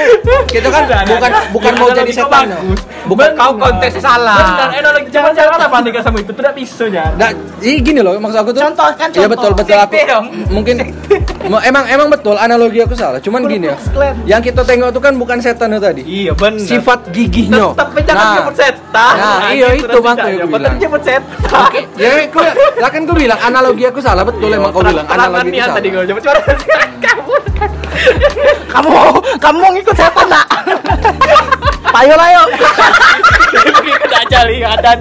kita 0.47 0.67
kan 0.67 0.83
bukan 1.05 1.31
bukan 1.51 1.73
mau 1.75 1.89
jadi 1.91 2.11
setan. 2.11 2.45
ya. 2.47 2.59
Bukan 3.05 3.29
kau 3.33 3.51
konteksnya 3.55 4.01
salah 4.03 4.37
Dan 4.59 4.69
analogi 4.75 5.09
jangan 5.09 5.31
jangan 5.33 5.57
apa 5.57 5.67
bandingkan 5.67 6.03
sama 6.03 6.17
itu 6.19 6.29
tidak 6.29 6.53
bisa 6.53 6.85
ya. 6.85 7.09
Nah, 7.15 7.29
jadi 7.57 7.77
gini 7.79 7.99
loh 7.99 8.13
maksud 8.15 8.37
aku 8.37 8.51
tuh. 8.51 8.61
Contohkan 8.61 9.07
Iya 9.09 9.25
contoh. 9.25 9.31
betul 9.33 9.51
betul 9.55 9.77
aku. 9.79 9.93
Mungkin 10.49 10.75
emang 11.63 11.83
emang 11.87 12.07
betul 12.07 12.35
analogi 12.35 12.79
aku 12.79 12.93
salah. 12.93 13.17
Cuman 13.17 13.45
gini 13.45 13.67
ya. 13.67 13.77
Yang 14.27 14.53
kita 14.53 14.61
tengok 14.63 14.89
tuh 14.91 15.01
kan 15.01 15.13
bukan 15.15 15.37
setan 15.39 15.73
itu 15.73 15.81
tadi. 15.81 16.01
Iya 16.03 16.31
benar. 16.33 16.61
Sifat 16.61 16.99
giginya. 17.09 17.73
Tapi 17.73 17.99
jangan 18.03 18.17
Nah, 18.19 18.35
jemput 18.35 18.55
setan. 18.57 19.13
Nah, 19.15 19.39
iya, 19.49 19.67
itu 19.71 19.97
bang, 19.97 20.17
aku 20.17 20.47
bilang. 20.49 20.75
jemput 20.77 21.01
setan. 21.01 21.49
Oke, 21.49 21.81
ya 21.95 22.09
aku 22.21 22.39
lah 22.77 22.89
kan 22.89 23.01
gue 23.01 23.17
bilang 23.17 23.39
analogi 23.39 23.83
aku 23.83 23.99
salah 23.99 24.21
betul 24.21 24.49
emang 24.49 24.69
kau 24.69 24.83
bilang 24.83 25.07
analogi 25.07 25.49
itu 25.49 25.57
Terang-terangan 25.57 25.73
tadi 25.73 25.87
salah. 25.87 25.95
gue 25.95 26.03
jemput 26.05 26.23
suara 26.23 27.78
kamu. 28.69 28.89
Kamu 28.89 28.89
mau 28.89 29.09
kamu 29.41 29.57
mau 29.59 29.71
ngikut 29.73 29.95
setan 29.97 30.27
nak? 30.29 30.45
Ayo 31.89 32.13
lah 32.15 32.29
yuk. 32.31 32.47
Pergi 33.49 33.93
ke 33.97 34.07
Dajjal 34.07 34.47
ada. 34.63 34.91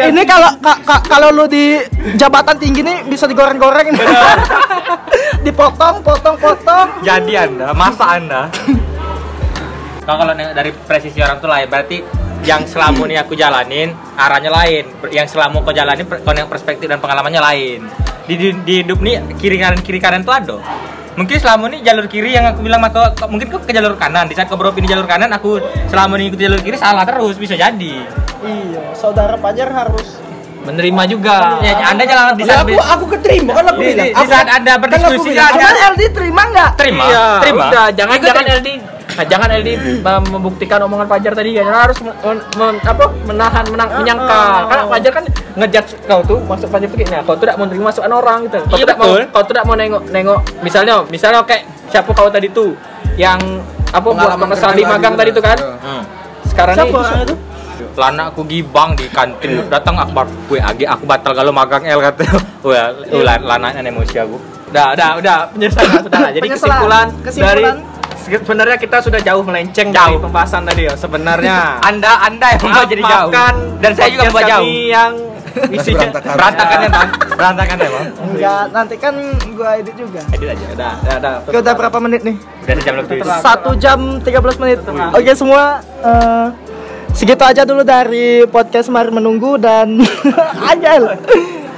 Ini 0.00 0.22
kalau 0.24 0.50
ka- 0.64 0.80
ka- 0.86 1.04
kalau 1.04 1.28
lu 1.28 1.44
di 1.44 1.76
jabatan 2.16 2.56
tinggi 2.56 2.80
nih 2.80 3.04
bisa 3.04 3.28
digoreng-goreng. 3.28 3.92
Dipotong, 5.44 6.04
potong, 6.04 6.36
potong. 6.36 7.00
jadi 7.00 7.48
anda 7.48 7.72
masa 7.72 8.20
anda 8.20 8.52
kalau 10.04 10.36
dari 10.36 10.68
presisi 10.84 11.16
orang 11.22 11.38
tuh 11.40 11.48
lain 11.48 11.64
berarti 11.70 11.98
yang 12.44 12.64
selama 12.64 13.04
ini 13.08 13.20
aku 13.20 13.36
jalanin 13.36 13.92
arahnya 14.16 14.50
lain 14.52 14.84
yang 15.12 15.28
selama 15.28 15.60
kau 15.60 15.72
jalanin 15.72 16.04
kau 16.04 16.32
nengok 16.32 16.50
perspektif 16.50 16.88
dan 16.88 16.98
pengalamannya 16.98 17.40
lain 17.40 17.80
di, 18.30 18.34
di, 18.36 18.48
di 18.62 18.74
hidup 18.80 18.98
nih 18.98 19.18
kiri 19.34 19.56
kanan 19.56 19.80
kiri 19.80 19.98
kanan 19.98 20.22
tuh 20.22 20.30
ada. 20.32 20.56
Mungkin 21.10 21.36
selama 21.36 21.66
ini 21.66 21.82
jalur 21.82 22.06
kiri 22.06 22.30
yang 22.30 22.46
aku 22.46 22.62
bilang 22.62 22.78
maka 22.78 23.10
kau- 23.12 23.26
mungkin 23.26 23.50
kau 23.50 23.58
ke 23.58 23.70
jalur 23.70 23.92
kanan. 23.94 24.24
Di 24.24 24.32
saat 24.32 24.46
kau 24.46 24.54
berpindah 24.54 24.86
jalur 24.88 25.04
kanan 25.04 25.28
aku 25.28 25.58
selama 25.86 26.14
ini 26.14 26.30
ikut 26.30 26.38
jalur 26.38 26.60
kiri 26.60 26.76
salah 26.76 27.02
terus 27.02 27.34
bisa 27.34 27.54
jadi. 27.54 28.06
Iya, 28.40 28.94
saudara 28.94 29.34
Pajar 29.34 29.68
harus 29.68 30.22
Menerima 30.60 31.02
juga. 31.06 31.56
ya 31.58 31.72
anda 31.88 32.04
jangan 32.04 32.36
di 32.36 32.44
saat 32.44 32.62
aku 32.62 32.76
aku 32.76 33.04
keterima 33.10 33.50
kan 33.50 33.64
aku 33.66 33.80
di, 33.80 33.90
bilang. 33.90 34.06
di, 34.06 34.12
di 34.14 34.26
saat 34.28 34.44
anda 34.46 34.72
berdiskusi 34.76 35.28
bilang, 35.30 35.50
jangan 35.50 35.56
Cuman 35.56 35.90
LD 35.90 36.02
terima 36.12 36.42
nggak? 36.46 36.70
terima 36.76 37.04
Iya, 37.06 37.24
terima. 37.40 37.64
udah 37.66 37.86
jangan 37.90 38.16
jangan 38.20 38.44
LD 38.54 38.68
Nah, 39.20 39.28
jangan 39.28 39.52
LD 39.52 39.68
mem- 40.00 40.28
membuktikan 40.32 40.80
omongan 40.80 41.04
Fajar 41.04 41.36
tadi 41.36 41.52
kan 41.52 41.68
harus 41.68 42.00
men- 42.00 42.16
men- 42.56 42.80
apa 42.80 43.04
menahan 43.20 43.64
menang, 43.68 43.88
menyangka. 43.92 44.40
karena 44.64 44.84
Fajar 44.88 45.12
kan 45.12 45.24
ngejudge 45.60 45.92
kau 46.08 46.24
tuh 46.24 46.40
masuk 46.40 46.72
Fajar 46.72 46.88
tuh 46.88 46.96
kayaknya 46.96 47.20
kau 47.20 47.36
tuh 47.36 47.44
tidak 47.44 47.60
mau 47.60 47.68
terima 47.68 47.84
masukan 47.86 48.12
orang 48.16 48.38
gitu. 48.48 48.58
Kau 48.64 48.76
Iya, 48.80 48.84
tidak 48.88 48.96
mau 48.96 49.06
betul. 49.12 49.22
kau 49.28 49.44
tidak 49.44 49.62
mau 49.68 49.74
nengok 49.76 50.02
nengok 50.08 50.40
misalnya 50.64 50.94
misalnya 51.04 51.44
kayak 51.44 51.68
siapa 51.92 52.10
kau 52.10 52.32
tadi 52.32 52.48
tuh 52.48 52.72
yang 53.14 53.36
apa 53.90 54.08
buat 54.08 54.40
kerja 54.40 54.72
di 54.72 54.84
magang 54.88 55.12
juga. 55.12 55.20
tadi 55.20 55.30
tuh 55.36 55.44
kan. 55.44 55.58
Iya. 55.60 55.76
Hmm. 55.84 56.02
sekarang 56.48 56.74
Siapa 56.80 56.98
tuh? 57.28 57.38
lana 57.92 58.22
aku 58.26 58.40
gibang 58.44 58.96
di 58.96 59.04
kantin. 59.06 59.68
Datang 59.68 60.00
akbar. 60.00 60.24
Gue 60.48 60.56
agi 60.58 60.88
aku 60.88 61.04
batal 61.04 61.36
kalau 61.36 61.52
magang 61.52 61.84
L 61.84 62.00
kata. 62.00 62.24
Wah 62.64 62.88
ulah 63.12 63.36
lana 63.36 63.68
emosi 63.76 64.16
aku. 64.16 64.40
Udah 64.72 64.96
udah 64.96 65.08
udah 65.18 65.36
penyesalan 65.52 66.00
sudah 66.00 66.30
jadi 66.30 66.48
kesimpulan, 66.48 67.06
Kesimpulan. 67.20 67.52
dari 67.52 67.99
sebenarnya 68.20 68.76
kita 68.76 69.00
sudah 69.00 69.18
jauh 69.18 69.40
melenceng 69.40 69.88
dari 69.88 70.12
Jauh. 70.12 70.20
pembahasan 70.20 70.62
tadi 70.62 70.82
ya 70.84 70.94
sebenarnya 70.94 71.58
anda 71.88 72.12
anda 72.22 72.46
yang 72.48 72.60
membuat 72.62 72.86
jadi 72.86 73.02
jauh 73.02 73.28
Maafkan 73.28 73.54
dan 73.78 73.90
saya 73.92 74.08
juga 74.10 74.22
membuat 74.26 74.44
jauh 74.46 74.66
yang 74.86 75.12
isinya 75.68 76.06
Berantakan. 76.06 76.34
berantakan 76.36 76.78
ya 76.78 76.88
bang 76.88 77.08
berantakan 77.32 77.76
ya 77.76 77.88
bang 77.90 78.06
Enggak, 78.22 78.64
nanti 78.70 78.94
kan 78.96 79.14
gua 79.50 79.70
edit 79.74 79.94
juga. 79.94 80.22
edit 80.30 80.48
aja 80.48 80.64
udah 80.70 80.92
udah 80.94 81.16
udah 81.18 81.32
Oke, 81.42 81.58
udah 81.58 81.74
berapa 81.74 81.98
menit 81.98 82.20
nih? 82.22 82.36
udah 82.38 82.74
sejam 82.76 82.94
lebih 82.96 83.16
Satu 83.42 83.70
jam 83.74 83.98
13 84.16 84.30
menit. 84.56 84.78
Oke 85.10 85.32
semua, 85.34 85.62
eh, 85.82 86.46
segitu 87.12 87.42
aja 87.42 87.62
dulu 87.64 87.82
dari 87.82 88.46
podcast 88.46 88.86
Mari 88.88 89.10
Menunggu 89.10 89.58
dan 89.58 89.98
Anjel. 90.70 91.18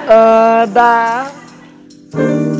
Eh, 0.05 0.63
dah. 0.69 2.52